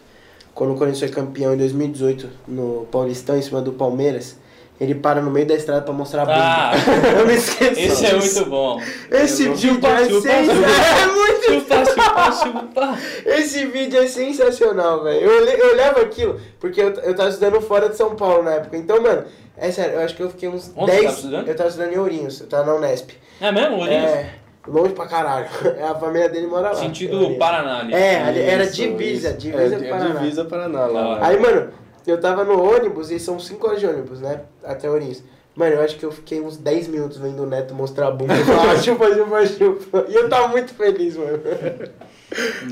Quando 0.54 0.72
o 0.72 0.76
Corinthians 0.76 1.00
foi 1.00 1.22
campeão 1.22 1.52
em 1.54 1.58
2018 1.58 2.28
no 2.48 2.86
Paulistão, 2.90 3.36
em 3.36 3.42
cima 3.42 3.60
do 3.60 3.72
Palmeiras, 3.72 4.38
ele 4.80 4.94
para 4.94 5.20
no 5.20 5.30
meio 5.30 5.46
da 5.46 5.54
estrada 5.54 5.82
pra 5.82 5.92
mostrar 5.92 6.22
a 6.22 6.24
bunda. 6.26 6.38
Ah, 6.38 6.72
eu 7.18 7.26
não 7.26 7.32
esqueço. 7.32 7.80
esse 7.80 8.06
é 8.06 8.14
muito 8.14 8.44
bom. 8.46 8.80
Esse 9.10 9.44
Eu- 9.46 9.54
vídeo 9.54 9.74
Chupa, 9.74 9.88
é 9.88 10.04
sensacional. 10.04 10.70
É 11.02 11.06
muito 11.06 11.46
Chupa, 11.46 11.84
chupa, 11.84 12.32
chupa. 12.32 12.98
Esse 13.24 13.66
vídeo 13.66 14.02
é 14.02 14.06
sensacional, 14.06 15.02
velho. 15.04 15.20
Eu, 15.20 15.44
eu 15.46 15.72
olhava 15.72 16.00
aquilo, 16.00 16.40
porque 16.60 16.80
eu, 16.80 16.90
eu 16.94 17.14
tava 17.14 17.28
estudando 17.28 17.60
fora 17.60 17.88
de 17.88 17.96
São 17.96 18.14
Paulo 18.16 18.42
na 18.42 18.52
época. 18.54 18.76
Então, 18.76 19.00
mano, 19.00 19.24
é 19.56 19.70
sério, 19.70 19.94
eu 19.94 20.00
acho 20.00 20.14
que 20.14 20.22
eu 20.22 20.28
fiquei 20.30 20.48
uns 20.48 20.72
Onde 20.76 20.90
você 20.92 21.00
10. 21.00 21.02
tava 21.04 21.14
estudando? 21.16 21.48
Eu 21.48 21.56
tava 21.56 21.68
estudando 21.70 21.92
em 21.92 21.98
Ourinhos, 21.98 22.40
eu 22.40 22.46
tava 22.46 22.64
na 22.66 22.74
Unesp. 22.74 23.10
É 23.40 23.52
mesmo, 23.52 23.76
Ourinhos? 23.78 24.10
É, 24.10 24.30
longe 24.66 24.92
pra 24.92 25.06
caralho. 25.06 25.46
A 25.90 25.94
família 25.94 26.28
dele 26.28 26.46
mora 26.48 26.68
lá. 26.70 26.74
Sentido. 26.74 27.36
Paraná 27.38 27.80
ali. 27.80 27.94
É, 27.94 28.22
ali 28.22 28.40
era 28.40 28.64
Isso, 28.64 28.74
divisa, 28.74 29.28
isso. 29.30 29.38
divisa 29.38 29.76
é, 29.76 29.86
é 29.86 29.90
Paraná. 29.90 30.20
divisa 30.20 30.44
Paraná 30.44 30.86
lá. 30.86 31.26
Aí, 31.26 31.38
mano, 31.40 31.70
eu 32.10 32.20
tava 32.20 32.44
no 32.44 32.62
ônibus 32.62 33.10
e 33.10 33.18
são 33.18 33.38
5 33.38 33.66
horas 33.66 33.80
de 33.80 33.86
ônibus, 33.86 34.20
né? 34.20 34.42
Até 34.64 34.88
Ourinhos. 34.90 35.22
Mano, 35.54 35.76
eu 35.76 35.80
acho 35.80 35.96
que 35.96 36.04
eu 36.04 36.12
fiquei 36.12 36.40
uns 36.40 36.56
10 36.58 36.88
minutos 36.88 37.16
vendo 37.16 37.42
o 37.42 37.46
Neto 37.46 37.74
mostrar 37.74 38.08
a 38.08 38.10
bunda 38.10 38.34
e 38.34 38.44
falar 38.44 38.76
chupa, 38.82 39.06
chupa, 39.14 39.46
chupa. 39.46 40.04
E 40.08 40.14
eu 40.14 40.28
tava 40.28 40.48
muito 40.48 40.74
feliz, 40.74 41.16
mano. 41.16 41.40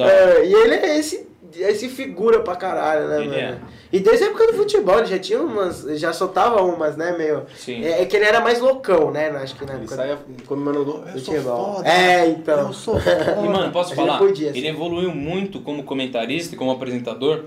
É, 0.00 0.44
e 0.44 0.52
ele 0.52 0.74
é 0.74 0.98
esse, 0.98 1.26
esse 1.56 1.88
figura 1.88 2.40
pra 2.40 2.56
caralho, 2.56 3.06
né, 3.08 3.16
Ele 3.20 3.28
mano? 3.28 3.38
é. 3.38 3.58
E 3.92 4.00
desde 4.00 4.24
a 4.24 4.26
época 4.26 4.48
do 4.48 4.54
futebol, 4.54 4.98
ele 4.98 5.06
já 5.06 5.18
tinha 5.18 5.40
umas. 5.40 5.82
Já 5.98 6.12
soltava 6.12 6.60
umas, 6.62 6.96
né, 6.96 7.16
meio. 7.16 7.44
Sim. 7.56 7.84
É, 7.84 8.02
é 8.02 8.04
que 8.04 8.16
ele 8.16 8.24
era 8.24 8.40
mais 8.40 8.58
loucão, 8.60 9.12
né? 9.12 9.28
Acho 9.30 9.54
que 9.54 9.64
na 9.64 9.74
Ele 9.74 9.82
época. 9.82 9.94
saia 9.96 10.18
comemorando. 10.46 11.04
Eu 11.06 11.12
futebol. 11.12 11.74
foda. 11.76 11.88
É, 11.88 12.26
então. 12.26 12.66
Eu 12.66 12.72
sou 12.72 12.98
foda. 12.98 13.40
E, 13.44 13.48
mano, 13.48 13.70
posso 13.72 13.92
ele 13.94 14.00
falar? 14.00 14.18
podia, 14.18 14.50
assim. 14.50 14.58
Ele 14.58 14.68
evoluiu 14.68 15.14
muito 15.14 15.60
como 15.60 15.84
comentarista 15.84 16.56
e 16.56 16.58
como 16.58 16.72
apresentador. 16.72 17.44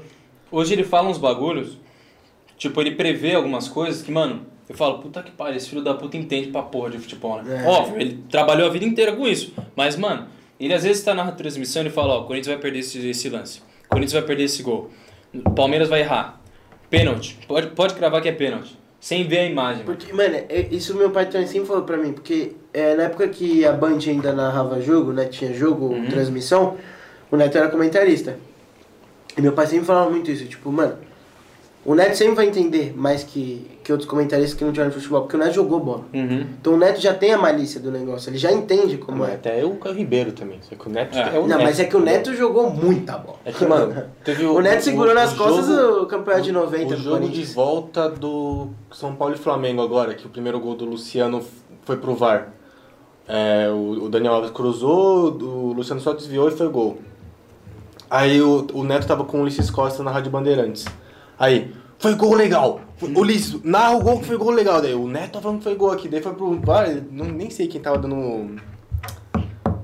Hoje 0.52 0.74
ele 0.74 0.84
fala 0.84 1.10
uns 1.10 1.18
bagulhos, 1.18 1.78
tipo, 2.58 2.80
ele 2.82 2.92
prevê 2.92 3.36
algumas 3.36 3.68
coisas 3.68 4.02
que, 4.02 4.12
mano, 4.12 4.46
eu 4.70 4.76
falo, 4.76 5.00
puta 5.00 5.22
que 5.22 5.32
pariu, 5.32 5.58
esse 5.58 5.70
filho 5.70 5.82
da 5.84 5.94
puta 5.94 6.18
entende 6.18 6.48
pra 6.50 6.62
porra 6.62 6.90
de 6.92 6.98
futebol, 7.00 7.42
né? 7.42 7.64
É. 7.64 7.68
Óbvio, 7.68 8.00
ele 8.02 8.24
trabalhou 8.30 8.68
a 8.68 8.72
vida 8.72 8.86
inteira 8.86 9.14
com 9.14 9.28
isso. 9.28 9.54
Mas, 9.76 9.96
mano, 9.96 10.28
ele 10.60 10.74
às 10.74 10.84
vezes 10.84 11.04
tá 11.04 11.14
na 11.14 11.32
transmissão 11.32 11.86
e 11.86 11.90
fala, 11.90 12.16
ó, 12.16 12.22
o 12.22 12.26
Corinthians 12.26 12.48
vai 12.54 12.58
perder 12.58 12.80
esse, 12.80 13.08
esse 13.10 13.30
lance. 13.30 13.60
O 13.86 13.90
Corinthians 13.90 14.14
vai 14.14 14.22
perder 14.24 14.44
esse 14.44 14.64
gol. 14.64 14.90
O 15.34 15.52
Palmeiras 15.52 15.88
vai 15.90 16.02
errar. 16.02 16.42
Pênalti. 16.90 17.38
Pode, 17.48 17.68
pode 17.68 17.94
cravar 17.94 18.22
que 18.22 18.30
é 18.30 18.32
pênalti. 18.32 18.78
Sem 19.00 19.28
ver 19.28 19.40
a 19.40 19.46
imagem. 19.46 19.84
mano. 19.86 19.96
Porque, 19.98 20.12
mano, 20.14 20.36
é- 20.50 20.68
isso 20.72 20.96
meu 20.96 21.12
pai 21.12 21.28
também 21.28 21.46
sempre 21.48 21.68
falou 21.68 21.84
pra 21.84 21.98
mim, 21.98 22.14
porque 22.14 22.54
é, 22.74 22.96
na 22.96 23.04
época 23.04 23.28
que 23.28 23.64
a 23.66 23.72
Band 23.72 24.00
ainda 24.08 24.34
narrava 24.34 24.82
jogo, 24.82 25.12
né? 25.14 25.26
Tinha 25.26 25.54
jogo, 25.54 25.90
Uhum. 25.94 26.08
transmissão, 26.08 26.76
o 27.30 27.36
Neto 27.38 27.58
era 27.58 27.68
comentarista. 27.70 28.40
E 29.38 29.42
meu 29.42 29.52
pai 29.54 29.68
sempre 29.68 29.86
falava 29.86 30.10
muito 30.10 30.32
isso, 30.32 30.46
tipo, 30.46 30.72
mano, 30.72 30.96
o 31.86 31.96
Neto 31.96 32.18
sempre 32.18 32.36
vai 32.36 32.48
entender 32.48 32.94
mais 32.98 33.24
que, 33.24 33.66
que 33.84 33.92
outros 33.94 34.10
comentaristas 34.10 34.56
que 34.56 34.66
não 34.66 34.74
jogam 34.76 34.92
futebol, 34.92 35.22
porque 35.22 35.38
o 35.38 35.40
Neto 35.40 35.54
jogou 35.54 35.80
bola. 35.80 36.04
Uhum. 36.14 36.46
Então 36.60 36.74
o 36.74 36.78
Neto 36.78 37.00
já 37.00 37.14
tem 37.14 37.32
a 37.32 37.38
malícia 37.38 37.80
do 37.80 37.90
negócio, 37.92 38.30
ele 38.30 38.38
já 38.38 38.52
entende 38.52 38.98
como 38.98 39.24
é. 39.24 39.36
Até 39.36 39.64
o 39.64 39.76
Caio 39.76 39.96
Ribeiro 39.96 40.34
também. 40.34 40.60
Só 40.68 40.76
que 40.76 40.86
o 40.88 40.92
Neto 40.92 41.18
É. 41.18 41.36
é, 41.36 41.40
o 41.40 41.44
Não, 41.44 41.48
Neto. 41.50 41.64
mas 41.64 41.80
é 41.80 41.86
que 41.86 41.96
o 41.96 42.02
Neto 42.02 42.34
jogou 42.34 42.70
muita 42.70 43.18
bola. 43.18 43.38
É 43.46 43.52
que, 43.54 43.66
mano, 43.66 44.04
teve 44.26 44.44
o. 44.44 44.56
O 44.56 44.60
Neto 44.62 44.82
segurou 44.82 45.14
nas 45.14 45.32
costas 45.34 45.68
jogo- 45.68 46.02
o 46.02 46.06
campeonato 46.08 46.44
de 46.44 46.52
90 46.52 46.84
O 46.84 46.88
do 46.90 46.98
jogo 46.98 47.30
de 47.30 47.44
volta 47.46 48.10
do 48.10 48.68
São 48.92 49.16
Paulo 49.16 49.36
e 49.36 49.38
Flamengo 49.38 49.82
agora, 49.82 50.14
que 50.14 50.26
o 50.26 50.30
primeiro 50.30 50.60
gol 50.60 50.76
do 50.76 50.84
Luciano 50.84 51.42
foi 51.86 51.96
pro 51.96 52.16
VAR. 52.16 52.50
É, 53.30 53.70
o, 53.70 54.06
o 54.06 54.10
Daniel 54.10 54.34
Alves 54.34 54.52
cruzou, 54.52 55.32
o 55.32 55.74
Luciano 55.74 56.02
só 56.02 56.12
desviou 56.14 56.50
e 56.50 56.52
foi 56.52 56.68
gol. 56.70 56.98
Aí 58.10 58.42
o, 58.42 58.66
o 58.74 58.84
Neto 58.84 59.06
tava 59.08 59.24
com 59.26 59.40
o 59.40 59.42
Ulisses 59.42 59.70
Costa 59.70 60.02
na 60.04 60.12
Rádio 60.12 60.32
Bandeirantes. 60.32 60.86
Aí, 61.38 61.74
foi 62.00 62.16
gol 62.16 62.34
legal. 62.36 62.80
Foi- 62.96 63.14
Ulisses, 63.16 63.62
narra 63.64 63.96
o 63.98 64.02
gol 64.02 64.20
que 64.20 64.26
foi 64.26 64.38
gol 64.38 64.52
legal. 64.52 64.82
Daí 64.82 64.94
o 64.94 65.08
Neto 65.08 65.34
tá 65.34 65.42
falando 65.42 65.58
que 65.60 65.64
foi 65.66 65.76
gol 65.76 65.92
aqui. 65.92 66.08
Daí 66.08 66.22
foi 66.22 66.34
pro 66.34 66.60
VAR, 66.62 66.88
não, 67.12 67.26
nem 67.26 67.50
sei 67.50 67.68
quem 67.68 67.82
tava 67.82 67.98
dando. 67.98 68.56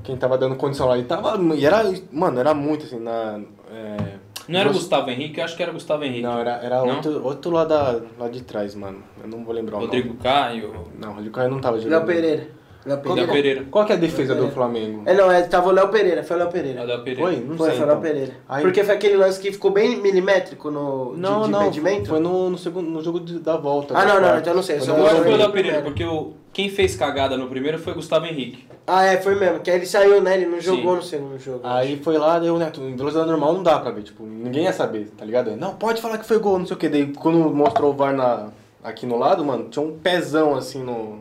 Quem 0.03 0.17
tava 0.17 0.37
dando 0.37 0.55
condição 0.55 0.87
lá. 0.87 0.97
Ele 0.97 1.07
tava. 1.07 1.37
E 1.55 1.65
era. 1.65 1.83
Mano, 2.11 2.39
era 2.39 2.53
muito 2.53 2.85
assim, 2.85 2.99
na. 2.99 3.39
é, 3.71 4.15
Não 4.49 4.59
era 4.59 4.69
o. 4.69 4.73
Gustavo 4.73 5.09
Henrique? 5.09 5.39
Eu 5.39 5.45
acho 5.45 5.55
que 5.55 5.63
era 5.63 5.71
Gustavo 5.71 6.03
Henrique. 6.03 6.23
não, 6.23 6.37
era, 6.39 6.51
era 6.61 6.79
Não? 6.79 6.95
outro, 6.95 7.23
outro 7.25 7.51
lá, 7.51 7.63
da, 7.65 8.01
lá 8.19 8.27
de 8.27 8.41
trás, 8.41 8.75
mano. 8.75 8.97
Eu 9.21 9.29
não 9.29 9.43
vou 9.45 9.53
lembrar 9.53 9.77
o 9.77 9.81
Rodrigo 9.81 10.15
Caio. 10.15 10.73
nome. 10.73 10.85
Não, 10.99 11.11
o 11.11 11.13
Rodrigo 11.15 11.35
Caio 11.35 11.49
não 11.49 11.61
tava 11.61 11.77
jogando. 11.79 11.97
Léo 11.99 12.05
Pereira. 12.05 12.47
Léo 12.85 12.97
Qual, 13.01 13.15
Léo 13.15 13.25
Pereira. 13.27 13.31
Pereira. 13.31 13.65
qual 13.71 13.85
que 13.85 13.91
é 13.93 13.95
a 13.95 13.99
defesa 13.99 14.35
do 14.35 14.49
Flamengo? 14.49 15.03
É, 15.05 15.13
não, 15.13 15.31
é, 15.31 15.41
tava 15.43 15.69
o 15.69 15.71
Léo 15.71 15.87
Pereira, 15.89 16.23
foi 16.23 16.35
o 16.35 16.39
Léo 16.39 16.49
Pereira. 16.49 16.79
É 16.81 16.83
o 16.83 16.87
Léo 16.87 17.03
Pereira. 17.03 17.21
Foi? 17.21 17.35
Não 17.45 17.57
Foi, 17.57 17.69
sei. 17.69 17.77
foi 17.77 17.85
o 17.85 17.87
Léo 17.87 17.97
então. 17.99 18.01
Pereira. 18.11 18.33
Aí- 18.49 18.61
Porque 18.63 18.83
foi 18.83 18.95
aquele 18.95 19.15
lance 19.17 19.39
que 19.39 19.51
ficou 19.51 19.71
bem 19.71 19.95
milimétrico 20.01 20.69
no, 20.69 21.13
de- 21.15 21.21
Não, 21.21 21.43
de, 21.43 21.51
não, 21.51 21.61
impedimento? 21.63 22.09
foi 22.09 22.19
no, 22.19 22.49
no, 22.49 22.57
segundo, 22.57 22.89
no 22.89 23.01
jogo 23.01 23.19
de- 23.19 23.39
da 23.39 23.55
volta. 23.55 23.93
Ah, 23.97 24.05
não, 24.05 24.19
não, 24.19 24.37
então 24.37 24.51
eu 24.51 24.55
não 24.57 24.63
sei, 24.63 24.77
Foi 24.79 24.87
só 24.87 24.97
Eu 24.97 25.05
acho 25.05 25.15
que 25.15 25.21
foi 25.23 25.33
o 25.33 25.37
Léo 25.37 25.51
Pereira, 25.51 25.81
porque 25.81 26.03
o, 26.03 26.33
quem 26.51 26.69
fez 26.69 26.95
cagada 26.95 27.37
no 27.37 27.47
primeiro 27.47 27.79
foi 27.79 27.93
o 27.93 27.95
Gustavo 27.95 28.25
Henrique. 28.25 28.65
Ah, 28.85 29.05
é, 29.05 29.15
foi 29.17 29.35
mesmo. 29.35 29.61
Que 29.61 29.71
aí 29.71 29.77
ele 29.77 29.85
saiu, 29.85 30.21
né? 30.21 30.35
Ele 30.35 30.45
não 30.47 30.59
Sim. 30.59 30.75
jogou 30.75 30.97
no 30.97 31.01
segundo 31.01 31.39
jogo. 31.39 31.61
Aí 31.63 31.97
foi 32.03 32.17
lá, 32.17 32.37
deu, 32.37 32.57
né? 32.57 32.69
Em 32.77 32.95
velocidade 32.97 33.29
normal 33.29 33.53
não 33.53 33.63
dá 33.63 33.79
pra 33.79 33.91
ver, 33.91 34.03
tipo, 34.03 34.23
ninguém 34.25 34.65
ia 34.65 34.73
saber, 34.73 35.09
tá 35.17 35.23
ligado? 35.23 35.55
Não, 35.55 35.73
pode 35.75 36.01
falar 36.01 36.17
que 36.17 36.25
foi 36.25 36.37
gol, 36.37 36.59
não 36.59 36.65
sei 36.65 36.75
o 36.75 36.79
que. 36.79 36.89
Daí 36.89 37.13
quando 37.13 37.37
mostrou 37.37 37.91
o 37.91 37.95
VAR 37.95 38.13
na, 38.13 38.49
aqui 38.83 39.05
no 39.05 39.17
lado, 39.17 39.45
mano, 39.45 39.69
tinha 39.69 39.83
um 39.85 39.97
pezão 39.97 40.53
assim 40.55 40.83
no. 40.83 41.19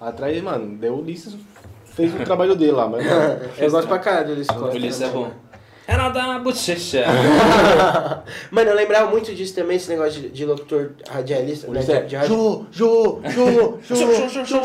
Atrás, 0.00 0.42
mano, 0.42 0.78
deu 0.78 0.94
o 0.94 1.00
Ulisses, 1.00 1.36
fez 1.84 2.14
o 2.14 2.24
trabalho 2.24 2.56
dele 2.56 2.72
lá, 2.72 2.88
mas. 2.88 3.04
mano, 3.04 3.40
eu 3.58 3.70
gosto 3.70 3.86
pra 3.86 3.98
caralho 3.98 4.28
do 4.28 4.32
Ulisses 4.32 4.56
O 4.56 4.58
Costa. 4.58 4.76
Ulisses 4.76 5.02
é 5.02 5.08
bom. 5.08 5.30
Era 5.86 6.08
da 6.08 6.38
bochecha. 6.38 7.04
Mano, 8.52 8.70
eu 8.70 8.76
lembrava 8.76 9.10
muito 9.10 9.34
disso 9.34 9.56
também, 9.56 9.76
esse 9.76 9.90
negócio 9.90 10.20
de, 10.20 10.28
de 10.28 10.46
locutor 10.46 10.92
radialista. 11.08 11.66
Né, 11.66 11.72
Ulisses 11.72 11.86
de, 11.88 11.92
é. 11.92 12.02
de 12.04 12.16
rádio. 12.16 12.30
Jô, 12.30 12.66
Jô, 12.70 13.20
Jô, 13.24 14.44
Jô. 14.44 14.56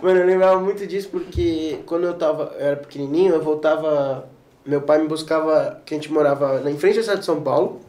Mano, 0.00 0.20
eu 0.20 0.26
lembrava 0.26 0.58
muito 0.60 0.86
disso 0.86 1.10
porque 1.10 1.80
quando 1.84 2.04
eu 2.04 2.14
tava, 2.14 2.54
eu 2.58 2.66
era 2.66 2.76
pequenininho, 2.76 3.34
eu 3.34 3.42
voltava. 3.42 4.26
Meu 4.64 4.80
pai 4.80 4.98
me 4.98 5.08
buscava, 5.08 5.80
que 5.84 5.94
a 5.94 5.96
gente 5.98 6.10
morava 6.10 6.58
na 6.60 6.70
frente 6.76 6.96
da 6.96 7.02
cidade 7.02 7.20
de 7.20 7.26
São 7.26 7.42
Paulo. 7.42 7.80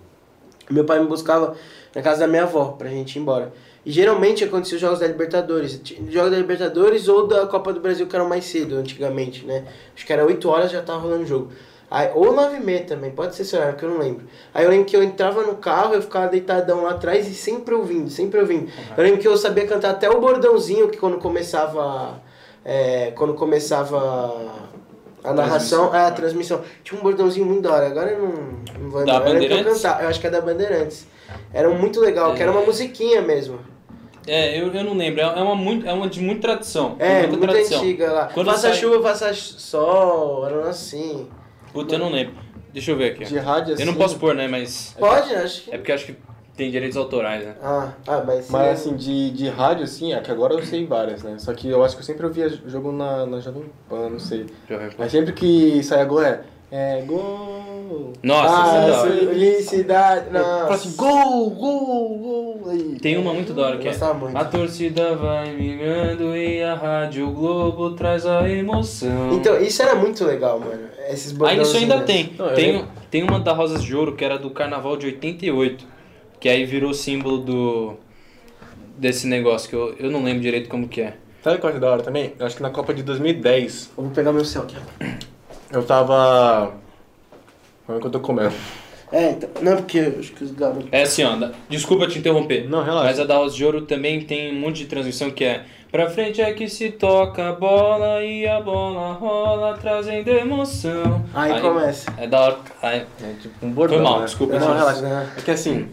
Meu 0.69 0.83
pai 0.83 0.99
me 0.99 1.07
buscava 1.07 1.55
na 1.95 2.01
casa 2.01 2.19
da 2.19 2.27
minha 2.27 2.43
avó 2.43 2.75
pra 2.77 2.89
gente 2.89 3.15
ir 3.15 3.19
embora. 3.19 3.53
E 3.88 3.91
geralmente 3.91 4.43
acontecia 4.43 4.75
os 4.75 4.81
jogos 4.81 4.99
da 4.99 5.07
Libertadores. 5.07 5.79
Jogos 6.09 6.31
da 6.31 6.38
Libertadores 6.38 7.07
ou 7.07 7.25
da 7.25 7.47
Copa 7.47 7.71
do 7.71 7.79
Brasil, 7.79 8.05
que 8.05 8.13
eram 8.13 8.27
mais 8.27 8.43
cedo, 8.43 8.75
antigamente, 8.75 9.45
né? 9.45 9.63
Acho 9.95 10.05
que 10.05 10.11
era 10.11 10.25
8 10.25 10.49
horas 10.49 10.69
já 10.69 10.81
tava 10.81 10.99
rolando 10.99 11.23
o 11.23 11.25
jogo. 11.25 11.53
Aí, 11.89 12.11
ou 12.13 12.33
9 12.33 12.57
e 12.57 12.59
meia 12.59 12.83
também, 12.83 13.11
pode 13.11 13.33
ser 13.33 13.43
esse 13.43 13.55
horário, 13.55 13.77
que 13.77 13.85
eu 13.85 13.89
não 13.89 13.97
lembro. 13.97 14.25
Aí 14.53 14.65
eu 14.65 14.69
lembro 14.69 14.85
que 14.85 14.93
eu 14.93 15.01
entrava 15.01 15.41
no 15.43 15.55
carro, 15.55 15.93
eu 15.93 16.01
ficava 16.01 16.27
deitadão 16.27 16.83
lá 16.83 16.91
atrás 16.91 17.29
e 17.29 17.33
sempre 17.33 17.73
ouvindo, 17.75 18.09
sempre 18.09 18.41
ouvindo. 18.41 18.69
Eu 18.97 19.01
lembro 19.05 19.21
que 19.21 19.27
eu 19.29 19.38
sabia 19.38 19.65
cantar 19.65 19.91
até 19.91 20.09
o 20.09 20.19
bordãozinho, 20.19 20.89
que 20.89 20.97
quando 20.97 21.17
começava. 21.17 22.21
é, 22.65 23.11
quando 23.11 23.35
começava 23.35 24.53
a 25.23 25.31
narração, 25.31 25.93
a 25.93 26.11
transmissão. 26.11 26.61
Tinha 26.83 26.99
um 26.99 27.03
bordãozinho 27.03 27.45
muito 27.45 27.61
da 27.61 27.71
hora, 27.71 27.88
agora 27.88 28.11
eu 28.11 28.19
não, 28.21 28.33
não 28.81 28.89
vou 28.89 28.99
lembrar. 28.99 29.25
Eu 29.29 29.41
eu 29.43 29.63
cantava, 29.63 30.03
eu 30.03 30.09
acho 30.09 30.19
que 30.19 30.27
é 30.27 30.29
da 30.29 30.41
Bandeirantes. 30.41 31.07
Era 31.53 31.69
muito 31.69 32.01
legal, 32.01 32.35
que 32.35 32.41
era 32.41 32.51
uma 32.51 32.63
musiquinha 32.63 33.21
mesmo. 33.21 33.76
É, 34.28 34.59
eu, 34.59 34.73
eu 34.73 34.84
não 34.84 34.93
lembro. 34.95 35.21
É 35.21 35.41
uma, 35.41 35.55
muito, 35.55 35.88
é 35.88 35.93
uma 35.93 36.07
de 36.07 36.21
muita 36.21 36.41
tradição. 36.41 36.95
É, 36.99 37.19
muita 37.21 37.28
muito 37.30 37.41
tradição. 37.41 37.80
antiga 37.80 38.11
lá. 38.11 38.30
Quando 38.34 38.47
faça 38.47 38.69
sai- 38.69 38.73
chuva, 38.73 39.01
faça 39.01 39.34
sol, 39.34 40.45
era 40.45 40.69
assim. 40.69 41.28
Puta, 41.71 41.95
eu 41.95 41.99
não 41.99 42.11
lembro. 42.11 42.36
Deixa 42.73 42.91
eu 42.91 42.97
ver 42.97 43.13
aqui. 43.13 43.25
De 43.25 43.38
rádio 43.38 43.73
assim. 43.73 43.84
Eu 43.84 43.88
não 43.88 43.95
posso 43.95 44.17
pôr, 44.17 44.36
né? 44.36 44.47
Mas. 44.47 44.95
Pode, 44.99 45.34
acho 45.34 45.63
que. 45.63 45.73
É 45.73 45.78
porque 45.78 45.91
acho 45.91 46.05
que 46.05 46.15
tem 46.55 46.69
direitos 46.71 46.97
autorais, 46.97 47.45
né? 47.45 47.55
Ah, 47.61 47.93
ah, 48.07 48.23
mas. 48.25 48.49
Mas 48.49 48.82
assim, 48.82 48.95
de, 48.95 49.32
de 49.32 49.47
rádio, 49.47 49.84
assim, 49.84 50.13
é 50.13 50.19
que 50.19 50.32
agora 50.32 50.53
eu 50.53 50.63
sei 50.63 50.86
várias, 50.86 51.23
né? 51.23 51.36
Só 51.38 51.53
que 51.53 51.69
eu 51.69 51.84
acho 51.84 51.95
que 51.95 52.01
eu 52.01 52.05
sempre 52.05 52.25
ouvia 52.25 52.49
jogo 52.49 52.91
na, 52.91 53.25
na 53.25 53.39
Jovem 53.39 53.63
Pan, 53.88 54.09
não 54.09 54.19
sei. 54.19 54.47
Mas 54.97 55.11
sempre 55.11 55.34
que 55.34 55.82
saia 55.84 56.03
gol 56.05 56.21
é. 56.21 56.41
É 56.70 57.01
gol. 57.05 58.11
Nossa, 58.22 58.57
ah, 58.57 58.68
isso 58.68 58.76
é 58.76 58.91
da 58.91 59.01
hora. 59.01 59.11
felicidade. 59.11 60.26
Fala 60.32 60.39
Nossa. 60.43 60.74
assim, 60.74 60.95
gol, 60.97 61.49
gol, 61.51 62.18
gol. 62.18 62.70
Aí. 62.70 62.97
Tem 62.99 63.18
uma 63.18 63.34
muito 63.34 63.53
da 63.53 63.61
hora 63.68 63.78
que 63.78 63.88
é. 63.88 63.91
Gostava 63.91 64.13
muito. 64.15 64.36
A 64.38 64.43
torcida 64.43 65.15
vai 65.15 65.53
migrando 65.55 66.36
e 66.36 66.61
a 66.61 66.76
Rádio 66.76 67.32
Globo 67.32 67.91
traz 67.91 68.26
a 68.26 68.49
emoção. 68.49 69.32
Então, 69.32 69.57
isso 69.61 69.82
era 69.82 69.95
muito 69.95 70.26
legal, 70.26 70.59
mano. 70.59 70.89
Esses 71.09 71.32
Ainda 71.41 71.61
isso 71.61 71.78
ainda 71.78 71.97
bordãozinhos. 71.97 72.30
tem. 72.38 72.45
Não, 72.45 72.53
tem, 72.53 72.86
tem 73.09 73.24
uma 73.24 73.39
da 73.39 73.53
Rosas 73.53 73.82
de 73.82 73.95
Ouro 73.95 74.15
que 74.18 74.26
era 74.26 74.38
do 74.38 74.49
carnaval 74.49 74.97
de 74.97 75.05
88. 75.05 75.86
Que 76.38 76.49
aí 76.49 76.65
virou 76.65 76.93
símbolo 76.93 77.38
do. 77.38 77.93
desse 78.97 79.26
negócio 79.26 79.70
que 79.70 79.76
eu, 79.76 79.95
eu 79.97 80.11
não 80.11 80.22
lembro 80.22 80.41
direito 80.41 80.68
como 80.68 80.86
que 80.89 80.99
é. 80.99 81.13
Sabe 81.41 81.59
que 81.59 81.65
eu 81.65 81.70
acho 81.70 81.80
da 81.80 81.89
hora 81.89 82.03
também? 82.03 82.34
Eu 82.38 82.45
acho 82.45 82.57
que 82.57 82.61
na 82.61 82.70
Copa 82.70 82.93
de 82.93 83.03
2010 83.03 83.91
Eu 83.97 84.03
vou 84.03 84.11
pegar 84.13 84.34
meu 84.34 84.43
céu 84.43 84.63
aqui. 84.63 84.76
Eu 85.72 85.84
tava. 85.84 86.74
Como 87.86 87.97
é 87.97 88.01
que 88.01 88.07
eu 88.07 88.11
tô 88.11 88.20
comendo? 88.20 88.53
É, 89.11 89.32
então. 89.32 89.49
Não, 89.61 89.78
porque 89.78 89.99
eu 89.99 90.20
acho 90.20 90.34
que 90.34 90.43
os 90.43 90.51
garotos. 90.51 90.88
É 90.91 91.03
assim, 91.03 91.24
ó. 91.24 91.36
da- 91.36 91.51
Desculpa 91.70 92.07
te 92.07 92.20
interromper. 92.20 92.68
Não, 92.70 92.84
relaxa. 92.84 93.05
Mas 93.07 93.20
a 93.20 93.24
da 93.24 93.47
de 93.47 93.65
Ouro 93.65 93.82
também 93.84 94.22
tem 94.22 94.51
um 94.55 94.59
monte 94.59 94.78
de 94.80 94.86
transmissão 94.86 95.32
que 95.32 95.45
é. 95.45 95.63
Pra 95.89 96.09
frente 96.09 96.41
é 96.41 96.51
que 96.51 96.68
se 96.68 96.91
toca 96.91 97.47
a 97.47 97.53
bola 97.53 98.22
e 98.22 98.45
a 98.45 98.59
bola 98.59 99.13
rola 99.13 99.78
trazendo 99.78 100.30
emoção. 100.32 101.24
Aí 101.34 101.61
começa. 101.61 102.13
É 102.18 102.28
da 102.28 102.41
hora. 102.41 102.57
Aí, 102.82 103.05
É 103.24 103.34
tipo 103.41 103.65
um 103.65 103.72
bordão. 103.72 103.95
Foi 103.97 104.03
mal, 104.03 104.20
né? 104.20 104.26
desculpa, 104.26 104.59
Não, 104.59 104.74
relaxa. 104.76 105.32
É 105.38 105.41
que 105.41 105.49
assim, 105.51 105.88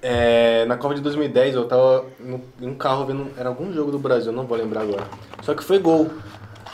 é, 0.00 0.64
na 0.64 0.78
Copa 0.78 0.94
de 0.94 1.02
2010 1.02 1.54
eu 1.54 1.66
tava 1.68 2.06
no, 2.18 2.40
em 2.62 2.68
um 2.68 2.74
carro 2.74 3.04
vendo. 3.04 3.30
Era 3.36 3.50
algum 3.50 3.70
jogo 3.74 3.90
do 3.90 3.98
Brasil, 3.98 4.32
não 4.32 4.46
vou 4.46 4.56
lembrar 4.56 4.80
agora. 4.80 5.04
Só 5.42 5.54
que 5.54 5.62
foi 5.62 5.78
gol. 5.78 6.10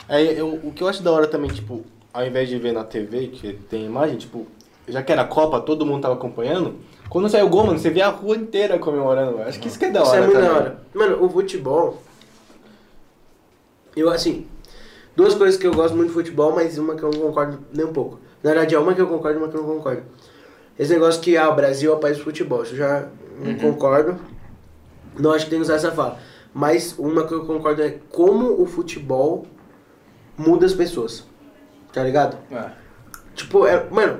Aí 0.07 0.37
eu, 0.37 0.61
o 0.63 0.71
que 0.71 0.81
eu 0.81 0.87
acho 0.87 1.03
da 1.03 1.11
hora 1.11 1.27
também, 1.27 1.49
tipo, 1.51 1.83
ao 2.13 2.25
invés 2.25 2.47
de 2.47 2.57
ver 2.59 2.71
na 2.71 2.83
TV, 2.83 3.27
que 3.27 3.53
tem 3.53 3.85
imagem, 3.85 4.17
tipo, 4.17 4.45
já 4.87 5.01
que 5.01 5.11
era 5.11 5.25
Copa, 5.25 5.59
todo 5.59 5.85
mundo 5.85 6.03
tava 6.03 6.13
acompanhando. 6.13 6.75
Quando 7.09 7.27
saiu 7.27 7.47
o 7.47 7.49
gol, 7.49 7.65
mano, 7.65 7.79
você 7.79 7.89
via 7.89 8.07
a 8.07 8.09
rua 8.09 8.35
inteira 8.35 8.77
comemorando. 8.77 9.41
Acho 9.41 9.59
que 9.59 9.67
isso 9.67 9.79
que 9.79 9.85
é 9.85 9.91
da 9.91 10.03
hora. 10.03 10.09
Isso 10.09 10.15
é 10.15 10.21
muito 10.21 10.33
também. 10.33 10.49
da 10.49 10.55
hora. 10.55 10.83
Mano, 10.93 11.23
o 11.23 11.29
futebol. 11.29 12.01
Eu, 13.95 14.09
assim. 14.09 14.47
Duas 15.15 15.35
coisas 15.35 15.59
que 15.59 15.67
eu 15.67 15.73
gosto 15.73 15.95
muito 15.95 16.07
de 16.07 16.13
futebol, 16.13 16.53
mas 16.55 16.77
uma 16.77 16.95
que 16.95 17.03
eu 17.03 17.11
não 17.11 17.19
concordo 17.19 17.59
nem 17.71 17.85
um 17.85 17.93
pouco. 17.93 18.19
Na 18.41 18.49
verdade, 18.49 18.73
é 18.73 18.79
uma 18.79 18.95
que 18.95 19.01
eu 19.01 19.07
concordo 19.07 19.39
e 19.39 19.41
uma 19.43 19.47
que 19.47 19.55
eu 19.55 19.61
não 19.61 19.75
concordo. 19.75 20.03
Esse 20.77 20.91
negócio 20.91 21.21
que 21.21 21.37
ah, 21.37 21.49
o 21.49 21.55
Brasil 21.55 21.91
é 21.91 21.95
o 21.95 21.99
país 21.99 22.17
do 22.17 22.23
futebol. 22.23 22.63
Isso 22.63 22.73
eu 22.73 22.77
já 22.77 23.07
não 23.39 23.55
concordo. 23.55 24.19
Não 25.19 25.31
acho 25.31 25.45
que 25.45 25.51
tem 25.51 25.59
que 25.59 25.63
usar 25.63 25.75
essa 25.75 25.91
fala. 25.91 26.17
Mas 26.51 26.95
uma 26.97 27.27
que 27.27 27.33
eu 27.33 27.45
concordo 27.45 27.83
é 27.83 27.99
como 28.09 28.59
o 28.59 28.65
futebol 28.65 29.45
muda 30.35 30.65
as 30.65 30.73
pessoas. 30.73 31.23
Tá 31.93 32.03
ligado? 32.03 32.37
é. 32.51 32.83
Tipo, 33.35 33.65
é, 33.65 33.85
mano, 33.89 34.19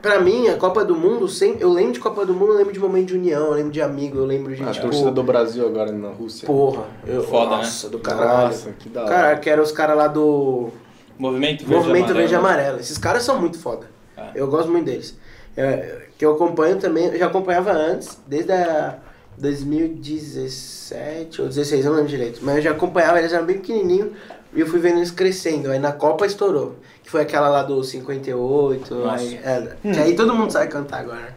pra 0.00 0.20
mim, 0.20 0.48
a 0.48 0.56
Copa 0.56 0.84
do 0.84 0.94
Mundo, 0.94 1.26
sem, 1.26 1.56
eu 1.58 1.72
lembro 1.72 1.92
de 1.92 2.00
Copa 2.00 2.24
do 2.26 2.34
Mundo, 2.34 2.52
eu 2.52 2.58
lembro 2.58 2.72
de 2.72 2.78
momento 2.78 3.06
de 3.06 3.14
união, 3.14 3.46
eu 3.46 3.52
lembro 3.52 3.72
de 3.72 3.82
amigo, 3.82 4.18
eu 4.18 4.24
lembro 4.24 4.54
de, 4.54 4.62
A 4.62 4.70
tipo... 4.70 4.86
torcida 4.86 5.10
do 5.10 5.22
Brasil 5.22 5.66
agora 5.66 5.90
na 5.90 6.10
Rússia. 6.10 6.46
Porra, 6.46 6.84
eu, 7.06 7.22
Foda, 7.24 7.50
né? 7.50 7.56
nossa, 7.56 7.88
do 7.88 7.98
caralho. 7.98 8.48
Nossa, 8.48 8.70
que 8.72 8.88
da 8.88 9.02
hora. 9.02 9.10
Cara, 9.10 9.36
que 9.38 9.50
eram 9.50 9.62
os 9.62 9.72
caras 9.72 9.96
lá 9.96 10.06
do 10.06 10.70
Movimento 11.18 11.64
Verde 11.64 11.74
Movimento 11.74 12.04
Amarelo. 12.04 12.18
Verde 12.18 12.34
Amarelo. 12.34 12.80
Esses 12.80 12.98
caras 12.98 13.22
são 13.22 13.40
muito 13.40 13.58
foda. 13.58 13.86
É. 14.16 14.30
Eu 14.34 14.48
gosto 14.48 14.70
muito 14.70 14.84
deles. 14.84 15.16
É, 15.56 16.06
que 16.18 16.24
eu 16.24 16.34
acompanho 16.34 16.76
também, 16.76 17.06
eu 17.06 17.18
já 17.18 17.26
acompanhava 17.26 17.72
antes, 17.72 18.18
desde 18.26 18.52
a 18.52 18.98
2017 19.38 21.42
ou 21.42 21.48
16, 21.48 21.84
eu 21.84 21.90
não 21.90 21.96
lembro 21.96 22.10
direito. 22.10 22.40
Mas 22.42 22.56
eu 22.56 22.62
já 22.62 22.70
acompanhava, 22.72 23.18
eles 23.18 23.32
eram 23.32 23.46
bem 23.46 23.58
pequenininhos 23.58 24.12
e 24.54 24.60
eu 24.60 24.66
fui 24.66 24.78
vendo 24.78 24.98
eles 24.98 25.10
crescendo. 25.10 25.70
Aí 25.70 25.78
na 25.78 25.92
Copa 25.92 26.26
estourou. 26.26 26.76
Que 27.02 27.10
foi 27.10 27.22
aquela 27.22 27.48
lá 27.48 27.62
do 27.62 27.82
58. 27.84 28.94
Nossa. 28.94 29.16
Aí, 29.22 29.34
é, 29.44 29.76
que 29.82 29.98
aí 30.00 30.16
todo 30.16 30.34
mundo 30.34 30.50
sabe 30.50 30.68
cantar 30.68 31.00
agora. 31.00 31.36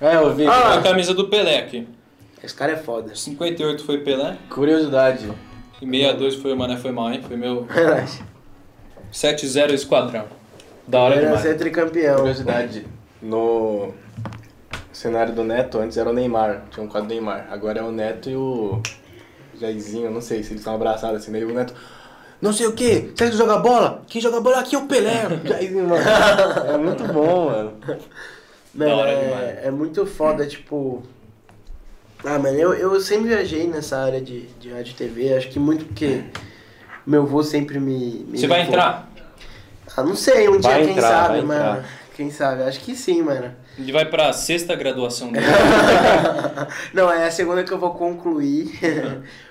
É, 0.00 0.16
eu 0.16 0.32
vi. 0.34 0.46
Ah, 0.46 0.74
A 0.74 0.82
camisa 0.82 1.12
do 1.14 1.28
Pelé 1.28 1.58
aqui. 1.58 1.86
Esse 2.42 2.54
cara 2.54 2.72
é 2.72 2.76
foda. 2.76 3.14
58 3.14 3.84
foi 3.84 3.98
Pelé. 3.98 4.36
Curiosidade. 4.48 5.30
E 5.82 5.86
62 5.86 6.36
foi 6.36 6.52
o 6.52 6.56
Mané 6.56 6.76
foi 6.76 6.92
mal, 6.92 7.10
hein? 7.10 7.22
Foi 7.26 7.36
meu 7.36 7.64
Verdade. 7.64 8.22
7-0 9.12 9.72
esquadrão. 9.72 10.24
Da 10.86 11.00
hora 11.00 11.14
Era 11.16 11.24
demais. 11.26 11.42
ser 11.42 11.56
tricampeão. 11.56 12.16
Curiosidade. 12.18 12.86
No 13.20 13.92
cenário 14.92 15.34
do 15.34 15.42
Neto, 15.44 15.78
antes 15.78 15.96
era 15.96 16.08
o 16.08 16.12
Neymar. 16.12 16.62
Tinha 16.70 16.84
um 16.84 16.88
quadro 16.88 17.08
do 17.08 17.14
Neymar. 17.14 17.48
Agora 17.50 17.80
é 17.80 17.82
o 17.82 17.90
Neto 17.90 18.30
e 18.30 18.36
o 18.36 18.80
Jairzinho. 19.58 20.10
Não 20.10 20.20
sei 20.20 20.42
se 20.42 20.50
eles 20.50 20.60
estão 20.60 20.74
abraçados 20.74 21.16
assim. 21.22 21.32
Daí 21.32 21.44
o 21.44 21.52
Neto... 21.52 21.74
Não 22.40 22.52
sei 22.52 22.66
o 22.66 22.72
que, 22.72 23.10
você 23.14 23.30
joga 23.32 23.58
bola? 23.58 24.02
Quem 24.08 24.20
joga 24.20 24.40
bola 24.40 24.60
aqui 24.60 24.74
é 24.74 24.78
o 24.78 24.86
Pelé. 24.86 25.24
É 26.72 26.76
muito 26.78 27.04
bom, 27.12 27.50
mano. 27.50 27.72
Mano, 28.74 29.00
é, 29.04 29.62
é 29.64 29.70
muito 29.70 30.06
foda, 30.06 30.46
tipo. 30.46 31.02
Ah, 32.24 32.38
mano, 32.38 32.56
eu, 32.56 32.72
eu 32.74 33.00
sempre 33.00 33.28
viajei 33.28 33.66
nessa 33.66 33.98
área 33.98 34.20
de, 34.20 34.42
de 34.60 34.70
rádio 34.70 34.92
e 34.92 34.94
TV, 34.94 35.34
acho 35.34 35.48
que 35.48 35.58
muito 35.58 35.84
porque 35.86 36.22
meu 37.06 37.22
avô 37.22 37.42
sempre 37.42 37.78
me. 37.80 38.24
me 38.28 38.38
Você 38.38 38.46
vai 38.46 38.58
levou. 38.60 38.74
entrar? 38.74 39.10
Ah, 39.96 40.02
não 40.02 40.14
sei, 40.14 40.48
um 40.48 40.58
dia, 40.58 40.70
Vai 40.70 40.82
quem 40.84 40.90
entrar, 40.92 41.08
sabe, 41.08 41.38
vai 41.38 41.42
mano. 41.42 41.70
entrar. 41.78 41.88
Quem 42.14 42.30
sabe? 42.30 42.62
Acho 42.62 42.80
que 42.80 42.94
sim, 42.94 43.22
mano. 43.22 43.52
Ele 43.78 43.92
vai 43.92 44.04
pra 44.04 44.32
sexta 44.32 44.74
graduação 44.76 45.32
dele. 45.32 45.46
não, 46.92 47.10
é 47.10 47.26
a 47.26 47.30
segunda 47.30 47.64
que 47.64 47.72
eu 47.72 47.78
vou 47.78 47.94
concluir. 47.94 48.70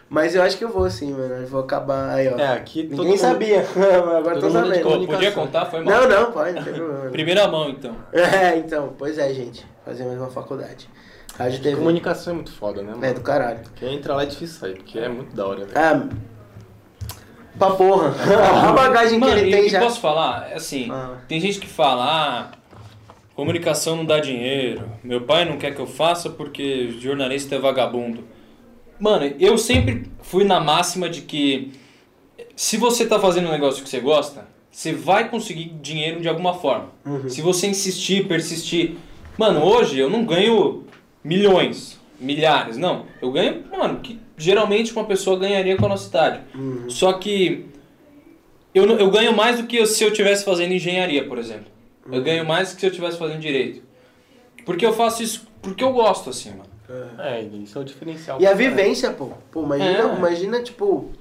Mas 0.10 0.34
eu 0.34 0.42
acho 0.42 0.58
que 0.58 0.64
eu 0.64 0.70
vou 0.70 0.90
sim, 0.90 1.12
mano. 1.14 1.36
Eu 1.36 1.48
vou 1.48 1.62
acabar 1.62 2.10
aí, 2.16 2.28
ó. 2.34 2.38
É, 2.38 2.54
aqui 2.54 2.84
todo 2.84 2.92
Ninguém 3.04 3.10
mundo- 3.12 3.20
sabia, 3.20 3.64
mas 3.76 3.94
agora 4.18 4.40
todo 4.40 4.42
tô 4.42 4.50
sabendo. 4.52 4.82
Pô, 4.82 5.06
podia 5.08 5.32
contar? 5.32 5.66
Foi 5.68 5.82
mal. 5.84 5.94
Não, 6.02 6.10
não, 6.10 6.32
pode, 6.32 6.54
não 6.54 6.64
tem 6.64 6.74
problema. 6.74 7.10
Primeira 7.12 7.48
mão, 7.48 7.70
então. 7.70 7.96
É, 8.12 8.58
então, 8.58 8.94
pois 8.98 9.18
é, 9.20 9.32
gente. 9.34 9.66
Fazer 9.86 10.06
mais 10.06 10.18
uma 10.18 10.30
faculdade. 10.32 10.90
Rádio 11.38 11.62
TV. 11.62 11.76
Comunicação 11.78 12.34
é 12.34 12.36
muito 12.38 12.52
foda, 12.52 12.82
né, 12.82 12.92
mano? 12.92 13.06
É 13.06 13.14
do 13.14 13.22
caralho. 13.22 13.60
Quem 13.76 13.94
entra 13.96 14.16
lá 14.16 14.24
é 14.24 14.26
difícil 14.26 14.60
sair, 14.60 14.74
porque 14.76 14.98
é 14.98 15.08
muito 15.08 15.36
da 15.36 15.46
hora, 15.48 15.66
velho. 15.66 15.72
Ah, 15.76 16.08
pra 17.58 17.72
porra. 17.72 18.14
a 18.68 18.72
bagagem 18.72 19.20
Mano, 19.20 19.34
que 19.34 19.40
ele 19.40 19.50
e, 19.50 19.54
tem 19.54 19.66
e 19.68 19.70
já. 19.70 19.80
posso 19.80 20.00
falar? 20.02 20.50
É 20.52 20.56
Assim, 20.56 20.90
Ah. 20.92 21.18
tem 21.28 21.40
gente 21.40 21.60
que 21.60 21.68
fala, 21.68 22.04
ah, 22.06 22.52
comunicação 23.36 23.96
não 23.96 24.06
dá 24.06 24.20
dinheiro. 24.20 24.84
Meu 25.04 25.22
pai 25.22 25.46
não 25.46 25.58
quer 25.58 25.74
que 25.74 25.80
eu 25.80 25.88
faça 25.88 26.30
porque 26.30 26.90
jornalista 27.00 27.56
é 27.56 27.60
vagabundo. 27.60 28.24
Mano, 29.00 29.34
eu 29.40 29.58
sempre 29.58 30.12
fui 30.22 30.44
na 30.44 30.60
máxima 30.60 31.10
de 31.10 31.22
que 31.22 31.72
se 32.56 32.78
você 32.78 33.06
tá 33.06 33.20
fazendo 33.20 33.48
um 33.48 33.52
negócio 33.52 33.84
que 33.84 33.90
você 33.90 34.00
gosta, 34.00 34.48
você 34.70 34.94
vai 34.94 35.30
conseguir 35.30 35.66
dinheiro 35.82 36.22
de 36.22 36.28
alguma 36.28 36.54
forma. 36.54 36.92
Uhum. 37.06 37.30
Se 37.30 37.42
você 37.42 37.68
insistir, 37.68 38.28
persistir. 38.28 38.96
Mano, 39.38 39.64
hoje 39.64 39.98
eu 39.98 40.10
não 40.10 40.26
ganho 40.26 40.84
milhões, 41.24 41.98
milhares, 42.20 42.78
não. 42.78 43.06
Eu 43.22 43.32
ganho, 43.32 43.64
mano, 43.72 44.00
que 44.02 44.20
geralmente 44.38 44.92
uma 44.92 45.06
pessoa 45.06 45.40
ganharia 45.40 45.78
com 45.78 45.86
a 45.86 45.90
nossa 45.90 46.10
idade. 46.10 46.42
Uhum. 46.54 46.90
Só 46.90 47.14
que 47.14 47.66
eu, 48.74 48.86
eu 48.98 49.10
ganho 49.10 49.36
mais 49.36 49.58
do 49.58 49.66
que 49.66 49.86
se 49.86 50.04
eu 50.04 50.10
estivesse 50.10 50.44
fazendo 50.46 50.74
engenharia, 50.74 51.26
por 51.26 51.38
exemplo. 51.38 51.68
Uhum. 52.06 52.16
Eu 52.16 52.24
ganho 52.24 52.46
mais 52.46 52.70
do 52.70 52.76
que 52.76 52.82
se 52.82 52.86
eu 52.86 52.92
estivesse 52.92 53.18
fazendo 53.18 53.40
direito. 53.40 53.82
Porque 54.66 54.86
eu 54.86 54.94
faço 54.94 55.24
isso 55.24 55.48
porque 55.62 55.84
eu 55.84 55.92
gosto, 55.92 56.30
assim, 56.30 56.52
mano. 56.52 56.69
É, 57.20 57.42
isso 57.42 57.78
é 57.78 57.82
o 57.82 57.84
diferencial. 57.84 58.42
E 58.42 58.48
a 58.48 58.54
vivência, 58.54 59.12
pô. 59.12 59.32
Pô, 59.52 59.64
imagina, 59.64 60.12
É. 60.12 60.16
imagina, 60.16 60.62
tipo, 60.64 61.12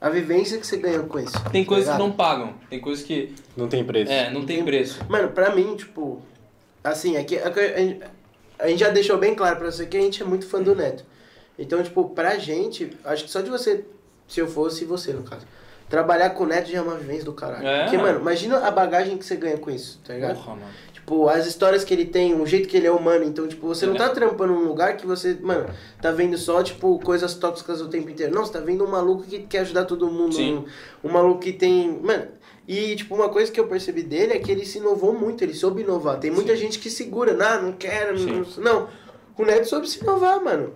a 0.00 0.10
vivência 0.10 0.58
que 0.58 0.66
você 0.66 0.76
ganhou 0.76 1.04
com 1.04 1.18
isso. 1.18 1.32
Tem 1.50 1.64
tá 1.64 1.68
coisas 1.68 1.92
que 1.92 1.98
não 1.98 2.10
pagam, 2.12 2.54
tem 2.68 2.80
coisas 2.80 3.04
que. 3.04 3.34
Não 3.56 3.68
tem 3.68 3.84
preço. 3.84 4.12
É, 4.12 4.30
não 4.30 4.44
tem 4.44 4.64
preço. 4.64 5.00
Mano, 5.08 5.28
pra 5.28 5.54
mim, 5.54 5.76
tipo, 5.76 6.20
assim, 6.82 7.16
aqui, 7.16 7.38
aqui 7.38 7.60
a, 7.60 7.78
gente, 7.78 8.00
a 8.58 8.68
gente 8.68 8.80
já 8.80 8.90
deixou 8.90 9.16
bem 9.18 9.34
claro 9.34 9.56
pra 9.56 9.70
você 9.70 9.86
que 9.86 9.96
a 9.96 10.00
gente 10.00 10.22
é 10.22 10.26
muito 10.26 10.46
fã 10.46 10.60
do 10.60 10.74
Neto. 10.74 11.04
Então, 11.58 11.82
tipo, 11.82 12.10
pra 12.10 12.36
gente, 12.38 12.90
acho 13.04 13.24
que 13.24 13.30
só 13.30 13.40
de 13.40 13.48
você, 13.48 13.84
se 14.26 14.40
eu 14.40 14.48
fosse 14.48 14.84
você, 14.84 15.12
no 15.12 15.22
caso, 15.22 15.46
trabalhar 15.88 16.30
com 16.30 16.44
o 16.44 16.46
Neto 16.46 16.70
já 16.70 16.78
é 16.78 16.82
uma 16.82 16.96
vivência 16.96 17.24
do 17.24 17.32
caralho. 17.32 17.66
É. 17.66 17.82
Porque, 17.84 17.96
mano, 17.96 18.18
imagina 18.18 18.58
a 18.58 18.70
bagagem 18.70 19.16
que 19.16 19.24
você 19.24 19.36
ganha 19.36 19.56
com 19.58 19.70
isso, 19.70 20.00
tá 20.04 20.14
ligado? 20.14 20.34
Porra, 20.34 20.56
mano. 20.56 20.72
Tipo, 21.04 21.28
as 21.28 21.46
histórias 21.46 21.84
que 21.84 21.92
ele 21.92 22.06
tem, 22.06 22.32
o 22.40 22.46
jeito 22.46 22.66
que 22.66 22.78
ele 22.78 22.86
é 22.86 22.90
humano. 22.90 23.24
Então, 23.26 23.46
tipo, 23.46 23.66
você 23.66 23.84
não 23.84 23.94
É. 23.94 23.98
tá 23.98 24.08
trampando 24.08 24.54
num 24.54 24.64
lugar 24.66 24.96
que 24.96 25.06
você, 25.06 25.36
mano, 25.38 25.66
tá 26.00 26.10
vendo 26.10 26.38
só, 26.38 26.62
tipo, 26.62 26.98
coisas 27.00 27.34
tóxicas 27.34 27.82
o 27.82 27.88
tempo 27.88 28.08
inteiro. 28.08 28.34
Não, 28.34 28.42
você 28.42 28.54
tá 28.54 28.60
vendo 28.60 28.82
um 28.84 28.90
maluco 28.90 29.22
que 29.24 29.40
quer 29.40 29.58
ajudar 29.58 29.84
todo 29.84 30.10
mundo. 30.10 30.34
Sim. 30.34 30.64
Um, 31.04 31.08
um 31.10 31.12
maluco 31.12 31.40
que 31.40 31.52
tem. 31.52 32.00
Mano. 32.02 32.28
E, 32.66 32.96
tipo, 32.96 33.14
uma 33.14 33.28
coisa 33.28 33.52
que 33.52 33.60
eu 33.60 33.66
percebi 33.66 34.02
dele 34.02 34.32
é 34.32 34.38
que 34.38 34.50
ele 34.50 34.64
se 34.64 34.78
inovou 34.78 35.12
muito, 35.12 35.44
ele 35.44 35.52
soube 35.52 35.82
inovar. 35.82 36.18
Tem 36.18 36.30
muita 36.30 36.54
Sim. 36.54 36.62
gente 36.62 36.78
que 36.78 36.88
segura, 36.88 37.34
não, 37.34 37.62
não 37.64 37.72
quero, 37.74 38.18
não, 38.18 38.44
Sim. 38.46 38.60
não. 38.62 38.88
O 39.36 39.44
Neto 39.44 39.68
soube 39.68 39.86
se 39.86 40.00
inovar, 40.02 40.42
mano. 40.42 40.72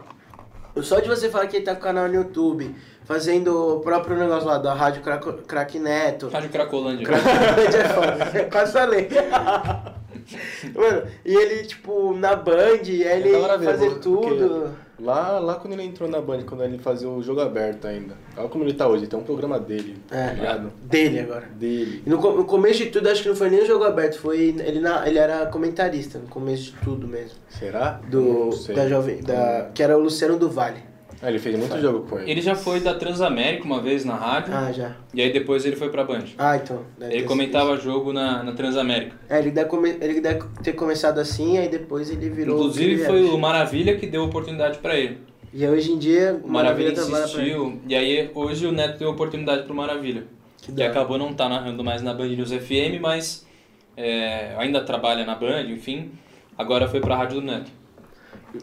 Só 0.83 1.01
de 1.01 1.09
você 1.09 1.31
falar 1.31 1.47
que 1.47 1.57
ele 1.57 1.65
tá 1.65 1.75
com 1.75 1.81
canal 1.81 2.07
no 2.07 2.15
YouTube, 2.15 2.77
fazendo 3.05 3.77
o 3.77 3.81
próprio 3.81 4.15
negócio 4.19 4.47
lá 4.47 4.59
da 4.59 4.75
Rádio 4.75 5.01
Crack, 5.03 5.33
Crack 5.45 5.79
Neto. 5.79 6.29
Rádio 6.29 6.51
Cracolândia. 6.51 7.07
Cracolândia 7.07 7.79
é 7.79 7.89
foda. 7.89 8.45
Quase 8.53 8.73
falei. 8.75 9.09
Mano, 10.75 11.03
e 11.25 11.35
ele, 11.35 11.65
tipo, 11.65 12.15
na 12.15 12.37
Band, 12.37 12.83
aí 12.85 13.03
ele 13.03 13.33
É 13.33 13.37
hora 13.39 13.57
ver, 13.59 13.67
fazer 13.67 13.99
tudo. 13.99 14.71
Lá, 15.01 15.39
lá 15.39 15.55
quando 15.55 15.75
ele 15.75 15.85
entrou 15.85 16.09
na 16.09 16.21
Band, 16.21 16.43
quando 16.43 16.65
ele 16.65 16.77
fazia 16.79 17.09
o 17.09 17.23
jogo 17.23 17.41
aberto 17.41 17.87
ainda. 17.87 18.15
Olha 18.37 18.49
como 18.49 18.65
ele 18.65 18.75
tá 18.75 18.89
hoje, 18.89 19.07
tem 19.07 19.17
um 19.19 19.23
programa 19.23 19.59
dele, 19.61 19.97
tá 20.09 20.17
É, 20.17 20.35
ligado? 20.35 20.73
dele 20.83 21.21
agora. 21.21 21.47
Dele. 21.55 22.03
No, 22.05 22.17
no 22.17 22.45
começo 22.45 22.79
de 22.81 22.87
tudo, 22.91 23.09
acho 23.09 23.23
que 23.23 23.29
não 23.29 23.37
foi 23.37 23.49
nem 23.49 23.63
o 23.63 23.67
jogo 23.67 23.85
aberto, 23.85 24.19
foi. 24.19 24.55
Ele, 24.59 24.81
na, 24.81 25.07
ele 25.09 25.19
era 25.19 25.47
comentarista 25.47 26.19
no 26.19 26.27
começo 26.27 26.73
de 26.73 26.79
tudo 26.83 27.07
mesmo. 27.07 27.39
Será? 27.49 28.01
Do. 28.11 28.51
Da 28.75 28.89
jovem. 28.89 29.23
Da, 29.23 29.71
que 29.73 29.83
era 29.83 29.97
o 29.97 30.01
Luciano 30.01 30.37
do 30.37 30.51
Vale. 30.51 30.88
Ah, 31.21 31.29
ele 31.29 31.39
fez 31.39 31.59
muito 31.59 31.81
jogo 31.81 32.07
com 32.09 32.19
ele. 32.21 32.31
Ele 32.31 32.41
já 32.41 32.55
foi 32.55 32.79
da 32.81 32.95
Transamérica 32.95 33.65
uma 33.65 33.81
vez 33.83 34.05
na 34.05 34.15
rádio. 34.15 34.55
Ah, 34.55 34.71
já. 34.71 34.95
E 35.13 35.21
aí 35.21 35.33
depois 35.33 35.67
ele 35.67 35.75
foi 35.75 35.89
pra 35.91 36.05
Band. 36.05 36.25
Ah, 36.39 36.57
então. 36.57 36.83
Ele 37.01 37.25
comentava 37.25 37.77
jogo 37.77 38.13
na, 38.13 38.43
na 38.45 38.53
Transamérica. 38.53 39.17
isso. 39.25 39.33
É, 39.35 39.39
ele 39.41 39.51
deve, 39.51 39.69
come- 39.69 39.97
ele 40.01 40.21
deve 40.21 40.45
ter 40.63 40.75
começado 40.75 41.19
assim, 41.19 41.59
aí 41.59 41.69
depois 41.69 42.09
ele 42.11 42.31
virou. 42.31 42.57
Inclusive 42.57 43.05
foi 43.05 43.25
o 43.25 43.37
Maravilha 43.39 43.97
que 43.97 44.07
deu 44.07 44.23
oportunidade 44.25 44.79
pra 44.79 44.97
ele. 44.97 45.19
E 45.53 45.67
hoje 45.67 45.91
em 45.93 45.99
dia. 45.99 46.41
O 46.45 46.49
Maravilha 46.49 46.89
ele. 46.89 47.01
insistiu. 47.01 47.81
E 47.89 47.95
aí 47.97 48.31
hoje 48.35 48.67
o 48.67 48.71
Neto 48.73 48.99
deu 48.99 49.09
oportunidade 49.11 49.65
pro 49.65 49.75
Maravilha. 49.75 50.25
Que 50.63 50.71
Que 50.73 50.83
acabou 50.83 51.19
não 51.19 51.33
tá 51.33 51.49
narrando 51.49 51.83
mais 51.83 52.01
na 52.03 52.13
Band 52.15 52.29
News 52.29 52.53
FM, 52.53 53.01
mas 53.01 53.45
é, 53.97 54.55
ainda 54.59 54.83
trabalha 54.83 55.25
na 55.25 55.35
Band, 55.35 55.63
enfim. 55.63 56.13
Agora 56.57 56.87
foi 56.87 57.01
pra 57.01 57.17
Rádio 57.17 57.41
do 57.41 57.47
Neto. 57.47 57.71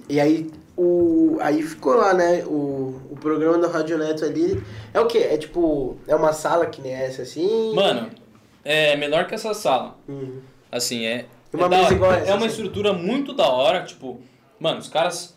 E 0.09 0.19
aí, 0.19 0.49
o, 0.77 1.37
aí 1.39 1.61
ficou 1.63 1.95
lá, 1.95 2.13
né? 2.13 2.43
O, 2.45 3.01
o 3.09 3.17
programa 3.19 3.57
do 3.57 3.67
Rádio 3.67 3.97
Neto 3.97 4.25
ali. 4.25 4.61
É 4.93 4.99
o 4.99 5.07
quê? 5.07 5.19
É 5.19 5.37
tipo. 5.37 5.97
É 6.07 6.15
uma 6.15 6.33
sala 6.33 6.65
que 6.65 6.81
nem 6.81 6.93
essa 6.93 7.21
assim? 7.21 7.73
Mano, 7.73 8.09
é 8.63 8.95
menor 8.95 9.25
que 9.25 9.35
essa 9.35 9.53
sala. 9.53 9.97
Uhum. 10.07 10.41
Assim, 10.71 11.05
é. 11.05 11.25
Uma 11.53 11.67
é, 11.67 11.69
da 11.69 11.77
mesa 11.77 11.85
hora. 11.87 11.95
igual 11.95 12.11
essa, 12.13 12.31
é 12.31 12.33
uma 12.33 12.45
assim. 12.45 12.47
estrutura 12.47 12.91
muito 12.91 13.33
da 13.33 13.47
hora, 13.47 13.83
tipo, 13.83 14.19
mano, 14.59 14.79
os 14.79 14.89
caras 14.89 15.35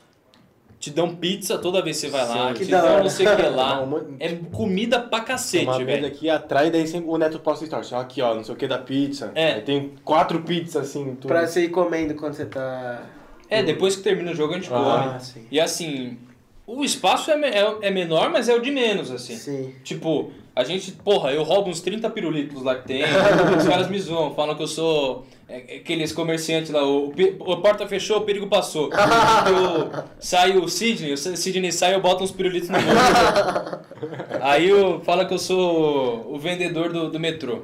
te 0.81 0.91
dão 0.91 1.15
pizza 1.15 1.59
toda 1.59 1.83
vez 1.83 2.01
que 2.01 2.07
você 2.07 2.13
vai 2.13 2.29
lá, 2.29 2.49
Sim, 2.49 2.55
que 2.55 2.65
te 2.65 2.71
da 2.71 2.83
dão 2.83 3.03
não 3.03 3.11
sei 3.11 3.27
o 3.27 3.37
que 3.37 3.43
lá. 3.51 3.85
É 4.21 4.35
comida 4.53 5.01
pra 5.01 5.21
cacete, 5.21 5.65
uma 5.67 5.85
velho. 5.85 6.07
aqui 6.07 6.31
atrás, 6.31 6.71
daí 6.71 6.87
sempre 6.87 7.11
o 7.11 7.19
Neto 7.19 7.39
posta 7.41 7.67
stories. 7.67 7.93
Aqui, 7.93 8.23
ó, 8.23 8.35
não 8.35 8.45
sei 8.45 8.55
o 8.55 8.59
que 8.59 8.67
da 8.67 8.79
pizza. 8.79 9.31
É. 9.35 9.55
Aí 9.55 9.63
tem 9.63 9.95
quatro 10.05 10.41
pizzas 10.43 10.89
assim, 10.89 11.15
tudo. 11.17 11.29
Pra 11.29 11.47
você 11.47 11.65
ir 11.65 11.69
comendo 11.69 12.15
quando 12.15 12.35
você 12.35 12.47
tá. 12.47 13.03
É, 13.51 13.63
depois 13.63 13.97
que 13.97 14.03
termina 14.03 14.31
o 14.33 14.35
jogo 14.35 14.55
a 14.55 14.57
gente 14.59 14.69
Ah, 14.73 15.09
come. 15.11 15.21
sim. 15.25 15.47
E 15.51 15.59
assim, 15.61 16.19
o 16.67 16.85
espaço 16.85 17.31
é, 17.31 17.35
é, 17.49 17.77
é 17.83 17.91
menor, 17.91 18.31
mas 18.31 18.49
é 18.49 18.55
o 18.55 18.61
de 18.61 18.71
menos, 18.71 19.11
assim. 19.11 19.37
Sim. 19.37 19.75
Tipo, 19.83 20.31
a 20.55 20.65
gente, 20.65 20.93
porra, 20.93 21.31
eu 21.33 21.43
roubo 21.43 21.71
uns 21.71 21.81
30 21.81 22.11
pirulitos 22.11 22.63
lá 22.63 22.75
que 22.77 22.87
tem, 22.89 23.03
os 23.57 23.67
caras 23.67 23.89
me 23.89 23.99
zoam, 23.99 24.35
falam 24.35 24.55
que 24.55 24.63
eu 24.63 24.67
sou 24.67 25.25
é, 25.49 25.77
aqueles 25.77 26.13
comerciantes 26.13 26.71
lá, 26.71 26.87
o, 26.87 27.13
a 27.53 27.57
porta 27.57 27.87
fechou, 27.87 28.19
o 28.19 28.21
perigo 28.23 28.49
passou. 28.49 28.91
Eu, 29.49 30.05
sai 30.21 30.57
o 30.59 30.69
Sidney, 30.69 31.13
o 31.13 31.17
Sidney 31.17 31.73
sai, 31.73 31.95
eu 31.95 32.01
boto 32.03 32.23
uns 32.23 32.31
pirulitos 32.33 32.69
no 32.69 32.77
bolso. 32.79 33.79
Aí 34.43 34.69
eu 34.69 35.01
fala 35.01 35.25
que 35.25 35.33
eu 35.35 35.39
sou 35.39 36.33
o 36.35 36.39
vendedor 36.39 36.93
do, 36.93 37.11
do 37.11 37.19
metrô. 37.19 37.63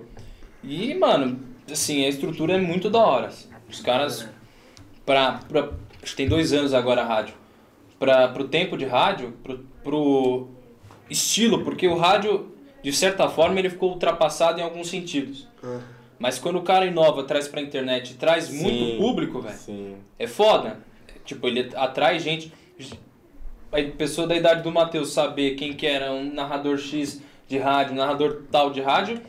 E, 0.62 0.94
mano, 0.94 1.38
assim, 1.70 2.04
a 2.04 2.08
estrutura 2.08 2.54
é 2.54 2.58
muito 2.58 2.88
da 2.88 3.00
hora. 3.00 3.26
assim. 3.26 3.48
Os 3.68 3.80
caras, 3.80 4.26
pra, 5.04 5.40
acho 6.02 6.12
que 6.12 6.16
tem 6.16 6.28
dois 6.28 6.52
anos 6.52 6.74
agora 6.74 7.02
a 7.02 7.04
rádio, 7.04 7.34
pra, 7.98 8.28
pro 8.28 8.48
tempo 8.48 8.76
de 8.76 8.84
rádio, 8.84 9.32
pro, 9.42 9.58
pro 9.82 10.48
estilo, 11.08 11.62
porque 11.64 11.86
o 11.86 11.96
rádio, 11.96 12.52
de 12.82 12.92
certa 12.92 13.28
forma, 13.28 13.58
ele 13.58 13.70
ficou 13.70 13.90
ultrapassado 13.90 14.60
em 14.60 14.62
alguns 14.62 14.88
sentidos. 14.88 15.48
Ah. 15.62 15.80
Mas 16.18 16.38
quando 16.38 16.56
o 16.56 16.62
cara 16.62 16.86
inova, 16.86 17.24
traz 17.24 17.48
pra 17.48 17.60
internet, 17.60 18.14
traz 18.14 18.44
Sim. 18.44 18.62
muito 18.62 18.98
público, 18.98 19.40
velho, 19.40 19.96
é 20.18 20.26
foda. 20.26 20.78
Tipo, 21.24 21.46
ele 21.46 21.70
atrai 21.74 22.18
gente. 22.18 22.52
A 23.72 23.82
pessoa 23.96 24.26
da 24.26 24.36
idade 24.36 24.62
do 24.62 24.70
Matheus 24.70 25.12
saber 25.12 25.56
quem 25.56 25.72
que 25.72 25.86
era 25.86 26.12
um 26.12 26.32
narrador 26.32 26.78
X 26.78 27.20
de 27.48 27.58
rádio, 27.58 27.92
um 27.92 27.96
narrador 27.96 28.42
tal 28.50 28.70
de 28.70 28.80
rádio, 28.80 29.20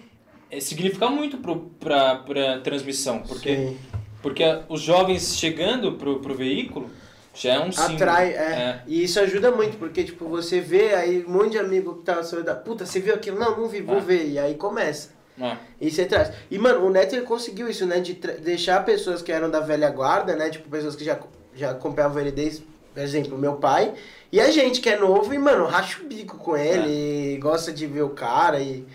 é, 0.52 0.60
significa 0.60 1.10
muito 1.10 1.38
pro, 1.38 1.72
pra, 1.80 2.18
pra 2.18 2.60
transmissão. 2.60 3.20
Porque, 3.20 3.56
Sim. 3.56 3.78
Porque 4.26 4.44
os 4.68 4.82
jovens 4.82 5.38
chegando 5.38 5.92
pro, 5.94 6.20
pro 6.20 6.34
veículo 6.34 6.90
já 7.32 7.54
é 7.54 7.60
um 7.60 7.72
símbolo. 7.72 7.94
Atrai, 7.96 8.30
é. 8.30 8.82
E 8.88 9.04
isso 9.04 9.20
ajuda 9.20 9.52
muito, 9.52 9.78
porque, 9.78 10.04
tipo, 10.04 10.28
você 10.28 10.60
vê 10.60 10.96
aí 10.96 11.24
um 11.24 11.32
monte 11.32 11.52
de 11.52 11.60
amigo 11.60 11.96
que 11.98 12.04
tá 12.04 12.24
seu 12.24 12.44
da 12.44 12.56
puta, 12.56 12.88
você 12.88 13.00
viu 13.00 13.14
aquilo? 13.14 13.38
Não, 13.38 13.56
não 13.56 13.68
vi, 13.68 13.82
vou 13.82 13.98
É. 13.98 14.02
ver. 14.02 14.30
E 14.30 14.40
aí 14.40 14.56
começa. 14.56 15.10
É. 15.40 15.58
E 15.80 15.92
você 15.92 16.06
traz. 16.06 16.32
E, 16.50 16.58
mano, 16.58 16.84
o 16.88 16.90
Neto 16.90 17.14
ele 17.14 17.26
conseguiu 17.26 17.70
isso, 17.70 17.86
né? 17.86 18.00
De 18.00 18.14
deixar 18.14 18.84
pessoas 18.84 19.22
que 19.22 19.32
eram 19.32 19.52
da 19.52 19.60
velha 19.60 19.90
guarda, 19.92 20.36
né? 20.36 20.50
Tipo, 20.50 20.70
pessoas 20.70 20.96
que 20.96 21.04
já, 21.04 21.20
já 21.54 21.70
acompanhavam 21.72 22.20
ele 22.20 22.32
desde, 22.32 22.64
por 22.94 23.04
exemplo, 23.04 23.38
meu 23.38 23.58
pai. 23.58 23.94
E 24.32 24.40
a 24.40 24.50
gente 24.50 24.82
que 24.82 24.90
é 24.90 24.98
novo 24.98 25.32
e, 25.34 25.38
mano, 25.38 25.66
racha 25.68 26.02
o 26.02 26.08
bico 26.08 26.38
com 26.38 26.58
ele, 26.58 27.36
e 27.36 27.38
gosta 27.38 27.72
de 27.72 27.86
ver 27.86 28.02
o 28.02 28.10
cara 28.10 28.60
e, 28.60 28.86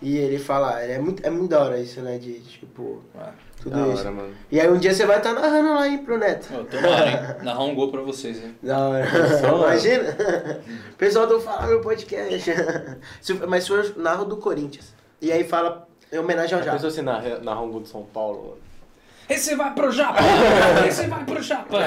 e 0.00 0.16
ele 0.16 0.38
fala. 0.38 0.80
É 0.80 0.98
muito, 1.00 1.26
é 1.26 1.30
muito 1.30 1.48
da 1.50 1.60
hora 1.64 1.80
isso, 1.80 2.00
né? 2.02 2.18
De, 2.18 2.40
tipo, 2.40 3.02
É. 3.18 3.45
tudo 3.70 3.76
Da 3.80 3.88
isso. 3.88 4.00
hora, 4.00 4.10
mano. 4.12 4.34
E 4.50 4.60
aí 4.60 4.68
um 4.70 4.78
dia 4.78 4.94
você 4.94 5.04
vai 5.04 5.18
estar 5.18 5.32
narrando 5.34 5.74
lá, 5.74 5.88
hein, 5.88 5.98
pro 5.98 6.16
Neto. 6.18 6.46
Ô, 6.54 6.64
tomara, 6.64 7.08
hein? 7.10 7.44
Narrar 7.44 7.64
um 7.64 7.74
gol 7.74 7.90
pra 7.90 8.00
vocês, 8.02 8.36
hein? 8.42 8.56
Da 8.62 8.78
hora. 8.78 9.06
Só, 9.40 9.56
Imagina? 9.56 10.16
O 10.92 10.96
pessoal 10.96 11.26
do 11.26 11.40
Fala 11.40 11.66
Meu 11.66 11.80
Podcast. 11.80 12.50
Se- 13.20 13.34
Mas 13.46 13.64
se 13.64 13.70
for 13.70 13.96
narro 13.96 14.24
do 14.24 14.36
Corinthians. 14.36 14.94
E 15.20 15.32
aí 15.32 15.44
fala 15.44 15.86
em 16.12 16.18
homenagem 16.18 16.56
ao 16.56 16.62
Japa. 16.62 16.76
pensou 16.76 16.88
assim 16.90 17.02
na, 17.02 17.20
na 17.40 17.54
Rango 17.54 17.80
de 17.80 17.88
São 17.88 18.02
Paulo? 18.04 18.58
Esse 19.28 19.56
vai 19.56 19.74
pro 19.74 19.90
Japa! 19.90 20.20
Esse 20.86 21.06
vai 21.08 21.24
pro 21.24 21.42
Japa! 21.42 21.78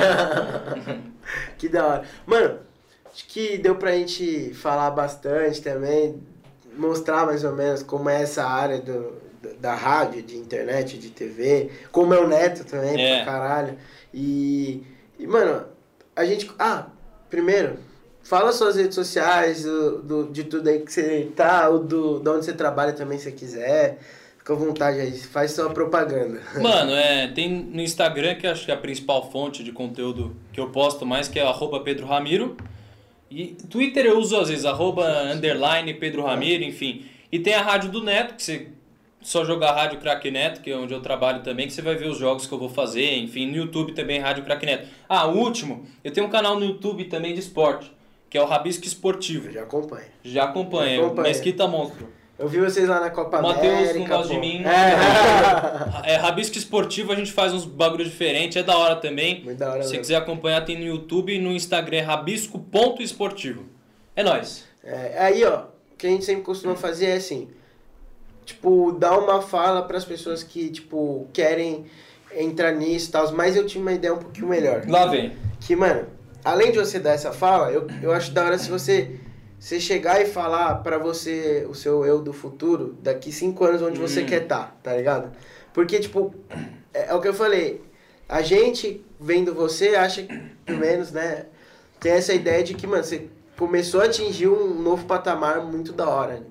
Que 1.57 1.69
da 1.69 1.85
hora. 1.87 2.03
Mano, 2.25 2.59
acho 3.13 3.25
que 3.27 3.57
deu 3.57 3.75
pra 3.75 3.91
gente 3.93 4.53
falar 4.53 4.89
bastante 4.91 5.61
também, 5.61 6.21
mostrar 6.77 7.25
mais 7.25 7.43
ou 7.43 7.53
menos 7.53 7.83
como 7.83 8.09
é 8.09 8.21
essa 8.23 8.43
área 8.45 8.79
do, 8.79 9.13
da- 9.59 9.75
rádio, 9.75 10.21
de 10.21 10.35
internet, 10.37 10.97
de 10.97 11.09
TV, 11.09 11.69
como 11.91 12.13
é 12.13 12.19
o 12.19 12.27
Neto 12.27 12.63
também, 12.65 12.99
É. 12.99 13.23
pra 13.23 13.25
caralho. 13.33 13.77
E, 14.13 14.83
e, 15.17 15.27
mano, 15.27 15.65
a 16.15 16.25
gente. 16.25 16.49
Ah, 16.59 16.87
primeiro, 17.29 17.77
fala 18.23 18.51
suas 18.51 18.75
redes 18.75 18.95
sociais, 18.95 19.63
do, 19.63 20.01
do- 20.01 20.31
de 20.31 20.43
tudo 20.43 20.67
aí 20.69 20.79
que 20.79 20.91
você 20.91 21.29
tá, 21.35 21.69
ou 21.69 21.79
do, 21.79 22.19
de 22.19 22.29
onde 22.29 22.45
você 22.45 22.53
trabalha 22.53 22.93
também, 22.93 23.17
se 23.17 23.25
você 23.25 23.31
quiser. 23.31 23.99
Fica 24.37 24.53
à 24.53 24.55
vontade 24.55 24.99
aí, 24.99 25.11
faz 25.19 25.51
sua 25.51 25.69
propaganda. 25.69 26.41
Mano, 26.59 26.91
é, 26.93 27.27
tem 27.27 27.49
no 27.51 27.81
Instagram, 27.81 28.35
que 28.35 28.47
acho 28.47 28.65
que 28.65 28.71
é 28.71 28.73
a 28.73 28.77
principal 28.77 29.29
fonte 29.31 29.63
de 29.63 29.71
conteúdo 29.71 30.35
que 30.51 30.59
eu 30.59 30.69
posto 30.69 31.05
mais, 31.05 31.27
que 31.27 31.37
é 31.39 31.43
arroba 31.45 31.81
Pedro 31.81 32.07
Ramiro. 32.07 32.55
E 33.29 33.47
Twitter 33.69 34.05
eu 34.07 34.17
uso 34.17 34.35
às 34.39 34.49
vezes, 34.49 34.65
arroba 34.65 35.05
underline 35.31 35.93
Pedro 35.93 36.23
Ramiro, 36.23 36.63
enfim. 36.63 37.05
E 37.31 37.37
tem 37.37 37.53
a 37.53 37.61
Rádio 37.61 37.91
do 37.91 38.01
Neto, 38.03 38.33
que 38.33 38.41
você 38.41 38.67
só 39.21 39.43
jogar 39.43 39.73
Rádio 39.73 39.99
Crack 39.99 40.29
Neto, 40.31 40.61
que 40.61 40.71
é 40.71 40.75
onde 40.77 40.93
eu 40.93 41.01
trabalho 41.01 41.41
também, 41.43 41.67
que 41.67 41.73
você 41.73 41.81
vai 41.81 41.95
ver 41.95 42.07
os 42.07 42.17
jogos 42.17 42.47
que 42.47 42.53
eu 42.53 42.57
vou 42.59 42.69
fazer, 42.69 43.17
enfim, 43.17 43.47
no 43.47 43.57
YouTube 43.57 43.93
também 43.93 44.19
Rádio 44.19 44.43
Crack 44.43 44.65
Neto. 44.65 44.87
Ah, 45.07 45.27
o 45.27 45.37
último, 45.37 45.85
eu 46.03 46.11
tenho 46.11 46.27
um 46.27 46.29
canal 46.29 46.59
no 46.59 46.65
YouTube 46.65 47.05
também 47.05 47.33
de 47.33 47.39
esporte, 47.39 47.91
que 48.29 48.37
é 48.37 48.41
o 48.41 48.45
Rabisco 48.45 48.85
Esportivo. 48.85 49.47
Eu 49.47 49.53
já 49.53 49.63
acompanho. 49.63 50.05
Já 50.23 50.43
acompanha, 50.45 50.99
Acompanha. 51.05 51.27
Mesquita 51.29 51.67
Monstro. 51.67 52.07
Eu 52.37 52.47
vi 52.47 52.57
vocês 52.59 52.87
lá 52.87 53.01
na 53.01 53.09
Copa 53.09 53.41
Matheus 53.41 53.73
América. 53.73 53.99
não 53.99 54.07
gosta 54.07 54.33
pô. 54.33 54.33
de 54.33 54.39
mim. 54.39 54.63
É. 54.63 56.13
É, 56.13 56.15
Rabisco 56.15 56.57
Esportivo 56.57 57.11
a 57.11 57.15
gente 57.15 57.33
faz 57.33 57.53
uns 57.53 57.65
bagulho 57.65 58.05
diferentes, 58.05 58.55
é 58.55 58.63
da 58.63 58.77
hora 58.77 58.95
também. 58.95 59.43
Muito 59.43 59.57
da 59.57 59.71
hora 59.71 59.81
Se 59.81 59.89
você 59.89 59.91
mesmo. 59.97 60.01
quiser 60.03 60.15
acompanhar, 60.15 60.63
tem 60.63 60.77
no 60.79 60.85
YouTube 60.85 61.35
e 61.35 61.37
no 61.39 61.51
Instagram 61.51 61.97
é 61.97 62.01
rabisco.esportivo. 62.01 63.65
É 64.15 64.23
nóis. 64.23 64.63
É, 64.83 65.15
aí, 65.19 65.43
ó, 65.43 65.63
o 65.91 65.95
que 65.97 66.07
a 66.07 66.09
gente 66.09 66.23
sempre 66.23 66.43
costuma 66.43 66.75
fazer 66.75 67.07
é 67.07 67.15
assim, 67.15 67.49
tipo, 68.49 68.91
dar 68.93 69.17
uma 69.17 69.41
fala 69.41 69.81
pras 69.83 70.03
pessoas 70.03 70.43
que, 70.43 70.69
tipo, 70.69 71.27
querem 71.31 71.85
entrar 72.35 72.71
nisso 72.71 73.09
e 73.09 73.11
tal, 73.11 73.31
mas 73.33 73.55
eu 73.55 73.65
tinha 73.65 73.81
uma 73.81 73.93
ideia 73.93 74.13
um 74.13 74.17
pouquinho 74.17 74.47
melhor. 74.47 74.83
Lá 74.87 75.05
vem. 75.05 75.33
Que, 75.59 75.75
mano, 75.75 76.07
além 76.43 76.71
de 76.71 76.77
você 76.79 76.99
dar 76.99 77.11
essa 77.11 77.31
fala, 77.31 77.71
eu, 77.71 77.87
eu 78.01 78.11
acho 78.11 78.31
da 78.31 78.43
hora 78.45 78.57
se 78.57 78.69
você, 78.69 79.15
você 79.59 79.79
chegar 79.79 80.21
e 80.21 80.25
falar 80.25 80.75
pra 80.75 80.97
você, 80.97 81.65
o 81.69 81.75
seu 81.75 82.05
eu 82.05 82.21
do 82.21 82.33
futuro, 82.33 82.97
daqui 83.01 83.31
cinco 83.31 83.65
anos 83.65 83.81
onde 83.81 83.99
você 83.99 84.21
Hum. 84.21 84.25
quer 84.25 84.43
estar, 84.43 84.77
tá 84.81 84.95
ligado? 84.95 85.31
Porque, 85.73 85.99
tipo, 85.99 86.33
é, 86.93 87.09
é 87.09 87.13
o 87.13 87.21
que 87.21 87.27
eu 87.27 87.33
falei, 87.33 87.81
a 88.27 88.41
gente 88.41 89.03
vendo 89.19 89.53
você 89.53 89.89
acha, 89.95 90.23
que, 90.23 90.39
pelo 90.65 90.79
menos, 90.79 91.11
né, 91.11 91.45
tem 91.99 92.13
essa 92.13 92.33
ideia 92.33 92.63
de 92.63 92.73
que, 92.73 92.87
mano, 92.87 93.03
você 93.03 93.27
começou 93.57 94.01
a 94.01 94.05
atingir 94.05 94.47
um 94.47 94.73
novo 94.81 95.05
patamar 95.05 95.61
muito 95.61 95.91
da 95.91 96.07
hora 96.09 96.41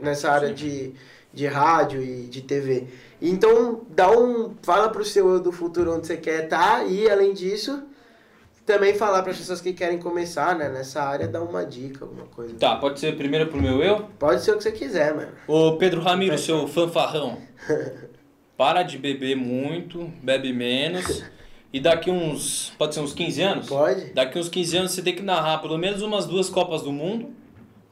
nessa 0.00 0.30
área 0.30 0.52
de, 0.54 0.94
de 1.36 1.46
rádio 1.46 2.02
e 2.02 2.22
de 2.22 2.40
TV. 2.40 2.86
Então, 3.20 3.82
dá 3.90 4.10
um. 4.10 4.54
Fala 4.62 4.88
pro 4.88 5.04
seu 5.04 5.28
eu 5.28 5.38
do 5.38 5.52
futuro 5.52 5.94
onde 5.94 6.06
você 6.06 6.16
quer 6.16 6.44
estar 6.44 6.90
e, 6.90 7.08
além 7.10 7.34
disso, 7.34 7.82
também 8.64 8.94
falar 8.94 9.22
para 9.22 9.32
as 9.32 9.36
pessoas 9.36 9.60
que 9.60 9.74
querem 9.74 9.98
começar 9.98 10.56
né, 10.56 10.70
nessa 10.70 11.02
área, 11.02 11.28
dar 11.28 11.42
uma 11.42 11.64
dica, 11.66 12.06
alguma 12.06 12.24
coisa. 12.24 12.54
Tá, 12.54 12.76
pode 12.76 12.98
ser 12.98 13.16
primeiro 13.16 13.48
pro 13.48 13.60
meu 13.60 13.82
eu? 13.82 14.06
Pode 14.18 14.42
ser 14.42 14.52
o 14.52 14.56
que 14.56 14.62
você 14.62 14.72
quiser, 14.72 15.14
mano. 15.14 15.32
Ô 15.46 15.76
Pedro 15.76 16.00
Ramiro, 16.00 16.38
seu 16.38 16.66
fanfarrão. 16.66 17.38
Para 18.56 18.82
de 18.82 18.96
beber 18.96 19.36
muito, 19.36 20.10
bebe 20.22 20.54
menos. 20.54 21.22
E 21.70 21.78
daqui 21.78 22.10
uns. 22.10 22.72
Pode 22.78 22.94
ser 22.94 23.00
uns 23.00 23.12
15 23.12 23.42
anos? 23.42 23.68
Pode? 23.68 24.14
Daqui 24.14 24.38
uns 24.38 24.48
15 24.48 24.76
anos 24.78 24.92
você 24.92 25.02
tem 25.02 25.14
que 25.14 25.22
narrar 25.22 25.58
pelo 25.58 25.76
menos 25.76 26.00
umas 26.00 26.24
duas 26.24 26.48
Copas 26.48 26.80
do 26.80 26.90
Mundo. 26.90 27.28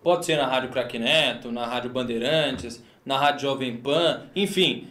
Pode 0.02 0.24
ser 0.24 0.36
na 0.38 0.46
Rádio 0.46 0.70
Crack 0.70 0.98
Neto, 0.98 1.52
na 1.52 1.66
Rádio 1.66 1.90
Bandeirantes, 1.90 2.82
na 3.04 3.18
Rádio 3.18 3.42
Jovem 3.42 3.76
Pan, 3.76 4.22
enfim. 4.34 4.88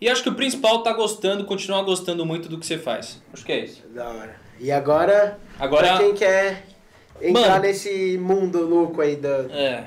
E 0.00 0.08
acho 0.08 0.22
que 0.22 0.28
o 0.28 0.34
principal 0.34 0.82
tá 0.82 0.92
gostando, 0.92 1.44
continuar 1.44 1.82
gostando 1.82 2.24
muito 2.24 2.48
do 2.48 2.58
que 2.58 2.64
você 2.66 2.78
faz. 2.78 3.22
Acho 3.32 3.44
que 3.44 3.52
é 3.52 3.64
isso. 3.64 3.86
Da 3.88 4.08
hora. 4.08 4.36
E 4.58 4.70
agora, 4.72 5.38
Agora- 5.58 5.88
pra 5.88 5.98
quem 5.98 6.14
quer 6.14 6.64
entrar 7.20 7.48
Mano. 7.50 7.62
nesse 7.62 8.16
mundo 8.18 8.66
louco 8.66 9.00
aí 9.02 9.16
da, 9.16 9.28
É. 9.50 9.84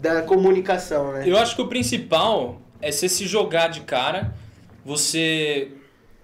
da, 0.00 0.14
da 0.16 0.22
comunicação, 0.22 1.12
né? 1.12 1.24
Eu 1.26 1.38
acho 1.38 1.56
que 1.56 1.62
o 1.62 1.68
principal 1.68 2.60
é 2.80 2.90
você 2.92 3.08
se 3.08 3.26
jogar 3.26 3.68
de 3.68 3.80
cara, 3.82 4.34
você 4.84 5.68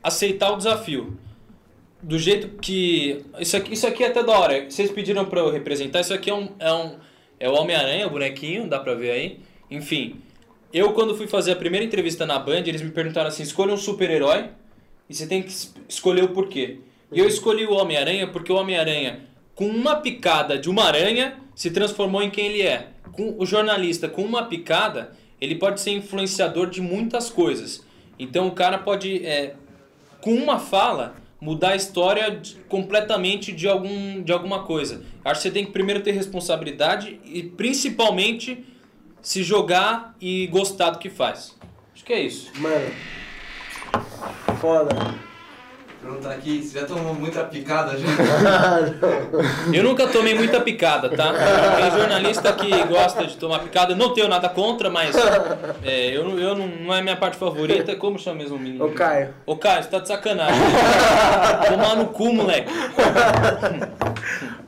aceitar 0.03 0.51
o 0.53 0.57
desafio. 0.57 1.19
Do 2.03 2.19
jeito 2.19 2.49
que. 2.61 3.25
Isso 3.41 3.57
aqui, 3.57 3.73
isso 3.73 3.87
aqui 3.87 4.05
é 4.05 4.09
até 4.09 4.23
da 4.23 4.39
hora. 4.39 4.69
Vocês 4.71 4.91
pediram 4.91 5.25
pra 5.25 5.41
eu 5.41 5.51
representar. 5.51 6.01
Isso 6.01 6.13
aqui 6.13 6.29
é 6.29 6.35
um. 6.35 6.51
É, 6.59 6.71
um, 6.73 6.97
é 7.41 7.49
o 7.49 7.55
Homem-Aranha, 7.55 8.07
o 8.07 8.11
bonequinho, 8.11 8.69
dá 8.69 8.79
pra 8.79 8.95
ver 8.95 9.11
aí. 9.13 9.41
Enfim. 9.71 10.17
Eu, 10.75 10.93
quando 10.93 11.15
fui 11.17 11.29
fazer 11.29 11.53
a 11.53 11.57
primeira 11.57 11.87
entrevista 11.87 12.27
na 12.27 12.37
Band, 12.39 12.65
eles 12.67 12.83
me 12.83 12.91
perguntaram 12.91 13.29
assim: 13.29 13.45
escolha 13.45 13.73
um 13.73 13.77
super-herói 13.77 14.47
e 15.09 15.15
você 15.15 15.25
tem 15.27 15.41
que 15.41 15.49
es- 15.51 15.73
escolher 15.89 16.25
o 16.25 16.29
porquê. 16.31 16.79
E 17.13 17.19
eu 17.21 17.29
escolhi 17.29 17.65
o 17.65 17.73
Homem-Aranha 17.75 18.27
porque 18.27 18.53
o 18.53 18.57
Homem-Aranha, 18.57 19.21
com 19.55 19.69
uma 19.69 19.97
picada 19.97 20.59
de 20.59 20.69
uma 20.69 20.83
aranha, 20.85 21.37
se 21.55 21.71
transformou 21.71 22.21
em 22.23 22.29
quem 22.31 22.47
ele 22.47 22.63
é. 22.63 22.89
Com 23.13 23.37
o 23.39 23.47
jornalista, 23.47 24.09
com 24.09 24.23
uma 24.23 24.47
picada, 24.47 25.13
ele 25.41 25.55
pode 25.55 25.81
ser 25.81 25.93
influenciador 25.93 26.69
de 26.69 26.81
muitas 26.81 27.31
coisas. 27.31 27.85
Então 28.19 28.49
o 28.49 28.53
cara 28.53 28.79
pode, 28.79 29.25
é, 29.25 29.55
com 30.21 30.35
uma 30.35 30.59
fala, 30.59 31.15
mudar 31.41 31.71
a 31.71 31.77
história 31.77 32.33
de- 32.33 32.57
completamente 32.69 33.53
de, 33.53 33.69
algum, 33.69 34.21
de 34.25 34.33
alguma 34.33 34.65
coisa. 34.65 35.03
Acho 35.25 35.41
que 35.41 35.49
você 35.49 35.51
tem 35.53 35.65
que 35.65 35.71
primeiro 35.71 36.01
ter 36.03 36.11
responsabilidade 36.11 37.21
e 37.25 37.45
principalmente 37.45 38.65
se 39.25 39.43
jogar 39.43 40.15
e 40.21 40.47
gostar 40.47 40.91
do 40.91 40.99
que 40.99 41.11
faz. 41.11 41.57
Acho 41.95 42.05
que 42.05 42.13
é 42.13 42.21
isso. 42.21 42.53
Mano. 42.59 42.91
Foda. 44.61 44.95
Perguntar 46.03 46.33
aqui, 46.33 46.63
você 46.63 46.81
já 46.81 46.87
tomou 46.87 47.15
muita 47.15 47.45
picada 47.45 47.97
já? 47.97 48.07
Eu 49.73 49.83
nunca 49.83 50.07
tomei 50.07 50.35
muita 50.35 50.61
picada, 50.61 51.09
tá? 51.09 51.33
Tem 51.77 51.91
jornalista 51.99 52.53
que 52.53 52.69
gosta 52.85 53.27
de 53.27 53.39
tomar 53.39 53.61
picada. 53.61 53.93
Eu 53.93 53.97
não 53.97 54.13
tenho 54.13 54.29
nada 54.29 54.51
contra, 54.51 54.91
mas 54.91 55.17
é, 55.83 56.15
eu, 56.15 56.25
não- 56.29 56.39
eu 56.39 56.55
não, 56.55 56.67
não 56.67 56.95
é 56.95 57.01
minha 57.01 57.17
parte 57.17 57.39
favorita. 57.39 57.97
Como 57.97 58.19
chama 58.19 58.37
mesmo 58.37 58.57
o 58.57 58.59
menino? 58.61 58.85
Ô, 58.85 58.91
Caio. 58.91 59.33
Ô, 59.47 59.57
Caio, 59.57 59.83
você 59.83 59.89
tá 59.89 59.99
de 60.01 60.09
sacanagem. 60.09 60.61
Tomar 61.71 61.97
no 61.97 62.09
cu, 62.09 62.35
moleque. 62.35 62.71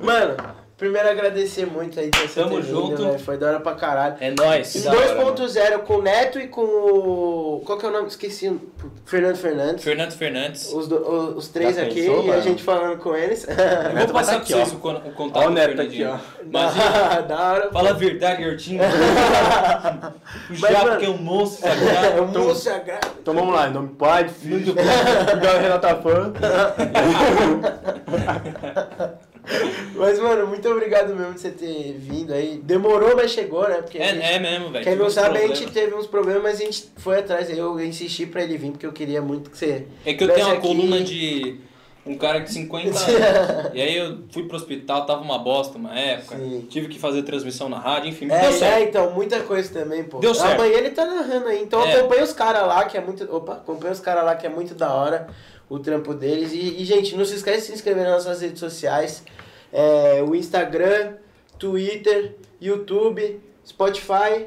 Mano, 0.00 0.36
primeiro 0.76 1.08
agradecer 1.08 1.64
muito 1.66 1.98
aí 1.98 2.10
por 2.10 2.20
você 2.28 2.40
Tamo 2.40 2.56
ter 2.56 2.62
vindo, 2.62 2.74
junto. 2.88 3.02
velho. 3.04 3.18
Foi 3.18 3.36
da 3.38 3.46
hora 3.48 3.60
pra 3.60 3.74
caralho. 3.74 4.16
É 4.20 4.30
nóis. 4.30 4.74
Em 4.76 4.82
Da 4.82 4.90
hora, 4.90 5.14
mano. 5.16 5.32
2.0 5.34 5.78
com 5.80 5.94
o 5.94 6.02
Neto 6.02 6.38
e 6.38 6.48
com 6.48 6.60
o. 6.62 7.62
Qual 7.64 7.78
que 7.78 7.86
é 7.86 7.88
o 7.88 7.92
nome? 7.92 8.08
Esqueci. 8.08 8.60
Fernando 9.04 9.36
Fernandes. 9.36 9.82
Fernando 9.84 10.12
Fernandes. 10.12 10.72
Os, 10.72 10.86
do- 10.88 10.96
o- 10.96 11.36
os 11.36 11.48
três 11.48 11.76
Já 11.76 11.82
aqui 11.82 12.02
pensou, 12.02 12.16
e 12.18 12.24
a 12.24 12.32
mano? 12.32 12.42
gente 12.42 12.62
falando 12.62 12.98
com 12.98 13.14
eles. 13.16 13.46
Eu 13.48 13.98
vou 14.06 14.08
passar 14.14 14.32
tá 14.32 14.38
pra 14.40 14.42
aqui, 14.42 14.52
vocês 14.52 14.72
ó. 14.72 14.76
o, 14.76 14.78
con- 14.80 14.94
o 15.08 15.12
contato 15.12 15.42
Ó 15.44 15.46
o 15.46 15.50
Neto 15.50 15.66
Fernandinho. 15.76 16.12
aqui, 16.14 16.24
Imagina. 16.44 17.22
da 17.28 17.52
hora. 17.52 17.70
Fala 17.72 17.90
a 17.90 17.92
verdade, 17.94 18.42
Gertinho. 18.44 18.82
o 20.50 20.50
Mas, 20.50 20.60
Japo 20.72 20.84
mano, 20.86 21.00
que 21.00 21.06
é 21.06 21.08
um 21.10 21.16
monstro 21.18 21.66
É 21.68 21.74
sagrado. 21.74 22.22
um 22.22 22.26
moço 22.28 22.60
sagrado. 22.64 23.08
Então 23.20 23.34
vamos 23.34 23.54
lá, 23.54 23.68
em 23.68 23.72
nome 23.72 23.88
do 23.88 23.94
pai, 23.94 24.24
do 24.24 24.30
filho, 24.32 24.60
do 24.60 24.70
Obrigado, 24.72 25.60
Renata 25.60 25.96
Fã. 25.96 26.32
Mas, 29.94 30.18
mano, 30.18 30.46
muito 30.46 30.68
obrigado 30.68 31.14
mesmo 31.14 31.34
de 31.34 31.40
você 31.40 31.50
ter 31.50 31.96
vindo 31.98 32.32
aí. 32.34 32.60
Demorou, 32.62 33.16
mas 33.16 33.30
chegou, 33.30 33.66
né? 33.68 33.76
Porque 33.80 33.98
a 33.98 34.04
gente- 34.06 34.22
É, 34.22 34.34
é 34.34 34.38
mesmo, 34.38 34.70
velho. 34.70 34.84
Quem 34.84 34.96
não 34.96 35.08
sabe, 35.08 35.38
a 35.38 35.46
gente 35.46 35.70
teve 35.70 35.94
uns 35.94 36.06
problemas, 36.06 36.42
mas 36.42 36.60
a 36.60 36.64
gente 36.64 36.88
foi 36.96 37.18
atrás. 37.20 37.48
Eu 37.48 37.80
insisti 37.80 38.26
pra 38.26 38.42
ele 38.42 38.58
vir, 38.58 38.72
porque 38.72 38.84
eu 38.86 38.92
queria 38.92 39.22
muito 39.22 39.48
que 39.50 39.56
você. 39.56 39.86
É 40.04 40.12
que 40.14 40.22
eu 40.24 40.28
tenho 40.34 40.46
uma 40.46 40.54
aqui. 40.56 40.66
coluna 40.66 41.00
de 41.00 41.56
um 42.04 42.16
cara 42.16 42.40
de 42.40 42.52
50 42.52 42.90
anos. 43.00 43.70
e 43.74 43.80
aí 43.80 43.96
eu 43.96 44.18
fui 44.30 44.44
pro 44.44 44.56
hospital, 44.56 45.06
tava 45.06 45.22
uma 45.22 45.38
bosta 45.38 45.78
uma 45.78 45.98
época. 45.98 46.36
Sim. 46.36 46.66
Tive 46.68 46.88
que 46.88 46.98
fazer 46.98 47.22
transmissão 47.22 47.68
na 47.68 47.78
rádio, 47.78 48.10
enfim. 48.10 48.26
É, 48.30 48.40
deu 48.40 48.50
é, 48.50 48.52
certo. 48.52 48.82
então, 48.88 49.10
muita 49.12 49.40
coisa 49.40 49.72
também, 49.72 50.04
pô. 50.04 50.18
Deu 50.18 50.34
certo. 50.34 50.60
Amanhã 50.60 50.76
ele 50.78 50.90
tá 50.90 51.04
narrando 51.06 51.46
aí. 51.46 51.62
Então 51.62 51.82
É. 51.82 51.94
acompanha 51.96 52.22
os 52.24 52.32
caras 52.32 52.66
lá, 52.66 52.84
que 52.84 52.96
é 52.96 53.00
muito. 53.00 53.24
Opa, 53.34 53.54
acompanha 53.54 53.92
os 53.92 54.00
caras 54.00 54.24
lá 54.24 54.34
que 54.36 54.46
é 54.46 54.50
muito 54.50 54.74
da 54.74 54.92
hora 54.92 55.28
o 55.68 55.78
trampo 55.78 56.14
deles. 56.14 56.52
E, 56.52 56.82
e, 56.82 56.84
gente, 56.84 57.16
não 57.16 57.24
se 57.24 57.34
esquece 57.34 57.58
de 57.58 57.66
se 57.66 57.72
inscrever 57.72 58.04
nas 58.04 58.24
nossas 58.24 58.40
redes 58.40 58.60
sociais. 58.60 59.24
É, 59.72 60.22
o 60.22 60.34
Instagram, 60.34 61.14
Twitter, 61.58 62.36
YouTube, 62.60 63.40
Spotify. 63.66 64.46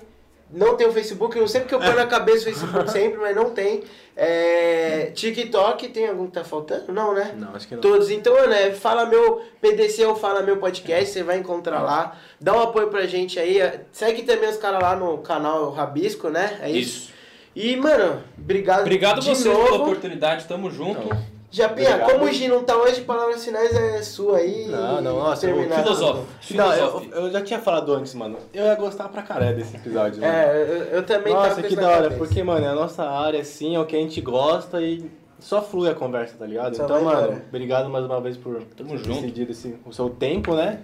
Não 0.51 0.75
tem 0.75 0.87
o 0.87 0.91
Facebook, 0.91 1.35
eu 1.35 1.41
não 1.41 1.47
sei 1.47 1.61
porque 1.61 1.75
eu 1.75 1.79
ponho 1.79 1.95
na 1.95 2.07
cabeça 2.07 2.39
o 2.39 2.43
Facebook 2.45 2.89
sempre, 2.91 3.19
mas 3.19 3.35
não 3.35 3.51
tem. 3.51 3.83
É, 4.15 5.11
TikTok, 5.13 5.89
tem 5.89 6.07
algum 6.07 6.25
que 6.25 6.33
tá 6.33 6.43
faltando? 6.43 6.91
Não, 6.91 7.13
né? 7.13 7.35
Não, 7.37 7.55
acho 7.55 7.67
que 7.67 7.75
não. 7.75 7.81
Todos. 7.81 8.09
Então, 8.09 8.33
né, 8.47 8.71
fala 8.71 9.05
meu 9.05 9.43
PDC 9.61 10.05
ou 10.05 10.15
fala 10.15 10.41
meu 10.41 10.57
podcast, 10.57 11.13
você 11.13 11.21
vai 11.21 11.37
encontrar 11.37 11.81
lá. 11.81 12.17
Dá 12.41 12.53
um 12.53 12.61
apoio 12.61 12.87
pra 12.87 13.05
gente 13.05 13.39
aí. 13.39 13.59
Segue 13.91 14.23
também 14.23 14.49
os 14.49 14.57
caras 14.57 14.81
lá 14.81 14.95
no 14.95 15.19
canal 15.19 15.69
Rabisco, 15.69 16.29
né? 16.29 16.59
É 16.61 16.71
isso. 16.71 17.03
Isso. 17.03 17.18
E, 17.55 17.75
mano, 17.75 18.21
obrigado. 18.37 18.81
Obrigado 18.81 19.19
de 19.19 19.25
vocês 19.29 19.43
pela 19.43 19.69
novo. 19.71 19.83
oportunidade, 19.83 20.45
tamo 20.45 20.69
junto. 20.71 21.01
Então. 21.01 21.39
Japinha, 21.51 21.89
Obrigado. 21.95 22.11
como 22.11 22.25
o 22.25 22.31
Gi 22.31 22.47
não 22.47 22.63
tá 22.63 22.77
hoje, 22.77 23.01
palavras 23.01 23.43
finais 23.43 23.73
é 23.75 24.03
sua 24.03 24.37
aí. 24.37 24.67
Não, 24.67 25.01
não, 25.01 25.15
nossa, 25.17 25.47
terminar. 25.47 25.81
Filosófico. 25.81 26.27
Não, 26.53 26.71
Filosófico. 26.71 27.15
eu, 27.15 27.21
eu 27.23 27.31
já 27.31 27.41
tinha 27.41 27.57
falado 27.59 27.91
antes, 27.91 28.13
mano. 28.13 28.37
Eu 28.53 28.65
ia 28.65 28.75
gostar 28.75 29.09
pra 29.09 29.23
caralho 29.23 29.55
desse 29.57 29.75
episódio, 29.75 30.21
mano. 30.21 30.31
É, 30.31 30.55
eu, 30.61 30.83
eu 30.97 31.03
também 31.03 31.33
tava 31.33 31.47
Nossa, 31.49 31.63
que 31.63 31.75
da 31.75 31.87
hora, 31.87 32.03
cabeça. 32.03 32.17
porque, 32.19 32.43
mano, 32.43 32.63
é 32.63 32.69
a 32.69 32.75
nossa 32.75 33.03
área, 33.03 33.41
assim, 33.41 33.75
é 33.75 33.79
o 33.79 33.85
que 33.87 33.95
a 33.95 33.99
gente 33.99 34.21
gosta 34.21 34.79
e 34.79 35.09
só 35.39 35.59
flui 35.59 35.89
a 35.89 35.95
conversa, 35.95 36.35
tá 36.37 36.45
ligado? 36.45 36.75
Só 36.77 36.83
então, 36.83 37.01
mano, 37.03 37.19
embora. 37.23 37.43
obrigado 37.47 37.89
mais 37.89 38.05
uma 38.05 38.21
vez 38.21 38.37
por 38.37 38.61
Tamo 38.77 38.91
ter 38.91 38.97
junto. 38.97 39.09
decidido 39.09 39.51
esse, 39.51 39.75
o 39.87 39.91
seu 39.91 40.07
tempo, 40.11 40.53
né? 40.53 40.79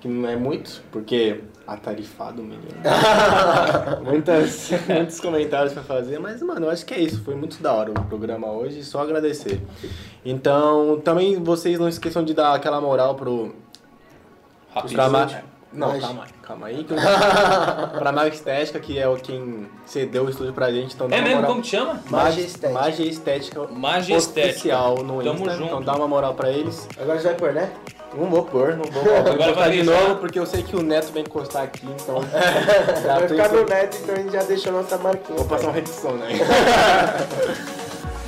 Que 0.00 0.08
não 0.08 0.28
é 0.28 0.34
muito, 0.36 0.82
porque 0.90 1.40
atarifado, 1.66 2.42
menino. 2.42 2.62
Muitas, 4.02 4.70
muitos 4.88 5.20
comentários 5.20 5.72
pra 5.72 5.82
fazer, 5.82 6.18
mas, 6.18 6.40
mano, 6.42 6.66
eu 6.66 6.70
acho 6.70 6.84
que 6.86 6.94
é 6.94 6.98
isso. 7.00 7.22
Foi 7.22 7.34
muito 7.34 7.62
da 7.62 7.72
hora 7.72 7.90
o 7.90 8.04
programa 8.06 8.50
hoje, 8.50 8.82
só 8.82 9.02
agradecer. 9.02 9.60
Então, 10.24 11.00
também 11.04 11.36
vocês 11.42 11.78
não 11.78 11.88
esqueçam 11.88 12.24
de 12.24 12.32
dar 12.34 12.54
aquela 12.54 12.80
moral 12.80 13.14
pro, 13.14 13.54
pra. 14.92 15.08
Ma- 15.08 15.28
Não, 15.72 15.88
Mas- 15.88 16.00
calma 16.04 16.24
aí, 16.24 16.30
calma 16.42 16.66
aí. 16.66 16.84
Que 16.84 16.92
eu... 16.92 16.96
pra 18.00 18.10
Magia 18.10 18.34
Estética, 18.34 18.80
que 18.80 18.98
é 18.98 19.06
o 19.06 19.16
quem 19.16 19.68
cedeu 19.86 20.24
o 20.24 20.30
estúdio 20.30 20.52
pra 20.52 20.72
gente, 20.72 20.94
então 20.94 21.08
dá 21.08 21.14
É 21.14 21.18
uma 21.20 21.24
mesmo? 21.24 21.36
moral. 21.42 21.50
Como 21.52 21.62
te 21.62 21.68
chama? 21.70 22.00
Magia 22.10 22.44
Estética. 22.44 22.80
Magia 22.80 23.06
Estética 23.06 23.66
Magia 23.68 24.16
Estética. 24.16 24.50
oficial 24.50 24.94
no 25.04 25.22
Tamo 25.22 25.38
Insta, 25.40 25.50
junto. 25.52 25.64
então 25.66 25.82
dá 25.82 25.94
uma 25.94 26.08
moral 26.08 26.34
pra 26.34 26.50
eles. 26.50 26.88
Agora 26.98 27.20
você 27.20 27.28
vai 27.28 27.36
pôr, 27.36 27.52
né? 27.52 27.70
Não 28.14 28.26
vou 28.28 28.44
pôr, 28.44 28.76
não 28.76 28.84
vou. 28.84 29.16
Agora 29.16 29.36
vai 29.36 29.52
vai 29.52 29.70
de 29.70 29.82
novo, 29.84 30.16
porque 30.16 30.38
eu 30.38 30.46
sei 30.46 30.62
que 30.62 30.74
o 30.74 30.82
Neto 30.82 31.12
vem 31.12 31.22
encostar 31.22 31.62
aqui, 31.62 31.86
então. 31.86 32.22
já 33.02 33.18
vai 33.18 33.28
ficar 33.28 33.48
no 33.50 33.64
neto, 33.64 33.98
então 34.02 34.14
a 34.14 34.18
gente 34.18 34.32
já 34.32 34.42
deixou 34.42 34.72
nossa 34.72 34.98
marquinha. 34.98 35.38
Vou 35.38 35.46
passar 35.46 35.68
uma 35.68 35.78
edição, 35.78 36.12
né? 36.16 36.28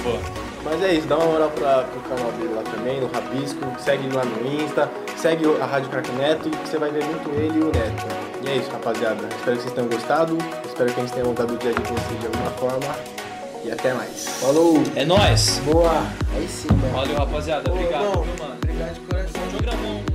Boa. 0.02 0.42
Mas 0.64 0.80
é 0.82 0.94
isso, 0.94 1.08
dá 1.08 1.16
uma 1.16 1.26
moral 1.26 1.50
pra, 1.50 1.82
pro 1.82 2.00
canal 2.02 2.30
dele 2.32 2.54
lá 2.54 2.62
também, 2.62 3.00
no 3.00 3.08
Rabisco, 3.08 3.60
segue 3.80 4.08
lá 4.14 4.24
no 4.24 4.46
Insta, 4.46 4.88
segue 5.16 5.44
a 5.60 5.66
Rádio 5.66 5.90
Crack 5.90 6.10
Neto 6.12 6.48
e 6.48 6.56
você 6.66 6.78
vai 6.78 6.90
ver 6.90 7.04
muito 7.04 7.28
ele 7.30 7.58
e 7.58 7.62
o 7.62 7.66
Neto. 7.66 8.06
E 8.44 8.48
é 8.48 8.56
isso, 8.56 8.70
rapaziada. 8.70 9.26
Espero 9.36 9.56
que 9.56 9.62
vocês 9.62 9.74
tenham 9.74 9.88
gostado, 9.88 10.38
espero 10.64 10.92
que 10.92 11.00
a 11.00 11.02
gente 11.02 11.12
tenha 11.12 11.26
mudado 11.26 11.54
o 11.54 11.58
dia 11.58 11.72
de 11.72 11.82
vocês 11.82 12.20
de 12.20 12.26
alguma 12.26 12.50
forma. 12.52 13.21
E 13.64 13.70
até 13.70 13.94
mais. 13.94 14.26
Falou. 14.40 14.82
É 14.96 15.04
nóis. 15.04 15.60
Boa. 15.64 16.04
Aí 16.34 16.48
sim, 16.48 16.68
mano. 16.70 16.92
Valeu, 16.92 17.16
rapaziada. 17.16 17.70
Ô, 17.70 17.74
Obrigado, 17.74 18.22
viu, 18.22 18.34
mano? 18.38 18.56
Obrigado 18.62 18.94
de 18.94 19.00
coração. 19.00 19.42
Programão. 19.50 20.11